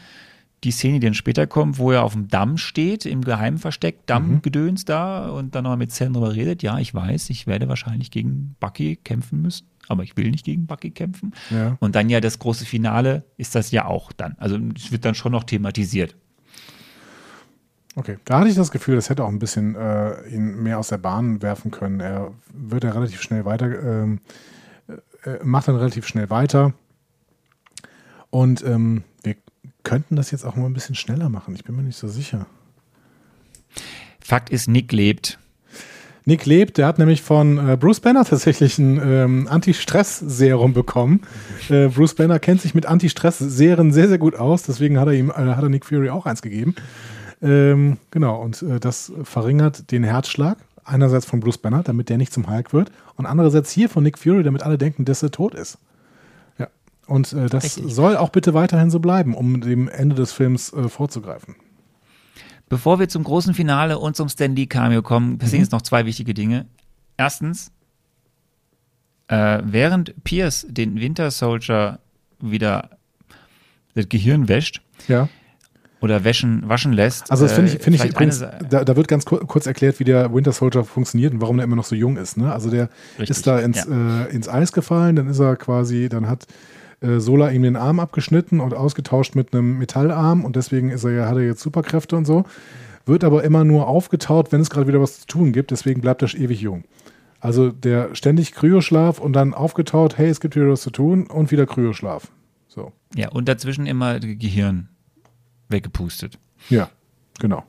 [0.64, 4.06] die Szene, die dann später kommt, wo er auf dem Damm steht, im geheimen Versteck,
[4.06, 6.62] Dammgedöns da und dann nochmal mit Sam drüber redet.
[6.62, 10.66] Ja, ich weiß, ich werde wahrscheinlich gegen Bucky kämpfen müssen, aber ich will nicht gegen
[10.66, 11.34] Bucky kämpfen.
[11.50, 11.76] Ja.
[11.80, 14.34] Und dann ja das große Finale ist das ja auch dann.
[14.38, 16.16] Also es wird dann schon noch thematisiert.
[17.94, 20.88] Okay, da hatte ich das Gefühl, das hätte auch ein bisschen äh, ihn mehr aus
[20.88, 22.00] der Bahn werfen können.
[22.00, 24.20] Er wird ja relativ schnell weiter, ähm,
[25.26, 26.72] äh, macht dann relativ schnell weiter.
[28.30, 29.36] Und ähm, wir
[29.82, 31.54] könnten das jetzt auch mal ein bisschen schneller machen.
[31.54, 32.46] Ich bin mir nicht so sicher.
[34.20, 35.38] Fakt ist, Nick lebt.
[36.28, 41.22] Nick lebt, der hat nämlich von äh, Bruce Banner tatsächlich ein ähm, Anti-Stress-Serum bekommen.
[41.68, 45.30] Äh, Bruce Banner kennt sich mit Anti-Stress-Serien sehr, sehr gut aus, deswegen hat er ihm,
[45.30, 46.74] äh, hat er Nick Fury auch eins gegeben.
[47.40, 50.58] Ähm, genau, und äh, das verringert den Herzschlag.
[50.84, 54.18] Einerseits von Bruce Banner, damit der nicht zum Hulk wird, und andererseits hier von Nick
[54.18, 55.78] Fury, damit alle denken, dass er tot ist.
[56.58, 56.68] Ja,
[57.06, 57.94] Und äh, das Richtig.
[57.94, 61.56] soll auch bitte weiterhin so bleiben, um dem Ende des Films äh, vorzugreifen.
[62.68, 65.64] Bevor wir zum großen Finale und zum Stan Lee Cameo kommen, passieren Mhm.
[65.64, 66.66] jetzt noch zwei wichtige Dinge.
[67.16, 67.70] Erstens,
[69.28, 71.98] äh, während Pierce den Winter Soldier
[72.40, 72.90] wieder
[73.94, 75.28] das Gehirn wäscht Ja.
[76.06, 77.30] Oder wäschen, waschen lässt.
[77.30, 79.98] Also das finde ich, äh, finde ich übrigens, da, da wird ganz kur kurz erklärt,
[80.00, 82.36] wie der Winter Soldier funktioniert und warum er immer noch so jung ist.
[82.36, 82.52] Ne?
[82.52, 86.28] Also der Richtig, ist da ins, äh, ins Eis gefallen, dann ist er quasi, dann
[86.28, 86.46] hat
[87.00, 91.10] äh, Sola ihm den Arm abgeschnitten und ausgetauscht mit einem Metallarm und deswegen ist er
[91.10, 92.44] ja, hat er jetzt Superkräfte und so.
[93.04, 96.22] Wird aber immer nur aufgetaut, wenn es gerade wieder was zu tun gibt, deswegen bleibt
[96.22, 96.84] er ewig jung.
[97.40, 101.50] Also der ständig Kryoschlaf und dann aufgetaut, hey, es gibt wieder was zu tun und
[101.50, 102.30] wieder Kryoschlaf.
[102.66, 102.92] So.
[103.14, 104.88] Ja, und dazwischen immer Gehirn
[105.68, 106.38] weggepustet.
[106.70, 106.90] Ja,
[107.38, 107.64] genau.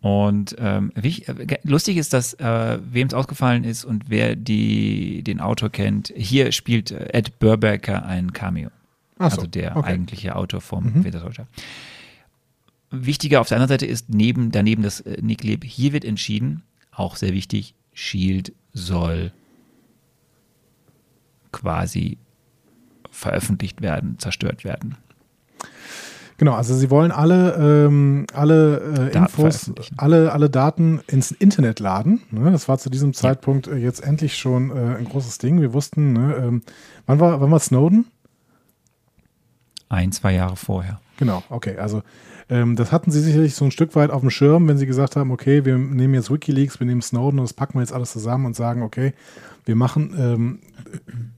[0.00, 5.40] Und ähm, äh, lustig ist, dass äh, wem es ausgefallen ist und wer die, den
[5.40, 8.70] Autor kennt, hier spielt äh, Ed Burbaker ein Cameo.
[9.18, 9.90] So, also der okay.
[9.90, 11.04] eigentliche Autor vom Mhm.
[11.04, 11.46] Winter Soldier.
[12.90, 16.62] Wichtiger auf der anderen Seite ist neben, daneben das äh, Nick Leb, hier wird entschieden,
[16.92, 19.32] auch sehr wichtig, Shield soll
[21.52, 22.16] quasi
[23.10, 24.96] veröffentlicht werden, zerstört werden.
[26.40, 32.22] Genau, also sie wollen alle, ähm, alle äh, Infos, alle, alle Daten ins Internet laden.
[32.30, 32.50] Ne?
[32.50, 35.60] Das war zu diesem Zeitpunkt äh, jetzt endlich schon äh, ein großes Ding.
[35.60, 36.62] Wir wussten, ne, ähm,
[37.04, 38.06] wann, war, wann war Snowden?
[39.90, 40.98] Ein, zwei Jahre vorher.
[41.18, 41.76] Genau, okay.
[41.76, 42.02] Also
[42.48, 45.16] ähm, das hatten sie sicherlich so ein Stück weit auf dem Schirm, wenn sie gesagt
[45.16, 48.12] haben, okay, wir nehmen jetzt Wikileaks, wir nehmen Snowden und das packen wir jetzt alles
[48.12, 49.12] zusammen und sagen, okay,
[49.64, 50.58] wir machen ähm,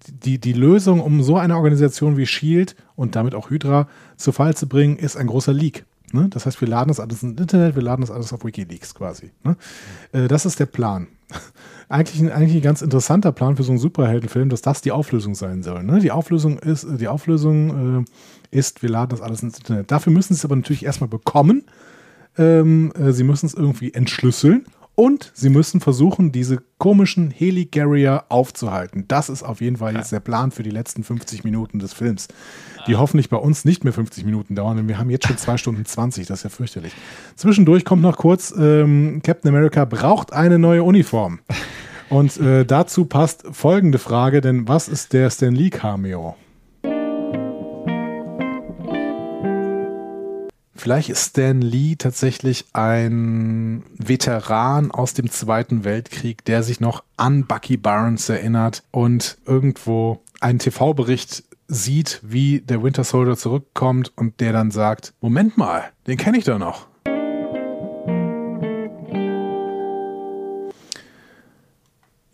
[0.07, 4.57] die, die Lösung, um so eine Organisation wie Shield und damit auch Hydra zu Fall
[4.57, 5.85] zu bringen, ist ein großer Leak.
[6.13, 6.29] Ne?
[6.29, 9.31] Das heißt, wir laden das alles ins Internet, wir laden das alles auf Wikileaks quasi.
[9.45, 9.57] Ne?
[10.13, 11.09] Äh, das ist der Plan.
[11.89, 15.35] Eigentlich ein, eigentlich ein ganz interessanter Plan für so einen Superheldenfilm, dass das die Auflösung
[15.35, 15.83] sein soll.
[15.83, 15.99] Ne?
[15.99, 18.07] Die Auflösung ist, die Auflösung
[18.51, 19.91] äh, ist, wir laden das alles ins Internet.
[19.91, 21.65] Dafür müssen sie es aber natürlich erstmal bekommen.
[22.39, 29.07] Ähm, äh, sie müssen es irgendwie entschlüsseln und sie müssen versuchen, diese komischen Helicarrier aufzuhalten.
[29.09, 32.29] Das ist auf jeden Fall jetzt der Plan für die letzten 50 Minuten des Films,
[32.87, 35.57] die hoffentlich bei uns nicht mehr 50 Minuten dauern, denn wir haben jetzt schon 2
[35.57, 36.93] Stunden 20, das ist ja fürchterlich.
[37.37, 41.41] Zwischendurch kommt noch kurz, ähm, Captain America braucht eine neue Uniform.
[42.11, 46.37] Und äh, dazu passt folgende Frage, denn was ist der Stan Lee Cameo?
[50.83, 57.47] Vielleicht ist Stan Lee tatsächlich ein Veteran aus dem Zweiten Weltkrieg, der sich noch an
[57.47, 64.53] Bucky Barnes erinnert und irgendwo einen TV-Bericht sieht, wie der Winter Soldier zurückkommt und der
[64.53, 66.89] dann sagt, Moment mal, den kenne ich doch noch.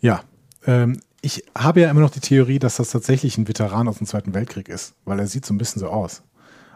[0.01, 0.21] Ja,
[0.65, 4.07] ähm, ich habe ja immer noch die Theorie, dass das tatsächlich ein Veteran aus dem
[4.07, 6.23] Zweiten Weltkrieg ist, weil er sieht so ein bisschen so aus.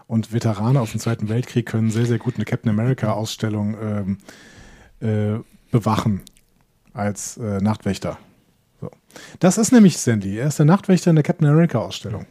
[0.07, 4.17] Und Veteranen aus dem Zweiten Weltkrieg können sehr, sehr gut eine Captain America-Ausstellung ähm,
[4.99, 5.39] äh,
[5.71, 6.21] bewachen
[6.93, 8.17] als äh, Nachtwächter.
[8.81, 8.91] So.
[9.39, 10.37] Das ist nämlich Sandy.
[10.37, 12.25] Er ist der Nachtwächter in der Captain America-Ausstellung.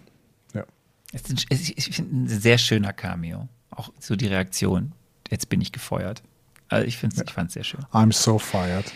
[0.55, 0.65] Ja.
[1.13, 3.49] Es ist ein, es ich finde ein sehr schöner Cameo.
[3.71, 4.93] Auch so die Reaktion.
[5.31, 6.23] Jetzt bin ich gefeuert.
[6.69, 7.81] Also ich, find's, ich fand es sehr schön.
[7.93, 8.93] I'm so fired.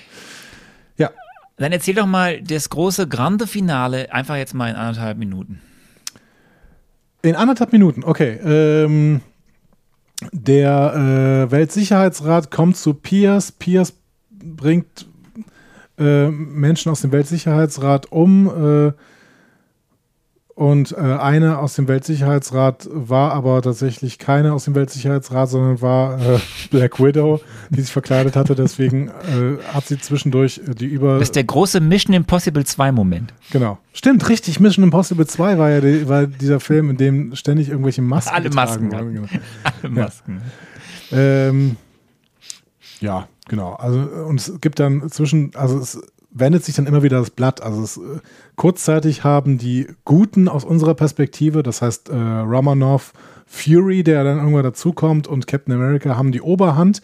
[0.97, 1.11] Ja,
[1.57, 5.61] Dann erzähl doch mal das große Grande Finale einfach jetzt mal in anderthalb Minuten.
[7.27, 8.39] In anderthalb Minuten, okay.
[8.45, 9.21] Ähm,
[10.33, 13.51] der äh, Weltsicherheitsrat kommt zu Pierce.
[13.51, 13.95] Pierce
[14.31, 15.07] bringt
[15.99, 18.47] äh, Menschen aus dem Weltsicherheitsrat um.
[18.47, 18.93] Äh,
[20.57, 26.19] und äh, eine aus dem Weltsicherheitsrat war aber tatsächlich keine aus dem Weltsicherheitsrat, sondern war
[26.19, 26.39] äh,
[26.71, 28.55] Black Widow, die sich verkleidet hatte.
[28.55, 31.19] Deswegen äh, hat sie zwischendurch äh, die über.
[31.19, 33.35] Das ist der große Mission Impossible 2 Moment.
[33.51, 33.77] Genau.
[33.93, 34.59] Stimmt, richtig.
[34.59, 38.49] Mission Impossible 2 war ja die, war dieser Film, in dem ständig irgendwelche Masken Alle
[38.49, 39.25] Masken wurden.
[39.25, 39.41] hatten.
[39.83, 40.41] Alle Masken.
[41.13, 41.77] Ähm,
[43.03, 43.75] ja, genau.
[43.75, 46.01] Also und es gibt dann zwischen, also es
[46.39, 47.63] wendet sich dann immer wieder das Blatt.
[47.63, 48.21] Also es, äh,
[48.57, 53.13] kurzzeitig haben die Guten aus unserer Perspektive, das heißt äh, Romanov,
[53.47, 57.01] Fury, der dann irgendwann dazukommt und Captain America haben die Oberhand,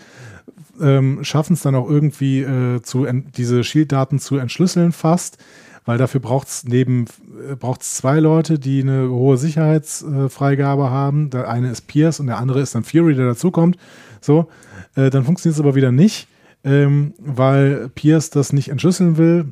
[0.80, 5.38] ähm, schaffen es dann auch irgendwie äh, zu diese Shield-Daten zu entschlüsseln fast,
[5.84, 7.06] weil dafür braucht es neben
[7.48, 11.30] äh, braucht's zwei Leute, die eine hohe Sicherheitsfreigabe haben.
[11.30, 13.76] Der eine ist Pierce und der andere ist dann Fury, der dazukommt.
[14.20, 14.48] So,
[14.96, 16.28] äh, dann funktioniert es aber wieder nicht,
[16.64, 19.46] ähm, weil Pierce das nicht entschlüsseln will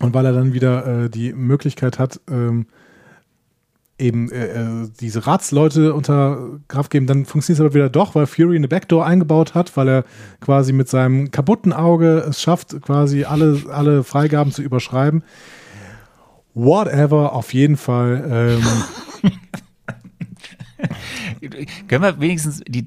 [0.00, 2.66] und weil er dann wieder äh, die Möglichkeit hat, ähm,
[3.98, 8.26] eben äh, äh, diese Ratsleute unter Kraft geben, dann funktioniert es aber wieder doch, weil
[8.26, 10.04] Fury eine Backdoor eingebaut hat, weil er
[10.40, 15.22] quasi mit seinem kaputten Auge es schafft, quasi alle, alle Freigaben zu überschreiben.
[16.54, 18.58] Whatever, auf jeden Fall.
[18.62, 19.32] Ähm,
[21.88, 22.86] Können wir wenigstens die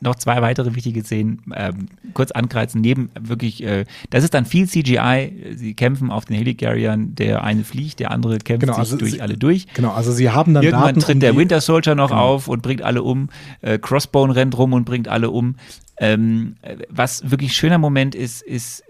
[0.00, 2.80] noch zwei weitere wichtige Szenen ähm, kurz ankreizen?
[2.80, 5.54] Neben wirklich, äh, das ist dann viel CGI.
[5.56, 7.14] Sie kämpfen auf den Helicarriern.
[7.14, 9.66] Der eine fliegt, der andere kämpft Genau, sich also durch sie- alle durch.
[9.74, 11.00] genau, also sie haben dann Irgendwann Daten.
[11.00, 12.20] tritt um der Winter Soldier noch Genau.
[12.22, 13.28] auf und bringt alle um.
[13.60, 15.56] Äh, Crossbone rennt rum und bringt alle um.
[15.98, 18.84] Ähm, äh, was wirklich schöner Moment ist, ist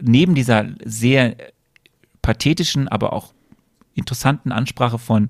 [0.00, 1.36] neben dieser sehr
[2.22, 3.32] pathetischen, aber auch
[3.94, 5.28] interessanten Ansprache von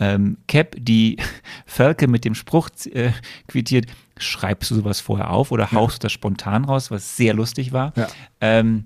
[0.00, 1.18] ähm, Cap, die
[1.66, 3.12] Falke mit dem Spruch äh,
[3.46, 3.86] quittiert,
[4.18, 7.92] schreibst du sowas vorher auf oder haust du das spontan raus, was sehr lustig war.
[7.96, 8.08] Ja.
[8.40, 8.84] Ähm,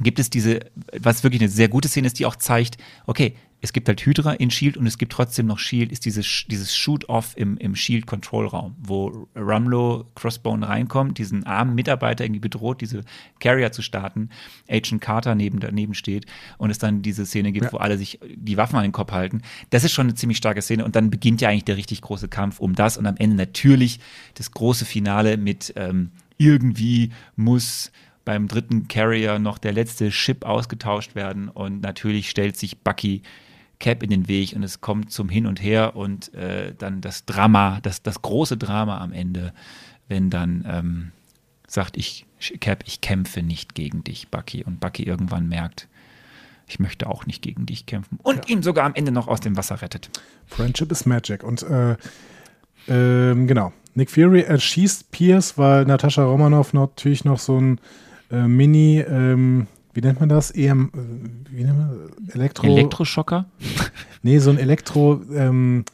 [0.00, 0.60] gibt es diese,
[0.98, 4.32] was wirklich eine sehr gute Szene ist, die auch zeigt, okay, es gibt halt Hydra
[4.32, 8.76] in Shield und es gibt trotzdem noch Shield, ist dieses, dieses Shoot-Off im, im Shield-Control-Raum,
[8.80, 13.02] wo Rumlow Crossbone reinkommt, diesen armen Mitarbeiter irgendwie bedroht, diese
[13.38, 14.30] Carrier zu starten,
[14.68, 16.26] Agent Carter neben, daneben steht
[16.58, 17.72] und es dann diese Szene gibt, Ja.
[17.72, 19.42] wo alle sich die Waffen an den Kopf halten.
[19.68, 22.28] Das ist schon eine ziemlich starke Szene und dann beginnt ja eigentlich der richtig große
[22.28, 24.00] Kampf um das und am Ende natürlich
[24.34, 27.92] das große Finale mit ähm, irgendwie muss
[28.24, 33.22] beim dritten Carrier noch der letzte Chip ausgetauscht werden und natürlich stellt sich Bucky
[33.80, 37.24] Cap in den Weg und es kommt zum Hin und Her und äh, dann das
[37.24, 39.52] Drama, das, das große Drama am Ende,
[40.06, 41.12] wenn dann ähm,
[41.66, 42.26] sagt ich,
[42.60, 44.64] Cap, ich kämpfe nicht gegen dich, Bucky.
[44.64, 45.88] Und Bucky irgendwann merkt,
[46.66, 48.18] ich möchte auch nicht gegen dich kämpfen.
[48.22, 50.10] Und ihn sogar am Ende noch aus dem Wasser rettet.
[50.46, 51.42] Friendship is Magic.
[51.42, 51.96] Und äh,
[52.88, 53.72] ähm, genau.
[53.94, 57.80] Nick Fury erschießt Pierce, weil Natascha Romanoff natürlich noch so ein
[58.30, 60.50] äh, Mini, ähm, wie nennt man das?
[60.50, 62.66] EM, äh, wie nennt man Elektro.
[62.66, 63.46] Elektroschocker?
[64.22, 65.86] Nee, so ein Elektro, ähm,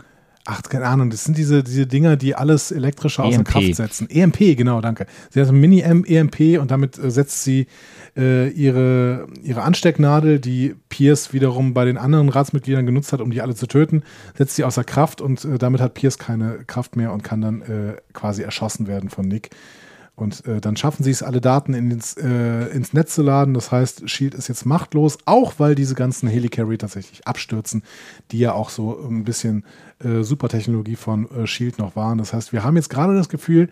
[0.45, 3.49] ach, keine Ahnung, das sind diese, diese Dinger, die alles elektrische außer EMP.
[3.49, 4.11] Kraft setzen.
[4.11, 5.07] EMP, genau, danke.
[5.31, 7.69] Sie hat ein Mini-EMP und damit äh, setzt sie
[8.17, 13.43] äh, ihre, ihre Anstecknadel, die Pierce wiederum bei den anderen Ratsmitgliedern genutzt hat, um die
[13.43, 14.03] alle zu töten,
[14.37, 17.63] setzt sie außer Kraft und äh, damit hat Pierce keine Kraft mehr und kann dann
[17.63, 19.51] äh, quasi erschossen werden von Nick.
[20.17, 23.53] Und äh, dann schaffen sie es, alle Daten ins, äh, ins Netz zu laden.
[23.53, 27.83] Das heißt, Shield ist jetzt machtlos, auch weil diese ganzen Helicarrier tatsächlich abstürzen,
[28.33, 29.65] die ja auch so ein bisschen
[30.03, 32.17] äh, Supertechnologie von äh, Shield noch waren.
[32.17, 33.69] Das heißt, wir haben jetzt gerade das Gefühl,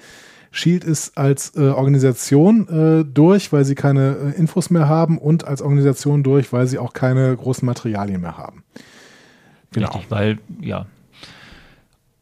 [0.50, 5.47] Shield ist als äh, Organisation äh, durch, weil sie keine äh, Infos mehr haben und
[5.47, 8.62] als Organisation durch, weil sie auch keine großen Materialien mehr haben.
[9.73, 9.89] Genau.
[9.89, 10.86] Richtig, weil, ja.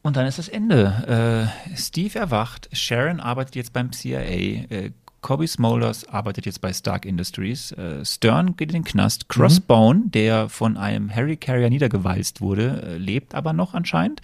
[0.03, 1.51] Und dann ist das Ende.
[1.73, 4.91] Äh, Steve erwacht, Sharon arbeitet jetzt beim CIA, äh,
[5.21, 10.49] Kobe Smulders arbeitet jetzt bei Stark Industries, äh, Stern geht in den Knast, Crossbone, der
[10.49, 14.21] von einem Harry Carrier niedergewalzt wurde, äh, lebt aber noch anscheinend,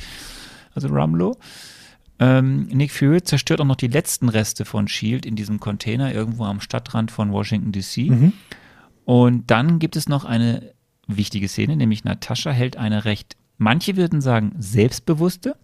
[0.74, 1.38] also Rumlow.
[2.18, 6.44] Ähm, Nick Fury zerstört auch noch die letzten Reste von Shield in diesem Container irgendwo
[6.44, 8.10] am Stadtrand von Washington DC.
[8.10, 8.32] Mhm.
[9.04, 10.74] Und dann gibt es noch eine
[11.06, 15.54] wichtige Szene, nämlich Natascha hält eine recht, manche würden sagen, selbstbewusste,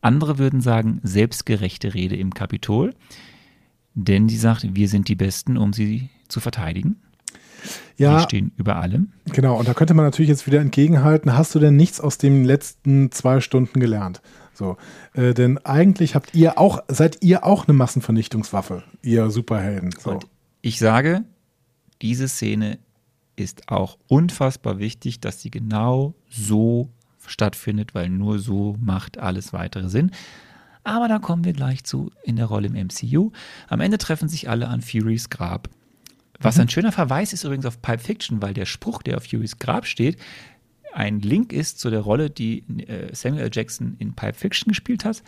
[0.00, 2.94] andere würden sagen, selbstgerechte Rede im Kapitol.
[3.94, 6.96] Denn sie sagt, wir sind die Besten, um sie zu verteidigen.
[7.96, 9.12] Wir Ja, stehen über allem.
[9.32, 12.44] Genau, und da könnte man natürlich jetzt wieder entgegenhalten, hast du denn nichts aus den
[12.44, 14.22] letzten zwei Stunden gelernt?
[14.54, 14.76] So,
[15.14, 19.90] äh, denn eigentlich habt ihr auch, seid ihr auch eine Massenvernichtungswaffe, ihr Superhelden.
[19.98, 20.12] So.
[20.12, 20.26] Und
[20.62, 21.24] ich sage,
[22.00, 22.78] diese Szene
[23.36, 26.88] ist auch unfassbar wichtig, dass sie genau so
[27.30, 30.10] stattfindet, weil nur so macht alles weitere Sinn.
[30.82, 33.32] Aber da kommen wir gleich zu in der Rolle im MCU.
[33.68, 35.68] Am Ende treffen sich alle an Furys Grab.
[36.42, 39.58] Was ein schöner Verweis ist übrigens auf Pulp Fiction, weil der Spruch, der auf Furys
[39.58, 40.16] Grab steht,
[40.92, 43.50] ein Link ist zu der Rolle, die äh, Samuel L.
[43.52, 45.22] Jackson in Pulp Fiction gespielt hat.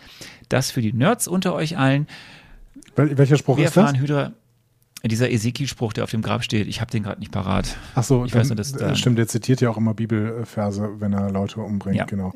[0.49, 2.07] Das für die Nerds unter euch allen.
[2.95, 3.93] Wel welcher Spruch Wir ist das?
[3.93, 4.33] Hydra,
[5.11, 7.75] dieser Ezekiel-Spruch, der auf dem Grab steht, ich habe den gerade nicht parat.
[7.95, 11.29] Achso, ich weiß nur, dass äh, stimmt, der zitiert ja auch immer Bibelverse, wenn er
[11.29, 12.05] Leute umbringt, Ja.
[12.05, 12.33] genau.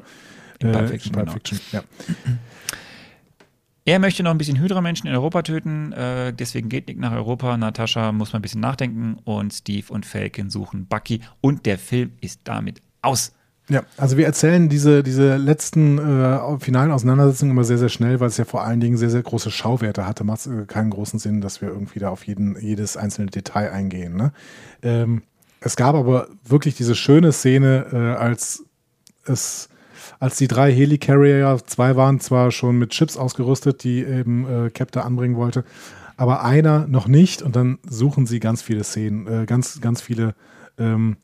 [0.59, 1.33] In Pulp Äh, Fiction, Pulp genau.
[1.33, 1.83] Fiction, ja.
[3.85, 7.55] Er möchte noch ein bisschen Hydra-Menschen in Europa töten, äh, deswegen geht Nick nach Europa.
[7.55, 12.11] Natascha muss mal ein bisschen nachdenken und Steve und Falcon suchen Bucky und der Film
[12.19, 13.31] ist damit aus.
[13.69, 18.29] Ja, also wir erzählen diese, diese letzten äh, finalen Auseinandersetzungen immer sehr, sehr schnell, weil
[18.29, 20.23] es ja vor allen Dingen sehr, sehr große Schauwerte hatte.
[20.23, 24.15] Macht äh, keinen großen Sinn, dass wir irgendwie da auf jeden, jedes einzelne Detail eingehen.
[24.15, 24.31] Ne?
[24.83, 25.23] Ähm,
[25.59, 28.63] es gab aber wirklich diese schöne Szene, äh, als
[29.25, 29.69] es
[30.19, 35.05] als die drei Helicarrier, zwei waren zwar schon mit Chips ausgerüstet, die eben äh, Captor
[35.05, 35.63] anbringen wollte,
[36.15, 40.33] aber einer noch nicht und dann suchen sie ganz viele Szenen, äh, ganz, ganz viele
[40.79, 41.17] ähm,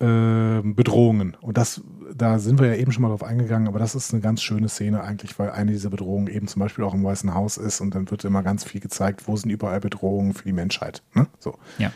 [0.00, 1.36] äh, Bedrohungen.
[1.40, 1.82] Und das,
[2.14, 4.68] da sind wir ja eben schon mal drauf eingegangen, aber das ist eine ganz schöne
[4.68, 7.94] Szene eigentlich, weil eine dieser Bedrohungen eben zum Beispiel auch im Weißen Haus ist und
[7.94, 11.02] dann wird immer ganz viel gezeigt, wo sind überall Bedrohungen für die Menschheit.
[11.14, 11.26] Ne?
[11.38, 11.58] So.
[11.78, 11.90] Ja.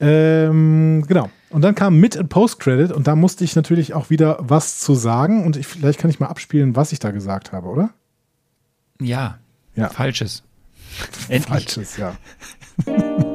[0.00, 1.30] Ähm, genau.
[1.50, 4.94] Und dann kam Mid- und Post-Credit und da musste ich natürlich auch wieder was zu
[4.94, 7.90] sagen und ich, vielleicht kann ich mal abspielen, was ich da gesagt habe, oder?
[9.00, 9.38] Ja.
[9.74, 9.88] Ja.
[9.88, 10.42] Falsches.
[11.28, 11.46] Endlich.
[11.46, 12.16] Falsches, ja.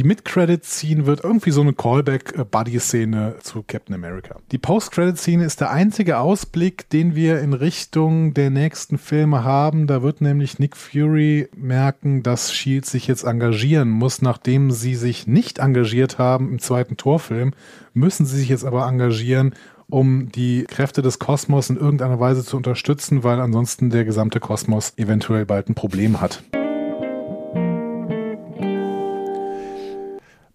[0.00, 4.36] Die Mid-Credit-Scene wird irgendwie so eine Callback-Buddy-Szene zu Captain America.
[4.50, 9.86] Die Post-Credit-Szene ist der einzige Ausblick, den wir in Richtung der nächsten Filme haben.
[9.86, 15.26] Da wird nämlich Nick Fury merken, dass Shield sich jetzt engagieren muss, nachdem sie sich
[15.26, 17.52] nicht engagiert haben im zweiten Torfilm,
[17.92, 19.54] müssen sie sich jetzt aber engagieren,
[19.90, 24.94] um die Kräfte des Kosmos in irgendeiner Weise zu unterstützen, weil ansonsten der gesamte Kosmos
[24.96, 26.42] eventuell bald ein Problem hat.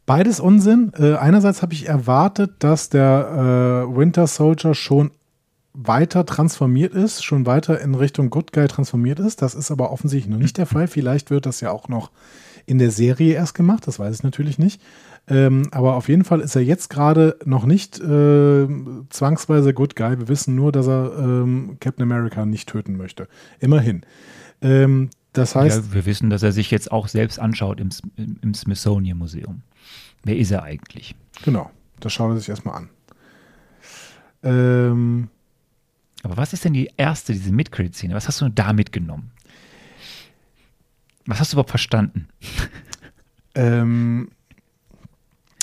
[0.06, 0.92] Beides Unsinn.
[0.98, 5.12] Äh, einerseits habe ich erwartet, dass der äh, Winter Soldier schon
[5.74, 9.42] weiter transformiert ist, schon weiter in Richtung Good Guy transformiert ist.
[9.42, 10.88] Das ist aber offensichtlich noch nicht der Fall.
[10.88, 12.12] Vielleicht wird das ja auch noch
[12.66, 14.82] in der Serie erst gemacht, das weiß ich natürlich nicht.
[15.28, 18.68] Ähm, aber auf jeden Fall ist er jetzt gerade noch nicht äh,
[19.10, 20.20] zwangsweise Good Guy.
[20.20, 23.28] Wir wissen nur, dass er ähm, Captain America nicht töten möchte.
[23.60, 24.02] Immerhin.
[24.62, 25.88] Ähm, das heißt.
[25.88, 27.90] Ja, wir wissen, dass er sich jetzt auch selbst anschaut im,
[28.42, 29.62] im Smithsonian Museum.
[30.26, 31.16] Wer ist er eigentlich?
[31.44, 32.90] Genau, das schauen wir sich erstmal an.
[34.44, 35.30] Ähm,
[36.24, 38.14] Aber was ist denn die erste, diese Mid-Credit-Szene?
[38.16, 39.32] Was hast du da mitgenommen?
[41.28, 42.28] Was hast du überhaupt verstanden?
[43.56, 44.30] ähm,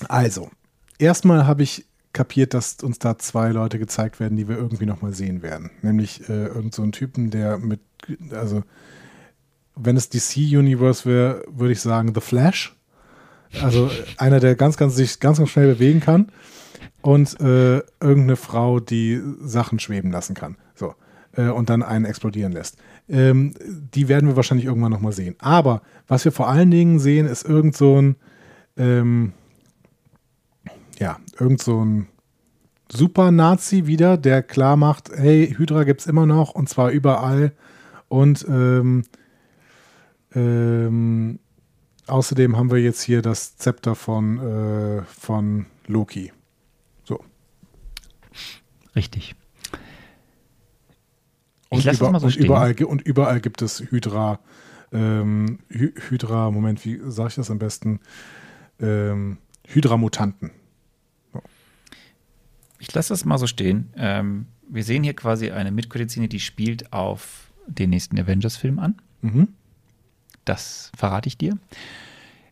[0.09, 0.51] also,
[0.99, 5.13] erstmal habe ich kapiert, dass uns da zwei Leute gezeigt werden, die wir irgendwie nochmal
[5.13, 5.71] sehen werden.
[5.83, 7.81] Nämlich äh, irgend so ein Typen, der mit,
[8.31, 8.63] also,
[9.75, 12.77] wenn es DC Universe wäre, würde ich sagen The Flash.
[13.61, 16.33] Also einer, der ganz, ganz sich ganz, ganz schnell bewegen kann
[17.03, 20.57] und äh, irgendeine Frau, die Sachen schweben lassen kann.
[20.75, 20.95] So.
[21.33, 22.79] Äh, und dann einen explodieren lässt.
[23.09, 23.55] Ähm,
[23.95, 25.37] die werden wir wahrscheinlich irgendwann nochmal sehen.
[25.39, 28.17] Aber was wir vor allen Dingen sehen, ist irgend so ein,
[28.77, 29.33] ähm,
[30.99, 32.09] ja, irgend so ein
[32.91, 37.53] Super-Nazi wieder, der klar macht, hey, Hydra gibt es immer noch und zwar überall.
[38.09, 39.05] Und ähm,
[40.35, 41.39] ähm,
[42.07, 46.33] außerdem haben wir jetzt hier das Zepter von, äh, von Loki.
[47.05, 47.21] So.
[48.95, 49.35] Richtig.
[51.69, 54.41] Und, über, so und, überall, und überall gibt es Hydra.
[54.93, 58.01] Ähm, Hy Hydra, Moment, wie sage ich das am besten?
[58.79, 60.51] Ähm, Hydra-Mutanten.
[62.79, 63.93] Ich lasse das mal so stehen.
[63.97, 69.01] Ähm, wir sehen hier quasi eine Mid-Credit-Szene, die spielt auf den nächsten Avengers-Film an.
[69.21, 69.49] Mhm.
[70.45, 71.59] Das verrate ich dir.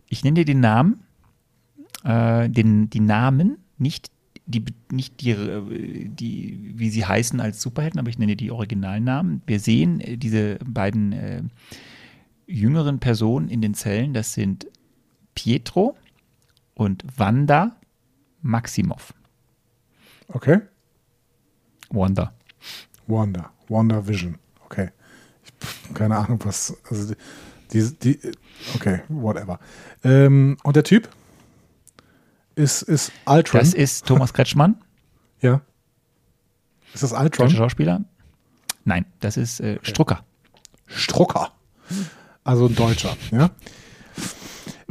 [0.09, 1.01] Ich nenne dir den Namen,
[2.05, 4.11] äh, den, die Namen, nicht
[4.47, 8.51] die, nicht die, äh, die, wie sie heißen als Superhelden, aber ich nenne dir die
[8.51, 9.43] Originalnamen.
[9.47, 11.43] Wir sehen äh, diese beiden äh,
[12.47, 14.13] jüngeren Personen in den Zellen.
[14.13, 14.67] Das sind
[15.35, 15.97] Pietro
[16.75, 17.77] und Wanda
[18.43, 19.15] Maximoff.
[20.29, 20.61] Okay.
[21.91, 22.33] Wanda.
[23.07, 23.51] Wanda.
[23.69, 24.39] Wanda Vision.
[24.65, 24.91] Okay.
[25.45, 26.77] Ich, keine Ahnung, was.
[26.89, 27.15] Also
[27.73, 28.19] die, die,
[28.75, 29.59] okay, whatever.
[30.05, 31.09] Ähm, und der Typ
[32.55, 33.61] ist, ist Ultron.
[33.61, 34.77] Das ist Thomas Kretschmann,
[35.41, 35.61] ja.
[36.93, 37.47] Ist das Ultron?
[37.47, 38.05] deutscher Schauspieler.
[38.85, 40.25] Nein, das ist äh, Strucker.
[40.87, 41.53] Strucker.
[42.45, 43.51] Also ein Deutscher, ja.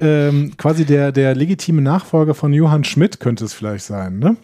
[0.02, 4.38] Ähm, quasi der, der legitime Nachfolger von Johann Schmidt könnte es vielleicht sein, ne?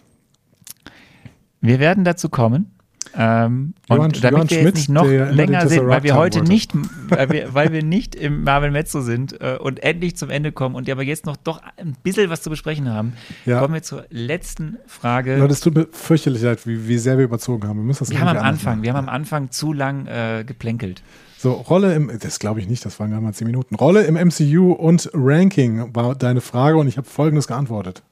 [1.60, 2.75] Wir werden dazu kommen.
[3.18, 6.40] Ähm, Johann- und damit Johann wir Schmidt, jetzt nicht noch länger sind, weil wir heute
[6.40, 6.52] wollte.
[6.52, 6.72] nicht,
[7.08, 10.74] weil wir, weil wir nicht im Marvel Mezzo sind äh, und endlich zum Ende kommen
[10.74, 13.14] und aber jetzt noch doch ein bisschen was zu besprechen haben,
[13.46, 13.60] Ja.
[13.60, 15.36] kommen wir zur letzten Frage.
[15.38, 17.78] Leute, es tut mir fürchterlich leid, wie, wie sehr wir überzogen haben.
[17.78, 18.82] Wir müssen das wir haben am Anfang, machen.
[18.82, 21.02] wir haben am Anfang zu lang äh, geplänkelt.
[21.38, 23.74] So, Rolle im, das glaube ich nicht, das waren gerade mal zehn Minuten.
[23.76, 28.02] Rolle im MCU und Ranking war deine Frage und ich habe folgendes geantwortet.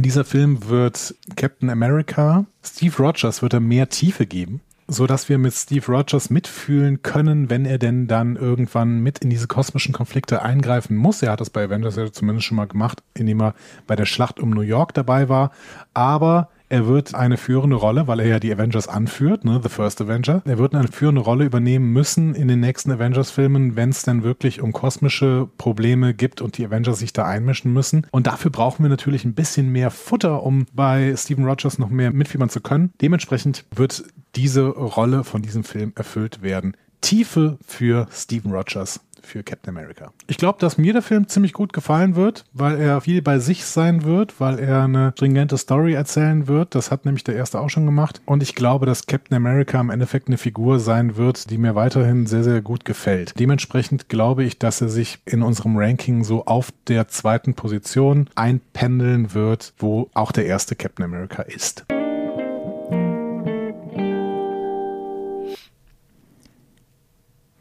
[0.00, 5.52] Dieser Film wird Captain America, Steve Rogers wird er mehr Tiefe geben, sodass wir mit
[5.54, 10.96] Steve Rogers mitfühlen können, wenn er denn dann irgendwann mit in diese kosmischen Konflikte eingreifen
[10.96, 11.22] muss.
[11.22, 13.54] Er hat das bei Avengers ja zumindest schon mal gemacht, indem er
[13.88, 15.50] bei der Schlacht um New York dabei war.
[15.94, 20.00] Aber er wird eine führende Rolle, weil er ja die Avengers anführt, ne, The First
[20.00, 20.42] Avenger.
[20.44, 24.60] Er wird eine führende Rolle übernehmen müssen in den nächsten Avengers-Filmen, wenn es dann wirklich
[24.60, 28.06] um kosmische Probleme gibt und die Avengers sich da einmischen müssen.
[28.10, 32.12] Und dafür brauchen wir natürlich ein bisschen mehr Futter, um bei Steven Rogers noch mehr
[32.12, 32.92] mitfiebern zu können.
[33.00, 34.04] Dementsprechend wird
[34.36, 36.76] diese Rolle von diesem Film erfüllt werden.
[37.00, 39.00] Tiefe für Steven Rogers.
[39.22, 40.12] Für Captain America.
[40.26, 43.64] Ich glaube, dass mir der Film ziemlich gut gefallen wird, weil er viel bei sich
[43.64, 46.74] sein wird, weil er eine stringente Story erzählen wird.
[46.74, 48.20] Das hat nämlich der erste auch schon gemacht.
[48.24, 52.26] Und ich glaube, dass Captain America im Endeffekt eine Figur sein wird, die mir weiterhin
[52.26, 53.38] sehr, sehr gut gefällt.
[53.38, 59.34] Dementsprechend glaube ich, dass er sich in unserem Ranking so auf der zweiten Position einpendeln
[59.34, 61.84] wird, wo auch der erste Captain America ist.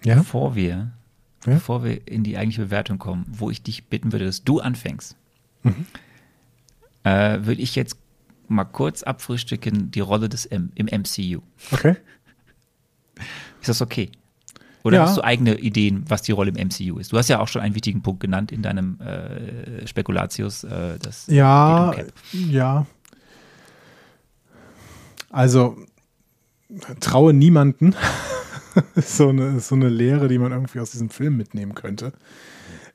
[0.08, 0.16] Ja?
[0.16, 0.92] Bevor wir
[1.48, 1.54] ja?
[1.56, 5.16] bevor wir in die eigentliche Bewertung kommen, wo ich dich bitten würde, dass du anfängst,
[5.64, 5.86] mhm.
[7.04, 7.98] äh, würde ich jetzt
[8.48, 11.42] mal kurz abfrühstücken die Rolle des M im MCU.
[11.72, 11.96] Okay.
[13.62, 14.12] Ist das okay?
[14.84, 15.04] Oder ja.
[15.04, 17.12] hast du eigene Ideen, was die Rolle im MCU ist?
[17.12, 20.64] Du hast ja auch schon einen wichtigen Punkt genannt in deinem äh, Spekulatius.
[20.64, 21.94] Äh, das ja,
[22.32, 22.86] ja.
[25.30, 25.76] Also
[27.02, 27.96] traue niemanden.
[28.96, 32.14] so, eine, so eine Lehre, die man irgendwie aus diesem Film mitnehmen könnte.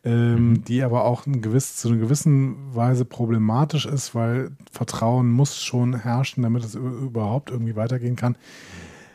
[0.05, 0.65] Ähm, mhm.
[0.65, 5.95] die aber auch ein gewiss, zu einer gewissen Weise problematisch ist, weil Vertrauen muss schon
[5.95, 8.35] herrschen, damit es überhaupt irgendwie weitergehen kann.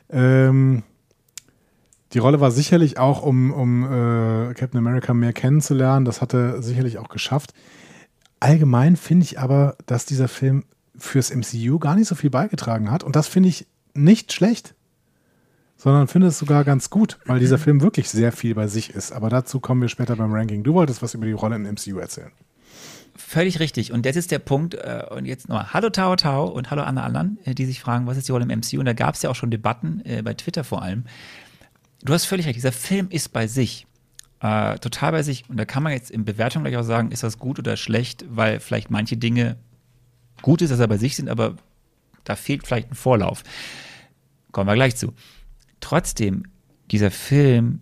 [0.10, 0.84] Ähm,
[2.14, 6.06] die Rolle war sicherlich auch, um, um äh, Captain America mehr kennenzulernen.
[6.06, 7.54] Das hat er sicherlich auch geschafft.
[8.40, 10.64] Allgemein finde ich aber, dass dieser Film
[10.98, 13.04] fürs MCU gar nicht so viel beigetragen hat.
[13.04, 14.74] Und das finde ich nicht schlecht
[15.78, 19.12] sondern finde es sogar ganz gut, weil dieser Film wirklich sehr viel bei sich ist.
[19.12, 20.64] Aber dazu kommen wir später beim Ranking.
[20.64, 22.32] Du wolltest was über die Rolle im MCU erzählen.
[23.16, 23.92] Völlig richtig.
[23.92, 24.74] Und das ist der Punkt.
[24.74, 28.08] Äh, und jetzt noch Hallo Tao Tao und Hallo Anna Allan, äh, die sich fragen,
[28.08, 28.80] was ist die Rolle im MCU?
[28.80, 31.06] Und da gab es ja auch schon Debatten, äh, bei Twitter vor allem.
[32.04, 32.56] Du hast völlig recht.
[32.56, 33.86] Dieser Film ist bei sich.
[34.40, 35.50] Äh, total bei sich.
[35.50, 38.26] Und da kann man jetzt in Bewertung gleich auch sagen, ist das gut oder schlecht,
[38.30, 39.58] weil vielleicht manche Dinge
[40.42, 41.56] gut ist, dass er bei sich sind, aber
[42.24, 43.44] da fehlt vielleicht ein Vorlauf.
[44.52, 45.14] Kommen wir gleich zu.
[45.80, 46.44] Trotzdem,
[46.92, 47.82] dieser Film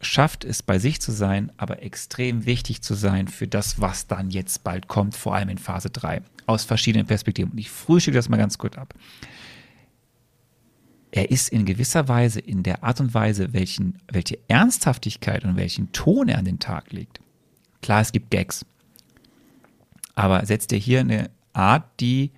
[0.00, 4.30] schafft es, bei sich zu sein, aber extrem wichtig zu sein für das, was dann
[4.30, 7.52] jetzt bald kommt, vor allem in Phase 3, aus verschiedenen Perspektiven.
[7.52, 8.94] Und ich frühstücke das mal ganz kurz ab.
[11.12, 15.92] Er ist in gewisser Weise in der Art und Weise, welchen, welche Ernsthaftigkeit und welchen
[15.92, 17.20] Ton er an den Tag legt.
[17.82, 18.64] Klar, es gibt Gags.
[20.14, 22.30] Aber setzt er hier eine Art, die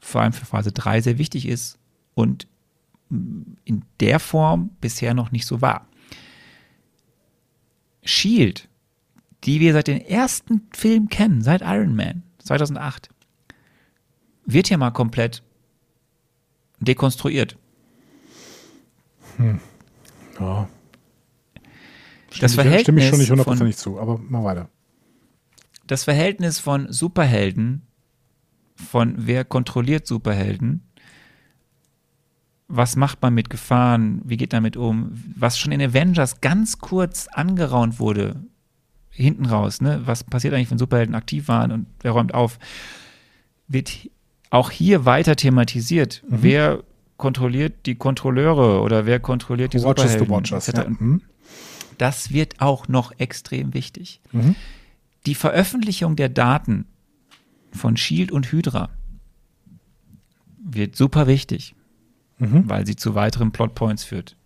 [0.00, 1.78] vor allem für Phase 3 sehr wichtig ist
[2.14, 2.48] und
[3.64, 5.86] in der Form bisher noch nicht so war.
[8.04, 8.68] Shield,
[9.44, 13.10] die wir seit dem ersten Film kennen, seit Iron Man 2008,
[14.44, 15.42] wird hier mal komplett
[16.80, 17.56] dekonstruiert.
[19.36, 19.60] Hm.
[20.40, 20.68] Ja.
[22.40, 24.68] Das Verhältnis stimme ich schon nicht hundertprozentig zu, aber mal weiter.
[25.86, 27.82] Das Verhältnis von Superhelden,
[28.74, 30.82] von wer kontrolliert Superhelden,
[32.74, 37.28] was macht man mit Gefahren, wie geht damit um, was schon in Avengers ganz kurz
[37.28, 38.36] angeraunt wurde,
[39.10, 40.00] hinten raus, ne?
[40.06, 42.58] was passiert eigentlich, wenn Superhelden aktiv waren und wer räumt auf,
[43.68, 44.08] wird
[44.48, 46.22] auch hier weiter thematisiert.
[46.26, 46.38] Mhm.
[46.40, 46.84] Wer
[47.18, 50.30] kontrolliert die Kontrolleure oder wer kontrolliert die Watches Superhelden?
[50.30, 50.88] Watchers, ja.
[50.88, 51.20] mhm.
[51.98, 54.22] Das wird auch noch extrem wichtig.
[54.32, 54.56] Mhm.
[55.26, 56.86] Die Veröffentlichung der Daten
[57.70, 58.88] von Shield und Hydra
[60.64, 61.74] wird super wichtig
[62.42, 62.68] mhm.
[62.68, 64.36] weil sie zu weiteren Plotpoints führt.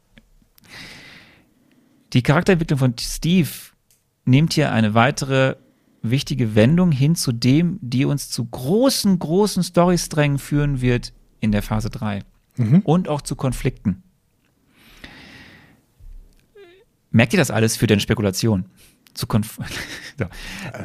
[2.12, 3.49] Die Charakterentwicklung von Steve
[4.25, 5.57] nimmt hier eine weitere
[6.02, 11.62] wichtige Wendung hin zu dem, die uns zu großen, großen Storysträngen führen wird in der
[11.62, 12.23] Phase 3
[12.57, 12.81] mhm.
[12.81, 14.02] und auch zu Konflikten.
[17.10, 18.66] Merkt ihr das alles für deine Spekulation?
[19.15, 19.58] Zu Konf
[20.18, 20.26] so.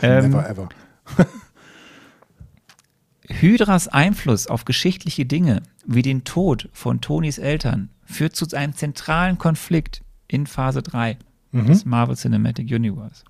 [0.01, 0.69] ähm, never ever.
[3.29, 9.37] Hydras Einfluss auf geschichtliche Dinge wie den Tod von Tonys Eltern führt zu einem zentralen
[9.37, 11.17] Konflikt in Phase 3
[11.51, 11.65] mhm.
[11.67, 13.23] des Marvel Cinematic Universe.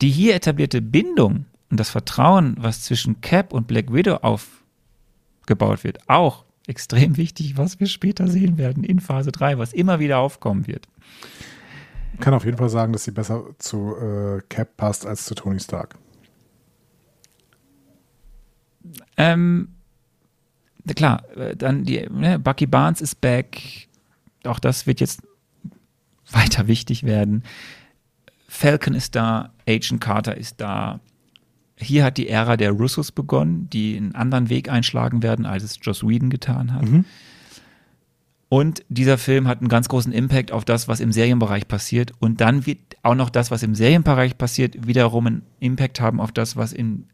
[0.00, 6.08] Die hier etablierte Bindung und das Vertrauen, was zwischen Cap und Black Widow aufgebaut wird,
[6.08, 10.66] auch extrem wichtig, was wir später sehen werden in Phase 3, was immer wieder aufkommen
[10.66, 10.86] wird.
[12.14, 15.34] Ich kann auf jeden Fall sagen, dass sie besser zu äh, Cap passt als zu
[15.34, 15.96] Tony Stark.
[19.18, 19.68] Ähm,
[20.94, 23.88] klar, äh, dann die, ne, Bucky Barnes ist back.
[24.44, 25.22] Auch das wird jetzt
[26.30, 27.42] weiter wichtig werden.
[28.46, 31.00] Falcon ist da, Agent Carter ist da.
[31.76, 35.78] Hier hat die Ära der Russos begonnen, die einen anderen Weg einschlagen werden, als es
[35.82, 36.88] Joss Whedon getan hat.
[36.88, 37.04] Mhm.
[38.48, 42.12] Und dieser Film hat einen ganz großen Impact auf das, was im Serienbereich passiert.
[42.18, 46.32] Und dann wird auch noch das, was im Serienbereich passiert, wiederum einen Impact haben auf
[46.32, 47.04] das, was im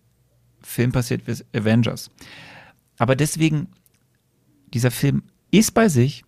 [0.65, 2.10] Film passiert wie Avengers.
[2.99, 3.68] Aber deswegen,
[4.73, 6.25] dieser Film ist bei sich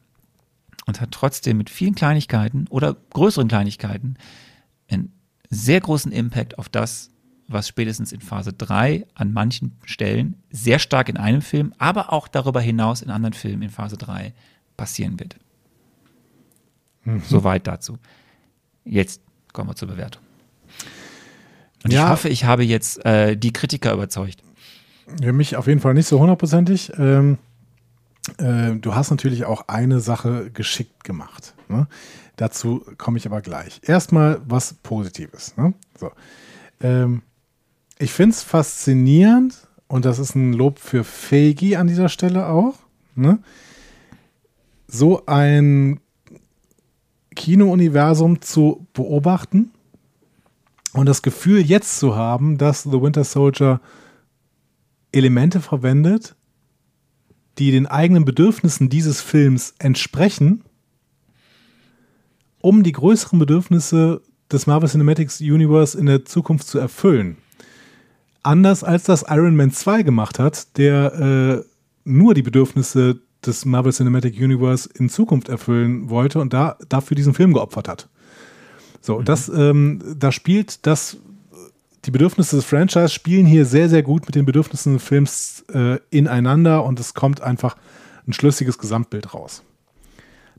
[0.86, 4.16] und hat trotzdem mit vielen Kleinigkeiten oder größeren Kleinigkeiten
[4.88, 5.12] einen
[5.50, 7.10] sehr großen Impact auf das,
[7.48, 12.28] was spätestens in Phase 3 an manchen Stellen sehr stark in einem Film, aber auch
[12.28, 14.34] darüber hinaus in anderen Filmen in Phase 3
[14.76, 15.36] passieren wird.
[17.04, 17.22] Mhm.
[17.26, 17.98] Soweit dazu.
[18.84, 20.25] Jetzt kommen wir zur Bewertung.
[21.86, 22.04] Und ja.
[22.04, 24.42] ich hoffe, ich habe jetzt äh, die Kritiker überzeugt.
[25.20, 26.92] Ja, mich auf jeden Fall nicht so hundertprozentig.
[26.98, 27.38] Ähm,
[28.38, 31.54] äh, du hast natürlich auch eine Sache geschickt gemacht.
[31.68, 31.86] Ne?
[32.34, 33.80] Dazu komme ich aber gleich.
[33.84, 35.56] Erstmal was Positives.
[35.56, 35.74] Ne?
[35.96, 36.10] So.
[36.80, 37.22] Ähm,
[38.00, 42.74] ich finde es faszinierend und das ist ein Lob für Feigi an dieser Stelle auch.
[43.14, 43.38] Ne?
[44.88, 46.00] So ein
[47.36, 49.70] Kino-Universum zu beobachten
[50.96, 53.80] und das Gefühl jetzt zu haben, dass The Winter Soldier
[55.12, 56.34] Elemente verwendet,
[57.58, 60.64] die den eigenen Bedürfnissen dieses Films entsprechen,
[62.60, 67.36] um die größeren Bedürfnisse des Marvel Cinematic Universe in der Zukunft zu erfüllen.
[68.42, 71.68] Anders als das Iron Man 2 gemacht hat, der äh,
[72.04, 77.34] nur die Bedürfnisse des Marvel Cinematic Universe in Zukunft erfüllen wollte und da dafür diesen
[77.34, 78.08] Film geopfert hat.
[79.06, 79.24] So, mhm.
[79.24, 81.16] das, ähm, da spielt das,
[82.04, 86.00] die Bedürfnisse des Franchise spielen hier sehr, sehr gut mit den Bedürfnissen des Films äh,
[86.10, 87.76] ineinander und es kommt einfach
[88.26, 89.62] ein schlüssiges Gesamtbild raus.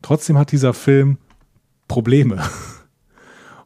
[0.01, 1.17] Trotzdem hat dieser Film
[1.89, 2.41] Probleme.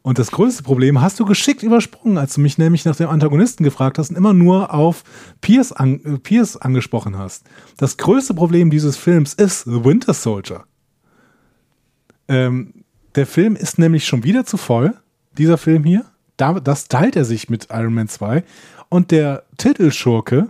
[0.03, 3.63] Und das größte Problem hast du geschickt übersprungen, als du mich nämlich nach dem Antagonisten
[3.63, 5.03] gefragt hast und immer nur auf
[5.41, 7.45] Pierce, an, äh, Pierce angesprochen hast.
[7.77, 10.63] Das größte Problem dieses Films ist The Winter Soldier.
[12.27, 12.80] Ähm,
[13.15, 14.93] der Film ist nämlich schon wieder zu voll,
[15.37, 16.05] dieser Film hier.
[16.37, 18.43] Da, das teilt er sich mit Iron Man 2.
[18.89, 20.49] Und der Titelschurke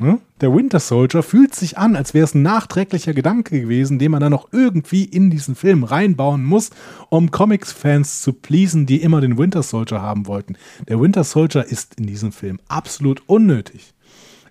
[0.00, 0.18] Ne?
[0.40, 4.22] Der Winter Soldier fühlt sich an, als wäre es ein nachträglicher Gedanke gewesen, den man
[4.22, 6.70] dann noch irgendwie in diesen Film reinbauen muss,
[7.10, 10.56] um Comics-Fans zu pleasen, die immer den Winter Soldier haben wollten.
[10.88, 13.92] Der Winter Soldier ist in diesem Film absolut unnötig.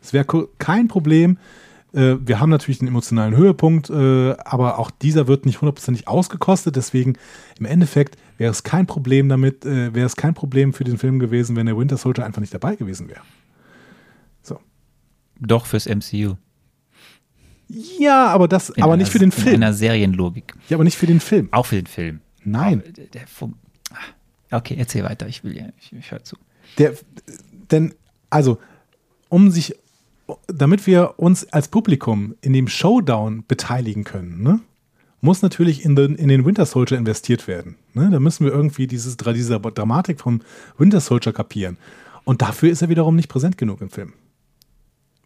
[0.04, 1.40] Es wäre kein Problem.
[1.94, 6.76] Äh, wir haben natürlich den emotionalen Höhepunkt, äh, aber auch dieser wird nicht hundertprozentig ausgekostet.
[6.76, 7.18] Deswegen
[7.60, 11.20] im Endeffekt wäre es kein Problem damit, äh, wäre es kein Problem für den Film
[11.20, 13.22] gewesen, wenn der Winter Soldier einfach nicht dabei gewesen wäre.
[15.40, 16.36] Doch fürs MCU.
[17.68, 19.56] Ja, aber das, in aber einer, nicht für den Film.
[19.56, 20.54] In einer Serienlogik.
[20.70, 21.50] Ja, aber nicht für den Film.
[21.52, 22.20] Auch für den Film.
[22.44, 22.84] Nein.
[22.98, 23.22] Der, der,
[23.92, 25.28] ah, okay, erzähl weiter.
[25.28, 26.36] Ich will ja, ich, ich höre zu.
[26.78, 26.94] Der,
[27.72, 27.94] denn,
[28.30, 28.58] also,
[29.30, 29.76] um sich,
[30.48, 34.60] damit wir uns als Publikum in dem Showdown beteiligen können, ne,
[35.22, 37.76] muss natürlich in den, in den Winter Soldier investiert werden.
[37.94, 38.10] Ne?
[38.10, 40.42] Da müssen wir irgendwie dieses, diese Dramatik vom
[40.78, 41.78] Winter Soldier kapieren.
[42.24, 44.14] Und dafür ist er wiederum nicht präsent genug im Film.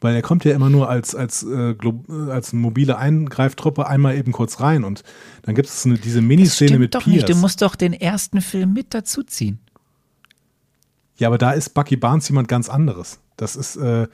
[0.02, 1.76] Weil er kommt ja immer nur als, als, äh,
[2.30, 5.04] als mobile Eingreiftruppe einmal eben kurz rein und
[5.44, 7.24] dann gibt es diese Miniszene mit doch Pierce.
[7.24, 7.30] Nicht.
[7.30, 9.60] Du musst doch den ersten Film mit dazuziehen.
[11.18, 13.20] Ja, aber da ist Bucky Barnes jemand ganz anderes.
[13.38, 14.08] Das ist, äh,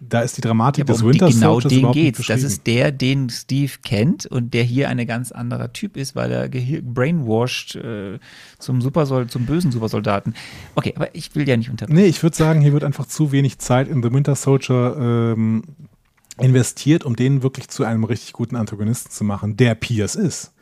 [0.00, 2.26] da ist die Dramatik ja, des um Winter die, Genau den geht's.
[2.26, 6.32] Das ist der, den Steve kennt und der hier ein ganz anderer Typ ist, weil
[6.32, 8.18] er brainwashed äh,
[8.58, 10.34] zum Supersold, zum bösen Supersoldaten.
[10.74, 12.00] Okay, aber ich will ja nicht unterbrechen.
[12.00, 15.64] Nee, ich würde sagen, hier wird einfach zu wenig Zeit in The Winter Soldier ähm,
[16.38, 20.52] investiert, um den wirklich zu einem richtig guten Antagonisten zu machen, der Pierce ist.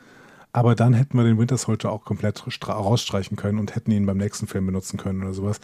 [0.51, 4.17] Aber dann hätten wir den Winter Soldier auch komplett rausstreichen können und hätten ihn beim
[4.17, 5.59] nächsten Film benutzen können oder sowas.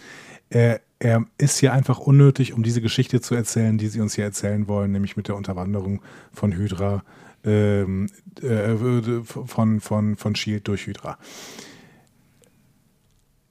[0.50, 4.24] Er, er ist hier einfach unnötig, um diese Geschichte zu erzählen, die sie uns hier
[4.24, 6.02] erzählen wollen, nämlich mit der Unterwanderung
[6.32, 7.04] von Hydra,
[7.44, 8.10] ähm,
[8.42, 8.76] äh,
[9.24, 11.18] von, von, von Shield durch Hydra.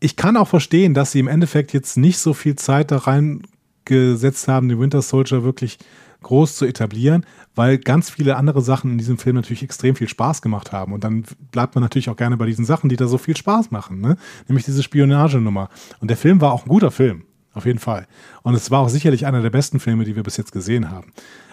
[0.00, 4.48] Ich kann auch verstehen, dass sie im Endeffekt jetzt nicht so viel Zeit da reingesetzt
[4.48, 5.78] haben, den Winter Soldier wirklich
[6.24, 10.42] groß zu etablieren, weil ganz viele andere Sachen in diesem Film natürlich extrem viel Spaß
[10.42, 10.92] gemacht haben.
[10.92, 13.70] Und dann bleibt man natürlich auch gerne bei diesen Sachen, die da so viel Spaß
[13.70, 14.16] machen, ne?
[14.48, 15.68] nämlich diese Spionagenummer.
[16.00, 18.06] Und der Film war auch ein guter Film, auf jeden Fall.
[18.42, 21.12] Und es war auch sicherlich einer der besten Filme, die wir bis jetzt gesehen haben.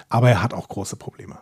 [0.10, 1.38] Aber er hat auch große Probleme.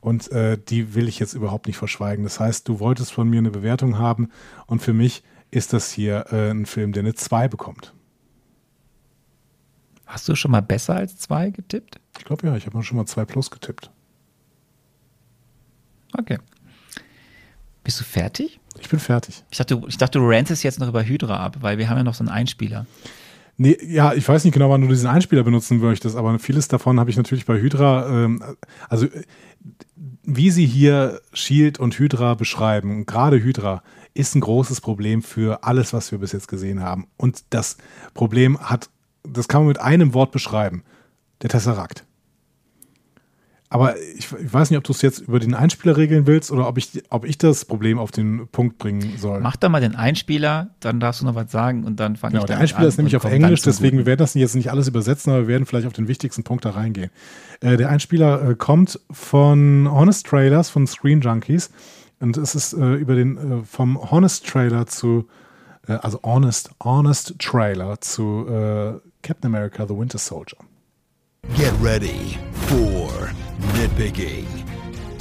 [0.00, 2.24] Und äh, die will ich jetzt überhaupt nicht verschweigen.
[2.24, 4.28] Das heißt, du wolltest von mir eine Bewertung haben
[4.66, 7.94] und für mich ist das hier äh, ein Film, der eine 2 bekommt.
[10.06, 12.00] Hast du schon mal besser als 2 getippt?
[12.18, 13.90] Ich glaube ja, ich habe schon mal 2 plus getippt.
[16.18, 16.38] Okay.
[17.84, 18.60] Bist du fertig?
[18.80, 19.44] Ich bin fertig.
[19.50, 22.04] Ich dachte, ich dachte, du rantest jetzt noch über Hydra ab, weil wir haben ja
[22.04, 22.86] noch so einen Einspieler.
[23.58, 27.00] Nee, ja, ich weiß nicht genau, wann du diesen Einspieler benutzen möchtest, aber vieles davon
[27.00, 28.42] habe ich natürlich bei Hydra, ähm,
[28.88, 29.06] also
[30.24, 35.92] wie sie hier Shield und Hydra beschreiben, gerade Hydra, ist ein großes Problem für alles,
[35.92, 37.06] was wir bis jetzt gesehen haben.
[37.16, 37.76] Und das
[38.14, 38.90] Problem hat,
[39.22, 40.82] das kann man mit einem Wort beschreiben,
[41.42, 42.05] der Tesserakt.
[43.68, 46.68] Aber ich, ich weiß nicht, ob du es jetzt über den Einspieler regeln willst oder
[46.68, 49.40] ob ich, ob ich das Problem auf den Punkt bringen soll.
[49.40, 52.44] Mach doch mal den Einspieler, dann darfst du noch was sagen und dann fange Genau,
[52.44, 54.70] ich der damit Einspieler an ist nämlich auf Englisch, deswegen wir werden das jetzt nicht
[54.70, 57.10] alles übersetzen, aber wir werden vielleicht auf den wichtigsten Punkt da reingehen.
[57.60, 61.70] Äh, der Einspieler äh, kommt von Honest Trailers, von Screen Junkies.
[62.20, 65.26] Und es ist äh, über den äh, vom Honest Trailer zu,
[65.86, 70.58] äh, also Honest, Honest Trailer zu äh, Captain America, The Winter Soldier.
[71.56, 73.30] Get ready for
[73.74, 74.46] nitpicking.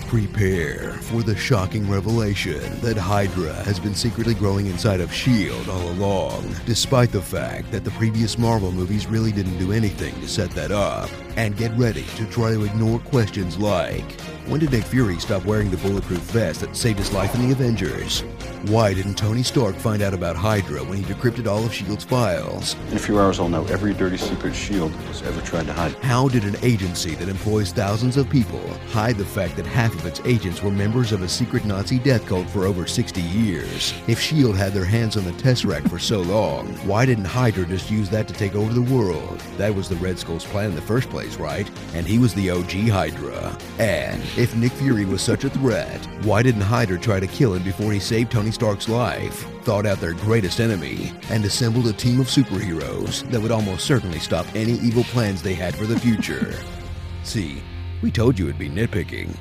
[0.07, 5.69] Prepare for the shocking revelation that Hydra has been secretly growing inside of S.H.I.E.L.D.
[5.69, 10.27] all along, despite the fact that the previous Marvel movies really didn't do anything to
[10.27, 11.09] set that up.
[11.35, 14.05] And get ready to try to ignore questions like
[14.47, 17.51] When did Nick Fury stop wearing the bulletproof vest that saved his life in the
[17.51, 18.21] Avengers?
[18.67, 22.75] Why didn't Tony Stark find out about Hydra when he decrypted all of S.H.I.E.L.D.'s files?
[22.89, 24.95] In a few hours, I'll know every dirty secret S.H.I.E.L.D.
[25.05, 25.93] has ever tried to hide.
[25.95, 30.05] How did an agency that employs thousands of people hide the fact that half of
[30.05, 33.93] its agents were members of a secret Nazi death cult for over 60 years?
[34.07, 34.57] If S.H.I.E.L.D.
[34.57, 38.27] had their hands on the Tesseract for so long, why didn't Hydra just use that
[38.27, 39.39] to take over the world?
[39.57, 41.69] That was the Red Skull's plan in the first place, right?
[41.93, 43.57] And he was the OG Hydra.
[43.79, 47.63] And if Nick Fury was such a threat, why didn't Hydra try to kill him
[47.63, 49.45] before he saved Tony Stark's life?
[49.63, 54.19] Thought out their greatest enemy and assembled a team of superheroes that would almost certainly
[54.19, 56.53] stop any evil plans they had for the future.
[57.23, 57.61] See,
[58.01, 59.35] we told you it'd be nitpicking.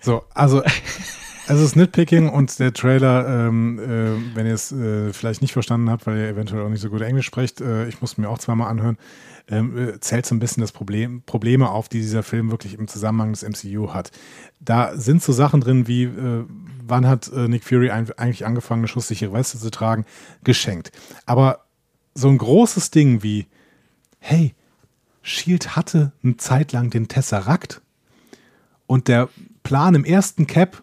[0.00, 0.62] So, also
[1.48, 5.90] es ist Nitpicking und der Trailer, ähm, äh, wenn ihr es äh, vielleicht nicht verstanden
[5.90, 8.38] habt, weil ihr eventuell auch nicht so gut Englisch sprecht, äh, ich musste mir auch
[8.38, 8.96] zweimal anhören,
[9.48, 12.88] ähm, äh, zählt so ein bisschen das Problem, Probleme auf, die dieser Film wirklich im
[12.88, 14.10] Zusammenhang des MCU hat.
[14.60, 16.44] Da sind so Sachen drin wie, äh,
[16.86, 20.04] wann hat äh, Nick Fury ein, eigentlich angefangen, eine schusssichere Weste zu tragen,
[20.44, 20.92] geschenkt.
[21.26, 21.64] Aber
[22.14, 23.46] so ein großes Ding wie,
[24.18, 24.54] hey,
[25.22, 27.80] Shield hatte eine Zeit lang den Tesseract
[28.86, 29.28] und der
[29.62, 30.82] Plan im ersten Cap,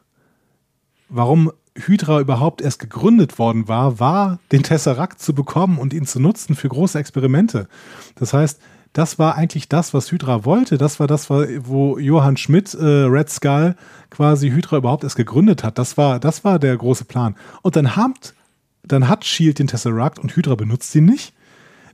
[1.09, 6.19] warum Hydra überhaupt erst gegründet worden war, war, den Tesseract zu bekommen und ihn zu
[6.19, 7.67] nutzen für große Experimente.
[8.15, 8.59] Das heißt,
[8.93, 10.77] das war eigentlich das, was Hydra wollte.
[10.77, 13.75] Das war das, wo Johann Schmidt, äh, Red Skull,
[14.09, 15.77] quasi Hydra überhaupt erst gegründet hat.
[15.77, 17.35] Das war, das war der große Plan.
[17.61, 18.33] Und dann hat,
[18.83, 21.33] dann hat Shield den Tesseract und Hydra benutzt ihn nicht.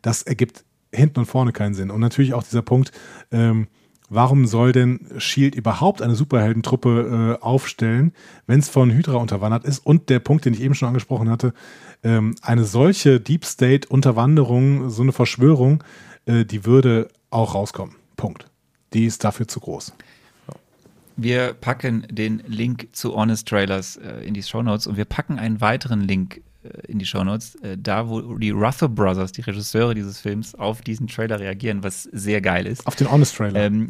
[0.02, 0.64] Das ergibt
[0.94, 1.92] hinten und vorne keinen Sinn.
[1.92, 2.92] Und natürlich auch dieser Punkt,
[3.32, 3.68] ähm,
[4.10, 8.14] warum soll denn Shield überhaupt eine Superheldentruppe äh, aufstellen,
[8.48, 9.80] wenn es von Hydra unterwandert ist?
[9.80, 11.54] Und der Punkt, den ich eben schon angesprochen hatte,
[12.04, 15.84] ähm, eine solche Deep State Unterwanderung, so eine Verschwörung,
[16.26, 17.96] äh, die würde auch rauskommen.
[18.16, 18.48] Punkt.
[18.94, 19.94] Die ist dafür zu groß.
[21.18, 25.40] Wir packen den Link zu Honest Trailers äh, in die Show Notes und wir packen
[25.40, 26.42] einen weiteren Link
[26.88, 30.82] in die Show Notes, äh, da wo die Ruther Brothers, die Regisseure dieses Films, auf
[30.82, 32.86] diesen Trailer reagieren, was sehr geil ist.
[32.88, 33.60] Auf den Honest Trailer.
[33.66, 33.90] Ähm,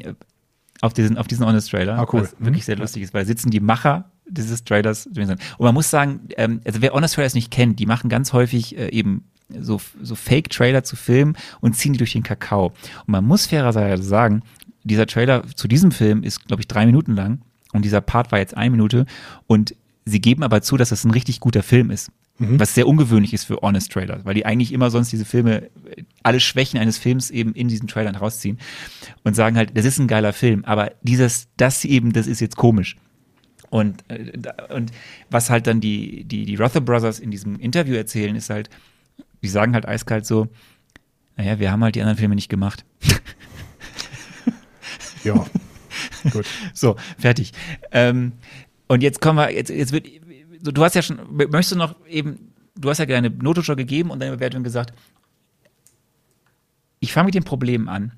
[0.82, 2.22] auf diesen, auf diesen Honest Trailer, Ah, cool.
[2.24, 5.06] was wirklich sehr lustig ist, weil da sitzen die Macher dieses Trailers.
[5.08, 8.78] Und man muss sagen, ähm, also wer Honest Trailers nicht kennt, die machen ganz häufig
[8.78, 9.24] äh, eben
[9.60, 12.68] so, so Fake-Trailer zu Filmen und ziehen die durch den Kakao.
[12.68, 14.42] Und man muss fairerweise sagen,
[14.84, 17.42] dieser Trailer zu diesem Film ist, glaube ich, drei Minuten lang
[17.74, 19.06] und dieser Part war jetzt eine Minute
[19.48, 22.12] und sie geben aber zu, dass das ein richtig guter Film ist.
[22.38, 25.70] Was sehr ungewöhnlich ist für Honest Trailer, weil die eigentlich immer sonst diese Filme,
[26.22, 28.60] alle Schwächen eines Films eben in diesen Trailern rausziehen
[29.24, 32.58] und sagen halt, das ist ein geiler Film, aber dieses, das eben, das ist jetzt
[32.58, 32.98] komisch.
[33.70, 34.32] Und, äh,
[34.74, 34.92] und
[35.30, 38.70] was halt dann die, die, die Ruther Brothers in diesem Interview erzählen, ist halt,
[39.42, 40.50] die sagen halt eiskalt so,
[41.38, 42.86] naja, wir haben halt die anderen Filme nicht gemacht.
[45.24, 45.46] ja.
[46.32, 46.46] Gut.
[46.74, 47.52] So, fertig.
[47.92, 48.34] Ähm,
[48.88, 50.08] und jetzt kommen wir, jetzt, jetzt wird,
[50.72, 54.12] du hast ja schon, möchtest du noch eben, du hast ja deine Note schon gegeben
[54.12, 54.94] und deine Bewertung gesagt.
[57.00, 58.14] Ich fange mit dem Problem an.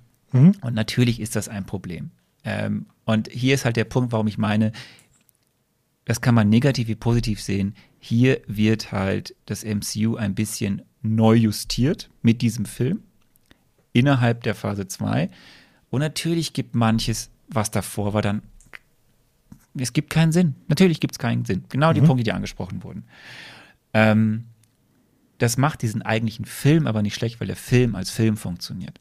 [0.61, 2.11] Und natürlich ist das ein Problem.
[2.43, 4.71] Ähm, und hier ist halt der Punkt, warum ich meine,
[6.05, 7.75] das kann man negativ wie positiv sehen.
[7.99, 13.03] Hier wird halt das MCU ein bisschen neu justiert mit diesem Film
[13.93, 15.29] innerhalb der Phase 2.
[15.89, 18.41] Und natürlich gibt manches, was davor war, dann.
[19.79, 20.55] Es gibt keinen Sinn.
[20.67, 21.63] Natürlich gibt es keinen Sinn.
[21.69, 23.05] Genau die Punkte, die angesprochen wurden.
[23.93, 24.45] Ähm,
[25.37, 28.99] das macht diesen eigentlichen Film aber nicht schlecht, weil der Film als Film funktioniert.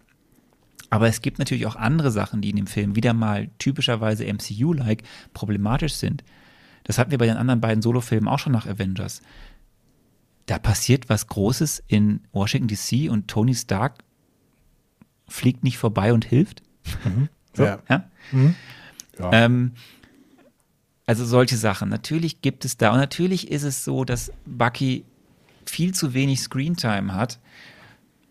[0.91, 5.03] Aber es gibt natürlich auch andere Sachen, die in dem Film wieder mal typischerweise MCU-like
[5.35, 6.23] problematisch sind.
[6.85, 9.21] Das hatten wir bei den anderen beiden Solofilmen auch schon nach Avengers.
[10.47, 13.99] Da passiert was Großes in Washington DC und Tony Stark
[15.27, 16.63] fliegt nicht vorbei und hilft.
[17.55, 17.81] So, Ja.
[17.89, 18.09] ja?
[19.19, 19.31] Ja.
[19.33, 19.73] Ähm,
[21.07, 21.89] also solche Sachen.
[21.89, 22.93] Natürlich gibt es da.
[22.93, 25.05] Und natürlich ist es so, dass Bucky
[25.65, 27.39] viel zu wenig Screentime hat.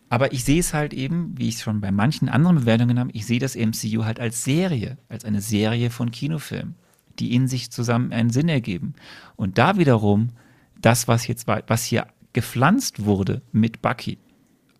[0.09, 3.11] Aber ich sehe es halt eben, wie ich es schon bei manchen anderen Bewertungen habe,
[3.13, 6.75] ich sehe das MCU halt als Serie, als eine Serie von Kinofilmen,
[7.17, 8.93] die in sich zusammen einen Sinn ergeben.
[9.35, 10.29] Und da wiederum
[10.79, 14.19] das, was jetzt was hier gepflanzt wurde mit Bucky,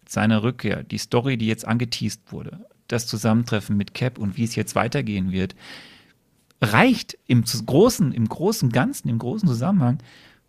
[0.07, 4.55] seine Rückkehr, die Story, die jetzt angeteased wurde, das Zusammentreffen mit Cap und wie es
[4.55, 5.55] jetzt weitergehen wird,
[6.73, 9.99] reicht im großen, im großen Ganzen, im großen Zusammenhang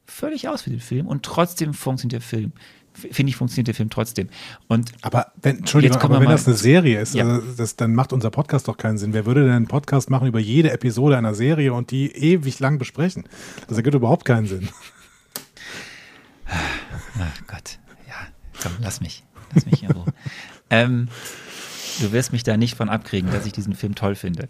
[0.07, 2.53] völlig aus für den Film und trotzdem funktioniert der Film.
[2.95, 4.29] Finde ich, funktioniert der Film trotzdem.
[4.69, 7.29] Und aber wenn, Entschuldigung, aber wenn das eine Serie ist, ja.
[7.29, 9.13] also das, dann macht unser Podcast doch keinen Sinn.
[9.13, 12.79] Wer würde denn einen Podcast machen über jede Episode einer Serie und die ewig lang
[12.79, 13.25] besprechen?
[13.69, 14.71] Das ergibt überhaupt keinen Sinn.
[16.49, 17.79] Ach Gott,
[18.09, 18.15] ja,
[18.63, 19.25] komm, lass mich.
[19.53, 20.07] Lass mich in Ruhe.
[20.71, 21.09] ähm,
[22.01, 24.49] du wirst mich da nicht von abkriegen, dass ich diesen Film toll finde.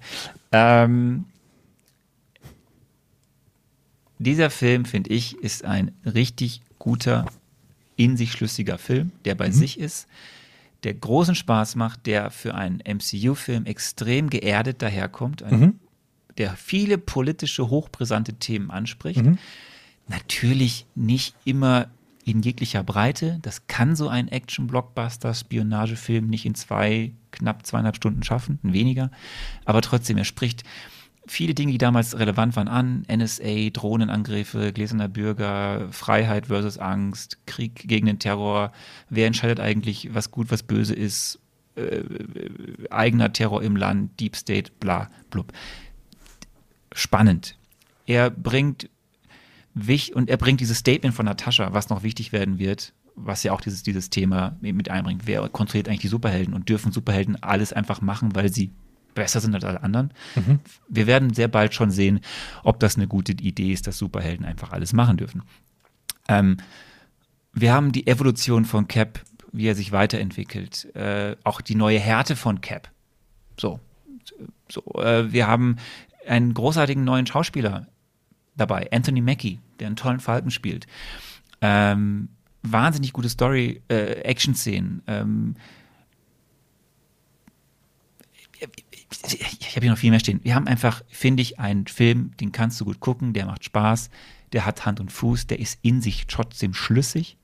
[0.53, 1.25] Ähm,
[4.19, 7.27] dieser Film, finde ich, ist ein richtig guter,
[7.97, 9.53] in sich schlüssiger Film, der bei mhm.
[9.53, 10.07] sich ist,
[10.85, 15.81] der großen Spaß macht, der für einen MCU-Film extrem geerdet daherkommt, ein, mhm.
[16.39, 19.23] der viele politische, hochbrisante Themen anspricht.
[19.23, 19.39] Mhm.
[20.09, 21.89] Natürlich nicht immer
[22.25, 23.39] in jeglicher Breite.
[23.43, 29.11] Das kann so ein Action-Blockbuster, Spionagefilm nicht in zwei, knapp zweieinhalb Stunden schaffen, weniger.
[29.65, 30.65] Aber trotzdem, er spricht
[31.27, 33.05] viele Dinge, die damals relevant waren, an.
[33.11, 38.73] NSA, Drohnenangriffe, gläserner Bürger, Freiheit versus Angst, Krieg gegen den Terror.
[39.09, 41.39] Wer entscheidet eigentlich, was gut, was böse ist?
[41.75, 42.03] Äh,
[42.91, 45.53] eigener Terror im Land, Deep State, bla, blub.
[46.93, 47.59] Spannend.
[48.07, 48.89] Er bringt
[50.15, 53.61] und er bringt dieses Statement von Natascha, was noch wichtig werden wird, was ja auch
[53.61, 55.27] dieses, dieses Thema mit einbringt.
[55.27, 58.71] Wer kontrolliert eigentlich die Superhelden und dürfen Superhelden alles einfach machen, weil sie
[59.17, 60.13] besser sind als alle anderen.
[60.37, 60.61] Mhm.
[60.89, 62.21] Wir werden sehr bald schon sehen,
[62.63, 65.43] ob das eine gute Idee ist, dass Superhelden einfach alles machen dürfen.
[66.29, 66.59] Ähm,
[67.53, 69.21] wir haben die Evolution von Cap,
[69.51, 72.91] wie er sich weiterentwickelt, äh, auch die neue Härte von Cap.
[73.59, 73.81] So,
[74.69, 75.77] so äh, wir haben
[76.29, 77.89] einen großartigen neuen Schauspieler
[78.57, 80.87] dabei, Anthony Mackie, der einen tollen Falken spielt.
[81.61, 82.29] Ähm,
[82.63, 85.03] wahnsinnig gute Story, äh, Action-Szenen.
[85.07, 85.55] Ähm,
[89.11, 90.41] ich habe hier noch viel mehr stehen.
[90.43, 94.11] Wir haben einfach, finde ich, einen Film, den kannst du gut gucken, der macht Spaß,
[94.53, 97.37] der hat Hand und Fuß, der ist in sich trotzdem schlüssig.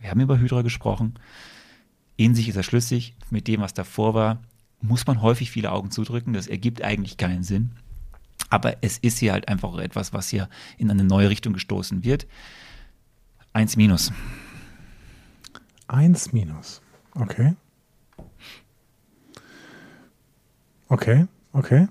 [0.00, 1.14] Wir haben über Hydra gesprochen.
[2.16, 3.14] In sich ist er schlüssig.
[3.30, 4.42] Mit dem, was davor war,
[4.80, 6.32] muss man häufig viele Augen zudrücken.
[6.32, 7.72] Das ergibt eigentlich keinen Sinn.
[8.48, 12.26] Aber es ist hier halt einfach etwas, was hier in eine neue Richtung gestoßen wird.
[13.52, 14.12] Eins minus.
[15.86, 16.80] Eins minus.
[17.14, 17.54] Okay.
[20.90, 21.86] Okay, okay.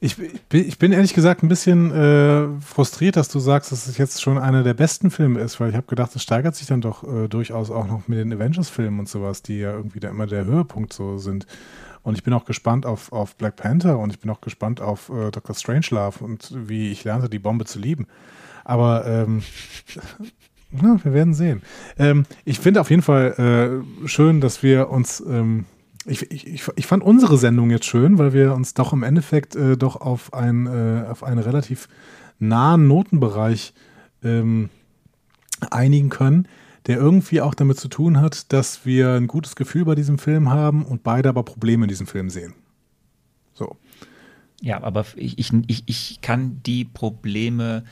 [0.00, 0.16] Ich,
[0.52, 4.38] ich bin ehrlich gesagt ein bisschen äh, frustriert, dass du sagst, dass es jetzt schon
[4.38, 7.28] einer der besten Filme ist, weil ich habe gedacht, es steigert sich dann doch äh,
[7.28, 10.92] durchaus auch noch mit den Avengers-Filmen und sowas, die ja irgendwie da immer der Höhepunkt
[10.92, 11.46] so sind.
[12.02, 15.10] Und ich bin auch gespannt auf, auf Black Panther und ich bin auch gespannt auf
[15.10, 15.54] äh, Dr.
[15.54, 18.06] Strangelove und wie ich lernte, die Bombe zu lieben.
[18.64, 19.42] Aber ähm,
[20.70, 21.62] na, wir werden sehen.
[21.98, 25.66] Ähm, ich finde auf jeden Fall äh, schön, dass wir uns ähm,
[26.10, 29.76] ich, ich, ich fand unsere Sendung jetzt schön, weil wir uns doch im Endeffekt äh,
[29.76, 31.88] doch auf, ein, äh, auf einen relativ
[32.38, 33.72] nahen Notenbereich
[34.22, 34.70] ähm,
[35.70, 36.48] einigen können,
[36.86, 40.50] der irgendwie auch damit zu tun hat, dass wir ein gutes Gefühl bei diesem Film
[40.50, 42.54] haben und beide aber Probleme in diesem Film sehen.
[43.52, 43.76] So.
[44.60, 47.84] Ja, aber ich, ich, ich kann die Probleme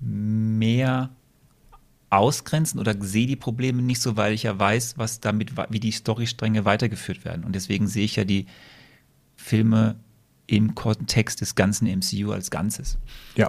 [0.00, 1.10] mehr
[2.10, 5.92] ausgrenzen oder sehe die Probleme nicht so, weil ich ja weiß, was damit, wie die
[5.92, 7.44] Storystränge weitergeführt werden.
[7.44, 8.46] Und deswegen sehe ich ja die
[9.36, 9.96] Filme
[10.46, 12.98] im Kontext des ganzen MCU als Ganzes.
[13.36, 13.48] Ja,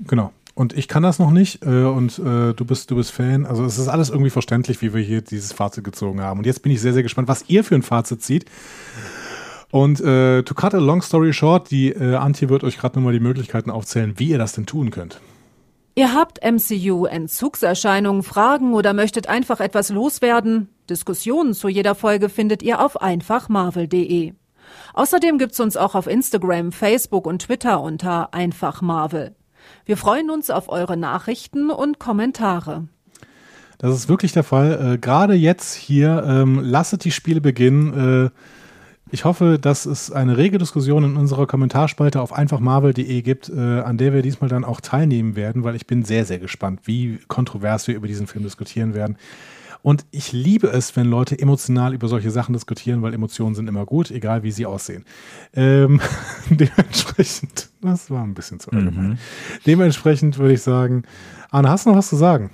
[0.00, 0.32] genau.
[0.54, 3.46] Und ich kann das noch nicht äh, und äh, du bist du bist Fan.
[3.46, 6.38] Also es ist alles irgendwie verständlich, wie wir hier dieses Fazit gezogen haben.
[6.38, 8.46] Und jetzt bin ich sehr sehr gespannt, was ihr für ein Fazit zieht.
[9.70, 13.12] Und äh, to cut a long story short, die äh, Antje wird euch gerade nochmal
[13.12, 15.20] die Möglichkeiten aufzählen, wie ihr das denn tun könnt.
[15.96, 20.68] Ihr habt MCU-Entzugserscheinungen, Fragen oder möchtet einfach etwas loswerden?
[20.90, 24.32] Diskussionen zu jeder Folge findet ihr auf einfachmarvel.de.
[24.94, 29.36] Außerdem gibt's uns auch auf Instagram, Facebook und Twitter unter einfachmarvel.
[29.84, 32.88] Wir freuen uns auf eure Nachrichten und Kommentare.
[33.78, 34.94] Das ist wirklich der Fall.
[34.94, 38.26] Äh, Gerade jetzt hier, ähm, lasset die Spiele beginnen.
[38.26, 38.30] Äh,
[39.14, 43.96] ich hoffe, dass es eine rege Diskussion in unserer Kommentarspalte auf einfachmarvel.de gibt, äh, an
[43.96, 47.86] der wir diesmal dann auch teilnehmen werden, weil ich bin sehr, sehr gespannt, wie kontrovers
[47.86, 49.16] wir über diesen Film diskutieren werden.
[49.82, 53.86] Und ich liebe es, wenn Leute emotional über solche Sachen diskutieren, weil Emotionen sind immer
[53.86, 55.04] gut, egal wie sie aussehen.
[55.52, 56.00] Ähm,
[56.50, 59.10] dementsprechend, das war ein bisschen zu allgemein.
[59.10, 59.18] Mhm.
[59.64, 61.04] Dementsprechend würde ich sagen,
[61.52, 62.50] Arne, hast du noch was zu sagen?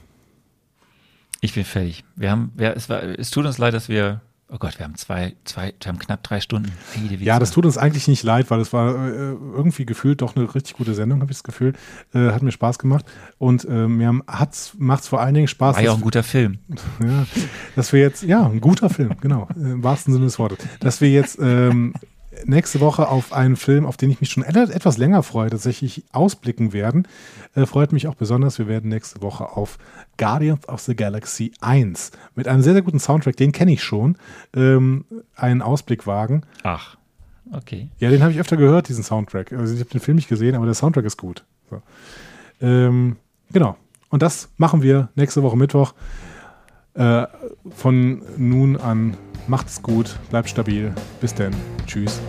[1.40, 2.04] Ich bin fertig.
[2.16, 4.20] Wir haben, wir, es, war, es tut uns leid, dass wir
[4.52, 6.72] Oh Gott, wir haben zwei, zwei, wir haben knapp drei Stunden.
[7.20, 10.52] ja, das tut uns eigentlich nicht leid, weil es war äh, irgendwie gefühlt doch eine
[10.52, 11.74] richtig gute Sendung, habe ich das Gefühl.
[12.12, 13.04] Äh, hat mir Spaß gemacht
[13.38, 15.76] und äh, mir macht es vor allen Dingen Spaß.
[15.76, 16.58] War ja auch ein guter Film.
[17.00, 17.24] Ja,
[17.76, 20.58] dass wir jetzt, ja, ein guter Film, genau, im wahrsten Sinne des Wortes.
[20.80, 21.94] Dass wir jetzt ähm,
[22.44, 26.72] nächste Woche auf einen Film, auf den ich mich schon etwas länger freue, tatsächlich ausblicken
[26.72, 27.06] werden.
[27.54, 28.58] Äh, freut mich auch besonders.
[28.58, 29.78] Wir werden nächste Woche auf
[30.16, 34.16] Guardians of the Galaxy 1 mit einem sehr, sehr guten Soundtrack, den kenne ich schon,
[34.54, 36.42] ähm, einen Ausblick wagen.
[36.62, 36.96] Ach,
[37.52, 37.88] okay.
[37.98, 39.52] Ja, den habe ich öfter gehört, diesen Soundtrack.
[39.52, 41.44] Also ich habe den Film nicht gesehen, aber der Soundtrack ist gut.
[41.68, 41.82] So.
[42.60, 43.16] Ähm,
[43.52, 43.76] genau.
[44.08, 45.94] Und das machen wir nächste Woche Mittwoch.
[47.00, 47.26] Äh,
[47.70, 50.94] von nun an macht's gut, bleibt stabil.
[51.22, 51.56] Bis denn.
[51.86, 52.20] Tschüss.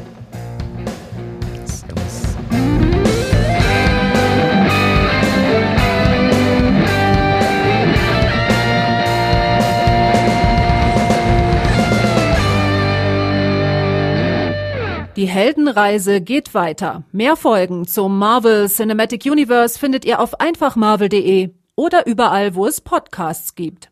[15.18, 17.04] Die Heldenreise geht weiter.
[17.12, 23.56] Mehr Folgen zum Marvel Cinematic Universe findet ihr auf einfachmarvel.de oder überall, wo es Podcasts
[23.56, 23.91] gibt.